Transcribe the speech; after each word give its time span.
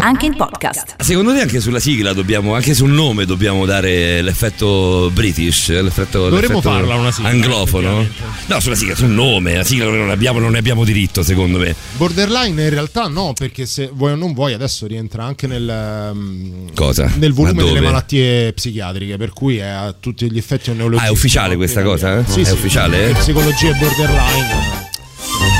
Anche 0.00 0.26
in 0.26 0.36
podcast. 0.36 0.94
Secondo 1.02 1.32
te 1.32 1.40
anche 1.40 1.60
sulla 1.60 1.80
sigla 1.80 2.12
dobbiamo, 2.12 2.54
anche 2.54 2.72
sul 2.72 2.90
nome 2.90 3.24
dobbiamo 3.26 3.66
dare 3.66 4.22
l'effetto 4.22 5.10
British, 5.12 5.68
l'effetto, 5.70 6.28
Dovremmo 6.28 6.54
l'effetto 6.58 6.60
farla 6.60 6.94
una 6.94 7.10
sigla, 7.10 7.30
anglofono? 7.30 8.06
No, 8.46 8.60
sulla 8.60 8.76
sigla, 8.76 8.94
sul 8.94 9.08
nome, 9.08 9.56
la 9.56 9.64
sigla 9.64 9.86
non 9.86 10.10
abbiamo, 10.10 10.38
non 10.38 10.52
ne 10.52 10.58
abbiamo 10.58 10.84
diritto 10.84 11.22
secondo 11.22 11.58
me. 11.58 11.74
Borderline 11.96 12.62
in 12.62 12.70
realtà 12.70 13.08
no, 13.08 13.32
perché 13.36 13.66
se 13.66 13.90
vuoi 13.92 14.12
o 14.12 14.14
non 14.16 14.34
vuoi 14.34 14.52
adesso 14.52 14.86
rientra 14.86 15.24
anche 15.24 15.46
nel, 15.46 15.68
ehm, 15.68 16.74
Cosa? 16.74 17.10
nel 17.16 17.32
volume 17.32 17.64
delle 17.64 17.80
malattie 17.80 18.52
psichiatriche, 18.52 19.16
per 19.16 19.32
cui 19.32 19.56
è 19.56 19.66
a 19.66 19.94
tutti 19.98 20.30
gli 20.30 20.38
effetti 20.38 20.70
un 20.70 20.76
neologismo. 20.76 21.04
Ah, 21.06 21.08
è 21.08 21.12
ufficiale 21.12 21.56
questa 21.56 21.82
cosa, 21.82 22.18
eh? 22.18 22.24
Sì, 22.26 22.40
È 22.40 22.44
sì. 22.44 22.52
ufficiale? 22.52 23.12
Psicologia 23.14 23.72
borderline. 23.72 24.77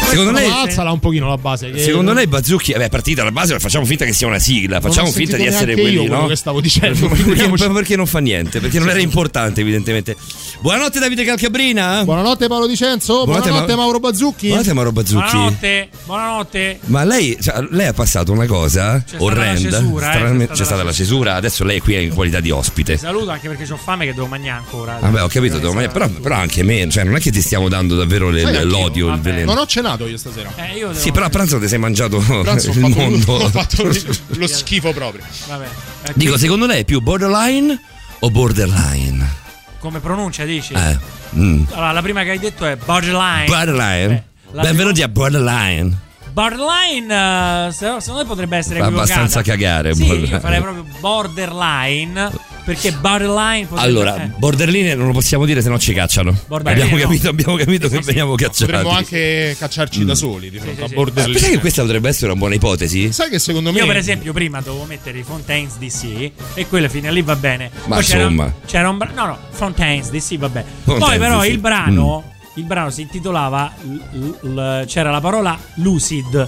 Secondo 0.08 0.30
lei, 0.32 0.50
alzala 0.50 0.90
un 0.90 0.98
pochino 0.98 1.28
la 1.28 1.36
base. 1.38 1.76
secondo 1.78 2.12
lei 2.12 2.26
Bazzucchi, 2.26 2.72
vabbè, 2.72 2.88
partita 2.88 3.22
alla 3.22 3.32
base, 3.32 3.58
facciamo 3.58 3.84
finta 3.84 4.04
che 4.04 4.12
sia 4.12 4.26
una 4.26 4.38
sigla, 4.38 4.80
facciamo 4.80 5.10
finta 5.10 5.36
di 5.36 5.46
essere 5.46 5.74
quelli, 5.74 6.06
no? 6.06 6.26
che 6.26 6.36
stavo 6.36 6.60
dicendo, 6.60 7.08
perché, 7.08 7.48
perché 7.48 7.96
non 7.96 8.06
fa 8.06 8.18
niente, 8.18 8.60
perché 8.60 8.78
non 8.78 8.88
era 8.88 9.00
importante 9.00 9.60
evidentemente. 9.60 10.16
Buonanotte 10.60 10.98
Davide 10.98 11.24
Calcabrina. 11.24 12.02
Buonanotte 12.04 12.48
Paolo 12.48 12.66
Dicenzo, 12.66 13.24
Buonanotte, 13.24 13.48
buonanotte, 13.48 13.74
Ma- 13.74 13.82
Mauro 13.82 14.00
Bazzucchi. 14.00 14.46
Buonanotte 14.46 14.74
Mauro 14.74 14.92
Bazzucchi. 14.92 15.30
Buonanotte, 15.30 15.88
buonanotte. 16.04 16.78
Ma 16.86 17.04
lei, 17.04 17.36
cioè, 17.40 17.66
lei 17.70 17.86
ha 17.86 17.92
passato 17.92 18.32
una 18.32 18.46
cosa 18.46 19.02
stata 19.06 19.22
orrenda. 19.22 19.70
la 19.70 19.76
cesura, 19.78 20.06
eh, 20.08 20.12
Stranamente- 20.12 20.46
c'è 20.46 20.54
stata 20.54 20.56
c'è 20.58 20.64
stata 20.64 20.82
la 20.84 20.92
cesura, 20.92 21.34
adesso 21.34 21.64
lei 21.64 21.78
è 21.78 21.80
qui 21.80 22.02
in 22.02 22.14
qualità 22.14 22.40
di 22.40 22.50
ospite. 22.50 22.96
Saluto 22.96 23.30
anche 23.30 23.48
perché 23.48 23.70
ho 23.72 23.76
fame 23.76 24.04
che 24.06 24.14
devo 24.14 24.26
mangiare 24.26 24.58
ancora. 24.58 24.98
Vabbè, 25.00 25.22
ho 25.22 25.28
capito, 25.28 25.58
devo 25.58 25.72
mangiare, 25.72 25.92
però, 25.92 26.08
però 26.08 26.34
anche 26.36 26.62
me, 26.62 26.88
cioè 26.90 27.04
non 27.04 27.16
è 27.16 27.20
che 27.20 27.30
ti 27.30 27.40
stiamo 27.40 27.68
dando 27.68 27.96
davvero 27.96 28.30
le- 28.30 28.64
l'odio, 28.64 29.12
il 29.12 29.20
veleno. 29.20 29.52
Non 29.52 29.62
ho 29.62 29.66
cenato 29.66 29.97
io 30.06 30.16
stasera. 30.18 30.52
Eh, 30.56 30.76
io 30.76 30.92
Sì, 30.94 31.10
però 31.12 31.26
a 31.26 31.28
pranzo 31.30 31.58
ti 31.58 31.66
sei 31.68 31.78
mangiato 31.78 32.18
Pranzo 32.18 32.70
il 32.70 32.78
mondo. 32.80 33.32
Ho 33.32 33.48
fatto 33.48 33.90
lo 34.28 34.46
schifo 34.46 34.92
proprio. 34.92 35.22
Vabbè. 35.46 35.66
Eh, 36.04 36.12
Dico, 36.14 36.36
secondo 36.38 36.66
lei 36.66 36.80
è 36.80 36.84
più 36.84 37.00
borderline 37.00 37.80
o 38.20 38.30
borderline? 38.30 39.46
come 39.78 40.00
pronuncia 40.00 40.44
dici? 40.44 40.72
Eh. 40.74 40.98
mm. 41.36 41.64
Allora, 41.70 41.92
la 41.92 42.02
prima 42.02 42.22
che 42.24 42.30
hai 42.30 42.38
detto 42.38 42.66
è 42.66 42.76
borderline. 42.76 43.44
Borderline. 43.46 44.14
Eh, 44.14 44.60
Benvenuti 44.60 45.02
a 45.02 45.08
Borderline. 45.08 46.06
Borderline, 46.32 47.66
eh, 47.68 47.72
se- 47.72 47.96
secondo 48.00 48.22
me 48.22 48.24
potrebbe 48.26 48.56
essere 48.56 48.78
Fa 48.80 48.86
equivocata. 48.86 49.12
abbastanza 49.20 49.42
cagare, 49.42 49.94
Sì, 49.94 50.04
io 50.04 50.40
farei 50.40 50.60
proprio 50.60 50.84
borderline 51.00 52.30
perché 52.68 52.92
borderline 52.92 53.66
Allora, 53.76 54.22
eh, 54.24 54.30
borderline 54.36 54.94
non 54.94 55.06
lo 55.06 55.12
possiamo 55.14 55.46
dire 55.46 55.62
se 55.62 55.70
no 55.70 55.78
ci 55.78 55.94
cacciano. 55.94 56.36
Borderline, 56.46 56.84
abbiamo 56.84 57.02
no. 57.02 57.08
capito, 57.08 57.28
abbiamo 57.30 57.56
capito 57.56 57.88
che 57.88 58.00
veniamo 58.00 58.34
cacciati. 58.34 58.70
Potremmo 58.72 58.90
anche 58.90 59.56
cacciarci 59.58 60.00
Mm. 60.02 60.06
da 60.06 60.14
soli 60.14 60.50
di 60.50 60.58
fronte 60.58 60.76
sì, 60.76 60.82
a 60.84 60.88
sì. 60.88 60.94
borderline. 60.94 61.32
Pensate 61.32 61.52
che 61.54 61.60
questa 61.60 61.82
potrebbe 61.82 62.08
essere 62.10 62.26
una 62.26 62.38
buona 62.38 62.54
ipotesi? 62.56 63.10
Sai 63.10 63.30
che 63.30 63.38
secondo 63.38 63.72
me 63.72 63.78
Io 63.78 63.86
per 63.86 63.96
esempio 63.96 64.32
prima 64.34 64.60
dovevo 64.60 64.84
mettere 64.84 65.18
i 65.18 65.22
Fontaines 65.22 65.78
DC 65.78 66.30
e 66.54 66.66
quelle 66.66 66.90
fine 66.90 67.10
lì 67.10 67.22
va 67.22 67.36
bene. 67.36 67.70
Ma 67.86 67.94
Poi 67.96 68.04
c'era, 68.04 68.22
insomma. 68.24 68.52
c'era 68.66 68.88
un 68.90 68.98
brano, 68.98 69.14
no 69.14 69.26
no, 69.28 69.38
Fontaines 69.50 70.10
DC 70.10 70.36
va 70.36 70.48
bene. 70.50 70.66
Fontaines 70.84 71.08
Poi 71.08 71.18
però 71.18 71.44
il 71.46 71.58
brano, 71.58 72.22
Mm. 72.26 72.58
il 72.58 72.64
brano 72.64 72.90
si 72.90 73.00
intitolava 73.02 73.72
l- 73.82 74.18
l- 74.18 74.48
l- 74.52 74.84
c'era 74.86 75.10
la 75.10 75.20
parola 75.20 75.58
lucid. 75.76 76.46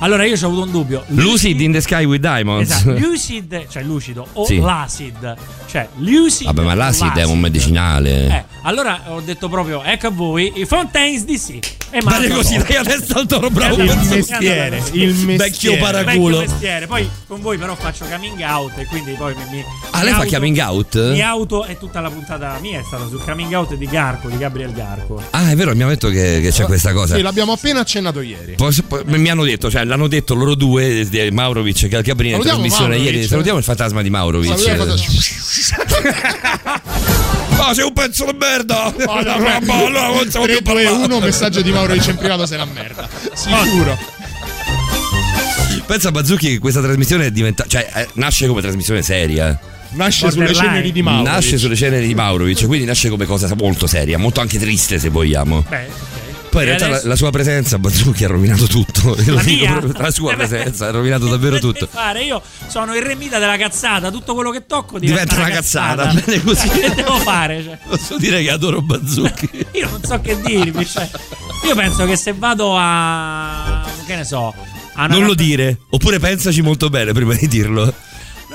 Allora 0.00 0.24
io 0.24 0.36
ci 0.36 0.44
ho 0.44 0.48
avuto 0.48 0.64
un 0.64 0.70
dubbio. 0.70 1.04
Lucid 1.08 1.58
in 1.60 1.72
the 1.72 1.80
Sky 1.80 2.04
with 2.04 2.20
Diamonds. 2.20 2.70
Esatto, 2.70 2.98
lucid, 2.98 3.66
cioè 3.68 3.82
lucido 3.82 4.26
o 4.34 4.44
Sì. 4.44 4.58
l'acid. 4.58 5.34
Cioè 5.70 5.88
lucid. 5.96 6.46
Vabbè, 6.46 6.62
ma 6.62 6.74
l'acid 6.74 7.16
è 7.16 7.24
un 7.24 7.38
medicinale. 7.40 8.26
Eh, 8.28 8.44
allora 8.62 9.02
ho 9.08 9.20
detto 9.20 9.48
proprio, 9.48 9.82
ecco 9.82 10.08
a 10.08 10.10
voi, 10.10 10.52
i 10.56 10.64
Fontaines 10.66 11.24
DC. 11.24 11.58
E 11.90 12.00
Bene 12.00 12.04
mando- 12.26 12.34
così, 12.34 12.56
dai 12.58 12.76
adesso 12.76 13.16
al 13.18 13.26
toro 13.26 13.50
bravo. 13.50 13.76
Il 13.80 13.84
mestiere, 14.08 14.82
il 14.92 15.14
mestiere. 15.14 15.36
Vecchio 15.36 15.70
Vecchio 15.72 15.76
paraculo. 15.78 16.38
mestiere. 16.40 16.86
Poi 16.88 17.08
con 17.28 17.40
voi 17.40 17.56
però 17.56 17.74
faccio 17.76 18.04
coming 18.10 18.40
out 18.40 18.76
e 18.78 18.86
quindi 18.86 19.12
poi 19.12 19.32
mi, 19.34 19.42
mi 19.56 19.64
Ah, 19.90 19.98
mi 19.98 20.04
lei 20.04 20.12
fa 20.12 20.18
auto- 20.22 20.30
coming 20.34 20.58
out? 20.58 21.10
Mi 21.12 21.20
auto 21.20 21.64
e 21.66 21.78
tutta 21.78 22.00
la 22.00 22.10
puntata 22.10 22.58
mia 22.60 22.80
è 22.80 22.82
stata 22.84 23.06
sul 23.06 23.22
coming 23.22 23.52
out 23.52 23.74
di 23.74 23.86
Garco, 23.86 24.28
di 24.28 24.36
Gabriel 24.38 24.72
Garco. 24.72 25.22
Ah, 25.30 25.50
è 25.50 25.54
vero, 25.54 25.72
mi 25.76 25.82
hanno 25.82 25.90
detto 25.92 26.08
che, 26.08 26.40
che 26.42 26.50
c'è 26.50 26.64
questa 26.64 26.92
cosa. 26.92 27.14
Sì, 27.14 27.22
l'abbiamo 27.22 27.52
appena 27.52 27.80
accennato 27.80 28.20
ieri. 28.20 28.54
Poi- 28.56 28.74
poi- 28.88 29.02
mi 29.06 29.28
hanno 29.30 29.44
detto, 29.44 29.70
cioè 29.70 29.83
l'hanno 29.84 30.08
detto 30.08 30.34
loro 30.34 30.54
due, 30.54 31.06
di 31.08 31.30
Maurovic 31.30 31.84
e 31.84 31.88
Calcabrina 31.88 32.36
in 32.36 32.42
trasmissione 32.42 32.96
Maurovic. 32.96 33.12
ieri. 33.14 33.26
Salutiamo 33.26 33.58
il 33.58 33.64
fantasma 33.64 34.02
di 34.02 34.10
Maurovic. 34.10 34.50
Ah, 37.56 37.72
sei 37.74 37.84
un 37.84 37.92
pezzo 37.92 38.24
di 38.24 38.36
merda! 38.38 38.86
Oh, 38.86 39.22
no, 39.22 39.34
allora 39.70 40.08
non 40.08 40.30
siamo 40.30 40.46
3, 40.46 40.56
più 40.56 40.64
2, 40.64 40.82
parlare. 40.84 41.04
1, 41.04 41.20
messaggio 41.20 41.62
di 41.62 41.70
Mauro 41.70 41.92
Dice 41.92 42.10
in 42.10 42.16
privato 42.16 42.46
sei 42.46 42.56
una 42.56 42.70
merda. 42.72 43.08
Sicuro. 43.32 43.96
Pensa 45.86 46.08
a 46.08 46.12
Bazzucchi 46.12 46.48
che 46.48 46.58
questa 46.58 46.80
trasmissione 46.80 47.26
è 47.26 47.30
diventata. 47.30 47.68
cioè, 47.68 47.88
eh, 47.94 48.08
nasce 48.14 48.46
come 48.46 48.60
trasmissione 48.60 49.02
seria. 49.02 49.58
Nasce 49.90 50.30
sulle 50.30 50.54
ceneri 50.54 50.92
di 50.92 51.02
Mauro. 51.02 51.30
Nasce 51.30 51.58
sulle 51.58 51.76
ceneri 51.76 52.06
di 52.06 52.14
Maurovic, 52.14 52.66
quindi 52.66 52.84
nasce 52.84 53.08
come 53.08 53.26
cosa 53.26 53.52
molto 53.56 53.86
seria, 53.86 54.18
molto 54.18 54.40
anche 54.40 54.58
triste 54.58 54.98
se 54.98 55.08
vogliamo. 55.08 55.64
Beh. 55.68 56.13
Poi 56.54 56.62
in 56.62 56.68
realtà 56.68 56.86
la, 56.86 56.92
adesso- 56.94 57.08
la 57.08 57.16
sua 57.16 57.30
presenza, 57.30 57.78
Bazzucchi, 57.78 58.24
ha 58.24 58.28
rovinato 58.28 58.66
tutto. 58.66 59.16
Lo 59.26 59.34
La 59.34 59.42
mia? 59.42 59.72
proprio, 59.72 60.00
la 60.02 60.10
sua 60.12 60.34
presenza 60.36 60.86
ha 60.86 60.90
rovinato 60.92 61.26
davvero 61.26 61.58
tutto. 61.58 61.88
Fare? 61.90 62.22
Io 62.22 62.40
sono 62.68 62.94
il 62.94 63.02
remita 63.02 63.38
della 63.40 63.56
cazzata, 63.56 64.10
tutto 64.12 64.34
quello 64.34 64.50
che 64.50 64.66
tocco 64.66 64.98
Diventa 65.00 65.22
diventa, 65.34 65.46
una 65.46 65.50
cazzata, 65.54 66.12
bene 66.12 66.42
così. 66.42 66.68
Che 66.84 66.94
devo 66.94 67.16
fare? 67.18 67.62
Cioè? 67.62 67.78
Posso 67.88 68.16
dire 68.18 68.42
che 68.42 68.50
adoro 68.50 68.80
Bazzucchi. 68.82 69.66
Io 69.72 69.88
non 69.90 70.02
so 70.04 70.20
che 70.20 70.40
dirvi. 70.40 70.86
Cioè, 70.86 71.10
io 71.66 71.74
penso 71.74 72.04
che 72.06 72.16
se 72.16 72.32
vado 72.36 72.76
a. 72.78 73.84
che 74.06 74.14
ne 74.16 74.24
so. 74.24 74.54
Non 74.96 75.08
lo 75.08 75.34
caffè- 75.34 75.34
dire, 75.34 75.78
oppure 75.90 76.20
pensaci 76.20 76.62
molto 76.62 76.88
bene 76.88 77.12
prima 77.12 77.34
di 77.34 77.48
dirlo. 77.48 77.92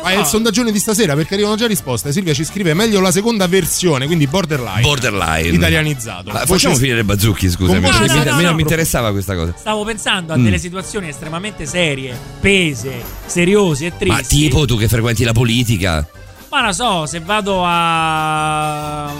Ma 0.02 0.12
è 0.12 0.18
il 0.20 0.26
sondaggione 0.26 0.72
di 0.72 0.80
stasera 0.80 1.16
perché 1.16 1.34
arrivano 1.36 1.56
già 1.56 1.68
risposte. 1.68 2.12
Silvia 2.12 2.34
ci 2.34 2.44
scrive 2.46 2.74
meglio 2.74 3.00
la 3.02 3.12
seconda 3.12 3.48
versione, 3.48 4.06
quindi 4.06 4.28
borderline. 4.28 4.82
Borderline. 4.82 5.48
Italianizzato. 5.50 6.32
Ma 6.32 6.40
Voce- 6.40 6.46
facciamo 6.54 6.76
finire 6.76 7.04
Bazzucchi, 7.04 7.50
scusami. 7.50 7.80
Mi, 7.80 7.90
No, 7.90 7.98
no, 7.98 8.02
mi- 8.06 8.24
no, 8.44 8.50
no. 8.50 8.54
mi 8.56 8.62
interessava 8.62 9.12
questa 9.12 9.36
cosa. 9.36 9.54
Stavo 9.58 9.84
pensando 9.84 10.34
a 10.34 10.38
Mm. 10.38 10.44
delle 10.44 10.58
situazioni 10.58 11.08
estremamente 11.10 11.66
serie, 11.66 12.18
pese, 12.40 13.02
seriose 13.26 13.88
e 13.88 13.98
tristi. 13.98 14.08
Ma 14.08 14.22
tipo 14.22 14.66
tu 14.66 14.78
che 14.78 14.88
frequenti 14.88 15.24
la 15.24 15.34
politica. 15.34 16.08
Ma 16.50 16.62
non 16.62 16.74
so, 16.74 17.06
se 17.06 17.20
vado 17.20 17.62
a. 17.64 19.12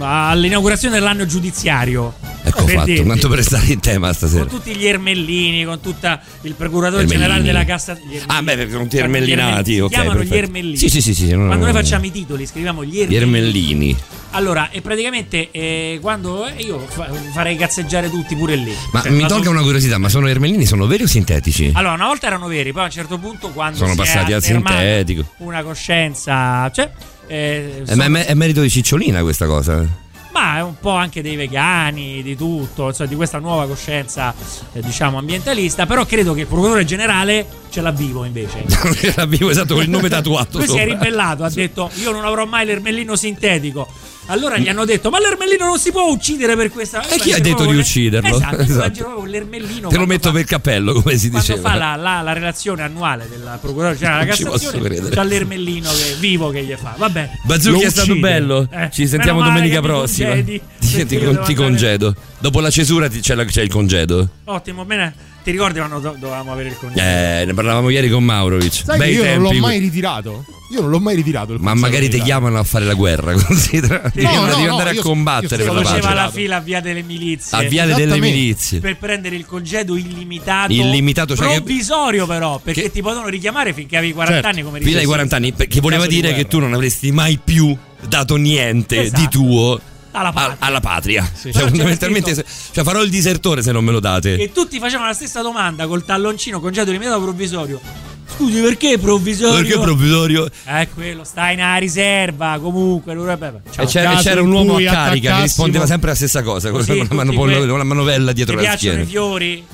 all'inaugurazione 0.00 0.94
dell'anno 0.98 1.26
giudiziario. 1.26 2.14
Ecco 2.46 2.62
per 2.64 2.74
fatto, 2.76 2.86
dirti. 2.86 3.06
tanto 3.08 3.28
per 3.28 3.42
stare 3.42 3.66
in 3.72 3.80
tema 3.80 4.12
stasera. 4.12 4.44
Con 4.44 4.48
tutti 4.58 4.74
gli 4.76 4.86
ermellini, 4.86 5.64
con 5.64 5.80
tutta 5.80 6.20
il 6.42 6.54
procuratore 6.54 7.02
Ermellini. 7.02 7.22
generale 7.24 7.42
della 7.44 7.64
Cassa. 7.64 7.94
gli 7.94 7.96
ermellini. 8.14 8.24
Ah, 8.28 8.42
beh, 8.42 8.54
perché 8.56 8.70
sono 8.70 8.82
tutti 8.84 8.96
Gli 8.96 9.00
ermellinati, 9.00 9.72
Si 9.74 9.80
ok, 9.80 9.90
chiamano 9.90 10.12
gli 10.14 10.28
perfetto. 10.28 10.44
ermellini. 10.44 10.76
Sì, 10.76 10.88
sì, 10.88 11.00
sì, 11.02 11.14
sì, 11.14 11.24
no, 11.30 11.36
Quando 11.46 11.54
no, 11.54 11.60
noi 11.64 11.72
no. 11.72 11.78
facciamo 11.80 12.04
i 12.06 12.10
titoli, 12.12 12.46
scriviamo 12.46 12.84
gli 12.84 13.04
Gli 13.04 13.16
ermellini. 13.16 13.16
ermellini. 13.16 13.96
Allora, 14.30 14.70
e 14.70 14.80
praticamente 14.82 15.50
eh, 15.50 15.98
quando 16.00 16.46
eh, 16.46 16.60
io 16.62 16.78
fa- 16.86 17.08
farei 17.32 17.56
cazzeggiare 17.56 18.10
tutti 18.10 18.36
pure 18.36 18.54
lì. 18.54 18.72
Ma 18.92 19.00
Cioè, 19.02 19.10
mi 19.10 19.26
tolga 19.26 19.48
una 19.50 19.62
curiosità, 19.62 19.98
ma 19.98 20.08
sono 20.08 20.28
ermellini, 20.28 20.66
sono 20.66 20.86
veri 20.86 21.04
o 21.04 21.06
sintetici? 21.06 21.70
Allora, 21.74 21.94
una 21.94 22.06
volta 22.06 22.26
erano 22.26 22.46
veri, 22.46 22.70
poi 22.72 22.82
a 22.82 22.84
un 22.84 22.90
certo 22.90 23.18
punto 23.18 23.48
quando 23.50 23.78
Sono 23.78 23.90
si 23.92 23.96
passati 23.96 24.32
al 24.34 24.42
sintetico. 24.42 25.24
Una 25.38 25.62
coscienza, 25.62 26.70
cioè 26.70 26.90
eh, 27.26 27.82
Eh, 27.86 27.94
ma 27.94 28.04
è, 28.20 28.26
è 28.26 28.34
merito 28.34 28.60
di 28.60 28.70
Cicciolina 28.70 29.22
questa 29.22 29.46
cosa. 29.46 30.04
ma 30.32 30.58
è 30.58 30.62
un 30.62 30.74
po' 30.78 30.90
anche 30.90 31.22
dei 31.22 31.34
vegani, 31.36 32.22
di 32.22 32.36
tutto, 32.36 32.88
insomma, 32.88 33.08
di 33.08 33.14
questa 33.14 33.38
nuova 33.38 33.66
coscienza, 33.66 34.34
eh, 34.72 34.80
diciamo, 34.82 35.16
ambientalista. 35.18 35.86
Però 35.86 36.04
credo 36.04 36.34
che 36.34 36.40
il 36.40 36.46
procuratore 36.46 36.84
generale 36.84 37.46
ce 37.70 37.80
l'ha 37.80 37.90
vivo 37.90 38.24
invece. 38.24 38.64
L'abbiamo 39.16 39.50
esatto 39.50 39.74
con 39.74 39.82
il 39.82 39.88
nome 39.90 40.08
tatuato. 40.10 40.58
Lui 40.58 40.66
si 40.68 40.76
è 40.76 40.80
sopra. 40.80 40.92
ribellato, 40.92 41.42
ha 41.44 41.50
detto: 41.50 41.90
Io 42.02 42.10
non 42.12 42.24
avrò 42.24 42.44
mai 42.44 42.66
l'ermellino 42.66 43.16
sintetico. 43.16 43.88
Allora 44.26 44.58
gli 44.58 44.68
hanno 44.68 44.84
detto: 44.84 45.10
Ma 45.10 45.18
l'ermellino 45.20 45.66
non 45.66 45.78
si 45.78 45.90
può 45.92 46.10
uccidere 46.10 46.56
per 46.56 46.70
questa. 46.70 47.06
E 47.08 47.16
chi 47.18 47.32
ha 47.32 47.38
detto 47.38 47.64
di 47.64 47.76
ucciderlo? 47.76 48.34
Esatto, 48.36 48.56
Esatto. 48.60 49.24
l'ermellino. 49.24 49.88
Te 49.88 49.96
lo 49.96 50.06
metto 50.06 50.28
fa- 50.28 50.34
per 50.34 50.44
cappello, 50.44 50.94
come 50.94 51.16
si 51.16 51.30
Quando 51.30 51.46
diceva. 51.52 51.70
fa 51.70 51.76
la, 51.76 51.94
la- 51.96 52.20
la 52.22 52.32
relazione 52.32 52.82
annuale 52.82 53.28
del 53.28 53.58
procuratore 53.60 53.96
generale 53.96 54.24
della 54.24 54.34
Non 54.34 54.36
ci 54.36 54.42
posso 54.44 54.58
Cassazione, 54.70 54.88
credere. 54.88 55.14
c'ha 55.14 55.22
l'ermellino 55.22 55.90
che- 55.90 56.16
vivo 56.18 56.50
che 56.50 56.64
gli 56.64 56.74
fa. 56.74 56.94
Vabbè. 56.96 57.30
Bazzucchi 57.44 57.84
è 57.84 57.90
stato 57.90 58.16
bello. 58.16 58.68
Eh, 58.70 58.88
Ci 58.92 59.06
sentiamo 59.06 59.42
domenica 59.44 59.80
prossima. 59.80 60.28
congedi, 60.30 60.60
Ti, 60.80 61.06
ti 61.06 61.18
ti 61.44 61.54
congedo. 61.54 62.14
Dopo 62.38 62.60
la 62.60 62.70
cesura 62.70 63.08
c'è, 63.08 63.34
la- 63.34 63.44
c'è 63.44 63.62
il 63.62 63.70
congedo. 63.70 64.28
Ottimo, 64.44 64.84
bene. 64.84 65.34
Ti 65.46 65.52
ricordi 65.52 65.78
quando 65.78 66.00
do- 66.00 66.16
dovevamo 66.18 66.50
avere 66.50 66.70
il 66.70 66.76
congedo? 66.76 67.00
Eh, 67.00 67.44
ne 67.46 67.54
parlavamo 67.54 67.88
ieri 67.88 68.10
con 68.10 68.24
Maurovic. 68.24 68.82
Sai 68.84 68.98
Bei 68.98 69.14
che 69.14 69.20
io 69.22 69.24
non 69.34 69.42
l'ho 69.42 69.48
tempi. 69.50 69.62
mai 69.64 69.78
ritirato. 69.78 70.44
Io 70.72 70.80
non 70.80 70.90
l'ho 70.90 70.98
mai 70.98 71.14
ritirato. 71.14 71.52
il 71.52 71.60
Ma 71.60 71.72
magari 71.74 72.08
ti 72.08 72.20
chiamano 72.20 72.58
a 72.58 72.64
fare 72.64 72.84
la 72.84 72.94
guerra, 72.94 73.32
considera. 73.40 74.10
Devi, 74.12 74.26
no, 74.26 74.32
andare- 74.40 74.50
devi 74.54 74.64
no, 74.66 74.70
andare 74.72 74.94
io- 74.94 75.00
a 75.00 75.02
combattere 75.04 75.62
io 75.62 75.72
per 75.72 75.82
la 75.84 75.88
Faceva 75.88 76.14
la 76.14 76.30
fila 76.32 76.56
a 76.56 76.60
via 76.60 76.80
delle 76.80 77.02
milizie. 77.02 77.56
A 77.58 77.62
Viale 77.62 77.94
delle. 77.94 78.18
Milizie. 78.18 78.80
per 78.80 78.96
prendere 78.96 79.36
il 79.36 79.46
congedo 79.46 79.94
illimitato, 79.94 80.72
Illimitato, 80.72 81.36
cioè 81.36 81.46
che- 81.46 81.54
provvisorio 81.62 82.26
però 82.26 82.58
perché 82.58 82.82
che- 82.82 82.90
ti 82.90 83.00
potevano 83.00 83.28
richiamare 83.28 83.72
finché 83.72 83.96
avevi 83.98 84.14
40 84.14 84.42
Certo. 84.42 84.48
anni 84.56 84.64
come 84.66 84.78
Fino 84.80 84.98
ai 84.98 85.04
richiesta. 85.04 85.26
40 85.28 85.36
anni, 85.36 85.68
che 85.68 85.80
voleva 85.80 86.02
caso 86.02 86.12
di 86.16 86.20
dire 86.22 86.34
che 86.34 86.48
tu 86.48 86.58
non 86.58 86.72
avresti 86.74 87.12
mai 87.12 87.38
più 87.38 87.72
dato 88.08 88.34
niente 88.34 89.00
Esatto. 89.02 89.20
di 89.20 89.28
tuo 89.28 89.80
Alla 90.18 90.32
patria. 90.32 90.56
alla 90.60 90.80
patria. 90.80 91.30
Sì. 91.32 91.52
Cioè, 91.52 91.62
fondamentalmente, 91.68 92.32
scritto- 92.34 92.48
se- 92.48 92.70
cioè, 92.72 92.84
farò 92.84 93.02
il 93.02 93.10
disertore 93.10 93.62
se 93.62 93.70
non 93.72 93.84
me 93.84 93.92
lo 93.92 94.00
date. 94.00 94.36
E 94.36 94.50
tutti 94.52 94.78
facevano 94.78 95.08
la 95.08 95.14
stessa 95.14 95.42
domanda 95.42 95.86
col 95.86 96.04
talloncino 96.04 96.58
congedo 96.60 96.90
illimitato 96.90 97.20
provvisorio. 97.20 97.80
Scusi, 98.28 98.60
perché 98.60 98.98
provvisorio? 98.98 99.62
Perché 99.62 99.78
provvisorio? 99.78 100.50
Eh, 100.66 100.88
quello, 100.92 101.22
stai 101.24 101.54
in 101.54 101.60
una 101.60 101.76
riserva, 101.76 102.58
comunque. 102.60 103.14
ciao. 103.14 103.84
E 103.84 103.86
c'era, 103.86 104.16
c'era 104.16 104.42
un 104.42 104.50
uomo 104.52 104.76
a 104.76 104.82
carica 104.82 105.36
che 105.36 105.42
rispondeva 105.42 105.86
sempre 105.86 106.08
la 106.10 106.14
stessa 106.16 106.42
cosa, 106.42 106.70
con 106.70 106.80
Così, 106.80 106.98
una, 106.98 107.08
mano- 107.10 107.72
una 107.74 107.84
manovella 107.84 108.32
dietro 108.32 108.56
Ti 108.56 108.62
la 108.64 108.68
piacciono 108.70 108.92
schiena. 108.92 109.02
i 109.02 109.06
fiori? 109.06 109.66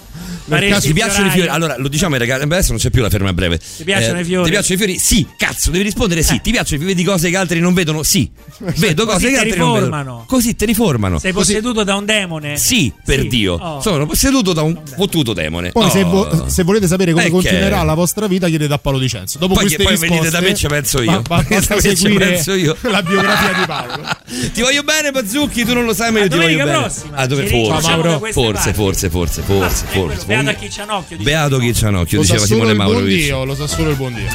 Ti 0.44 0.92
piacciono 0.92 1.26
i 1.28 1.30
fiori? 1.30 1.48
Allora, 1.48 1.76
lo 1.78 1.88
diciamo 1.88 2.14
ai 2.14 2.20
ragazzi, 2.20 2.46
beh, 2.46 2.54
adesso 2.56 2.70
non 2.72 2.80
c'è 2.80 2.90
più 2.90 3.00
la 3.02 3.10
ferma 3.10 3.28
a 3.30 3.32
breve. 3.32 3.58
Ti 3.58 3.84
piacciono 3.84 4.20
i 4.20 4.24
fiori? 4.24 4.44
Ti 4.44 4.50
piacciono 4.50 4.74
i 4.74 4.78
fiori? 4.78 4.98
Sì, 4.98 5.26
cazzo, 5.36 5.70
devi 5.70 5.84
rispondere 5.84 6.22
sì. 6.22 6.34
Eh. 6.34 6.40
Ti 6.40 6.50
piacciono 6.50 6.76
i 6.76 6.78
fiori? 6.84 6.94
Vedi 6.94 7.04
cose 7.04 7.30
che 7.30 7.36
altri 7.36 7.60
non 7.60 7.74
vedono? 7.74 8.02
Sì. 8.02 8.30
Vedo 8.76 9.04
cose 9.04 9.18
Così 9.20 9.32
che 9.32 9.38
altri 9.38 9.58
non 9.58 9.74
riformano. 9.74 10.02
vedono. 10.04 10.24
Così 10.26 10.56
ti 10.56 10.64
riformano. 10.64 11.18
Sei 11.18 11.32
Così- 11.32 11.52
posseduto 11.54 11.84
da 11.84 11.94
un 11.96 12.04
demone? 12.04 12.56
Sì, 12.56 12.92
per 13.04 13.20
Sì. 13.20 13.28
Dio. 13.28 13.54
Oh. 13.54 13.80
Sono 13.80 14.06
posseduto 14.06 14.52
da 14.52 14.62
un 14.62 14.80
fottuto 14.96 15.32
demone. 15.32 15.70
Poi, 15.72 15.90
se, 15.90 16.02
Oh. 16.02 16.08
vo- 16.10 16.48
se 16.48 16.62
volete 16.64 16.86
sapere 16.86 17.12
come 17.12 17.22
Eh, 17.24 17.26
che- 17.26 17.32
continuerà 17.32 17.82
la 17.82 17.94
vostra 17.94 18.26
vita, 18.26 18.48
chiedete 18.48 18.72
a 18.72 18.78
Paolo 18.78 18.98
Di 18.98 19.08
Cenzo. 19.08 19.38
Dopo 19.38 19.54
Poi, 19.54 19.62
queste 19.64 19.82
poi 19.82 19.92
risposte, 19.92 20.14
venite 20.14 20.30
da 20.30 20.40
me 20.40 20.54
ci 20.54 20.66
penso 20.66 21.02
io. 21.02 21.10
Venite 21.12 21.28
da 21.28 21.36
basta 21.36 21.74
me 21.74 21.80
ci 21.82 21.96
seguire 21.96 22.26
penso 22.26 22.54
io. 22.54 22.76
la 22.82 23.02
biografia 23.02 23.52
di 23.58 23.64
Paolo. 23.66 24.02
ti 24.52 24.60
voglio 24.60 24.82
bene, 24.82 25.10
Bazzucchi, 25.10 25.64
tu 25.64 25.72
non 25.74 25.84
lo 25.84 25.94
sai, 25.94 26.12
ma 26.12 26.20
io 26.20 26.28
ti 26.28 26.36
voglio 26.36 26.64
bene. 26.64 26.78
prossima. 26.78 27.16
Ah, 27.16 27.26
dove 27.26 27.46
forse? 27.46 28.32
Forse, 28.32 28.72
forse, 28.74 29.10
forse, 29.10 29.42
forse, 29.42 29.84
forse. 29.90 30.26
Beato 30.32 30.50
a 30.50 30.52
chi 30.54 30.68
c'ha 30.68 30.82
un 30.84 30.90
occhio. 30.90 31.16
dice. 31.16 31.30
Beato 31.30 31.58
chi 31.58 31.72
c'ha 31.72 31.88
un 31.88 31.94
occhio, 31.96 32.18
Lo 32.18 32.24
sa 32.24 32.32
diceva 32.34 32.46
Simone. 32.74 33.04
Dio, 33.04 33.44
lo 33.44 33.54
sa 33.54 33.66
solo 33.66 33.90
il 33.90 33.96
buon 33.96 34.14
Dio. 34.14 34.28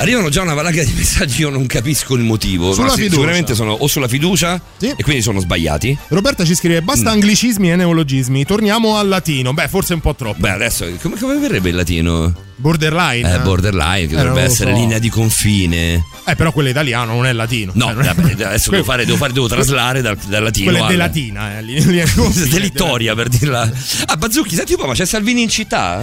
Arrivano 0.00 0.30
già 0.30 0.40
una 0.40 0.54
valanga 0.54 0.82
di 0.82 0.92
messaggi, 0.94 1.42
io 1.42 1.50
non 1.50 1.66
capisco 1.66 2.14
il 2.14 2.22
motivo. 2.22 2.72
Sulla 2.72 2.88
fiducia. 2.92 3.10
Sicuramente 3.10 3.54
sono 3.54 3.72
o 3.72 3.86
sulla 3.86 4.08
fiducia 4.08 4.58
Sì. 4.78 4.94
e 4.96 5.02
quindi 5.02 5.20
sono 5.20 5.40
sbagliati. 5.40 5.96
Roberta 6.08 6.42
ci 6.44 6.54
scrive: 6.54 6.80
Mm. 6.80 6.84
basta 6.86 7.10
anglicismi 7.10 7.70
e 7.70 7.76
neologismi. 7.76 8.44
Torniamo 8.46 8.96
al 8.96 9.08
latino. 9.08 9.52
Beh, 9.52 9.68
forse 9.68 9.92
un 9.92 10.00
po' 10.00 10.14
troppo. 10.14 10.38
Beh, 10.40 10.50
adesso 10.52 10.86
come, 11.02 11.16
come 11.18 11.36
verrebbe 11.38 11.68
il 11.68 11.74
latino? 11.76 12.34
Borderline. 12.56 13.34
Eh, 13.34 13.38
borderline, 13.40 14.06
che 14.06 14.14
Eh, 14.14 14.16
dovrebbe 14.16 14.40
essere 14.42 14.72
so. 14.72 14.76
linea 14.78 14.98
di 14.98 15.10
confine. 15.10 16.02
Eh, 16.26 16.34
però 16.34 16.50
quello 16.52 16.70
italiano 16.70 17.12
non 17.14 17.26
è 17.26 17.32
latino. 17.34 17.72
No, 17.74 17.86
Cioè, 17.86 17.94
non 17.94 18.02
è- 18.04 18.14
vabbè, 18.14 18.44
adesso 18.44 18.70
devo, 18.70 18.84
fare, 18.84 19.04
devo, 19.04 19.18
fare- 19.18 19.32
devo 19.34 19.48
traslare 19.48 20.00
dal, 20.00 20.16
dal 20.16 20.42
latino. 20.42 20.70
Quella 20.70 20.78
è 20.78 20.82
al- 20.86 20.88
de 20.92 20.96
latina. 20.96 21.58
Eh, 21.58 21.62
li- 21.62 21.84
li- 21.84 22.02
li- 22.04 22.48
Delittoria 22.48 23.14
per 23.14 23.28
dirla. 23.28 23.70
Ah, 24.06 24.16
Bazzucchi, 24.16 24.54
senti 24.54 24.72
un 24.72 24.78
po', 24.78 24.86
ma 24.86 24.94
c'è 24.94 25.04
Salvini 25.04 25.42
in 25.42 25.48
città? 25.50 26.00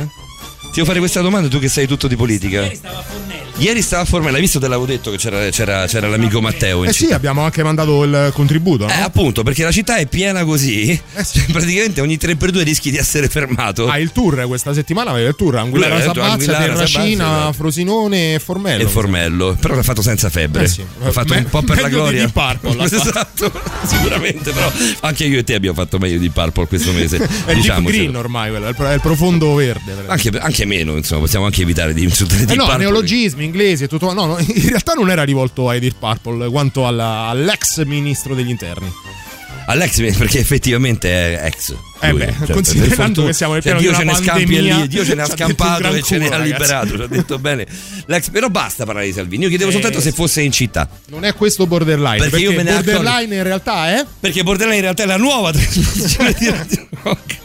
Ti 0.62 0.74
devo 0.74 0.86
fare 0.86 1.00
questa 1.00 1.22
domanda, 1.22 1.48
tu 1.48 1.58
che 1.60 1.70
sai 1.70 1.88
tutto 1.88 2.08
di 2.08 2.16
politica. 2.16 2.62
Ieri 2.62 2.76
stava 2.76 3.00
a 3.00 3.02
Fornelli. 3.04 3.46
Ieri 3.60 3.82
stava 3.82 4.04
a 4.04 4.06
Formella, 4.06 4.36
hai 4.36 4.42
visto? 4.42 4.60
Te 4.60 4.68
l'avevo 4.68 4.86
detto 4.86 5.10
che 5.10 5.18
c'era, 5.18 5.50
c'era- 5.50 5.88
c'era 5.88 6.08
l'amico 6.08 6.40
Matteo 6.42 6.84
Eh 6.86 6.94
sì, 6.94 7.04
città. 7.06 7.16
abbiamo 7.16 7.42
anche 7.42 7.64
mandato 7.64 8.04
il 8.04 8.30
contributo. 8.32 8.86
no? 8.86 8.92
Eh, 8.94 9.00
appunto, 9.02 9.42
perché 9.42 9.64
la 9.64 9.72
città 9.72 9.96
è 9.96 10.06
piena 10.06 10.44
così. 10.46 10.92
Eh 10.92 11.24
sì. 11.24 11.40
Cioè, 11.48 11.52
praticamente 11.52 12.02
ogni 12.02 12.18
3x2 12.22 12.62
rischi 12.64 12.92
di 12.92 12.98
essere 12.98 13.28
fermato. 13.30 13.88
Ah, 13.88 13.98
il 13.98 14.12
tour 14.12 14.46
questa 14.46 14.74
settimana 14.76 15.10
aveva 15.10 15.30
il 15.30 15.36
tour 15.36 15.56
Anguillara 15.58 15.96
Anguillara, 15.96 16.36
Terracina, 16.66 17.26
esatto. 17.38 17.54
Frosinone 17.54 18.36
e 18.36 18.40
Formello. 18.40 18.84
e 18.84 18.88
Formello, 18.88 19.58
però 19.60 19.74
l'ha 19.76 19.82
fatto 19.84 20.02
senza 20.04 20.30
febbre. 20.30 20.64
Eh 20.64 20.68
sì. 20.68 20.84
L'ha 21.02 21.12
fatto 21.12 21.34
Me- 21.34 21.40
un 21.40 21.50
po' 21.50 21.62
per 21.64 21.82
la 21.82 21.88
di 21.88 21.94
gloria. 21.96 22.30
Deep 22.30 22.32
Purple, 22.34 22.84
esatto, 22.86 23.52
sicuramente, 23.88 24.52
però 24.52 24.72
anche 25.02 25.26
io 25.26 25.40
e 25.40 25.44
te 25.44 25.56
abbiamo 25.56 25.76
fatto 25.76 25.98
meglio 25.98 26.20
di 26.20 26.30
Purple 26.30 26.68
questo 26.68 26.92
mese. 26.92 27.18
È 27.46 27.54
diciamocelo. 27.56 27.98
green 28.04 28.16
ormai, 28.16 28.52
quello, 28.52 28.66
è 28.68 28.94
il, 28.94 29.02
profondo 29.02 29.54
verde. 29.56 29.96
Anche, 30.06 30.30
anche 30.38 30.66
meno, 30.66 30.96
insomma, 30.96 31.22
possiamo 31.22 31.46
anche 31.46 31.64
evitare 31.64 31.94
di 31.96 32.04
insultare 32.04 32.44
Eh 32.44 32.46
Deep 32.46 32.58
no, 32.58 32.66
Purple. 32.66 32.84
neologismi, 32.84 33.47
inglesi 33.48 33.86
e 33.86 33.88
tutto. 33.88 34.14
No, 34.14 34.26
no, 34.26 34.38
in 34.46 34.68
realtà 34.70 34.94
non 34.94 35.10
era 35.10 35.24
rivolto 35.24 35.68
ai 35.70 35.80
Deep 35.80 35.96
Purple 36.00 36.50
quanto 36.50 36.86
alla- 36.88 37.28
all'ex 37.28 37.84
ministro 37.86 38.36
degli 38.36 38.50
interni. 38.50 38.92
Alex, 39.70 40.16
perché 40.16 40.40
effettivamente 40.40 41.10
è 41.42 41.46
ex. 41.46 41.76
Eh 42.00 42.14
beh, 42.14 42.34
cioè, 42.46 42.54
considerando 42.54 43.26
che 43.26 43.34
siamo 43.34 43.52
nel 43.52 43.62
cioè, 43.62 43.76
pieno 43.76 43.80
Dio 43.82 43.92
di 43.92 44.16
ce 44.16 44.26
pandemia, 44.26 44.78
lì, 44.78 44.88
Dio 44.88 45.04
ce 45.04 45.14
ne 45.14 45.22
ha 45.24 45.26
scampato 45.26 45.94
e 45.94 46.02
ce 46.04 46.18
ne 46.20 46.30
ha 46.30 46.38
liberato. 46.38 46.96
Ci 46.96 47.02
ha 47.02 47.08
detto 47.08 47.38
bene. 47.40 47.68
L'ex, 48.06 48.30
però 48.30 48.48
basta 48.48 48.86
parlare 48.86 49.08
di 49.08 49.12
Salvini. 49.12 49.44
Io 49.44 49.50
chiedevo 49.50 49.70
Eh, 49.70 49.74
soltanto 49.74 50.00
se 50.00 50.14
fosse 50.14 50.42
in 50.42 50.54
città. 50.54 50.88
Non 51.08 51.26
è 51.26 51.34
questo 51.34 51.68
borderline. 51.68 52.16
Perché 52.16 52.30
Perché, 52.30 52.46
io 52.46 52.52
me 52.54 52.64
ne 52.64 52.70
accorgo- 52.78 52.92
borderline 52.94 53.36
in 53.36 53.44
realtà 53.44 53.90
è. 53.90 54.06
Perché 54.22 54.44
Borderline 54.44 54.76
in 54.78 54.82
realtà 54.84 55.04
è 55.04 55.06
la 55.06 55.18
nuova 55.18 55.52
trasmissione 55.58 56.34
di 56.40 56.50
Radio 56.50 56.88
Rock. 57.04 57.36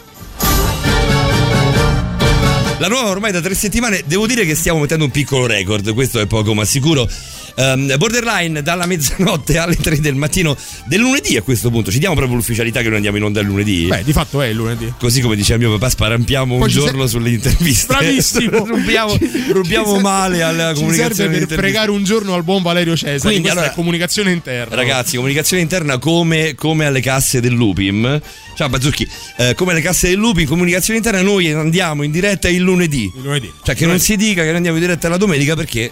La 2.82 2.88
nuova 2.88 3.10
ormai 3.10 3.30
da 3.30 3.40
tre 3.40 3.54
settimane, 3.54 4.02
devo 4.06 4.26
dire 4.26 4.44
che 4.44 4.56
stiamo 4.56 4.80
mettendo 4.80 5.04
un 5.04 5.12
piccolo 5.12 5.46
record, 5.46 5.94
questo 5.94 6.18
è 6.18 6.26
poco 6.26 6.52
ma 6.52 6.64
sicuro. 6.64 7.08
Ehm, 7.54 7.96
borderline 7.98 8.62
dalla 8.62 8.86
mezzanotte 8.86 9.58
alle 9.58 9.76
3 9.76 10.00
del 10.00 10.14
mattino 10.14 10.56
del 10.86 11.00
lunedì 11.00 11.36
a 11.36 11.42
questo 11.42 11.70
punto. 11.70 11.90
Ci 11.90 11.98
diamo 11.98 12.14
proprio 12.14 12.36
l'ufficialità 12.36 12.80
che 12.80 12.86
noi 12.86 12.96
andiamo 12.96 13.16
in 13.16 13.24
onda 13.24 13.40
il 13.40 13.46
lunedì. 13.46 13.86
Beh, 13.86 14.04
di 14.04 14.12
fatto 14.12 14.40
è 14.40 14.46
il 14.46 14.56
lunedì. 14.56 14.92
Così 14.98 15.20
come 15.20 15.36
diceva 15.36 15.58
mio 15.58 15.70
papà, 15.72 15.90
sparampiamo 15.90 16.54
un 16.54 16.60
Poi 16.60 16.70
ci 16.70 16.78
giorno 16.78 17.02
se- 17.04 17.08
sulle 17.10 17.30
interviste. 17.30 17.86
Bravissimo. 17.86 18.64
rubiamo 18.66 19.16
rubiamo 19.52 19.98
male 20.00 20.42
alla 20.42 20.72
comunicazione. 20.72 21.14
serve 21.32 21.46
per 21.46 21.58
fregare 21.58 21.90
un 21.90 22.04
giorno 22.04 22.34
al 22.34 22.42
buon 22.44 22.62
Valerio 22.62 22.96
Cesare. 22.96 23.18
Quindi, 23.20 23.40
Questa 23.40 23.58
allora- 23.58 23.72
è 23.72 23.74
comunicazione 23.74 24.32
interna. 24.32 24.74
Ragazzi, 24.74 25.16
comunicazione 25.16 25.62
interna 25.62 25.98
come, 25.98 26.54
come 26.54 26.86
alle 26.86 27.00
casse 27.00 27.40
dell'Upim. 27.40 28.20
Ciao 28.54 28.68
Bazzucchi, 28.68 29.08
eh, 29.38 29.54
come 29.54 29.72
alle 29.72 29.80
casse 29.80 30.08
dell'Upim, 30.08 30.46
comunicazione 30.46 30.98
interna, 30.98 31.22
noi 31.22 31.50
andiamo 31.52 32.02
in 32.02 32.10
diretta 32.10 32.48
il 32.48 32.60
lunedì. 32.60 33.10
Il 33.14 33.22
lunedì. 33.22 33.52
Cioè 33.62 33.74
che 33.74 33.86
non 33.86 33.98
si 33.98 34.16
dica 34.16 34.42
che 34.42 34.50
andiamo 34.50 34.76
in 34.76 34.82
diretta 34.82 35.08
la 35.08 35.16
domenica 35.16 35.54
perché 35.54 35.90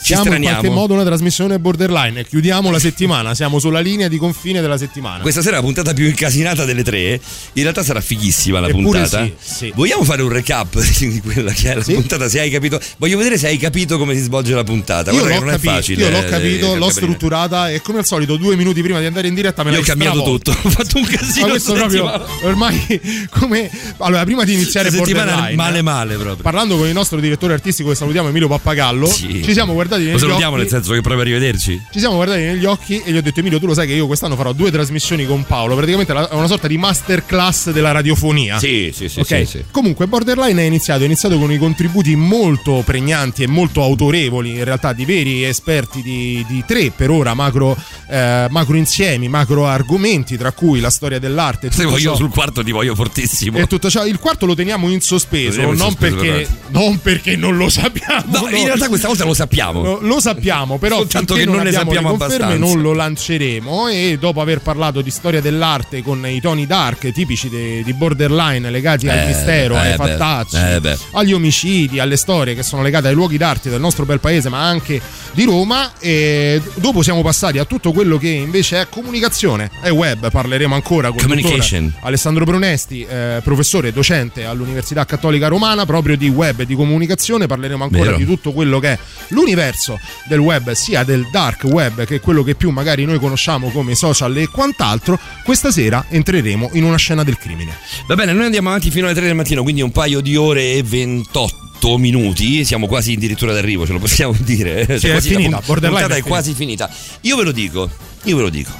ci 0.00 0.14
Siamo 0.14 0.22
in 0.24 0.28
qualche 0.30 0.48
straniamo. 0.50 0.74
modo 0.80 0.94
una 0.94 1.04
trasmissione 1.04 1.58
borderline. 1.58 2.24
Chiudiamo 2.24 2.70
la 2.70 2.78
settimana. 2.78 3.34
Siamo 3.34 3.58
sulla 3.58 3.80
linea 3.80 4.08
di 4.08 4.16
confine 4.16 4.60
della 4.60 4.78
settimana. 4.78 5.20
Questa 5.22 5.42
sera 5.42 5.56
la 5.56 5.62
puntata 5.62 5.92
più 5.92 6.06
incasinata 6.06 6.64
delle 6.64 6.82
tre. 6.84 7.20
In 7.54 7.62
realtà 7.62 7.82
sarà 7.82 8.00
fighissima 8.00 8.60
la 8.60 8.68
Eppure 8.68 8.82
puntata. 9.00 9.24
sì, 9.24 9.32
sì. 9.40 9.72
Vogliamo 9.74 10.04
fare 10.04 10.22
un 10.22 10.28
recap 10.30 10.78
di 10.98 11.20
quella 11.20 11.52
che 11.52 11.72
è 11.72 11.74
la 11.74 11.82
Sì. 11.82 11.94
puntata? 11.94 12.28
Se 12.28 12.38
hai 12.40 12.48
capito. 12.48 12.80
Voglio 12.98 13.16
vedere 13.18 13.36
se 13.38 13.48
hai 13.48 13.56
capito 13.58 13.98
come 13.98 14.14
si 14.14 14.20
svolge 14.22 14.54
la 14.54 14.64
puntata. 14.64 15.10
Io 15.10 15.18
Guarda 15.18 15.34
l'ho, 15.34 15.40
non 15.44 15.50
capito, 15.52 15.70
è 15.70 15.74
facile. 15.74 16.02
io 16.04 16.10
l'ho 16.10 16.18
eh, 16.24 16.28
capito, 16.28 16.74
l'ho 16.76 16.90
strutturata 16.90 17.70
e 17.70 17.82
come 17.82 17.98
al 17.98 18.06
solito 18.06 18.36
due 18.36 18.54
minuti 18.56 18.80
prima 18.82 19.00
di 19.00 19.06
andare 19.06 19.26
in 19.28 19.34
diretta 19.34 19.62
me 19.64 19.70
Io 19.70 19.74
l'hai 19.76 19.84
ho 19.84 19.86
cambiato 19.86 20.22
tutto. 20.22 20.50
Ho 20.62 20.70
fatto 20.70 20.98
un 20.98 21.04
casino. 21.06 21.46
Ma 21.46 21.50
questo 21.52 21.72
proprio 21.74 22.26
ormai 22.42 23.00
come 23.30 23.68
allora 23.98 24.22
prima 24.24 24.44
di 24.44 24.54
iniziare 24.54 24.88
Questa 24.88 25.04
settimana 25.06 25.32
borderline 25.32 25.56
male 25.62 25.82
male 25.82 26.14
proprio. 26.14 26.36
parlando 26.42 26.76
con 26.76 26.86
il 26.86 26.92
nostro 26.92 27.18
direttore 27.20 27.52
artistico 27.54 27.88
che 27.90 27.94
salutiamo 27.96 28.28
Emilio 28.28 28.48
Pappagallo 28.48 29.08
ci 29.08 29.52
siamo 29.52 29.72
guardati 29.72 29.86
negli 29.96 30.12
Lo 30.12 30.18
salutiamo 30.18 30.52
occhi 30.52 30.60
nel 30.62 30.68
senso 30.70 30.92
che 30.92 31.00
proprio 31.00 31.22
arrivederci. 31.22 31.82
ci 31.90 31.98
siamo 31.98 32.16
guardati 32.16 32.40
negli 32.42 32.64
occhi 32.64 33.00
e 33.04 33.10
gli 33.12 33.16
ho 33.16 33.22
detto 33.22 33.40
Emilio 33.40 33.58
tu 33.58 33.66
lo 33.66 33.74
sai 33.74 33.86
che 33.86 33.94
io 33.94 34.06
quest'anno 34.06 34.36
farò 34.36 34.52
due 34.52 34.70
trasmissioni 34.70 35.26
con 35.26 35.44
Paolo 35.44 35.74
praticamente 35.76 36.12
è 36.12 36.34
una 36.34 36.46
sorta 36.46 36.66
di 36.68 36.76
masterclass 36.76 37.70
della 37.70 37.92
radiofonia 37.92 38.58
Sì, 38.58 38.90
sì, 38.94 39.08
sì, 39.08 39.20
Ok. 39.20 39.26
sì, 39.26 39.44
sì. 39.46 39.64
Comunque 39.70 40.06
Borderline 40.06 40.60
è 40.62 40.64
iniziato, 40.66 41.02
è 41.02 41.04
iniziato 41.06 41.38
con 41.38 41.50
i 41.52 41.58
contributi 41.58 42.14
molto 42.16 42.82
pregnanti 42.84 43.42
e 43.42 43.46
molto 43.46 43.82
autorevoli, 43.82 44.50
in 44.56 44.64
realtà 44.64 44.92
di 44.92 45.04
veri 45.04 45.44
esperti 45.44 46.02
di, 46.02 46.44
di 46.48 46.64
tre 46.66 46.90
per 46.94 47.10
ora 47.10 47.34
macro, 47.34 47.76
eh, 48.08 48.46
macro 48.50 48.76
insiemi, 48.76 49.28
macro 49.28 49.66
argomenti, 49.66 50.36
tra 50.36 50.52
cui 50.52 50.80
la 50.80 50.90
storia 50.90 51.18
dell'arte. 51.18 51.70
Se 51.70 51.84
voglio 51.84 52.10
ciò. 52.10 52.16
sul 52.16 52.30
quarto 52.30 52.62
ti 52.62 52.70
voglio 52.72 52.94
fortissimo. 52.94 53.58
E 53.58 53.66
tutto 53.66 53.90
ciò, 53.90 54.06
il 54.06 54.18
quarto 54.18 54.46
lo 54.46 54.54
teniamo 54.54 54.88
in 54.90 55.00
sospeso, 55.00 55.50
teniamo 55.50 55.72
in 55.72 55.78
non, 55.78 55.90
sospeso, 55.90 56.16
perché, 56.16 56.48
non 56.68 56.98
perché 57.00 57.36
non 57.36 57.56
lo 57.56 57.68
sappiamo. 57.68 58.24
No, 58.26 58.48
in 58.48 58.64
realtà 58.64 58.88
questa 58.88 59.06
volta 59.08 59.24
lo 59.24 59.34
sappiamo. 59.34 59.77
Lo, 59.82 59.98
lo 60.00 60.20
sappiamo, 60.20 60.78
però 60.78 60.96
Soltanto 61.08 61.34
che 61.34 61.44
non 61.44 61.56
ne 61.56 61.68
abbiamo 61.68 61.84
sappiamo 61.92 62.08
abbastanza. 62.14 62.56
non 62.56 62.80
lo 62.80 62.92
lanceremo. 62.92 63.88
E 63.88 64.16
dopo 64.20 64.40
aver 64.40 64.60
parlato 64.60 65.00
di 65.00 65.10
storia 65.10 65.40
dell'arte 65.40 66.02
con 66.02 66.26
i 66.26 66.40
toni 66.40 66.66
dark 66.66 67.10
tipici 67.12 67.48
de- 67.48 67.82
di 67.84 67.92
borderline 67.92 68.70
legati 68.70 69.08
al 69.08 69.18
Eh, 69.18 69.26
mistero, 69.26 69.74
eh 69.74 69.78
ai 69.78 69.90
beh, 69.90 69.96
fattacci, 69.96 70.56
eh 70.56 70.98
agli 71.12 71.32
omicidi, 71.32 71.98
alle 71.98 72.16
storie 72.16 72.54
che 72.54 72.62
sono 72.62 72.82
legate 72.82 73.08
ai 73.08 73.14
luoghi 73.14 73.36
d'arte 73.36 73.70
del 73.70 73.80
nostro 73.80 74.04
bel 74.04 74.20
paese, 74.20 74.48
ma 74.48 74.66
anche 74.66 75.00
di 75.32 75.44
Roma. 75.44 75.92
E 75.98 76.60
dopo 76.74 77.02
siamo 77.02 77.22
passati 77.22 77.58
a 77.58 77.64
tutto 77.64 77.92
quello 77.92 78.18
che 78.18 78.28
invece 78.28 78.80
è 78.80 78.86
comunicazione 78.88 79.70
e 79.82 79.90
web, 79.90 80.30
parleremo 80.30 80.74
ancora 80.74 81.08
con 81.10 81.18
il 81.38 81.92
Alessandro 82.02 82.44
Brunesti, 82.44 83.06
eh, 83.08 83.40
professore 83.42 83.88
e 83.88 83.92
docente 83.92 84.44
all'Università 84.44 85.04
Cattolica 85.04 85.48
Romana, 85.48 85.84
proprio 85.86 86.16
di 86.16 86.28
web 86.28 86.60
e 86.60 86.66
di 86.66 86.74
comunicazione, 86.74 87.46
parleremo 87.46 87.84
ancora 87.84 88.04
Vero. 88.04 88.16
di 88.16 88.24
tutto 88.24 88.52
quello 88.52 88.78
che 88.78 88.92
è 88.92 88.98
l'universo 89.28 89.67
l'universo 89.68 90.00
del 90.26 90.38
web, 90.38 90.72
sia 90.72 91.04
del 91.04 91.28
dark 91.30 91.64
web 91.64 92.04
che 92.04 92.20
quello 92.20 92.42
che 92.42 92.54
più 92.54 92.70
magari 92.70 93.04
noi 93.04 93.18
conosciamo 93.18 93.70
come 93.70 93.94
social 93.94 94.36
e 94.36 94.48
quant'altro, 94.48 95.18
questa 95.44 95.70
sera 95.70 96.06
entreremo 96.08 96.70
in 96.72 96.84
una 96.84 96.96
scena 96.96 97.22
del 97.22 97.36
crimine. 97.38 97.76
Va 98.06 98.14
bene, 98.14 98.32
noi 98.32 98.44
andiamo 98.46 98.68
avanti 98.68 98.90
fino 98.90 99.06
alle 99.06 99.14
3 99.14 99.26
del 99.26 99.34
mattino, 99.34 99.62
quindi 99.62 99.82
un 99.82 99.92
paio 99.92 100.20
di 100.20 100.36
ore 100.36 100.72
e 100.74 100.82
28 100.82 101.98
minuti, 101.98 102.64
siamo 102.64 102.86
quasi 102.86 103.12
addirittura 103.12 103.52
d'arrivo, 103.52 103.86
ce 103.86 103.92
lo 103.92 103.98
possiamo 103.98 104.34
dire. 104.40 104.84
Sì, 104.98 105.00
Cioè, 105.00 105.10
è 105.10 105.12
quasi- 105.12 105.28
finita, 105.30 105.50
la 105.50 105.56
pun- 105.58 105.66
borderline 105.66 106.00
puntata 106.00 106.18
è 106.20 106.22
è 106.24 106.26
quasi 106.28 106.54
finita. 106.54 106.90
Io 107.22 107.36
ve 107.36 107.42
lo 107.44 107.52
dico, 107.52 107.88
io 108.24 108.36
ve 108.36 108.42
lo 108.42 108.50
dico. 108.50 108.70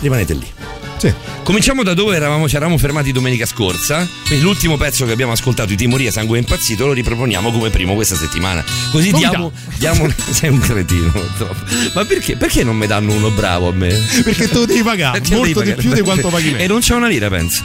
Rimanete 0.00 0.34
lì. 0.34 0.46
Sì. 1.00 1.10
Cominciamo 1.44 1.82
da 1.82 1.94
dove 1.94 2.14
eravamo, 2.14 2.46
ci 2.46 2.56
eravamo 2.56 2.76
fermati 2.76 3.10
domenica 3.10 3.46
scorsa. 3.46 4.06
Quindi 4.26 4.44
l'ultimo 4.44 4.76
pezzo 4.76 5.06
che 5.06 5.12
abbiamo 5.12 5.32
ascoltato, 5.32 5.72
I 5.72 5.76
Timoria 5.76 6.10
Sangue 6.10 6.36
Impazzito, 6.38 6.84
lo 6.84 6.92
riproponiamo 6.92 7.50
come 7.50 7.70
primo 7.70 7.94
questa 7.94 8.16
settimana. 8.16 8.62
Così 8.90 9.10
diamo, 9.12 9.50
diamo. 9.78 10.06
Sei 10.30 10.50
un 10.50 10.58
cretino, 10.58 11.10
troppo. 11.38 11.54
Ma 11.94 12.04
perché? 12.04 12.36
Perché 12.36 12.64
non 12.64 12.76
mi 12.76 12.86
danno 12.86 13.14
uno 13.14 13.30
bravo 13.30 13.68
a 13.68 13.72
me? 13.72 13.88
Perché 14.22 14.46
te 14.48 14.54
lo 14.54 14.66
devi 14.66 14.82
pagare, 14.82 15.20
Perché 15.20 15.34
molto 15.34 15.60
devi 15.60 15.70
di 15.74 15.80
più 15.80 15.90
pagare? 15.90 16.00
di 16.02 16.06
quanto 16.06 16.28
paghi 16.28 16.50
me. 16.50 16.58
E 16.58 16.66
non 16.66 16.80
c'è 16.80 16.94
una 16.94 17.08
lira, 17.08 17.28
penso. 17.30 17.62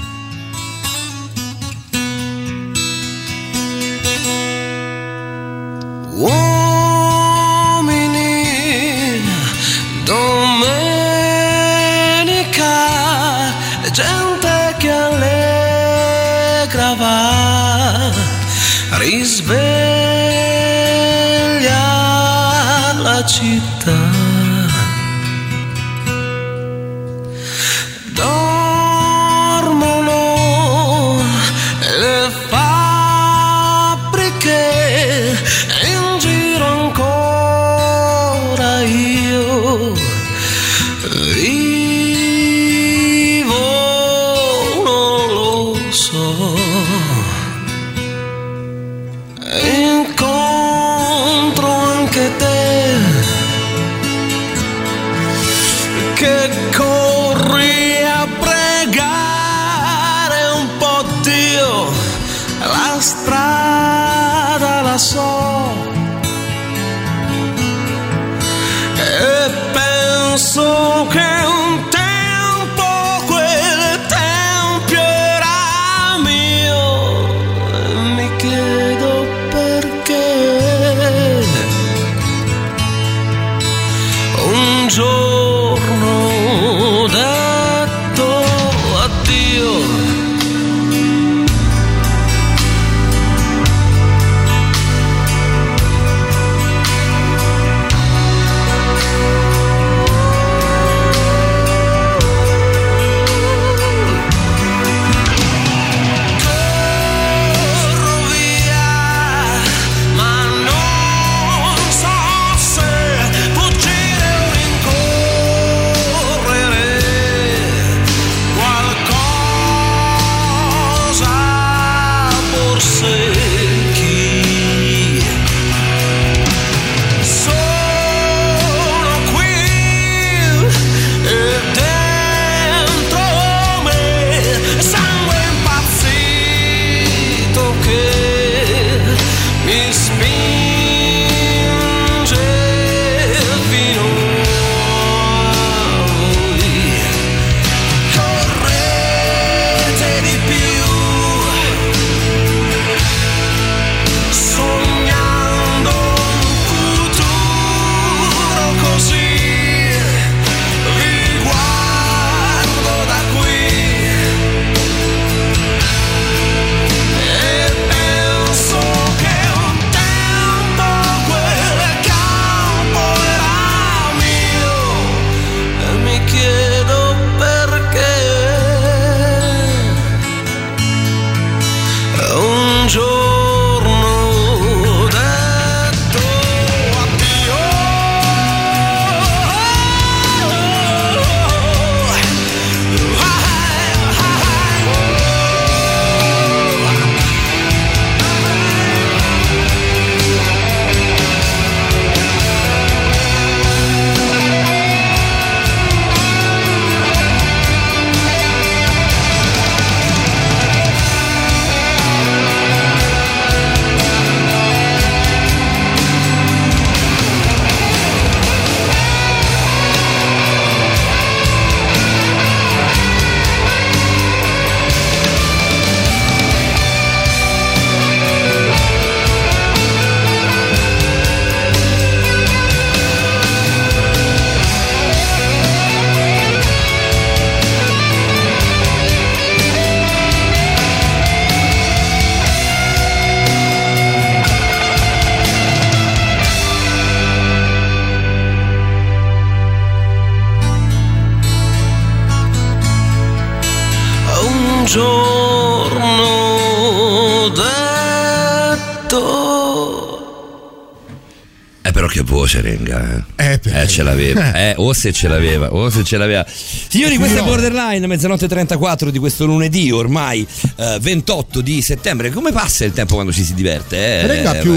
Ce 263.96 264.04
l'aveva. 264.04 264.54
Eh, 264.54 264.74
o 264.78 264.92
se 264.92 265.14
ce 265.14 265.30
l'aveva, 265.30 265.72
o 265.74 265.90
se 265.90 266.04
ce 266.04 266.18
l'aveva. 266.18 266.46
Signori, 266.46 267.16
questo 267.16 267.40
è 267.40 267.44
Borderline, 267.44 268.06
mezzanotte 268.08 268.46
34 268.46 269.10
di 269.10 269.20
questo 269.20 269.46
lunedì, 269.46 269.90
ormai 269.90 270.46
eh, 270.76 270.98
28 271.00 271.62
di 271.62 271.82
settembre. 271.82 272.30
Come 272.30 272.52
passa 272.52 272.84
il 272.84 272.92
tempo 272.92 273.14
quando 273.14 273.32
ci 273.32 273.44
si 273.44 273.54
diverte? 273.54 273.96
Eh, 273.96 274.28
Renga 274.28 274.58
eh, 274.58 274.62
più? 274.62 274.74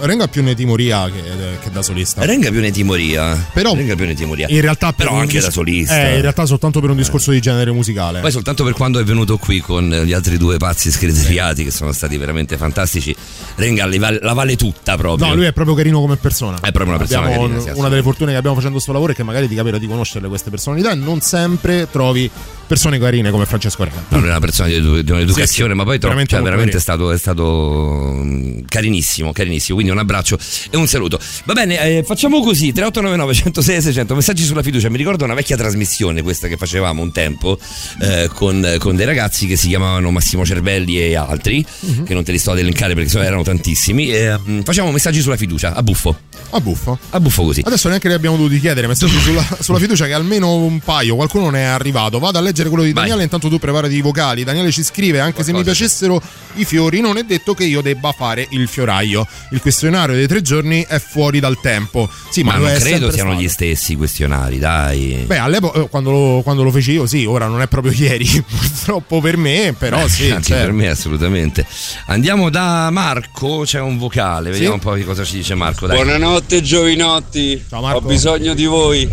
Renga 0.00 0.28
più 0.28 0.42
netimoria 0.42 1.06
che, 1.06 1.22
che 1.62 1.70
da 1.70 1.80
solista. 1.80 2.26
Renga 2.26 2.50
più 2.50 2.58
un'etimoria. 2.58 3.48
Però- 3.54 3.74
Renga 3.74 3.94
più 3.94 4.04
un'etimoria. 4.04 4.48
In 4.50 4.60
realtà 4.60 4.92
per 4.92 5.06
Però 5.06 5.18
anche 5.18 5.36
dis- 5.36 5.44
da 5.44 5.50
solista. 5.50 6.08
Eh, 6.10 6.16
in 6.16 6.20
realtà 6.20 6.44
soltanto 6.44 6.80
per 6.80 6.90
un 6.90 6.96
discorso 6.96 7.30
di 7.30 7.40
genere 7.40 7.72
musicale. 7.72 8.20
Poi 8.20 8.30
soltanto 8.30 8.64
per 8.64 8.74
quando 8.74 8.98
è 8.98 9.04
venuto 9.04 9.38
qui 9.38 9.60
con 9.60 9.88
gli 9.88 10.12
altri 10.12 10.36
due 10.36 10.58
pazzi 10.58 10.90
scriteriati 10.90 11.64
che 11.64 11.70
sono 11.70 11.92
stati 11.92 12.18
veramente 12.18 12.58
fantastici, 12.58 13.15
Renga 13.56 13.86
li 13.86 13.98
vale- 13.98 14.18
la 14.20 14.32
vale 14.34 14.54
tutta 14.56 14.96
proprio. 14.96 15.26
No, 15.28 15.34
lui 15.34 15.46
è 15.46 15.52
proprio 15.52 15.74
carino 15.74 16.00
come 16.00 16.16
persona. 16.16 16.56
È 16.56 16.72
proprio 16.72 16.88
una 16.88 16.98
persona 16.98 17.26
Abbiamo- 17.26 17.46
carina, 17.48 17.60
sì, 17.60 17.78
una 17.78 17.88
delle 17.88 18.02
fortune 18.02 18.30
che 18.32 18.36
abbiamo 18.36 18.54
facendo 18.54 18.74
questo 18.74 18.92
lavoro 18.92 19.12
è 19.12 19.14
che 19.14 19.22
magari 19.22 19.48
ti 19.48 19.54
capita 19.54 19.78
di 19.78 19.86
conoscerle 19.86 20.28
queste 20.28 20.50
personalità 20.50 20.90
e 20.92 20.94
non 20.94 21.20
sempre 21.20 21.88
trovi 21.90 22.30
persone 22.66 22.98
carine 22.98 23.30
come 23.30 23.46
Francesco 23.46 23.84
Renga. 23.84 24.04
È 24.08 24.14
una 24.16 24.38
persona 24.40 24.68
di, 24.68 24.80
di 25.04 25.10
un'educazione, 25.10 25.70
Sì, 25.72 25.76
ma 25.76 25.84
poi 25.84 25.98
veramente 25.98 26.34
cioè, 26.34 26.42
veramente 26.42 26.76
è 26.76 26.80
stato, 26.80 27.12
è 27.12 27.18
stato 27.18 28.12
mm, 28.22 28.60
carinissimo, 28.68 29.32
carinissimo. 29.32 29.74
Quindi 29.76 29.92
un 29.92 29.98
abbraccio 30.00 30.38
e 30.70 30.76
un 30.76 30.86
saluto. 30.86 31.18
Va 31.44 31.52
bene, 31.54 31.98
eh, 31.98 32.02
facciamo 32.04 32.40
così: 32.40 32.72
3899 32.72 33.34
106 33.34 33.82
600 33.82 34.14
messaggi 34.14 34.44
sulla 34.44 34.62
fiducia. 34.62 34.88
Mi 34.90 34.96
ricordo 34.96 35.24
una 35.24 35.34
vecchia 35.34 35.56
trasmissione, 35.56 36.22
questa 36.22 36.48
che 36.48 36.56
facevamo 36.56 37.02
un 37.02 37.12
tempo 37.12 37.58
eh, 38.00 38.28
con, 38.32 38.76
con 38.78 38.96
dei 38.96 39.06
ragazzi 39.06 39.46
che 39.46 39.56
si 39.56 39.68
chiamavano 39.68 40.10
Massimo 40.10 40.44
Cervelli 40.44 40.98
e 41.00 41.14
altri, 41.16 41.64
Mhm. 41.80 42.04
che 42.04 42.14
non 42.14 42.24
te 42.24 42.32
li 42.32 42.38
sto 42.38 42.50
ad 42.52 42.58
elencare 42.58 42.94
perché 42.94 43.08
so- 43.10 43.20
erano 43.20 43.42
tantissimi. 43.42 44.10
E, 44.10 44.36
mm, 44.38 44.60
facciamo 44.62 44.90
messaggi 44.90 45.20
sulla 45.20 45.36
fiducia, 45.36 45.74
a 45.74 45.82
buffo, 45.82 46.16
A 46.50 46.60
buffo. 46.60 46.98
a 47.10 47.20
buffo 47.20 47.44
così. 47.44 47.62
Adesso 47.64 47.88
neanche 47.88 48.08
li 48.08 48.14
abbiamo 48.14 48.36
dovuti 48.36 48.58
chiedere 48.60 48.86
messaggi 48.86 49.18
sulla, 49.20 49.44
sulla 49.60 49.78
fiducia 49.78 50.06
che 50.06 50.12
almeno 50.12 50.54
un 50.54 50.80
paio, 50.80 51.14
qualcuno 51.16 51.44
non 51.44 51.56
è 51.56 51.62
arrivato. 51.62 52.18
Vado 52.18 52.38
a 52.38 52.40
leggere 52.40 52.54
quello 52.68 52.82
di 52.82 52.92
Vai. 52.92 53.02
Daniele, 53.04 53.22
intanto 53.24 53.48
tu 53.48 53.58
preparati 53.58 53.94
i 53.94 54.00
vocali. 54.00 54.44
Daniele 54.44 54.70
ci 54.70 54.82
scrive, 54.82 55.20
anche 55.20 55.42
se 55.42 55.52
mi 55.52 55.62
Qualcosa. 55.62 55.76
piacessero 55.76 56.22
i 56.54 56.64
fiori, 56.64 57.00
non 57.00 57.16
è 57.16 57.22
detto 57.22 57.54
che 57.54 57.64
io 57.64 57.80
debba 57.80 58.12
fare 58.12 58.46
il 58.50 58.66
fioraio. 58.68 59.26
Il 59.50 59.60
questionario 59.60 60.14
dei 60.14 60.26
tre 60.26 60.42
giorni 60.42 60.84
è 60.88 60.98
fuori 60.98 61.40
dal 61.40 61.60
tempo. 61.60 62.08
Sì, 62.30 62.42
ma, 62.42 62.52
Ma 62.56 62.68
non 62.68 62.78
credo 62.78 63.10
siano 63.10 63.30
stato. 63.30 63.42
gli 63.44 63.48
stessi 63.48 63.92
i 63.92 63.96
questionari, 63.96 64.58
dai. 64.58 65.24
Beh, 65.26 65.38
all'epoca, 65.38 65.80
eh, 65.80 65.88
quando 65.88 66.10
lo, 66.10 66.40
quando 66.42 66.62
lo 66.62 66.70
feci 66.70 66.92
io, 66.92 67.06
sì, 67.06 67.24
ora 67.24 67.46
non 67.46 67.60
è 67.60 67.66
proprio 67.68 67.92
ieri, 67.96 68.26
purtroppo 68.46 69.20
per 69.20 69.36
me, 69.36 69.74
però 69.78 70.06
sì. 70.08 70.30
Anche 70.30 70.44
certo. 70.44 70.64
per 70.64 70.72
me 70.72 70.88
assolutamente. 70.88 71.66
Andiamo 72.06 72.50
da 72.50 72.90
Marco, 72.90 73.62
c'è 73.64 73.80
un 73.80 73.98
vocale, 73.98 74.50
vediamo 74.50 74.74
un 74.74 74.80
po' 74.80 74.92
che 74.92 75.04
cosa 75.04 75.24
ci 75.24 75.36
dice 75.36 75.54
Marco. 75.54 75.86
Dai. 75.86 75.96
Buonanotte 75.96 76.62
giovinotti, 76.62 77.64
Ciao, 77.68 77.80
Marco. 77.80 77.98
ho 77.98 78.00
bisogno 78.02 78.54
di 78.54 78.64
voi, 78.64 79.08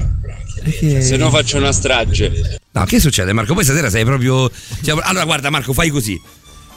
se 1.02 1.18
no 1.18 1.30
faccio 1.30 1.58
una 1.58 1.72
strage. 1.72 2.60
No, 2.74 2.86
che 2.86 3.00
succede 3.00 3.34
Marco? 3.34 3.54
Poi 3.54 3.64
stasera 3.64 3.90
sei 3.90 4.04
proprio... 4.04 4.50
allora 5.04 5.26
guarda 5.26 5.50
Marco, 5.50 5.74
fai 5.74 5.90
così. 5.90 6.20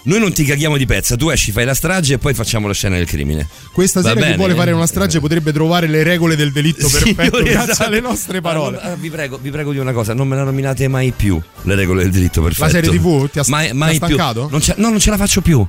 Noi 0.07 0.21
non 0.21 0.33
ti 0.33 0.45
caghiamo 0.45 0.77
di 0.77 0.87
pezza, 0.87 1.17
tu 1.17 1.31
esci, 1.31 1.51
fai 1.51 1.65
la 1.65 1.75
strage 1.75 2.15
e 2.15 2.19
poi 2.19 2.33
facciamo 2.33 2.69
la 2.69 2.75
scena 2.75 2.97
del 2.97 3.07
crimine. 3.07 3.49
Questa 3.73 4.03
Va 4.03 4.11
sera 4.11 4.27
chi 4.27 4.37
vuole 4.37 4.55
fare 4.55 4.71
una 4.71 4.87
strage 4.87 5.19
potrebbe 5.19 5.53
trovare 5.53 5.89
le 5.89 6.05
regole 6.05 6.37
del 6.37 6.53
delitto 6.53 6.89
perfetto 6.89 7.37
Signori, 7.39 7.51
grazie 7.51 7.73
esatto. 7.73 7.89
alle 7.89 8.01
nostre 8.01 8.41
parole. 8.41 8.79
Allora, 8.79 8.95
vi, 8.95 9.11
prego, 9.11 9.37
vi 9.43 9.51
prego 9.51 9.73
di 9.73 9.79
una 9.79 9.93
cosa, 9.93 10.15
non 10.15 10.29
me 10.29 10.37
la 10.37 10.45
nominate 10.45 10.87
mai 10.87 11.11
più 11.11 11.41
le 11.63 11.75
regole 11.75 12.03
del 12.03 12.13
diritto 12.13 12.41
perfetto. 12.41 12.71
serie 12.71 12.91
TV 12.91 13.29
ti 13.29 13.41
ha- 13.41 13.45
mai, 13.49 13.65
ti 13.65 13.71
ha 13.73 13.75
mai 13.75 13.97
stancato? 13.97 14.47
Non 14.49 14.61
ce, 14.61 14.75
no, 14.77 14.91
non 14.91 15.01
ce 15.01 15.11
la 15.11 15.17
faccio 15.17 15.41
più. 15.41 15.67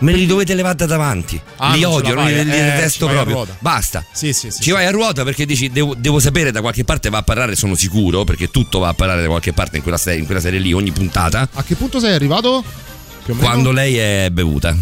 Me 0.00 0.12
li 0.12 0.26
dovete 0.26 0.54
levare 0.54 0.76
da 0.76 0.86
davanti. 0.86 1.40
Ah, 1.56 1.74
li 1.74 1.80
non 1.82 1.92
odio, 1.92 2.14
la 2.14 2.24
li, 2.26 2.34
li 2.34 2.40
eh, 2.40 2.44
detesto 2.44 3.06
proprio. 3.06 3.46
Basta. 3.58 4.04
Sì, 4.12 4.32
sì, 4.32 4.50
sì. 4.50 4.62
Ci 4.62 4.70
vai 4.70 4.86
a 4.86 4.90
ruota 4.90 5.24
perché 5.24 5.44
dici 5.46 5.70
devo, 5.70 5.94
devo 5.94 6.18
sapere 6.18 6.50
da 6.50 6.60
qualche 6.60 6.84
parte 6.84 7.10
va 7.10 7.18
a 7.18 7.22
parlare, 7.22 7.54
sono 7.54 7.74
sicuro, 7.74 8.24
perché 8.24 8.50
tutto 8.50 8.78
va 8.78 8.88
a 8.88 8.94
parlare 8.94 9.20
da 9.22 9.28
qualche 9.28 9.52
parte 9.52 9.76
in 9.76 9.82
quella, 9.82 9.98
serie, 9.98 10.18
in 10.20 10.24
quella 10.26 10.40
serie 10.40 10.58
lì, 10.58 10.72
ogni 10.72 10.90
puntata, 10.90 11.48
A 11.52 11.62
che 11.62 11.74
punto 11.74 12.00
sei 12.00 12.14
arrivato? 12.14 12.64
Quando 13.38 13.70
lei 13.72 13.96
è 13.96 14.28
bevuta, 14.32 14.74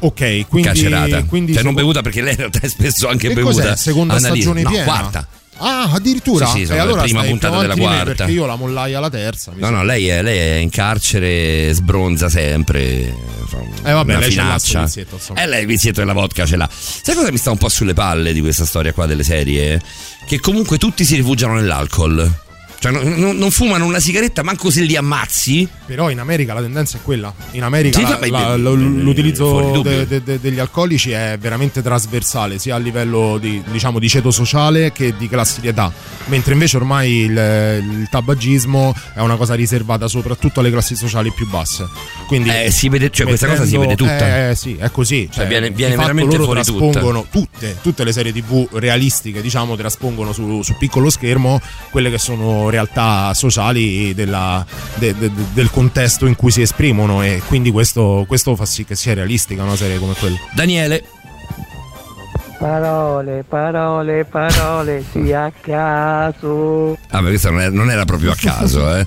Ok, 0.00 0.46
quindi 0.48 0.62
carcerata. 0.68 1.24
quindi 1.24 1.52
cioè 1.52 1.62
non 1.64 1.74
bevuta 1.74 2.02
perché 2.02 2.22
lei 2.22 2.30
in 2.32 2.38
realtà 2.38 2.60
è 2.60 2.68
spesso 2.68 3.08
anche 3.08 3.28
Che 3.28 3.34
bevuta. 3.34 3.62
cos'è? 3.62 3.76
Seconda 3.76 4.14
Annalisa. 4.14 4.34
stagione 4.50 4.62
no, 4.62 4.70
piena? 4.70 4.84
quarta. 4.84 5.28
Ah, 5.58 5.90
addirittura? 5.92 6.46
Sì, 6.46 6.60
sì, 6.60 6.64
sono 6.66 6.74
e 6.74 6.78
la 6.78 6.82
allora 6.84 7.02
prima 7.02 7.22
puntata 7.22 7.60
della 7.60 7.76
quarta. 7.76 8.04
Perché 8.04 8.32
io 8.32 8.46
la 8.46 8.56
mollai 8.56 8.94
alla 8.94 9.10
terza. 9.10 9.52
No, 9.54 9.66
sa. 9.66 9.70
no, 9.70 9.84
lei 9.84 10.08
è, 10.08 10.22
lei 10.22 10.38
è 10.38 10.54
in 10.56 10.70
carcere, 10.70 11.72
sbronza 11.72 12.28
sempre. 12.28 12.80
Eh, 13.82 13.92
vabbè, 13.92 14.12
una 14.12 14.20
lei 14.20 14.30
ce 14.30 14.36
l'ha 14.36 14.42
finaccia. 14.42 14.58
sto 14.58 14.80
vizietto, 14.80 15.14
insomma. 15.16 15.42
Eh, 15.42 15.46
lei 15.46 15.60
il 15.62 15.66
vizietto 15.66 16.00
della 16.00 16.12
vodka 16.12 16.46
ce 16.46 16.56
l'ha. 16.56 16.68
Sai 16.70 17.14
cosa 17.14 17.30
mi 17.30 17.38
sta 17.38 17.50
un 17.50 17.58
po' 17.58 17.68
sulle 17.68 17.94
palle 17.94 18.32
di 18.32 18.40
questa 18.40 18.64
storia 18.64 18.92
qua 18.92 19.06
delle 19.06 19.24
serie? 19.24 19.80
Che 20.26 20.40
comunque 20.40 20.78
tutti 20.78 21.04
si 21.04 21.16
rifugiano 21.16 21.54
nell'alcol. 21.54 22.46
Cioè, 22.80 22.92
non, 22.92 23.14
non- 23.16 23.36
non 23.36 23.50
fumano 23.50 23.84
una 23.86 23.98
sigaretta, 23.98 24.42
manco 24.44 24.70
se 24.70 24.82
li 24.82 24.94
ammazzi. 24.96 25.68
Però 25.84 26.10
in 26.10 26.20
America 26.20 26.54
la 26.54 26.60
tendenza 26.60 26.98
è 26.98 27.00
quella. 27.02 27.32
In 27.52 27.62
America 27.64 27.98
Sì, 27.98 28.04
la- 28.04 28.10
vabbè, 28.10 28.28
la- 28.28 28.38
beh, 28.50 28.56
lo- 28.58 28.70
fuori 28.74 29.02
l'utilizzo 29.02 29.80
de- 29.82 30.06
de- 30.06 30.22
de- 30.22 30.38
degli 30.40 30.58
alcolici 30.60 31.10
è 31.10 31.36
veramente 31.40 31.82
trasversale, 31.82 32.58
sia 32.58 32.76
a 32.76 32.78
livello 32.78 33.38
di, 33.38 33.60
diciamo, 33.70 33.98
di 33.98 34.08
ceto 34.08 34.30
sociale 34.30 34.92
che 34.92 35.14
di 35.16 35.28
classi 35.28 35.60
di 35.60 35.68
età. 35.68 35.90
Mentre 36.26 36.52
invece 36.52 36.76
ormai 36.76 37.10
il, 37.22 37.30
il 37.32 38.06
tabagismo 38.10 38.94
è 39.14 39.20
una 39.20 39.36
cosa 39.36 39.54
riservata 39.54 40.06
soprattutto 40.06 40.60
alle 40.60 40.70
classi 40.70 40.94
sociali 40.94 41.32
più 41.32 41.48
basse. 41.48 41.86
Quindi 42.26 42.50
Eh, 42.50 42.70
si 42.70 42.88
vede- 42.88 43.10
cioè, 43.10 43.26
questa 43.26 43.48
cosa 43.48 43.64
si 43.64 43.76
mettendo- 43.76 44.04
vede 44.04 44.18
tutta. 44.18 44.48
Eh, 44.50 44.54
sì, 44.54 44.76
è 44.78 44.90
così. 44.90 45.28
Cioè, 45.32 45.46
viene- 45.48 45.70
viene 45.70 45.94
fatto 45.94 46.02
veramente 46.06 46.36
loro 46.36 46.44
fuori 46.52 46.64
tutta. 46.64 46.78
traspongono 46.90 47.26
tutte, 47.30 47.76
tutte 47.82 48.04
le 48.04 48.12
serie 48.12 48.32
tv 48.32 48.68
realistiche, 48.72 49.40
diciamo, 49.42 49.74
traspongono 49.74 50.32
su, 50.32 50.62
su 50.62 50.76
piccolo 50.78 51.10
schermo 51.10 51.60
quelle 51.90 52.10
che 52.10 52.18
sono 52.18 52.67
realtà 52.70 53.32
sociali 53.34 54.14
della- 54.14 54.64
de- 54.94 55.14
de- 55.16 55.32
de- 55.32 55.44
del 55.52 55.70
contesto 55.70 56.26
in 56.26 56.36
cui 56.36 56.50
si 56.50 56.62
esprimono 56.62 57.22
e 57.22 57.40
quindi 57.46 57.70
questo, 57.70 58.24
questo 58.28 58.54
fa 58.56 58.64
sì 58.66 58.84
che 58.84 58.94
sia 58.96 59.14
realistica 59.14 59.62
una 59.62 59.76
serie 59.76 59.98
come 59.98 60.14
quella. 60.14 60.36
Daniele, 60.54 61.04
Parole, 62.58 63.44
parole, 63.48 64.24
parole, 64.24 65.04
sì 65.12 65.32
a 65.32 65.52
caso. 65.60 66.98
ah, 67.10 67.22
beh, 67.22 67.28
questo 67.28 67.50
non 67.50 67.60
era, 67.60 67.70
non 67.70 67.88
era 67.88 68.04
proprio 68.04 68.32
a 68.32 68.34
caso, 68.36 68.96
eh. 68.96 69.06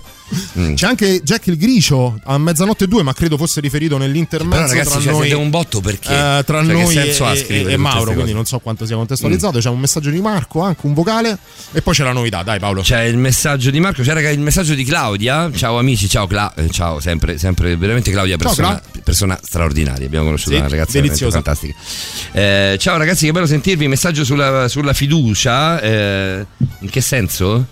Mm. 0.58 0.74
C'è 0.76 0.88
anche 0.88 1.22
Jack 1.24 1.48
il 1.48 1.58
Gricio 1.58 2.20
a 2.24 2.38
mezzanotte 2.38 2.88
2, 2.88 3.04
ma 3.04 3.14
credo 3.14 3.38
fosse 3.38 3.60
riferito 3.62 3.98
nell'intermezzo 3.98 4.62
Però, 4.62 4.68
ragazzi, 4.68 5.02
tra 5.04 5.12
noi. 5.12 5.32
un 5.34 5.50
botto 5.50 5.82
perché? 5.82 6.10
eh, 6.10 6.44
tra 6.46 6.64
Cioè, 6.64 6.74
noi 6.74 6.96
e, 6.96 7.46
e- 7.48 7.72
e 7.74 7.78
Mauro, 7.78 8.14
quindi? 8.14 8.32
Mm. 8.32 8.36
non 8.36 8.46
so 8.46 8.60
quanto 8.60 8.86
sia 8.86 8.96
contestualizzato. 8.96 9.60
C'è 9.60 9.70
un 9.70 9.80
messaggio 9.80 10.10
di 10.10 10.20
Marco, 10.22 10.62
anche 10.62 10.86
un 10.86 10.94
vocale, 10.94 11.38
e 11.74 11.82
poi 11.82 11.94
c'è 11.94 12.04
la 12.04 12.12
novità. 12.14 12.44
Dai, 12.44 12.60
Paolo. 12.60 12.82
C'è 12.82 13.02
il 13.04 13.18
messaggio 13.18 13.70
di 13.72 13.80
Marco, 13.80 14.02
c'è 14.04 14.14
raga, 14.14 14.30
il 14.30 14.40
messaggio 14.40 14.74
di 14.74 14.84
Claudia. 14.84 15.50
Ciao 15.54 15.78
amici, 15.78 16.08
ciao 16.10 16.28
Cla- 16.28 16.54
eh, 16.56 16.70
ciao, 16.70 17.00
sempre, 17.00 17.38
sempre 17.38 17.76
veramente 17.78 18.12
Claudia, 18.12 18.38
Ciao, 18.38 18.48
persona, 18.48 18.82
persona 19.04 19.40
straordinaria. 19.42 20.06
Abbiamo 20.06 20.26
conosciuto 20.26 20.52
Sì, 20.52 20.58
una 20.60 20.68
ragazza 20.70 20.92
deliziosa. 21.00 21.34
fantastica. 21.42 21.74
Eh, 22.32 22.76
ciao 22.80 22.98
ragazzi, 22.98 23.26
che 23.26 23.32
bello 23.32 23.46
sentirvi. 23.46 23.88
Messaggio 23.88 24.24
sulla, 24.24 24.68
sulla 24.68 24.94
fiducia. 24.94 25.80
eh, 25.82 26.46
in 26.80 26.90
che 26.90 27.02
senso? 27.02 27.66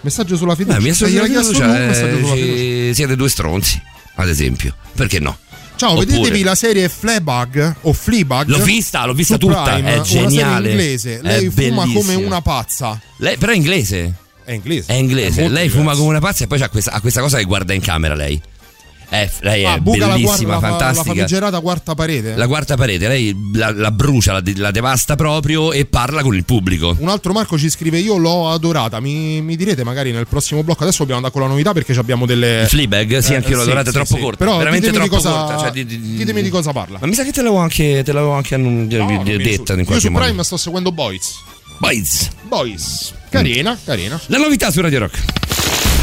Messaggio 0.00 0.36
sulla 0.36 0.54
fiducia. 0.54 0.76
Eh, 0.76 0.80
mi 0.80 0.92
Se 0.94 1.08
gliel'ha 1.08 1.26
chiesto 1.26 1.52
tu, 1.52 1.58
messaggio 1.60 2.16
sulla 2.16 2.34
fiducia. 2.34 2.34
eh, 2.34 2.90
siete 2.94 3.16
due 3.16 3.28
stronzi, 3.28 3.80
ad 4.16 4.28
esempio. 4.28 4.74
Perché 4.94 5.18
no? 5.18 5.36
Ciao, 5.76 5.90
Oppure- 5.92 6.06
vedetevi 6.06 6.42
la 6.42 6.54
serie 6.54 6.88
Fleabag 6.88 7.74
o 7.82 7.92
Fleabag. 7.92 8.48
L'ho 8.48 8.62
vista, 8.62 9.04
l'ho 9.04 9.12
vista 9.12 9.36
tutta, 9.36 9.62
Prime, 9.64 9.96
è 9.96 10.00
geniale. 10.00 10.70
inglese. 10.70 11.18
È 11.18 11.22
Lei 11.22 11.50
fuma 11.50 11.82
come 11.82 11.92
bellissima. 11.92 12.26
una 12.26 12.40
pazza. 12.40 13.00
Lei, 13.18 13.36
però 13.36 13.52
è 13.52 13.56
inglese. 13.56 14.14
È 14.44 14.52
inglese. 14.52 14.92
È 14.92 14.94
inglese. 14.94 15.40
molto 15.40 15.54
lei 15.54 15.68
fuma 15.68 15.80
diverso. 15.82 16.00
come 16.02 16.10
una 16.16 16.20
pazza 16.20 16.44
e 16.44 16.46
poi 16.46 16.62
ha 16.62 16.68
questa, 16.68 16.92
ha 16.92 17.00
questa 17.00 17.20
cosa 17.20 17.36
che 17.38 17.44
guarda 17.44 17.74
in 17.74 17.80
camera 17.82 18.14
lei. 18.14 18.40
È, 19.08 19.30
lei 19.40 19.62
è 19.62 19.66
Ah, 19.66 19.78
buca 19.78 20.06
la, 20.06 20.14
bellissima, 20.14 20.58
guarda- 20.58 20.68
la, 20.68 20.72
la 20.72 20.78
fantastica. 20.78 21.14
famigerata 21.14 21.60
quarta 21.60 21.94
parete. 21.94 22.34
La 22.34 22.46
quarta 22.48 22.76
parete, 22.76 23.06
lei 23.06 23.36
la, 23.54 23.70
la 23.72 23.90
brucia, 23.92 24.32
la, 24.32 24.42
la 24.56 24.70
devasta 24.72 25.14
proprio 25.14 25.72
e 25.72 25.86
parla 25.86 26.22
con 26.22 26.34
il 26.34 26.44
pubblico. 26.44 26.96
Un 26.98 27.08
altro 27.08 27.32
Marco 27.32 27.56
ci 27.56 27.70
scrive: 27.70 27.98
Io 27.98 28.16
l'ho 28.16 28.50
adorata. 28.50 28.98
Mi, 29.00 29.40
mi 29.42 29.54
direte 29.56 29.84
magari 29.84 30.10
nel 30.10 30.26
prossimo 30.26 30.64
blocco. 30.64 30.82
Adesso 30.82 30.98
dobbiamo 30.98 31.20
andare 31.24 31.32
con 31.32 31.42
la 31.42 31.48
novità 31.54 31.72
perché 31.72 31.92
abbiamo 31.92 32.26
delle. 32.26 32.66
Fleabag, 32.68 33.18
sì, 33.18 33.32
Eh, 33.32 33.36
anche 33.36 33.50
io 33.50 33.56
l'ho 33.56 33.62
sì, 33.62 33.68
adorata, 33.68 33.90
sì, 33.90 33.96
troppo 33.96 34.14
sì. 34.16 34.20
corta. 34.20 34.44
Però 34.44 34.56
veramente 34.58 34.90
ditemi 34.90 35.08
troppo 35.08 35.22
di 35.22 35.28
cosa, 35.28 35.44
corta. 35.44 35.58
cioè, 35.62 35.70
di- 35.70 35.86
di- 35.86 36.16
ditemi 36.16 36.42
di 36.42 36.48
cosa 36.50 36.72
parla. 36.72 36.98
Ma 37.00 37.06
mi 37.06 37.14
sa 37.14 37.22
che 37.22 37.30
te 37.32 37.42
l'avevo 37.42 37.60
anche, 37.60 38.02
te 38.04 38.12
l'avevo 38.12 38.32
anche 38.32 38.54
annun- 38.56 38.88
No, 38.90 39.22
detta 39.24 39.74
in 39.74 39.86
Io 39.88 40.00
su 40.00 40.10
modo. 40.10 40.24
Prime 40.24 40.42
sto 40.42 40.56
seguendo 40.56 40.90
Boys. 40.90 41.34
Boys. 41.78 42.28
Boys. 42.42 43.14
Carina, 43.30 43.78
carina. 43.84 44.20
La 44.26 44.38
novità 44.38 44.70
su 44.70 44.80
Radio 44.80 44.98
Rock. 44.98 45.22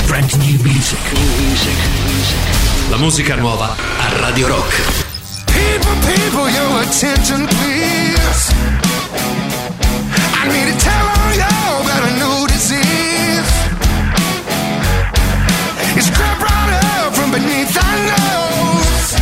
Brand 0.05 0.31
new 0.33 0.61
music. 0.61 2.62
La 2.89 2.97
musica 2.97 3.35
nuova 3.35 3.75
a 3.75 4.19
Radio 4.19 4.47
Rock. 4.47 4.73
People, 5.45 5.95
people, 6.05 6.49
your 6.49 6.81
attention 6.81 7.47
please. 7.47 8.53
I 10.33 10.47
need 10.47 10.71
to 10.71 10.77
tell 10.83 11.05
all 11.15 11.33
y'all 11.33 11.81
about 11.81 12.03
a 12.03 12.13
new 12.17 12.47
disease. 12.47 13.51
It's 15.95 16.09
right 16.09 17.05
up 17.05 17.13
from 17.13 17.31
beneath 17.31 17.75
our 17.77 17.97
nose. 18.13 19.15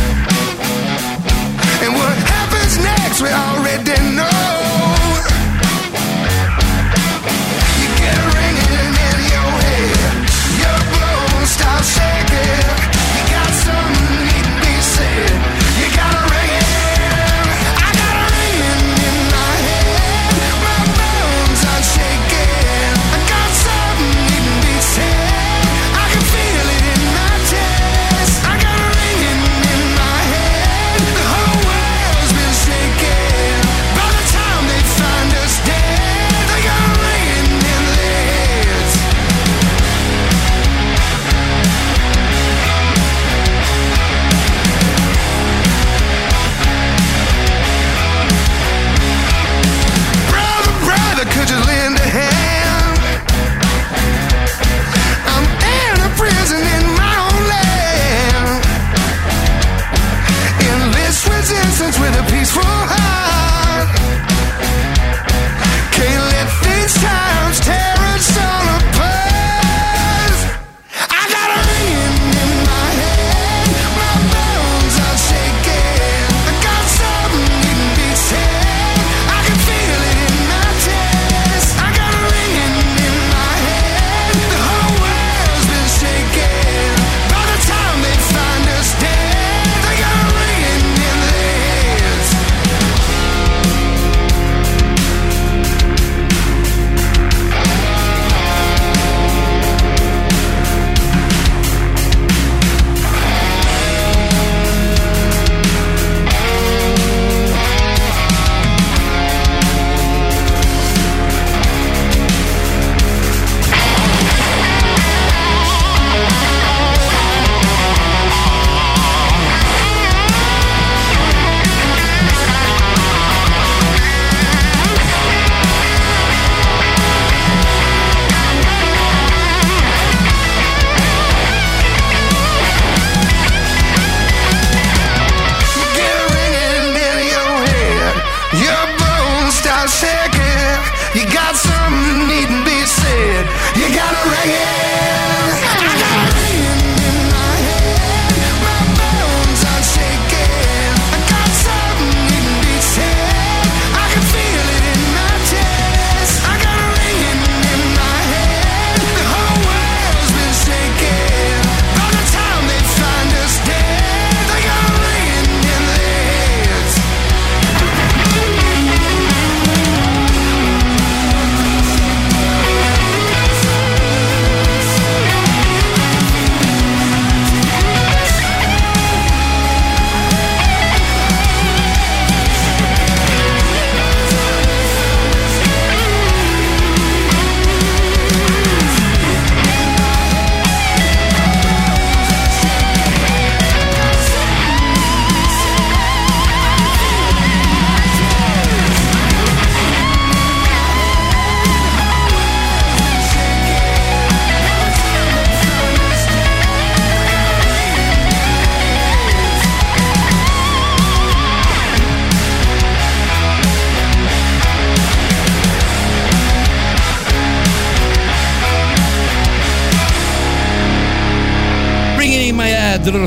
And 1.82 1.94
what 1.94 2.16
happens 2.16 2.78
next, 2.78 3.20
we 3.22 3.28
already 3.28 4.16
know. 4.16 4.42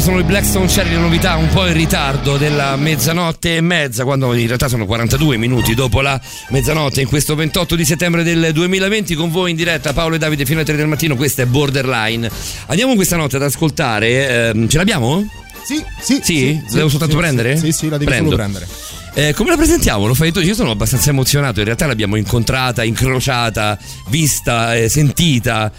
Sono 0.06 0.20
i 0.20 0.24
Blackstone 0.24 0.68
Cherry, 0.68 0.92
le 0.92 0.98
novità 0.98 1.36
un 1.36 1.50
po' 1.50 1.66
in 1.66 1.74
ritardo 1.74 2.38
della 2.38 2.76
mezzanotte 2.76 3.56
e 3.56 3.62
mezza, 3.62 4.04
quando 4.04 4.36
in 4.36 4.46
realtà 4.46 4.68
sono 4.68 4.86
42 4.86 5.36
minuti 5.38 5.74
dopo 5.74 6.00
la 6.02 6.22
mezzanotte, 6.50 7.02
in 7.02 7.08
questo 7.08 7.34
28 7.34 7.76
di 7.76 7.84
settembre 7.86 8.22
del 8.22 8.52
2020, 8.54 9.16
con 9.16 9.32
voi 9.32 9.50
in 9.50 9.56
diretta 9.56 9.94
Paolo 9.94 10.14
e 10.14 10.18
Davide 10.20 10.46
fino 10.46 10.60
alle 10.60 10.68
3 10.68 10.76
del 10.76 10.86
mattino, 10.86 11.16
questa 11.16 11.42
è 11.42 11.48
Borderline. 11.48 12.30
Andiamo 12.68 12.94
questa 12.94 13.16
notte 13.16 13.38
ad 13.38 13.42
ascoltare, 13.42 14.50
ehm, 14.52 14.68
ce 14.68 14.78
l'abbiamo? 14.78 15.28
Sì, 15.64 15.84
sì. 16.00 16.20
Sì? 16.22 16.62
La 16.68 16.76
devo 16.76 16.90
soltanto 16.90 17.16
sì, 17.16 17.20
prendere? 17.22 17.58
Sì, 17.58 17.72
sì, 17.72 17.90
la 17.90 17.98
devi 17.98 18.12
Prendo. 18.12 18.36
prendere. 18.36 18.68
Eh, 19.16 19.34
come 19.34 19.50
la 19.50 19.56
presentiamo? 19.56 20.06
Lo 20.06 20.14
fai 20.14 20.32
tu? 20.32 20.40
Io 20.40 20.54
sono 20.54 20.70
abbastanza 20.70 21.10
emozionato. 21.10 21.60
In 21.60 21.66
realtà 21.66 21.88
l'abbiamo 21.88 22.16
incontrata, 22.16 22.84
incrociata, 22.84 23.76
vista, 24.10 24.76
eh, 24.76 24.88
sentita. 24.88 25.72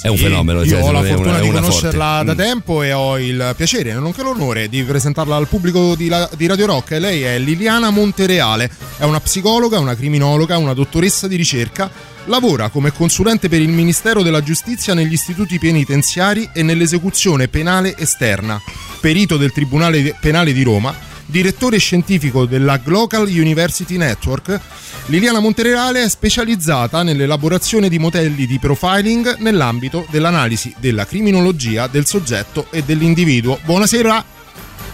È 0.00 0.08
un 0.08 0.16
fenomeno. 0.16 0.62
Io 0.62 0.70
cioè, 0.70 0.82
ho 0.82 0.90
la 0.92 1.00
una- 1.00 1.08
fortuna 1.08 1.38
è 1.38 1.42
di 1.42 1.48
una 1.48 1.60
conoscerla 1.60 2.04
forte. 2.16 2.24
da 2.24 2.32
Mm. 2.32 2.36
tempo 2.46 2.82
e 2.82 2.92
ho 2.92 3.18
il 3.18 3.54
piacere, 3.56 3.92
nonché 3.94 4.22
l'onore 4.22 4.68
di 4.68 4.82
presentarla 4.82 5.36
al 5.36 5.48
pubblico 5.48 5.94
di, 5.94 6.08
la- 6.08 6.28
di 6.36 6.46
Radio 6.46 6.66
Rock. 6.66 6.90
Lei 6.98 7.22
è 7.22 7.38
Liliana 7.38 7.90
Montereale, 7.90 8.70
è 8.98 9.04
una 9.04 9.20
psicologa, 9.20 9.78
una 9.78 9.94
criminologa, 9.96 10.56
una 10.56 10.74
dottoressa 10.74 11.26
di 11.28 11.36
ricerca. 11.36 11.90
Lavora 12.26 12.68
come 12.68 12.92
consulente 12.92 13.48
per 13.48 13.60
il 13.60 13.68
Ministero 13.68 14.22
della 14.22 14.42
Giustizia 14.42 14.94
negli 14.94 15.12
istituti 15.12 15.58
penitenziari 15.58 16.48
e 16.52 16.62
nell'esecuzione 16.62 17.48
penale 17.48 17.96
esterna, 17.98 18.60
perito 19.00 19.36
del 19.36 19.50
Tribunale 19.52 20.14
Penale 20.20 20.52
di 20.52 20.62
Roma, 20.62 20.94
direttore 21.26 21.78
scientifico 21.78 22.44
della 22.46 22.76
Global 22.76 23.26
University 23.26 23.96
Network. 23.96 24.60
Liliana 25.06 25.40
Montereale 25.40 26.04
è 26.04 26.08
specializzata 26.08 27.02
nell'elaborazione 27.02 27.88
di 27.88 27.98
modelli 27.98 28.46
di 28.46 28.58
profiling 28.58 29.36
nell'ambito 29.38 30.06
dell'analisi 30.10 30.72
della 30.78 31.04
criminologia 31.06 31.86
del 31.88 32.06
soggetto 32.06 32.66
e 32.70 32.82
dell'individuo. 32.82 33.58
Buonasera, 33.64 34.24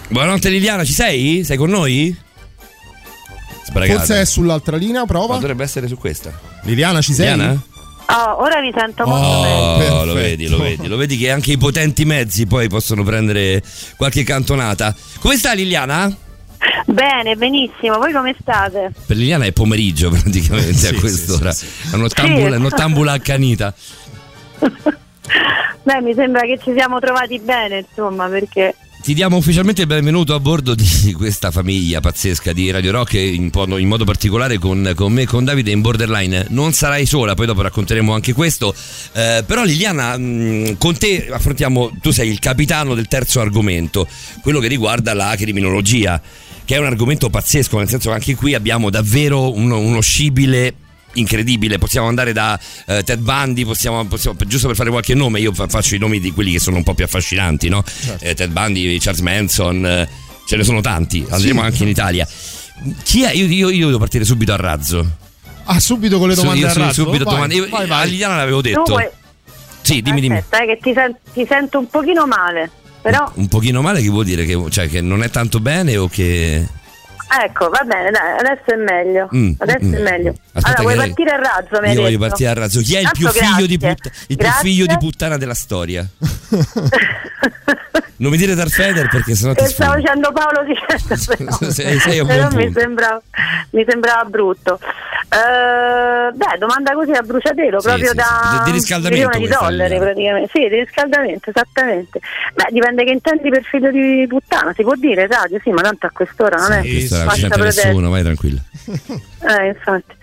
Buonanotte 0.09 0.49
Liliana, 0.49 0.83
ci 0.83 0.93
sei? 0.93 1.43
Sei 1.43 1.55
con 1.57 1.69
noi? 1.69 2.15
Sbragata. 3.65 3.99
forse 3.99 4.21
è 4.21 4.25
sull'altra 4.25 4.75
linea, 4.77 5.01
Ma 5.01 5.05
prova. 5.05 5.35
dovrebbe 5.35 5.63
essere 5.63 5.87
su 5.87 5.95
questa. 5.95 6.37
Liliana, 6.63 7.01
ci 7.01 7.13
sei? 7.13 7.29
Liliana? 7.29 7.61
Oh, 8.11 8.41
ora 8.41 8.59
vi 8.59 8.73
sento 8.75 9.05
molto 9.05 9.23
Oh. 9.27 9.77
bene. 9.77 9.89
Oh, 9.91 10.05
lo 10.05 10.13
vedi, 10.13 10.47
lo 10.47 10.57
vedi, 10.57 10.87
lo 10.87 10.97
vedi 10.97 11.15
che 11.17 11.29
anche 11.29 11.51
i 11.51 11.57
potenti 11.57 12.05
mezzi 12.05 12.47
poi 12.47 12.67
possono 12.67 13.03
prendere 13.03 13.61
qualche 13.95 14.23
cantonata. 14.23 14.95
Come 15.19 15.37
sta 15.37 15.53
Liliana? 15.53 16.11
Bene, 16.85 17.35
benissimo. 17.35 17.97
Voi 17.97 18.11
come 18.11 18.35
state? 18.39 18.91
Per 19.05 19.15
Liliana 19.15 19.45
è 19.45 19.51
pomeriggio 19.51 20.09
praticamente 20.15 20.73
Sì, 20.73 20.85
a 20.87 20.89
sì, 20.89 20.95
quest'ora. 20.95 21.51
sì, 21.51 21.65
È 21.91 21.95
un'ottambula, 21.95 22.49
Sì. 22.51 22.55
un'ottambula 22.57 23.11
accanita. 23.13 23.73
Beh, 25.83 26.01
mi 26.01 26.13
sembra 26.13 26.41
che 26.41 26.59
ci 26.61 26.73
siamo 26.75 26.99
trovati 26.99 27.39
bene, 27.39 27.85
insomma, 27.87 28.27
perché 28.27 28.75
Ti 29.01 29.13
diamo 29.13 29.37
ufficialmente 29.37 29.81
il 29.81 29.87
benvenuto 29.87 30.35
a 30.35 30.39
bordo 30.39 30.75
di 30.75 31.13
questa 31.13 31.49
famiglia 31.51 32.01
pazzesca 32.01 32.51
di 32.51 32.69
Radio 32.69 32.91
Rock 32.91 33.13
in, 33.13 33.49
in 33.53 33.87
modo 33.87 34.03
particolare 34.03 34.57
con, 34.59 34.91
con 34.95 35.13
me 35.13 35.21
e 35.21 35.25
con 35.25 35.45
Davide 35.45 35.71
in 35.71 35.79
Borderline. 35.81 36.47
Non 36.49 36.73
sarai 36.73 37.05
sola, 37.05 37.33
poi 37.33 37.45
dopo 37.45 37.61
racconteremo 37.61 38.13
anche 38.13 38.33
questo. 38.33 38.75
Eh, 39.13 39.43
però 39.47 39.63
Liliana, 39.63 40.17
mh, 40.17 40.77
con 40.77 40.97
te 40.97 41.29
affrontiamo, 41.31 41.91
tu 42.01 42.11
sei 42.11 42.29
il 42.29 42.39
capitano 42.39 42.93
del 42.93 43.07
terzo 43.07 43.39
argomento, 43.39 44.05
quello 44.41 44.59
che 44.59 44.67
riguarda 44.67 45.13
la 45.13 45.33
criminologia, 45.37 46.21
che 46.69 46.75
è 46.75 46.77
un 46.77 46.85
argomento 46.85 47.31
pazzesco, 47.31 47.79
nel 47.79 47.89
senso 47.89 48.09
che 48.09 48.13
anche 48.13 48.35
qui 48.35 48.53
abbiamo 48.53 48.91
davvero 48.91 49.51
uno, 49.51 49.79
uno 49.79 50.01
scibile 50.01 50.71
incredibile. 51.13 51.79
Possiamo 51.79 52.07
andare 52.07 52.31
da 52.31 52.59
eh, 52.85 53.01
Ted 53.01 53.21
Bundy, 53.21 53.65
possiamo, 53.65 54.05
possiamo- 54.05 54.37
giusto 54.45 54.67
per 54.67 54.75
fare 54.75 54.91
qualche 54.91 55.15
nome, 55.15 55.39
io 55.39 55.51
fa- 55.51 55.67
faccio 55.67 55.95
i 55.95 55.97
nomi 55.97 56.19
di 56.19 56.31
quelli 56.31 56.51
che 56.51 56.59
sono 56.59 56.77
un 56.77 56.83
po' 56.83 56.93
più 56.93 57.03
affascinanti, 57.05 57.69
no? 57.69 57.83
Eh, 58.19 58.35
Ted 58.35 58.51
Bundy, 58.51 58.99
Charles 58.99 59.21
Manson, 59.21 59.83
eh, 59.83 60.07
ce 60.45 60.57
ne 60.57 60.63
sono 60.63 60.79
tanti, 60.79 61.25
andremo 61.27 61.61
anche 61.61 61.81
in 61.81 61.89
Italia. 61.89 62.27
Chi 63.01 63.23
è? 63.23 63.31
Io, 63.33 63.47
io- 63.47 63.69
io 63.71 63.85
devo 63.87 63.97
partire 63.97 64.23
subito 64.23 64.53
a 64.53 64.57
razzo. 64.57 65.03
Ah, 65.63 65.79
subito 65.79 66.19
con 66.19 66.27
le 66.27 66.35
Su- 66.35 66.41
domande 66.41 66.59
io 66.61 66.67
a 66.67 66.93
subito 66.93 67.23
Vai, 67.23 67.33
domande. 67.33 67.55
Io- 67.55 67.67
vai, 67.67 67.87
vai. 67.87 68.09
Liliana 68.11 68.35
l'avevo 68.35 68.61
detto. 68.61 68.83
vuoi... 68.85 69.07
Sì, 69.81 70.03
dimmi, 70.03 70.21
dimmi. 70.21 70.37
Aspetta, 70.37 70.61
eh, 70.61 70.67
che 70.67 70.79
ti, 70.83 70.93
sen- 70.93 71.17
ti 71.33 71.47
sento 71.49 71.79
un 71.79 71.87
pochino 71.89 72.27
male. 72.27 72.69
Però, 73.01 73.31
Un 73.35 73.47
pochino 73.47 73.81
male 73.81 74.01
che 74.01 74.09
vuol 74.09 74.25
dire 74.25 74.45
che, 74.45 74.61
cioè, 74.69 74.89
che 74.89 75.01
non 75.01 75.23
è 75.23 75.29
tanto 75.29 75.59
bene 75.59 75.95
o 75.97 76.07
che... 76.07 76.67
ecco, 77.43 77.69
va 77.69 77.83
bene, 77.85 78.11
dai, 78.11 78.37
adesso 78.39 78.73
è 78.73 78.75
meglio. 78.75 79.29
Mm, 79.33 79.51
Adesso 79.57 79.85
mm. 79.85 79.93
è 79.93 80.01
meglio. 80.01 80.33
Aspetta 80.51 80.79
allora, 80.79 80.95
vuoi 80.95 81.07
partire 81.07 81.31
a 81.31 81.37
razzo, 81.37 81.75
Io 81.75 81.79
voglio 81.79 82.03
detto? 82.03 82.19
partire 82.19 82.49
a 82.49 82.53
razzo. 82.53 82.81
Chi 82.81 82.95
è 82.95 82.99
il 82.99 83.09
più, 83.13 83.27
figlio 83.29 83.65
di, 83.65 83.77
grazie. 83.77 84.11
put- 84.11 84.25
il 84.27 84.37
più 84.37 84.49
figlio 84.61 84.85
di 84.85 84.97
puttana 84.97 85.37
della 85.37 85.53
storia? 85.53 86.07
Non 88.19 88.31
mi 88.31 88.37
dire 88.37 88.53
Darth 88.53 88.75
Vader 88.77 89.07
perché 89.07 89.33
sennò 89.33 89.53
ti 89.53 89.63
Che 89.63 89.69
stavo 89.69 89.95
dicendo 89.95 90.31
Paolo 90.33 90.63
però, 91.25 91.71
Sei- 91.71 91.99
sei 91.99 92.25
però 92.25 92.49
mi, 92.51 92.69
sembrava, 92.73 93.21
mi 93.71 93.85
sembrava 93.87 94.23
brutto 94.25 94.77
Eh, 95.29 96.31
beh 96.33 96.57
domanda 96.59 96.91
così 96.93 97.11
a 97.11 97.21
bruciatelo 97.21 97.79
Sì, 97.79 97.87
proprio 97.87 98.09
sì, 98.09 98.15
da 98.15 98.23
sì. 98.51 98.57
Di- 98.57 98.63
di 98.65 98.71
riscaldamento 98.77 99.27
milione 99.29 99.47
di 99.47 99.53
dollari 99.53 99.77
Liliana. 99.89 100.03
praticamente 100.05 100.49
sì 100.53 100.59
di 100.67 100.75
riscaldamento 100.79 101.49
esattamente 101.49 102.19
beh 102.55 102.67
dipende 102.71 103.03
che 103.05 103.11
intendi 103.11 103.49
per 103.49 103.63
figlio 103.63 103.89
di 103.91 104.25
puttana 104.27 104.73
si 104.75 104.83
può 104.83 104.95
dire 104.95 105.27
radio 105.27 105.59
sì 105.63 105.69
ma 105.69 105.81
tanto 105.81 106.05
a 106.07 106.09
quest'ora 106.11 106.57
non 106.57 106.71
è 106.73 106.81
non 106.81 107.07
fascia 107.07 107.31
c'entra 107.47 107.61
protetta. 107.63 107.87
nessuno, 107.87 108.09
vai 108.09 108.23
tranquilla. 108.23 108.61
eh 109.63 109.67
infatti 109.67 110.13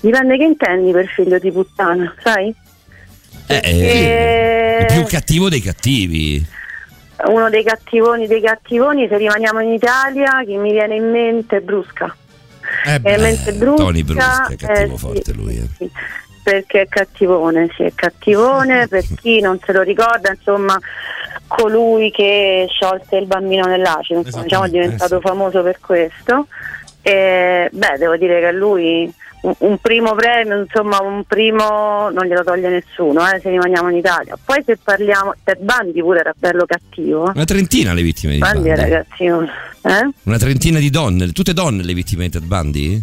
dipende 0.00 0.36
che 0.36 0.44
intendi 0.44 0.90
per 0.92 1.06
figlio 1.06 1.38
di 1.38 1.50
puttana 1.52 2.14
sai 2.22 2.54
Eh, 3.46 3.60
eh, 3.64 3.70
Eh, 3.70 4.78
il 4.80 4.86
più 4.92 5.04
cattivo 5.06 5.48
dei 5.48 5.60
cattivi. 5.62 6.58
Uno 7.26 7.48
dei 7.50 7.64
cattivoni 7.64 8.26
dei 8.26 8.40
cattivoni 8.40 9.08
se 9.08 9.16
rimaniamo 9.16 9.60
in 9.60 9.72
Italia 9.72 10.42
chi 10.44 10.56
mi 10.56 10.72
viene 10.72 10.94
in 10.96 11.10
mente 11.10 11.58
è 11.58 11.60
Brusca 11.60 12.14
Eh, 12.86 13.00
beh, 13.00 13.12
Eh, 13.14 13.18
mentre 13.18 13.52
Brusca, 13.52 13.82
Tony 13.82 14.02
Brusca 14.02 14.46
è 14.46 14.56
cattivo 14.56 14.94
eh, 14.94 14.96
sì, 14.96 14.96
forte 14.98 15.32
lui. 15.32 15.56
eh. 15.56 15.68
sì, 15.76 15.90
perché 16.42 16.82
è 16.82 16.88
cattivone, 16.88 17.68
sì, 17.76 17.82
è 17.84 17.92
cattivone 17.94 18.86
per 18.88 19.04
chi 19.20 19.40
non 19.40 19.58
se 19.64 19.72
lo 19.72 19.82
ricorda, 19.82 20.30
insomma, 20.30 20.78
colui 21.46 22.10
che 22.10 22.66
sciolse 22.70 23.16
il 23.16 23.26
bambino 23.26 23.66
nell'acido, 23.66 24.20
insomma, 24.20 24.44
diciamo 24.44 24.64
è 24.64 24.70
diventato 24.70 25.16
eh, 25.16 25.20
sì. 25.20 25.26
famoso 25.26 25.62
per 25.62 25.78
questo. 25.80 26.46
E, 27.02 27.68
beh, 27.72 27.96
devo 27.98 28.16
dire 28.16 28.40
che 28.40 28.46
a 28.46 28.52
lui 28.52 29.12
un, 29.42 29.78
primo 29.78 30.14
premio, 30.14 30.60
insomma, 30.60 31.00
un 31.00 31.24
primo 31.24 32.10
non 32.10 32.26
glielo 32.26 32.42
toglie 32.44 32.68
nessuno, 32.68 33.28
eh, 33.30 33.40
se 33.40 33.50
rimaniamo 33.50 33.88
in 33.90 33.96
Italia. 33.96 34.36
Poi 34.42 34.62
se 34.64 34.76
parliamo, 34.82 35.34
Ted 35.42 35.58
Bundy 35.60 36.00
pure 36.00 36.20
era 36.20 36.34
bello 36.36 36.64
cattivo. 36.66 37.32
Una 37.34 37.44
trentina 37.44 37.92
le 37.92 38.02
vittime 38.02 38.34
di 38.34 38.38
Bundy 38.38 38.54
Bundy. 38.54 38.70
era 38.70 39.02
cattivo. 39.02 39.42
Eh? 39.42 40.10
Una 40.24 40.38
trentina 40.38 40.78
di 40.78 40.90
donne, 40.90 41.30
tutte 41.32 41.52
donne 41.52 41.82
le 41.82 41.94
vittime 41.94 42.24
di 42.24 42.30
Ted 42.30 42.44
Bundy? 42.44 43.02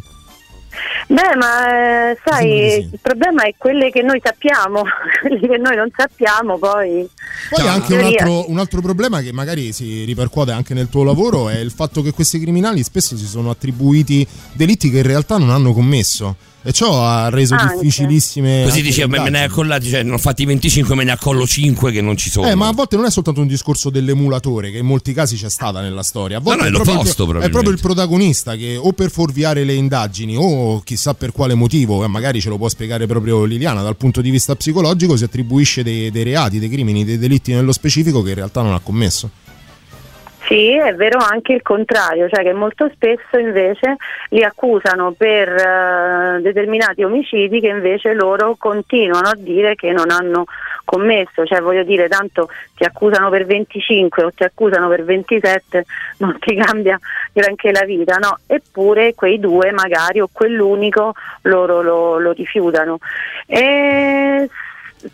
Beh, 1.07 1.35
ma 1.37 2.09
eh, 2.11 2.17
sai, 2.23 2.69
sì. 2.69 2.89
il 2.91 2.99
problema 3.01 3.43
è 3.43 3.53
quelle 3.57 3.89
che 3.91 4.01
noi 4.01 4.19
sappiamo, 4.21 4.83
quelli 5.21 5.47
che 5.47 5.57
noi 5.57 5.75
non 5.75 5.89
sappiamo 5.95 6.57
poi. 6.57 7.07
Poi 7.49 7.63
Ciao. 7.63 7.73
anche 7.73 7.95
un 7.95 8.03
altro, 8.03 8.49
un 8.49 8.59
altro 8.59 8.81
problema 8.81 9.21
che 9.21 9.31
magari 9.31 9.71
si 9.71 10.03
ripercuote 10.03 10.51
anche 10.51 10.73
nel 10.73 10.89
tuo 10.89 11.03
lavoro 11.03 11.49
è 11.49 11.57
il 11.57 11.71
fatto 11.71 12.01
che 12.01 12.11
questi 12.11 12.39
criminali 12.39 12.83
spesso 12.83 13.15
si 13.15 13.25
sono 13.25 13.49
attribuiti 13.49 14.27
delitti 14.53 14.89
che 14.89 14.97
in 14.97 15.07
realtà 15.07 15.37
non 15.37 15.49
hanno 15.49 15.71
commesso 15.71 16.35
e 16.63 16.71
ciò 16.73 17.01
ha 17.05 17.29
reso 17.29 17.55
Anche. 17.55 17.75
difficilissime 17.75 18.63
Così 18.63 18.77
anche 18.79 18.89
dice, 18.89 19.01
le 19.01 19.07
me, 19.07 19.17
me 19.17 19.23
ne 19.23 19.27
indagini. 19.27 19.51
accollati, 19.51 19.89
cioè 19.89 20.03
ne 20.03 20.11
ho 20.13 20.17
fatti 20.17 20.43
25, 20.45 20.95
me 20.95 21.03
ne 21.05 21.11
accollo 21.11 21.45
5 21.47 21.91
che 21.91 22.01
non 22.01 22.17
ci 22.17 22.29
sono. 22.29 22.47
Eh, 22.49 22.55
ma 22.55 22.67
a 22.67 22.73
volte 22.73 22.95
non 22.97 23.05
è 23.05 23.11
soltanto 23.11 23.39
un 23.41 23.47
discorso 23.47 23.89
dell'emulatore, 23.89 24.71
che 24.71 24.79
in 24.79 24.85
molti 24.85 25.13
casi 25.13 25.35
c'è 25.37 25.49
stata 25.49 25.79
nella 25.81 26.03
storia. 26.03 26.37
A 26.37 26.39
volte 26.41 26.61
no, 26.61 26.65
è 26.65 26.69
è, 26.69 26.73
proprio, 26.73 26.93
l'opposto, 26.95 27.23
il- 27.23 27.37
è 27.37 27.49
proprio 27.49 27.71
il 27.71 27.79
protagonista 27.79 28.55
che 28.55 28.75
o 28.75 28.91
per 28.93 29.09
fuorviare 29.11 29.63
le 29.63 29.73
indagini 29.73 30.35
o 30.37 30.81
chissà 30.81 31.13
per 31.13 31.31
quale 31.31 31.53
motivo, 31.53 32.03
eh, 32.03 32.07
magari 32.07 32.41
ce 32.41 32.49
lo 32.49 32.57
può 32.57 32.67
spiegare 32.69 33.07
proprio 33.07 33.45
Liliana, 33.45 33.81
dal 33.81 33.95
punto 33.95 34.21
di 34.21 34.29
vista 34.29 34.55
psicologico 34.55 35.15
si 35.15 35.23
attribuisce 35.23 35.83
dei, 35.83 36.11
dei 36.11 36.23
reati, 36.23 36.59
dei 36.59 36.69
crimini, 36.69 37.05
dei 37.05 37.17
delitti 37.17 37.53
nello 37.53 37.71
specifico 37.71 38.21
che 38.21 38.29
in 38.29 38.35
realtà 38.35 38.61
non 38.61 38.73
ha 38.73 38.79
commesso. 38.79 39.29
Sì, 40.47 40.77
è 40.77 40.95
vero 40.95 41.19
anche 41.19 41.51
il 41.51 41.61
contrario, 41.61 42.29
cioè 42.29 42.41
che 42.41 42.53
molto 42.53 42.89
spesso 42.93 43.37
invece 43.37 43.97
li 44.29 44.45
accusano 44.45 45.11
per 45.11 45.49
eh, 45.49 46.39
determinati 46.41 47.03
omicidi 47.03 47.59
che 47.59 47.67
invece 47.67 48.13
loro 48.13 48.55
continuano 48.57 49.27
a 49.27 49.35
dire 49.35 49.75
che 49.75 49.91
non 49.91 50.09
hanno 50.09 50.45
commesso, 50.85 51.45
cioè 51.45 51.59
voglio 51.59 51.83
dire 51.83 52.07
tanto 52.07 52.47
ti 52.75 52.85
accusano 52.85 53.29
per 53.29 53.45
25 53.45 54.23
o 54.23 54.31
ti 54.31 54.43
accusano 54.43 54.87
per 54.87 55.03
27 55.03 55.85
non 56.19 56.39
ti 56.39 56.55
cambia 56.55 56.97
granché 57.33 57.71
la 57.73 57.83
vita, 57.83 58.15
no? 58.15 58.39
Eppure 58.47 59.15
quei 59.15 59.39
due 59.39 59.71
magari 59.73 60.21
o 60.21 60.29
quell'unico 60.31 61.13
loro 61.41 61.81
lo, 61.81 62.19
lo 62.19 62.31
rifiutano. 62.31 62.99
E 63.45 64.49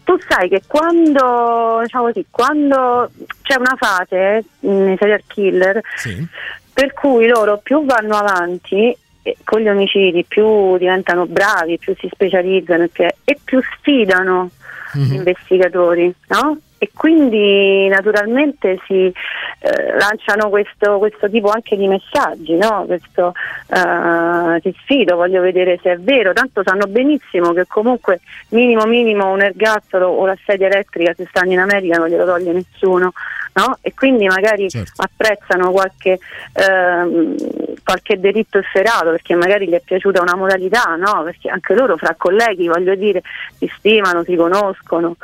tu 0.04 0.18
sai 0.28 0.50
che 0.50 0.62
quando, 0.68 1.80
diciamo 1.84 2.06
così, 2.06 2.26
quando 2.30 3.10
c'è 3.42 3.58
una 3.58 3.76
fase 3.78 4.16
eh, 4.38 4.44
nei 4.60 4.98
serial 4.98 5.24
killer 5.28 5.82
Sì. 5.96 6.26
per 6.74 6.94
cui 6.94 7.28
loro 7.28 7.58
più 7.58 7.86
vanno 7.86 8.16
avanti 8.16 8.96
eh, 9.26 9.38
con 9.44 9.62
gli 9.62 9.70
omicidi, 9.70 10.26
più 10.28 10.78
diventano 10.78 11.26
bravi, 11.26 11.78
più 11.78 11.96
si 11.98 12.10
specializzano 12.12 12.88
e 13.24 13.38
più- 13.44 13.62
sfidano 13.80 14.50
Mhm. 14.94 15.04
gli 15.06 15.14
investigatori, 15.16 16.14
no? 16.28 16.58
E 16.84 16.90
quindi 16.94 17.88
naturalmente 17.88 18.78
si, 18.86 19.06
eh, 19.06 19.98
lanciano 19.98 20.50
questo, 20.50 20.98
questo 20.98 21.30
tipo 21.30 21.48
anche 21.50 21.78
di 21.78 21.88
messaggi, 21.88 22.58
no? 22.58 22.84
questo 22.86 23.32
eh, 23.68 24.60
ti 24.60 24.76
sfido, 24.82 25.16
voglio 25.16 25.40
vedere 25.40 25.80
se 25.82 25.94
è 25.94 25.98
vero, 25.98 26.34
tanto 26.34 26.62
sanno 26.62 26.86
benissimo 26.88 27.54
che 27.54 27.66
comunque 27.68 28.20
minimo 28.50 28.84
minimo 28.84 29.32
un 29.32 29.42
ergastolo 29.42 30.08
o 30.08 30.26
la 30.26 30.36
sedia 30.46 30.68
elettrica 30.68 31.14
se 31.16 31.26
stanno 31.30 31.54
in 31.54 31.60
America 31.60 31.98
non 31.98 32.10
glielo 32.10 32.26
toglie 32.26 32.52
nessuno. 32.52 33.14
No? 33.56 33.78
E 33.82 33.94
quindi 33.94 34.26
magari 34.26 34.68
Certo. 34.68 35.04
apprezzano 35.04 35.70
qualche, 35.70 36.18
ehm, 36.54 37.36
qualche 37.84 38.20
delitto 38.20 38.58
efferato 38.58 39.12
perché 39.12 39.36
magari 39.36 39.68
gli 39.68 39.74
è 39.74 39.80
piaciuta 39.80 40.24
una 40.24 40.36
modalità, 40.36 40.96
no? 40.96 41.22
perché 41.24 41.50
anche 41.50 41.76
loro 41.76 41.96
fra 41.96 42.16
colleghi, 42.18 42.68
voglio 42.68 42.96
dire, 42.96 43.22
si 43.60 43.72
stimano, 43.78 44.24
si 44.24 44.36
conoscono. 44.36 45.18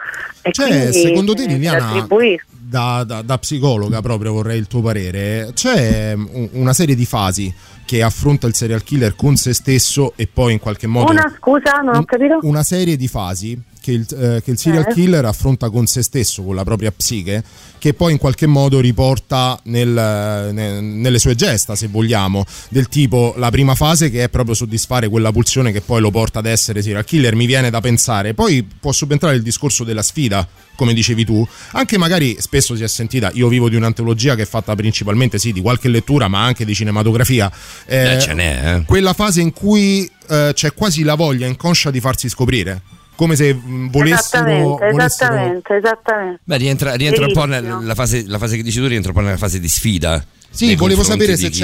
E 0.43 0.52
Cioè, 0.52 0.67
quindi, 0.67 0.91
secondo 0.93 1.34
te, 1.34 1.48
si 1.57 1.67
attribuiscono. 1.67 2.57
da, 2.62 3.03
da- 3.05 3.21
da 3.23 3.38
psicologa 3.38 4.01
proprio 4.01 4.33
vorrei 4.33 4.59
il 4.59 4.67
tuo 4.67 4.81
parere, 4.81 5.51
c'è 5.53 6.13
un- 6.13 6.49
una 6.53 6.73
serie 6.73 6.95
di 6.95 7.05
fasi 7.05 7.53
che 7.85 8.03
affronta 8.03 8.45
il 8.45 8.53
serial 8.53 8.83
killer 8.83 9.15
con 9.15 9.35
se 9.35 9.53
stesso 9.53 10.13
e 10.15 10.27
poi 10.31 10.53
in 10.53 10.59
qualche 10.59 10.85
modo... 10.85 11.12
Una 11.12 11.33
scusa, 11.35 11.79
non 11.83 11.95
ho 11.95 12.03
capito? 12.05 12.38
Una 12.43 12.62
serie 12.63 12.95
di 12.95 13.07
fasi 13.07 13.59
che 13.89 13.91
il, 13.91 14.06
eh, 14.36 14.41
che 14.43 14.52
il 14.52 14.58
serial 14.58 14.86
Eh. 14.88 14.93
killer 14.93 15.25
affronta 15.25 15.69
con 15.69 15.88
se 15.88 16.04
stesso, 16.04 16.43
con 16.43 16.54
la 16.56 16.63
propria 16.63 16.91
psiche, 16.91 17.43
che 17.80 17.93
poi 17.93 18.12
in 18.12 18.17
qualche 18.17 18.45
modo 18.45 18.80
riporta 18.80 19.60
nel- 19.63 20.49
ne- 20.54 20.82
nelle 20.82 21.17
sue 21.19 21.34
gesta, 21.36 21.75
se 21.75 21.88
vogliamo, 21.88 22.45
del 22.69 22.88
tipo 22.88 23.34
la 23.38 23.49
prima 23.49 23.73
fase 23.75 24.10
che 24.12 24.23
è 24.23 24.30
proprio 24.30 24.54
soddisfare 24.54 25.08
quella 25.08 25.32
pulsione 25.32 25.71
che 25.71 25.82
poi 25.82 26.02
lo 26.02 26.12
porta 26.12 26.39
ad 26.39 26.45
essere 26.45 26.82
serial 26.82 27.04
killer, 27.06 27.36
mi 27.36 27.45
viene 27.45 27.69
da 27.69 27.82
pensare. 27.82 28.34
Poi 28.34 28.67
può 28.80 28.91
subentrare 28.91 29.36
il 29.36 29.41
discorso 29.41 29.84
della 29.84 30.04
sfida, 30.04 30.47
come 30.75 30.93
dicevi 30.93 31.25
tu, 31.25 31.45
anche 31.71 31.97
magari 31.97 32.38
spesso 32.39 32.75
si 32.75 32.84
è 32.84 32.88
sentita, 32.88 33.32
io 33.34 33.47
vivo 33.47 33.69
di 33.69 33.75
un'antologia 33.75 34.36
che 34.36 34.43
è 34.43 34.45
fatta 34.45 34.75
principalmente 34.75 35.39
sì 35.39 35.52
di 35.52 35.62
qualche 35.62 35.88
lettura, 35.89 36.28
ma 36.28 36.43
anche 36.43 36.63
di 36.65 36.73
cinematografia. 36.75 37.52
Eh, 37.86 38.15
Eh, 38.15 38.19
ce 38.21 38.34
n'è, 38.34 38.75
eh. 38.75 38.84
quella 38.86 39.13
fase 39.13 39.41
in 39.41 39.52
cui 39.52 40.10
eh, 40.30 40.52
c'è 40.54 40.73
quasi 40.73 41.04
la 41.04 41.15
voglia 41.15 41.47
inconscia 41.47 41.89
di 41.91 41.99
farsi 41.99 42.30
scoprire. 42.30 42.82
Come 43.19 43.36
se 43.36 43.53
mh, 43.53 43.89
volessero, 43.89 44.45
esattamente, 44.47 44.91
volessero- 44.91 45.34
esattamente, 45.34 45.75
esattamente. 45.75 46.39
Beh, 46.45 46.55
rientra, 46.55 46.93
rientra 46.93 47.25
un 47.25 47.34
po' 47.34 47.43
nella 47.43 47.93
fase, 47.93 48.23
la 48.25 48.38
fase 48.38 48.55
che 48.55 48.63
dici 48.63 48.79
tu, 48.79 48.88
rientra 48.88 49.12
un 49.12 49.17
po' 49.17 49.23
nella 49.23 49.36
fase 49.36 49.60
di 49.60 49.67
sfida. 49.67 50.23
Sì, 50.49 50.73
volevo 50.75 51.03
sapere, 51.03 51.36
chi- 51.36 51.62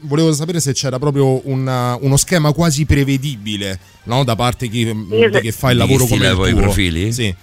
volevo 0.00 0.32
sapere 0.32 0.60
se 0.60 0.72
c'era 0.72 0.98
proprio 0.98 1.46
una- 1.46 1.94
uno 2.00 2.16
schema 2.16 2.54
quasi 2.54 2.86
prevedibile 2.86 3.78
no? 4.04 4.24
da 4.24 4.34
parte 4.34 4.68
chi, 4.68 4.86
di 4.86 5.40
chi 5.42 5.52
fa 5.52 5.72
il 5.72 5.76
lavoro 5.76 6.04
come 6.04 6.14
stila 6.16 6.30
il 6.30 6.36
poi 6.36 6.48
i 6.48 6.52
tuo. 6.52 6.62
profili? 6.62 7.12
Sì. 7.12 7.36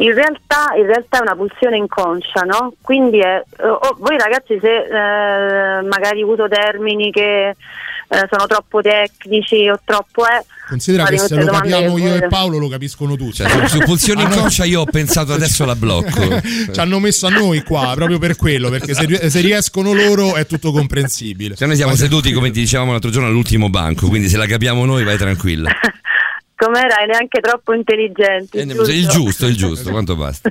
In 0.00 0.12
realtà, 0.12 0.74
in 0.76 0.84
realtà 0.84 1.20
è 1.20 1.22
una 1.22 1.34
pulsione 1.34 1.78
inconscia, 1.78 2.42
no? 2.42 2.74
Quindi 2.82 3.20
è, 3.20 3.42
oh, 3.62 3.96
voi 4.00 4.18
ragazzi 4.18 4.58
se 4.60 4.68
eh, 4.84 5.82
magari 5.82 6.22
uso 6.22 6.46
termini 6.46 7.10
che 7.10 7.48
eh, 7.48 8.28
sono 8.30 8.46
troppo 8.46 8.82
tecnici 8.82 9.66
o 9.66 9.80
troppo... 9.82 10.24
Eh, 10.26 10.44
Considera 10.68 11.04
che 11.06 11.16
se 11.18 11.34
lo 11.34 11.46
capiamo 11.46 11.96
io 11.98 12.14
e. 12.14 12.26
Paolo 12.28 12.58
lo 12.58 12.68
capiscono 12.68 13.16
tutti. 13.16 13.36
Cioè, 13.36 13.68
su, 13.68 13.78
pulsioni 13.78 14.22
Ah, 14.22 14.28
no. 14.28 14.34
inconscia 14.34 14.64
io 14.64 14.80
ho 14.82 14.84
pensato 14.84 15.32
adesso 15.32 15.64
la 15.64 15.74
blocco. 15.74 16.40
Ci 16.72 16.78
hanno 16.78 16.98
messo 16.98 17.26
a 17.26 17.30
noi 17.30 17.62
qua 17.62 17.92
proprio 17.94 18.18
per 18.18 18.36
quello, 18.36 18.68
perché 18.68 18.92
se, 18.94 19.30
se 19.30 19.40
riescono 19.40 19.92
loro 19.94 20.34
è 20.34 20.44
tutto 20.46 20.70
comprensibile. 20.70 21.54
Cioè, 21.54 21.66
noi 21.66 21.76
siamo 21.76 21.92
Ma 21.92 21.96
se- 21.96 22.04
seduti, 22.04 22.32
come 22.32 22.50
ti 22.50 22.60
dicevamo 22.60 22.90
l'altro 22.92 23.10
giorno, 23.10 23.28
all'ultimo 23.28 23.70
banco, 23.70 24.08
quindi 24.08 24.28
se 24.28 24.36
la 24.36 24.46
capiamo 24.46 24.84
noi 24.84 25.04
vai 25.04 25.16
tranquilla. 25.16 25.70
Com'era? 26.54 26.98
E 27.02 27.06
neanche 27.06 27.40
troppo 27.40 27.72
intelligenti. 27.72 28.58
Eh, 28.58 28.66
giusto? 28.66 28.90
Il 28.90 29.06
giusto, 29.08 29.46
il 29.46 29.56
giusto, 29.56 29.90
quanto 29.90 30.16
basta. 30.16 30.50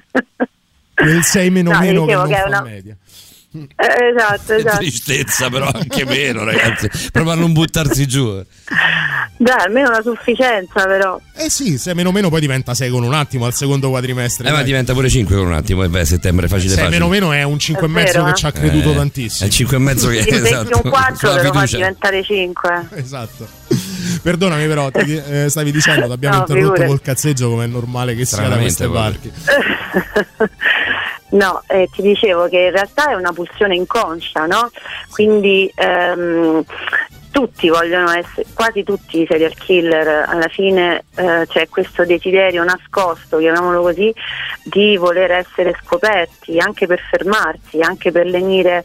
Quel 0.93 1.23
6 1.23 1.49
meno 1.51 1.71
No, 1.73 1.80
meno 1.80 2.06
che 2.06 2.15
che 2.15 2.36
è 2.41 2.43
una- 2.47 2.62
media. 2.63 2.95
Eh, 3.53 3.67
esatto, 4.13 4.53
esatto. 4.53 4.77
Tristezza, 4.77 5.49
però 5.49 5.69
anche 5.73 6.05
meno, 6.05 6.43
ragazzi. 6.43 6.89
Proprio 7.12 7.33
a 7.33 7.36
non 7.36 7.53
buttarsi 7.53 8.05
giù. 8.05 8.43
Dai, 9.38 9.55
almeno 9.65 9.89
una 9.89 10.01
sufficienza 10.01 10.86
però. 10.86 11.19
Eh 11.36 11.49
sì, 11.49 11.77
6 11.77 11.93
meno 11.95 12.12
meno 12.12 12.29
poi 12.29 12.39
diventa 12.41 12.73
6 12.73 12.89
con 12.89 13.03
un 13.03 13.13
attimo 13.13 13.45
al 13.45 13.53
secondo 13.53 13.89
quadrimestre. 13.89 14.47
Eh, 14.47 14.51
ma 14.51 14.57
dai. 14.57 14.65
diventa 14.65 14.93
pure 14.93 15.10
5 15.10 15.36
con 15.36 15.47
un 15.47 15.53
attimo. 15.53 15.83
E 15.83 15.88
beh, 15.89 16.05
settembre 16.05 16.47
facile 16.47 16.73
6 16.73 16.77
facile. 16.83 16.97
meno 16.99 17.10
meno 17.10 17.31
è 17.31 17.43
un 17.43 17.57
5 17.57 17.86
e 17.86 17.89
È 17.89 17.91
mezzo 17.93 18.12
vero, 18.13 18.23
che 18.25 18.29
eh? 18.31 18.36
ci 18.36 18.45
ha 18.45 18.51
creduto 18.51 18.89
Eh, 18.89 18.93
È 18.93 18.95
tantissimo. 18.97 19.47
il 19.47 19.53
5 19.53 19.75
e 19.75 19.79
mezzo 19.79 20.07
che 20.10 20.15
20 20.23 20.36
esatto. 20.36 20.81
un 20.83 20.89
4 20.91 21.15
sulla 21.15 21.36
te 21.41 21.47
lo 21.47 21.53
fa 21.53 21.65
diventare 21.65 22.23
5. 22.23 22.88
Esatto. 22.95 23.47
Perdonami 24.21 24.65
però, 24.67 24.89
ti- 24.91 25.15
eh, 25.29 25.49
stavi 25.49 25.71
dicendo, 25.71 26.05
ti 26.07 26.12
abbiamo 26.13 26.36
No, 26.36 26.41
interrotto 26.41 26.65
figurati. 26.73 26.88
col 26.89 27.01
cazzeggio 27.01 27.49
come 27.49 27.63
è 27.63 27.67
normale 27.67 28.15
che 28.15 28.25
sia 28.25 28.47
da 28.47 28.57
queste 28.57 28.88
parti. 28.89 29.31
No, 31.38 31.62
eh, 31.67 31.88
ti 31.91 32.02
dicevo 32.02 32.47
che 32.47 32.58
in 32.58 32.71
realtà 32.71 33.12
è 33.12 33.13
una 33.13 33.32
pulsione 33.32 33.76
inconscia, 33.76 34.47
no? 34.47 34.71
Quindi 35.12 35.71
ehm, 35.76 36.63
tutti 37.38 37.69
vogliono 37.69 38.10
essere, 38.10 38.47
quasi 38.56 38.84
tutti 38.84 39.21
i 39.21 39.28
serial 39.30 39.54
killer, 39.54 40.26
alla 40.28 40.47
fine 40.47 41.04
eh, 41.15 41.45
c'è 41.47 41.69
questo 41.69 42.04
desiderio 42.04 42.63
nascosto, 42.63 43.38
chiamiamolo 43.38 43.84
così, 43.84 44.12
di 44.63 44.97
voler 44.97 45.30
essere 45.30 45.78
scoperti, 45.84 46.58
anche 46.58 46.88
per 46.88 47.00
fermarsi, 47.00 47.80
anche 47.80 48.12
per 48.12 48.26
lenire, 48.26 48.84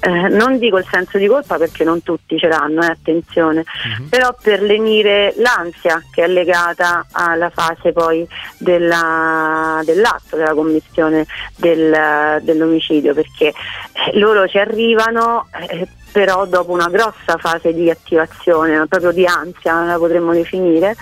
eh, 0.00 0.28
non 0.28 0.58
dico 0.58 0.76
il 0.76 0.86
senso 0.90 1.16
di 1.16 1.26
colpa 1.26 1.56
perché 1.56 1.82
non 1.82 2.02
tutti 2.02 2.38
ce 2.38 2.48
l'hanno, 2.48 2.82
eh, 2.82 2.88
attenzione, 2.90 3.64
però 4.10 4.36
per 4.38 4.60
lenire 4.60 5.32
l'ansia 5.38 6.02
che 6.12 6.24
è 6.24 6.26
legata 6.26 7.06
alla 7.10 7.48
fase 7.48 7.92
poi 7.92 8.28
della- 8.58 9.80
dell'atto, 9.82 10.36
della 10.36 10.52
commissione 10.52 11.24
del- 11.56 12.38
dell'omicidio, 12.42 13.14
perché 13.14 13.46
eh, 13.46 14.18
loro 14.18 14.46
ci 14.46 14.58
arrivano 14.58 15.48
eh, 15.70 15.88
però 16.14 16.46
dopo 16.46 16.70
una 16.70 16.88
grossa 16.88 17.36
fase 17.38 17.74
di 17.74 17.90
attivazione, 17.90 18.86
proprio 18.86 19.10
di 19.10 19.26
ansia 19.26 19.82
la 19.82 19.96
potremmo 19.96 20.32
definire, 20.32 20.94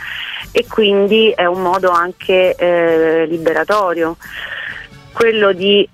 e 0.52 0.64
quindi 0.66 1.30
è 1.36 1.44
un 1.44 1.60
modo 1.60 1.90
anche 1.90 2.54
eh, 2.54 3.26
liberatorio, 3.26 4.16
quello 5.12 5.52
di 5.52 5.82
eh, 5.82 5.88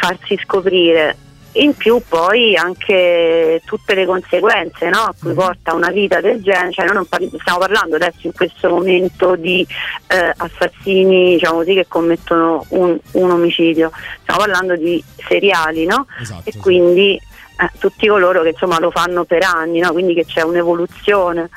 farsi 0.00 0.40
scoprire. 0.42 1.18
In 1.56 1.76
più 1.76 2.00
poi 2.08 2.56
anche 2.56 3.60
tutte 3.66 3.94
le 3.94 4.06
conseguenze 4.06 4.88
no, 4.88 5.00
a 5.00 5.14
cui 5.20 5.34
porta 5.34 5.74
una 5.74 5.90
vita 5.90 6.22
del 6.22 6.40
genere, 6.40 6.72
cioè 6.72 6.86
noi 6.86 6.94
non 6.94 7.04
parli- 7.04 7.30
stiamo 7.42 7.58
parlando 7.58 7.96
adesso 7.96 8.20
in 8.22 8.32
questo 8.32 8.70
momento 8.70 9.36
di 9.36 9.66
eh, 10.06 10.32
assassini 10.34 11.34
diciamo 11.34 11.58
così, 11.58 11.74
che 11.74 11.84
commettono 11.86 12.64
un, 12.68 12.98
un 13.10 13.30
omicidio, 13.30 13.92
stiamo 14.22 14.40
parlando 14.40 14.76
di 14.76 15.04
seriali 15.28 15.84
no? 15.84 16.06
Esatto, 16.18 16.48
e 16.48 16.56
quindi 16.56 17.20
eh, 17.62 17.70
tutti 17.78 18.08
coloro 18.08 18.42
che 18.42 18.50
insomma 18.50 18.78
lo 18.78 18.90
fanno 18.90 19.24
per 19.24 19.44
anni, 19.44 19.78
no? 19.78 19.92
quindi 19.92 20.14
che 20.14 20.24
c'è 20.24 20.42
un'evoluzione. 20.42 21.48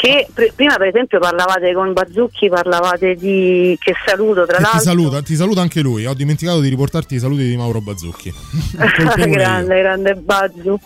Che 0.00 0.26
pr- 0.32 0.52
prima 0.54 0.76
per 0.76 0.86
esempio 0.86 1.18
parlavate 1.18 1.74
con 1.74 1.92
Bazzucchi, 1.92 2.48
parlavate 2.48 3.16
di 3.16 3.76
che 3.78 3.92
saluto 4.06 4.46
tra 4.46 4.56
ti 4.56 4.62
l'altro. 4.62 4.80
saluta, 4.80 5.20
ti 5.22 5.34
saluta 5.36 5.60
anche 5.60 5.80
lui. 5.82 6.06
Ho 6.06 6.14
dimenticato 6.14 6.60
di 6.60 6.70
riportarti 6.70 7.16
i 7.16 7.18
saluti 7.18 7.46
di 7.46 7.54
Mauro 7.56 7.82
Bazzucchi. 7.82 8.32
Pure 8.96 9.24
io. 9.24 9.30
grande, 9.30 9.78
grande 9.78 10.14
Bazzu. 10.14 10.80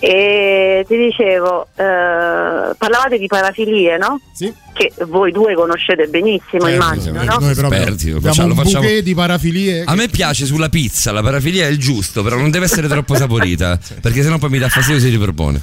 E 0.00 0.84
ti 0.88 0.96
dicevo, 0.96 1.68
eh, 1.76 2.74
parlavate 2.76 3.16
di 3.18 3.26
parafilie, 3.28 3.96
no? 3.96 4.20
Sì. 4.34 4.52
Che 4.72 4.92
voi 5.06 5.30
due 5.32 5.54
conoscete 5.54 6.06
benissimo, 6.08 6.62
Certo, 6.66 6.74
immagino, 6.74 7.20
sì, 7.20 7.26
no? 7.26 7.36
Noi 7.40 7.54
proprio 7.54 7.78
Esperti, 7.80 8.10
lo 8.10 8.20
facciamo- 8.20 8.48
un 8.52 8.56
facciamo- 8.56 9.00
di 9.00 9.14
parafilie. 9.14 9.84
A 9.86 9.94
me 9.94 10.08
piace 10.08 10.44
sulla 10.46 10.68
pizza, 10.68 11.12
la 11.12 11.22
parafilia 11.22 11.66
è 11.66 11.70
il 11.70 11.78
giusto, 11.78 12.22
però 12.24 12.36
non 12.36 12.50
deve 12.50 12.64
essere 12.66 12.88
troppo 12.88 13.14
saporita, 13.14 13.78
perché 14.02 14.22
sennò 14.22 14.36
poi 14.38 14.50
mi 14.50 14.58
dà 14.58 14.68
fastidio 14.68 14.98
se 15.00 15.06
si 15.06 15.12
ripropone. 15.12 15.62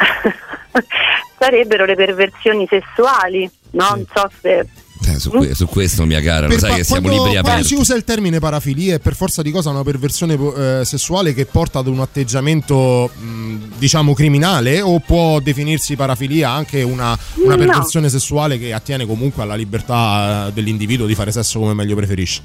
Sarebbero 1.38 1.84
le 1.84 1.94
perversioni 1.94 2.66
sessuali, 2.68 3.50
no? 3.72 3.88
Non 3.90 4.06
so 4.14 4.30
se 4.40 4.66
Eh, 5.06 5.18
su, 5.18 5.30
que- 5.30 5.54
su 5.54 5.66
questo, 5.66 6.04
mia 6.04 6.20
cara, 6.20 6.42
lo 6.42 6.48
Per 6.48 6.58
sai 6.58 6.70
pa- 6.70 6.76
che 6.76 6.84
siamo 6.84 7.00
quando, 7.02 7.22
liberi 7.22 7.40
quando 7.40 7.50
aperti. 7.60 7.74
si 7.74 7.80
usa 7.80 7.94
il 7.96 8.04
termine 8.04 8.38
parafilia 8.38 8.96
è 8.96 8.98
per 8.98 9.14
forza 9.14 9.40
di 9.40 9.50
cosa 9.50 9.70
una 9.70 9.82
perversione 9.82 10.34
eh, 10.34 10.84
sessuale 10.84 11.32
che 11.32 11.46
porta 11.46 11.78
ad 11.78 11.86
un 11.86 12.00
atteggiamento 12.00 13.10
mh, 13.14 13.78
diciamo 13.78 14.12
criminale 14.12 14.82
o 14.82 15.00
può 15.00 15.40
definirsi 15.40 15.96
parafilia 15.96 16.50
anche 16.50 16.82
una, 16.82 17.18
una 17.36 17.54
No. 17.54 17.64
perversione 17.64 18.10
sessuale 18.10 18.58
che 18.58 18.74
attiene 18.74 19.06
comunque 19.06 19.42
alla 19.42 19.54
libertà 19.54 20.48
eh, 20.48 20.52
dell'individuo 20.52 21.06
di 21.06 21.14
fare 21.14 21.32
sesso 21.32 21.58
come 21.58 21.72
meglio 21.72 21.96
preferisce 21.96 22.42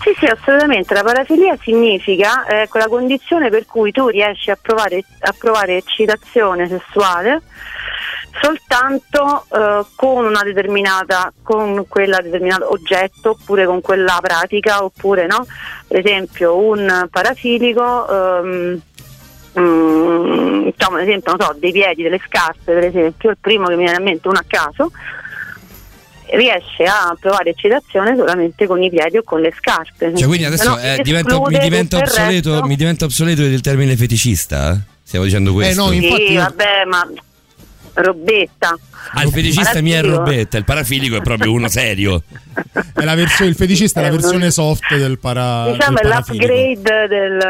Sì, 0.00 0.14
sì, 0.16 0.26
assolutamente. 0.26 0.94
La 0.94 1.02
parafilia 1.02 1.56
significa 1.60 2.46
eh, 2.46 2.68
quella 2.68 2.86
condizione 2.88 3.50
per 3.50 3.66
cui 3.66 3.90
tu 3.90 4.08
riesci 4.08 4.50
a 4.50 4.58
provare, 4.60 5.04
a 5.20 5.34
provare 5.36 5.76
eccitazione 5.76 6.68
sessuale 6.68 7.42
soltanto 8.40 9.46
eh, 9.52 9.84
con 9.96 10.24
una 10.24 10.42
determinata 10.42 11.32
con 11.42 11.86
quella 11.88 12.20
determinato 12.20 12.70
oggetto 12.70 13.30
oppure 13.30 13.66
con 13.66 13.80
quella 13.80 14.18
pratica 14.20 14.84
oppure 14.84 15.26
no 15.26 15.46
per 15.86 15.98
esempio 15.98 16.56
un 16.56 17.08
parafilico 17.10 18.08
ehm, 18.08 18.80
mm, 19.58 20.64
diciamo 20.64 20.96
ad 20.96 21.02
esempio 21.02 21.36
so 21.38 21.56
dei 21.58 21.72
piedi 21.72 22.02
delle 22.02 22.20
scarpe 22.24 22.74
per 22.74 22.84
esempio 22.84 23.30
il 23.30 23.38
primo 23.40 23.66
che 23.66 23.76
mi 23.76 23.82
viene 23.82 23.98
in 23.98 24.04
mente 24.04 24.28
uno 24.28 24.38
a 24.38 24.44
caso 24.46 24.90
riesce 26.32 26.84
a 26.84 27.16
provare 27.18 27.50
eccitazione 27.50 28.16
solamente 28.16 28.66
con 28.66 28.82
i 28.82 28.90
piedi 28.90 29.16
o 29.18 29.22
con 29.22 29.40
le 29.40 29.52
scarpe. 29.56 30.12
Cioè, 30.16 30.26
quindi 30.26 30.44
adesso 30.44 30.70
no, 30.70 30.78
eh, 30.78 31.00
divento- 31.02 31.42
mi, 31.42 31.58
diventa 31.58 31.98
obsoleto, 31.98 32.50
resto. 32.52 32.66
mi 32.66 32.76
diventa 32.76 33.04
obsoleto 33.04 33.42
il 33.42 33.60
termine 33.60 33.96
feticista? 33.96 34.78
Stiamo 35.02 35.24
dicendo 35.24 35.52
questo? 35.52 35.86
no, 35.86 35.92
infatti 35.92 36.26
Sì, 36.26 36.34
vabbè, 36.36 36.84
ma 36.86 37.08
robetta. 38.02 38.78
Ah, 39.12 39.22
il 39.22 39.30
feticista 39.30 39.80
mi 39.80 39.90
è 39.90 40.02
robetta, 40.02 40.58
il 40.58 40.64
parafilico 40.64 41.16
è 41.16 41.22
proprio 41.22 41.52
uno 41.52 41.68
serio. 41.68 42.22
È 42.94 43.04
la 43.04 43.14
versione, 43.14 43.50
il 43.50 43.56
feticista 43.56 44.00
è 44.00 44.02
la 44.04 44.10
versione 44.10 44.50
soft 44.50 44.96
del 44.96 45.18
para. 45.18 45.70
Diciamo 45.72 45.98
del 46.00 46.10
è 46.10 46.14
l'upgrade 46.14 47.06
del... 47.08 47.40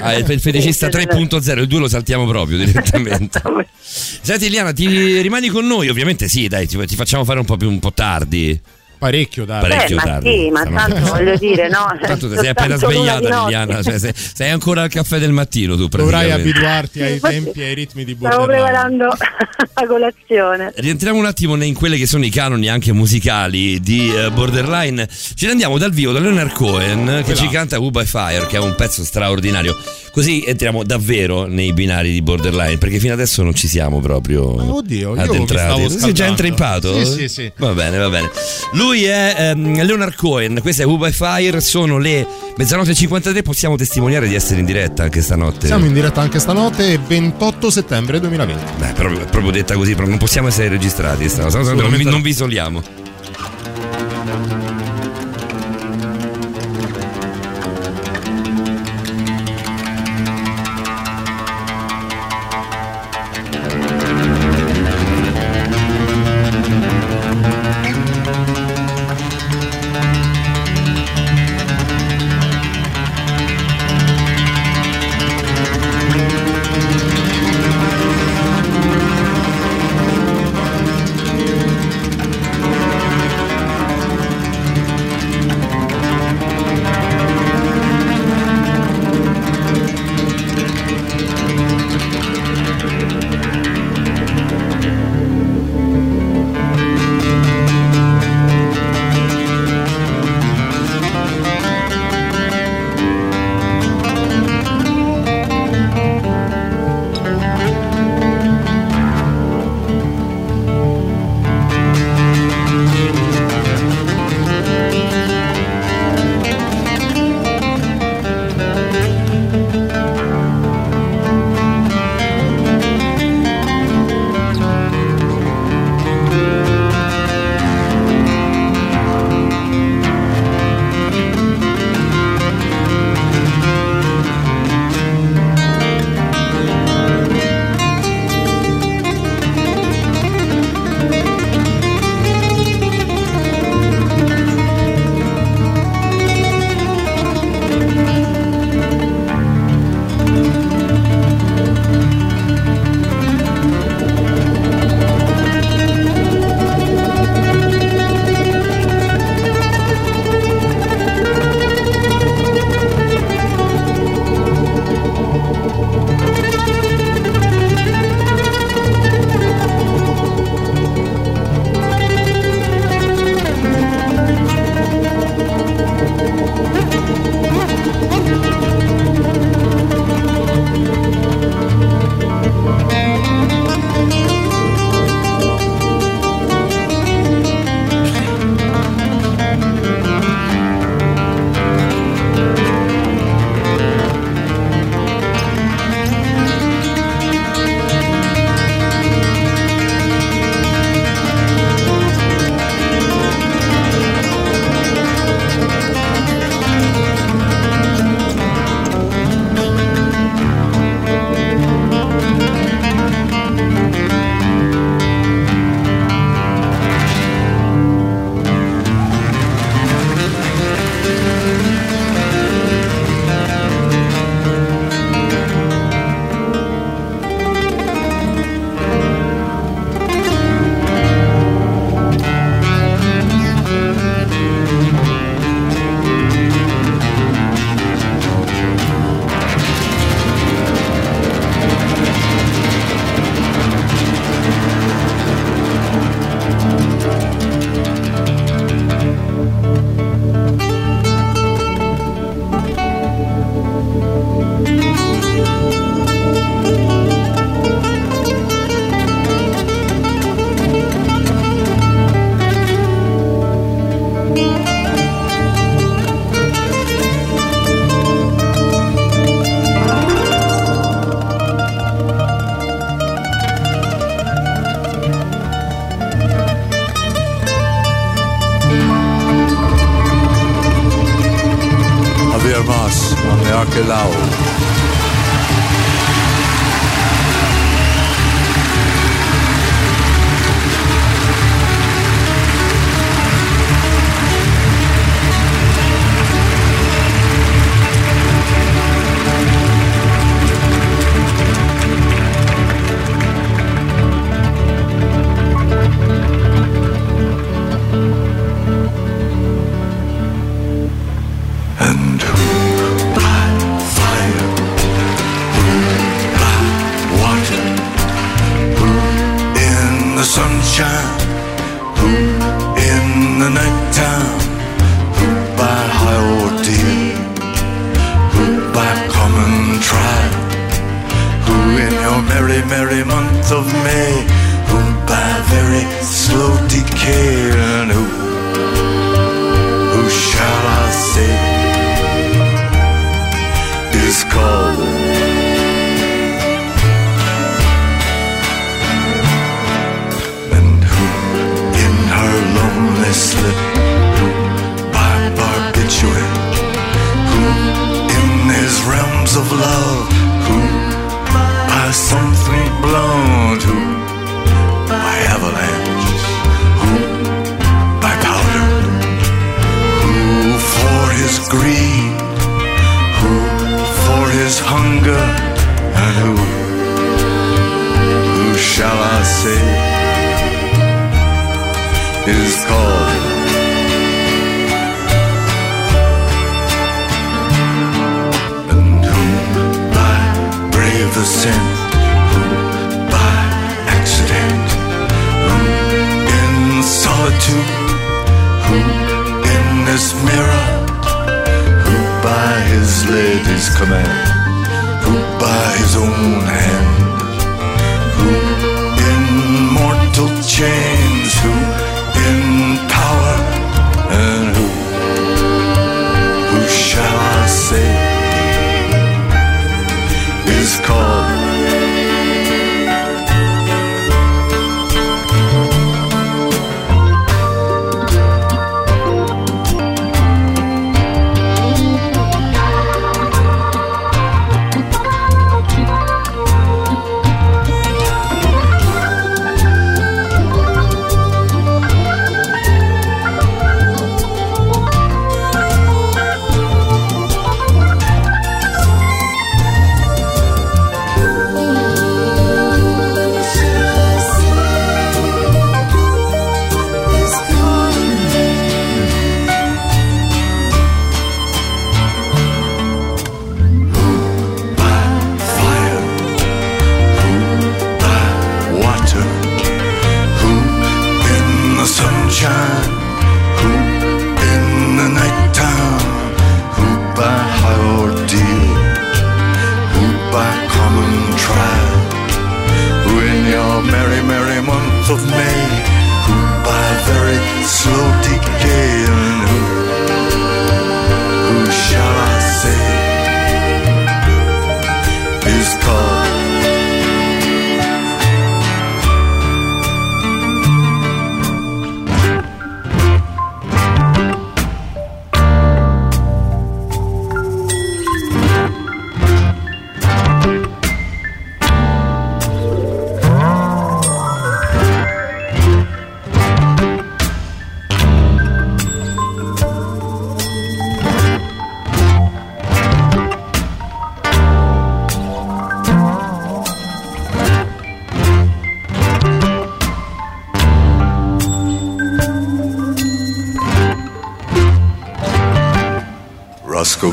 Ah, 0.00 0.14
il 0.14 0.30
il 0.30 0.40
feticista 0.40 0.88
3.0, 0.88 1.58
il 1.58 1.66
2 1.66 1.78
lo 1.78 1.88
saltiamo 1.88 2.26
proprio 2.26 2.58
direttamente. 2.58 3.42
Senti 3.78 4.46
Eliana, 4.46 4.72
ti 4.72 5.20
rimani 5.20 5.48
con 5.48 5.66
noi? 5.66 5.88
Ovviamente 5.88 6.28
sì, 6.28 6.48
dai, 6.48 6.66
ti, 6.66 6.78
ti 6.86 6.94
facciamo 6.94 7.24
fare 7.24 7.38
un 7.38 7.44
po' 7.44 7.56
più 7.56 7.68
un 7.68 7.78
po' 7.78 7.92
tardi. 7.92 8.60
Parecchio 9.02 9.44
tardi. 9.44 9.68
Parecchio 9.68 9.96
Eh, 9.96 9.98
ma 9.98 10.04
tardi. 10.04 10.30
sì, 10.30 10.50
ma 10.50 10.64
tanto 10.64 11.10
voglio 11.12 11.36
dire, 11.36 11.68
no? 11.68 11.86
Tanto 12.00 12.28
ti 12.30 12.36
sei 12.36 12.48
appena 12.50 12.76
svegliata. 12.76 13.42
Liliana, 13.42 13.82
cioè, 13.82 13.98
sei, 13.98 14.12
sei 14.14 14.50
ancora 14.50 14.82
al 14.82 14.88
caffè 14.90 15.18
del 15.18 15.32
mattino 15.32 15.74
tu 15.76 15.88
Dovrai 15.88 16.30
abituarti 16.30 17.02
ai 17.02 17.18
tempi 17.18 17.60
e 17.62 17.64
ai 17.64 17.74
ritmi 17.74 18.04
di 18.04 18.16
Stavo 18.16 18.46
preparando 18.46 19.06
la 19.74 19.86
colazione. 19.88 20.72
Rientriamo 20.76 21.18
un 21.18 21.26
attimo 21.26 21.60
in 21.60 21.74
quelli 21.74 21.98
che 21.98 22.06
sono 22.06 22.24
i 22.24 22.30
canoni 22.30 22.68
anche 22.68 22.92
musicali 22.92 23.80
di 23.80 24.08
eh, 24.14 24.30
Borderline. 24.30 25.08
Ce 25.08 25.46
ne 25.46 25.50
andiamo 25.50 25.78
dal 25.78 25.90
vivo 25.90 26.12
da 26.12 26.20
Leonard 26.20 26.52
Cohen 26.52 27.22
che 27.26 27.34
ci 27.34 27.48
canta 27.48 27.80
Who 27.80 27.90
by 27.90 28.04
Fire, 28.04 28.46
che 28.46 28.56
è 28.56 28.60
un 28.60 28.76
pezzo 28.76 29.02
straordinario. 29.02 29.76
Così 30.12 30.44
entriamo 30.46 30.84
davvero 30.84 31.46
nei 31.46 31.72
binari 31.72 32.12
di 32.12 32.22
Borderline, 32.22 32.78
perché 32.78 33.00
fino 33.00 33.14
adesso 33.14 33.42
non 33.42 33.54
ci 33.54 33.66
siamo 33.66 33.98
proprio 33.98 34.58
Ah, 34.58 34.74
oddio, 34.74 35.08
io 35.08 35.14
mi 35.14 35.20
addentrati. 35.22 35.88
stavo 35.88 35.88
Sei 35.88 36.12
già 36.12 36.26
intrippato? 36.26 37.02
Sì, 37.04 37.10
sì, 37.12 37.28
sì. 37.28 37.52
Va 37.56 37.72
bene, 37.72 37.96
va 37.98 38.08
bene. 38.10 38.30
Lui 38.74 38.91
è 39.00 39.34
ehm, 39.38 39.82
Leonard 39.84 40.14
Cohen, 40.14 40.58
questa 40.60 40.82
è 40.82 40.86
by 40.86 41.10
Fire, 41.10 41.60
sono 41.60 41.98
le 41.98 42.26
mezzanotte 42.56 42.90
e 42.90 42.94
53, 42.94 43.42
possiamo 43.42 43.76
testimoniare 43.76 44.28
di 44.28 44.34
essere 44.34 44.60
in 44.60 44.66
diretta 44.66 45.04
anche 45.04 45.22
stanotte. 45.22 45.66
Siamo 45.66 45.86
in 45.86 45.92
diretta 45.92 46.20
anche 46.20 46.38
stanotte, 46.38 46.98
28 47.04 47.70
settembre 47.70 48.20
2020. 48.20 48.72
Beh, 48.78 48.92
proprio, 48.92 49.24
proprio 49.24 49.50
detta 49.50 49.74
così, 49.74 49.90
proprio 49.92 50.10
non 50.10 50.18
possiamo 50.18 50.48
essere 50.48 50.68
registrati, 50.68 51.28
sta 51.28 51.44
cosa, 51.44 51.62
non, 51.62 51.76
non 51.76 52.02
no. 52.02 52.20
vi 52.20 52.30
isoliamo. 52.30 53.01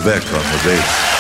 back 0.10 0.26
on 0.34 0.42
the 0.42 0.58
days. 0.64 1.20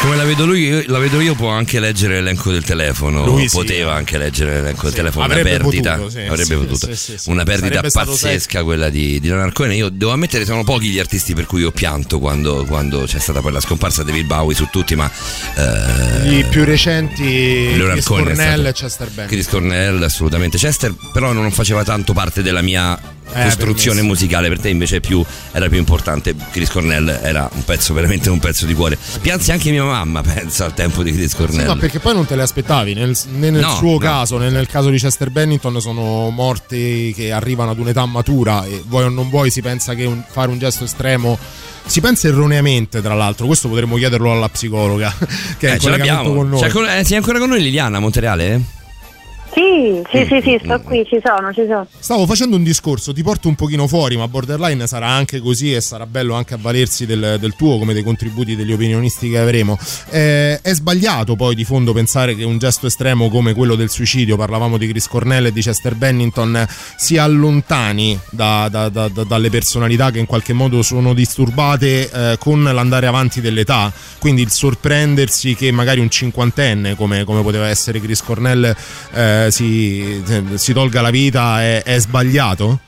come 0.00 0.16
la 0.16 0.24
vedo 0.24 0.46
lui, 0.46 0.86
la 0.86 0.98
vedo 0.98 1.20
io, 1.20 1.34
può 1.34 1.48
anche 1.48 1.80
leggere 1.80 2.14
l'elenco 2.14 2.50
del 2.50 2.64
telefono. 2.64 3.26
Lui 3.26 3.48
poteva 3.50 3.92
eh. 3.92 3.96
anche 3.96 4.16
leggere 4.16 4.54
l'elenco 4.54 4.84
del 4.84 4.94
telefono. 4.94 5.24
Avrebbe 5.24 5.50
una 5.50 5.58
perdita. 5.58 5.96
Potuto, 5.96 6.10
sì, 6.10 6.20
avrebbe 6.20 6.56
potuto. 6.56 6.88
Una 7.26 7.42
perdita 7.44 7.82
pazzesca 7.82 8.62
quella 8.62 8.88
di, 8.88 9.20
di 9.20 9.28
Leonard 9.28 9.52
Cohen. 9.52 9.72
Io 9.72 9.88
devo 9.90 10.12
ammettere, 10.12 10.44
sono 10.44 10.64
pochi 10.64 10.88
gli 10.88 10.98
artisti 10.98 11.34
per 11.34 11.46
cui 11.46 11.64
ho 11.64 11.72
pianto 11.72 12.18
quando, 12.18 12.64
quando 12.64 13.02
c'è 13.02 13.18
stata 13.18 13.40
poi 13.40 13.52
la 13.52 13.60
scomparsa 13.60 14.02
di 14.02 14.10
David 14.10 14.26
Bowie 14.26 14.54
su 14.54 14.68
tutti, 14.70 14.94
ma. 14.94 15.10
Eh, 15.56 16.38
I 16.38 16.44
più 16.44 16.64
recenti 16.64 17.76
Leonard 17.76 17.92
Chris 17.92 18.06
Cohen 18.06 18.24
Cornell 18.24 18.66
e 18.66 18.72
Chester 18.72 19.08
Bennett. 19.10 19.30
Chris 19.30 19.48
Cornell, 19.48 20.02
assolutamente. 20.02 20.56
Chester, 20.58 20.94
però, 21.12 21.32
non 21.32 21.50
faceva 21.50 21.84
tanto 21.84 22.12
parte 22.12 22.42
della 22.42 22.62
mia 22.62 22.98
eh, 23.32 23.44
costruzione 23.44 24.02
musicale, 24.02 24.48
per 24.48 24.60
te 24.60 24.68
invece 24.68 25.00
più, 25.00 25.24
era 25.52 25.68
più 25.68 25.78
importante. 25.78 26.34
Chris 26.50 26.70
Cornell 26.70 27.08
era 27.22 27.48
un 27.52 27.64
pezzo, 27.64 27.94
veramente 27.94 28.30
un 28.30 28.38
pezzo 28.38 28.66
di 28.66 28.74
cuore. 28.74 28.98
Pianse 29.20 29.52
anche 29.52 29.70
mia 29.70 29.84
mamma, 29.84 30.22
pensa 30.22 30.64
al 30.64 30.74
tempo 30.74 31.02
di 31.02 31.12
Chris 31.12 31.34
Cornell. 31.34 31.60
Sì, 31.60 31.66
ma 31.66 31.76
perché 31.76 31.98
poi 31.98 32.14
non 32.14 32.26
te 32.26 32.36
le 32.36 32.42
aspettavi, 32.42 32.94
nel, 32.94 33.16
né 33.32 33.50
nel 33.50 33.62
no, 33.62 33.74
suo 33.74 33.92
no. 33.92 33.98
caso, 33.98 34.38
né 34.38 34.50
nel 34.50 34.66
caso 34.66 34.90
di 34.90 34.98
Chester 34.98 35.30
Bennington 35.30 35.80
sono 35.80 36.30
morti 36.30 37.12
che 37.14 37.32
arrivano 37.32 37.70
ad 37.70 37.78
un'età 37.78 38.04
matura 38.06 38.64
e 38.64 38.82
vuoi 38.86 39.04
o 39.04 39.08
non 39.08 39.28
vuoi 39.28 39.50
si 39.50 39.62
pensa 39.62 39.94
che 39.94 40.04
un, 40.04 40.22
fare 40.28 40.50
un 40.50 40.58
gesto 40.58 40.84
estremo 40.84 41.38
si 41.88 42.00
pensa 42.02 42.28
erroneamente, 42.28 43.00
tra 43.00 43.14
l'altro, 43.14 43.46
questo 43.46 43.68
potremmo 43.68 43.96
chiederlo 43.96 44.30
alla 44.30 44.48
psicologa 44.48 45.12
che 45.58 45.68
è 45.68 45.74
eh, 45.74 45.78
collegato 45.78 46.34
con 46.34 46.48
noi. 46.50 46.60
C'è, 46.60 46.66
ancora, 46.66 46.98
eh, 46.98 47.04
sei 47.04 47.16
ancora 47.16 47.38
con 47.38 47.48
noi 47.48 47.62
Liliana 47.62 47.96
a 47.96 48.00
Montereale? 48.00 48.54
Eh? 48.54 48.60
Sì, 50.10 50.24
sì, 50.26 50.40
sì, 50.42 50.60
sto 50.64 50.80
qui, 50.80 51.06
ci 51.06 51.20
sono, 51.22 51.52
ci 51.52 51.64
sono. 51.64 51.86
Stavo 51.98 52.26
facendo 52.26 52.56
un 52.56 52.64
discorso, 52.64 53.12
ti 53.12 53.22
porto 53.22 53.46
un 53.46 53.54
pochino 53.54 53.86
fuori, 53.86 54.16
ma 54.16 54.26
Borderline 54.26 54.88
sarà 54.88 55.06
anche 55.06 55.38
così 55.38 55.72
e 55.72 55.80
sarà 55.80 56.04
bello 56.04 56.34
anche 56.34 56.54
avvalersi 56.54 57.06
del, 57.06 57.36
del 57.38 57.54
tuo 57.54 57.78
come 57.78 57.92
dei 57.92 58.02
contributi 58.02 58.56
degli 58.56 58.72
opinionisti 58.72 59.30
che 59.30 59.38
avremo. 59.38 59.78
Eh, 60.10 60.60
è 60.60 60.74
sbagliato 60.74 61.36
poi 61.36 61.54
di 61.54 61.64
fondo 61.64 61.92
pensare 61.92 62.34
che 62.34 62.42
un 62.42 62.58
gesto 62.58 62.88
estremo 62.88 63.28
come 63.28 63.54
quello 63.54 63.76
del 63.76 63.88
suicidio, 63.88 64.36
parlavamo 64.36 64.78
di 64.78 64.88
Chris 64.88 65.06
Cornell 65.06 65.46
e 65.46 65.52
di 65.52 65.60
Chester 65.60 65.94
Bennington, 65.94 66.66
si 66.96 67.16
allontani 67.16 68.18
da- 68.30 68.68
da- 68.68 68.88
da- 68.88 69.08
dalle 69.08 69.50
personalità 69.50 70.10
che 70.10 70.18
in 70.18 70.26
qualche 70.26 70.52
modo 70.54 70.82
sono 70.82 71.14
disturbate 71.14 72.10
eh, 72.10 72.36
con 72.38 72.64
l'andare 72.64 73.06
avanti 73.06 73.40
dell'età. 73.40 73.92
Quindi 74.18 74.42
il 74.42 74.50
sorprendersi 74.50 75.54
che 75.54 75.70
magari 75.70 76.00
un 76.00 76.10
cinquantenne, 76.10 76.96
come, 76.96 77.22
come 77.22 77.42
poteva 77.42 77.68
essere 77.68 78.00
Chris 78.00 78.22
Cornell, 78.22 78.74
eh, 79.12 79.46
si, 79.50 79.66
si 80.54 80.72
tolga 80.72 81.00
la 81.00 81.10
vita 81.10 81.62
è, 81.62 81.82
è 81.82 81.98
sbagliato? 81.98 82.80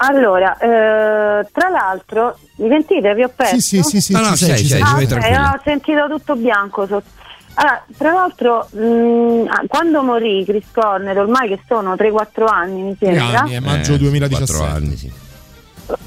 Allora, 0.00 0.56
eh, 0.58 1.46
tra 1.52 1.68
l'altro, 1.70 2.38
mi 2.56 2.68
sentite? 2.68 3.14
Vi 3.14 3.22
ho 3.24 3.32
perso? 3.34 3.54
Sì, 3.58 3.60
sì, 3.60 3.82
sì, 3.82 4.00
sì, 4.00 4.12
No, 4.12 4.20
no, 4.20 4.26
ci 4.36 4.44
sei, 4.44 4.48
sei, 4.50 4.58
ci 4.58 4.66
sei, 4.66 4.80
sei. 4.80 4.88
Ah, 4.88 4.92
vai 4.94 5.02
ok, 5.04 5.08
tranquilla. 5.08 5.52
ho 5.52 5.60
sentito 5.64 6.08
tutto 6.08 6.36
bianco 6.36 6.86
sotto. 6.86 7.16
Allora, 7.54 7.84
tra 7.96 8.12
l'altro, 8.12 8.68
mh, 8.70 9.46
ah, 9.48 9.62
quando 9.66 10.02
morì 10.04 10.44
Chris 10.44 10.66
Corner, 10.72 11.18
ormai 11.18 11.48
che 11.48 11.58
sono 11.66 11.94
3-4 11.96 12.46
anni, 12.46 12.82
mi 12.82 12.96
sembra, 12.96 13.40
anni, 13.40 13.54
è 13.54 13.58
maggio 13.60 13.94
Eh, 13.94 13.98
2017. 13.98 14.52
quattro 14.52 14.76
anni, 14.76 14.96
sì. 14.96 15.12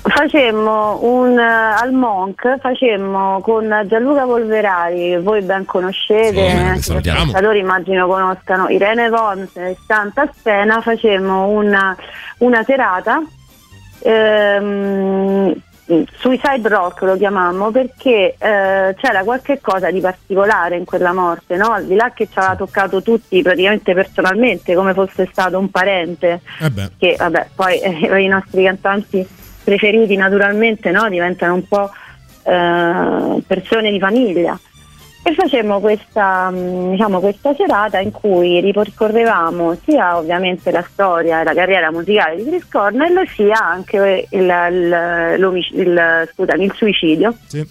Facemmo 0.02 1.00
un 1.04 1.38
eh, 1.38 1.42
al 1.44 1.92
Monk, 1.94 2.60
facemmo 2.60 3.42
con 3.42 3.84
Gianluca 3.88 4.24
Polverari, 4.26 5.18
voi 5.18 5.42
ben 5.42 5.66
conoscete, 5.66 6.50
Sì, 6.50 6.58
gli 6.58 6.82
salutiamo. 6.82 7.20
ascoltatori 7.20 7.60
immagino 7.60 8.08
conoscano, 8.08 8.70
Irene 8.70 9.10
Vons 9.10 9.56
e 9.56 9.76
Santa 9.86 10.30
Spena, 10.34 10.82
facemmo 10.82 11.48
una, 11.48 11.96
una 12.40 12.64
serata 12.64 13.22
ehm, 14.00 15.54
Suicide 16.20 16.70
Rock 16.70 17.02
lo 17.02 17.18
chiamammo 17.18 17.70
perché 17.70 18.36
eh, 18.38 18.96
c'era 18.98 19.24
qualche 19.26 19.60
cosa 19.60 19.92
di 19.92 20.00
particolare 20.00 20.78
in 20.78 20.86
quella 20.86 21.12
morte, 21.12 21.58
no? 21.58 21.72
al 21.72 21.86
di 21.86 21.96
là 21.96 22.12
che 22.14 22.28
ci 22.32 22.38
aveva 22.38 22.56
toccato 22.56 23.02
tutti 23.02 23.42
praticamente 23.42 23.94
personalmente 23.94 24.74
come 24.74 24.94
fosse 24.94 25.28
stato 25.30 25.58
un 25.58 25.70
parente 25.70 26.42
Eh 26.60 26.72
che 26.98 27.16
vabbè, 27.18 27.48
poi 27.56 27.80
eh, 27.80 28.22
i 28.24 28.28
nostri 28.28 28.64
cantanti 28.64 29.28
preferiti 29.64 30.16
naturalmente 30.16 30.92
no? 30.92 31.08
diventano 31.10 31.54
un 31.56 31.68
po' 31.68 31.90
eh, 32.44 33.42
persone 33.46 33.92
di 33.92 34.00
famiglia. 34.00 34.60
E 35.24 35.36
facemmo 35.36 35.80
questa, 35.80 36.50
mh, 36.50 36.92
diciamo, 36.94 37.20
questa 37.20 37.54
serata 37.54 38.00
in 38.00 38.10
cui 38.12 38.60
ripercorrevamo 38.60 39.78
sia 39.86 40.18
ovviamente 40.18 40.72
la 40.72 40.84
storia 40.92 41.42
e 41.42 41.44
la 41.44 41.54
carriera 41.54 41.92
musicale 41.92 42.38
di 42.38 42.46
Chris 42.50 42.68
Cornell, 42.68 43.24
sia 43.28 43.60
anche 43.64 44.28
il, 44.32 44.40
il- 44.42 45.64
il- 45.74 46.30
scusami, 46.34 46.64
il 46.66 46.74
suicidio, 46.76 47.36
sì. 47.46 47.64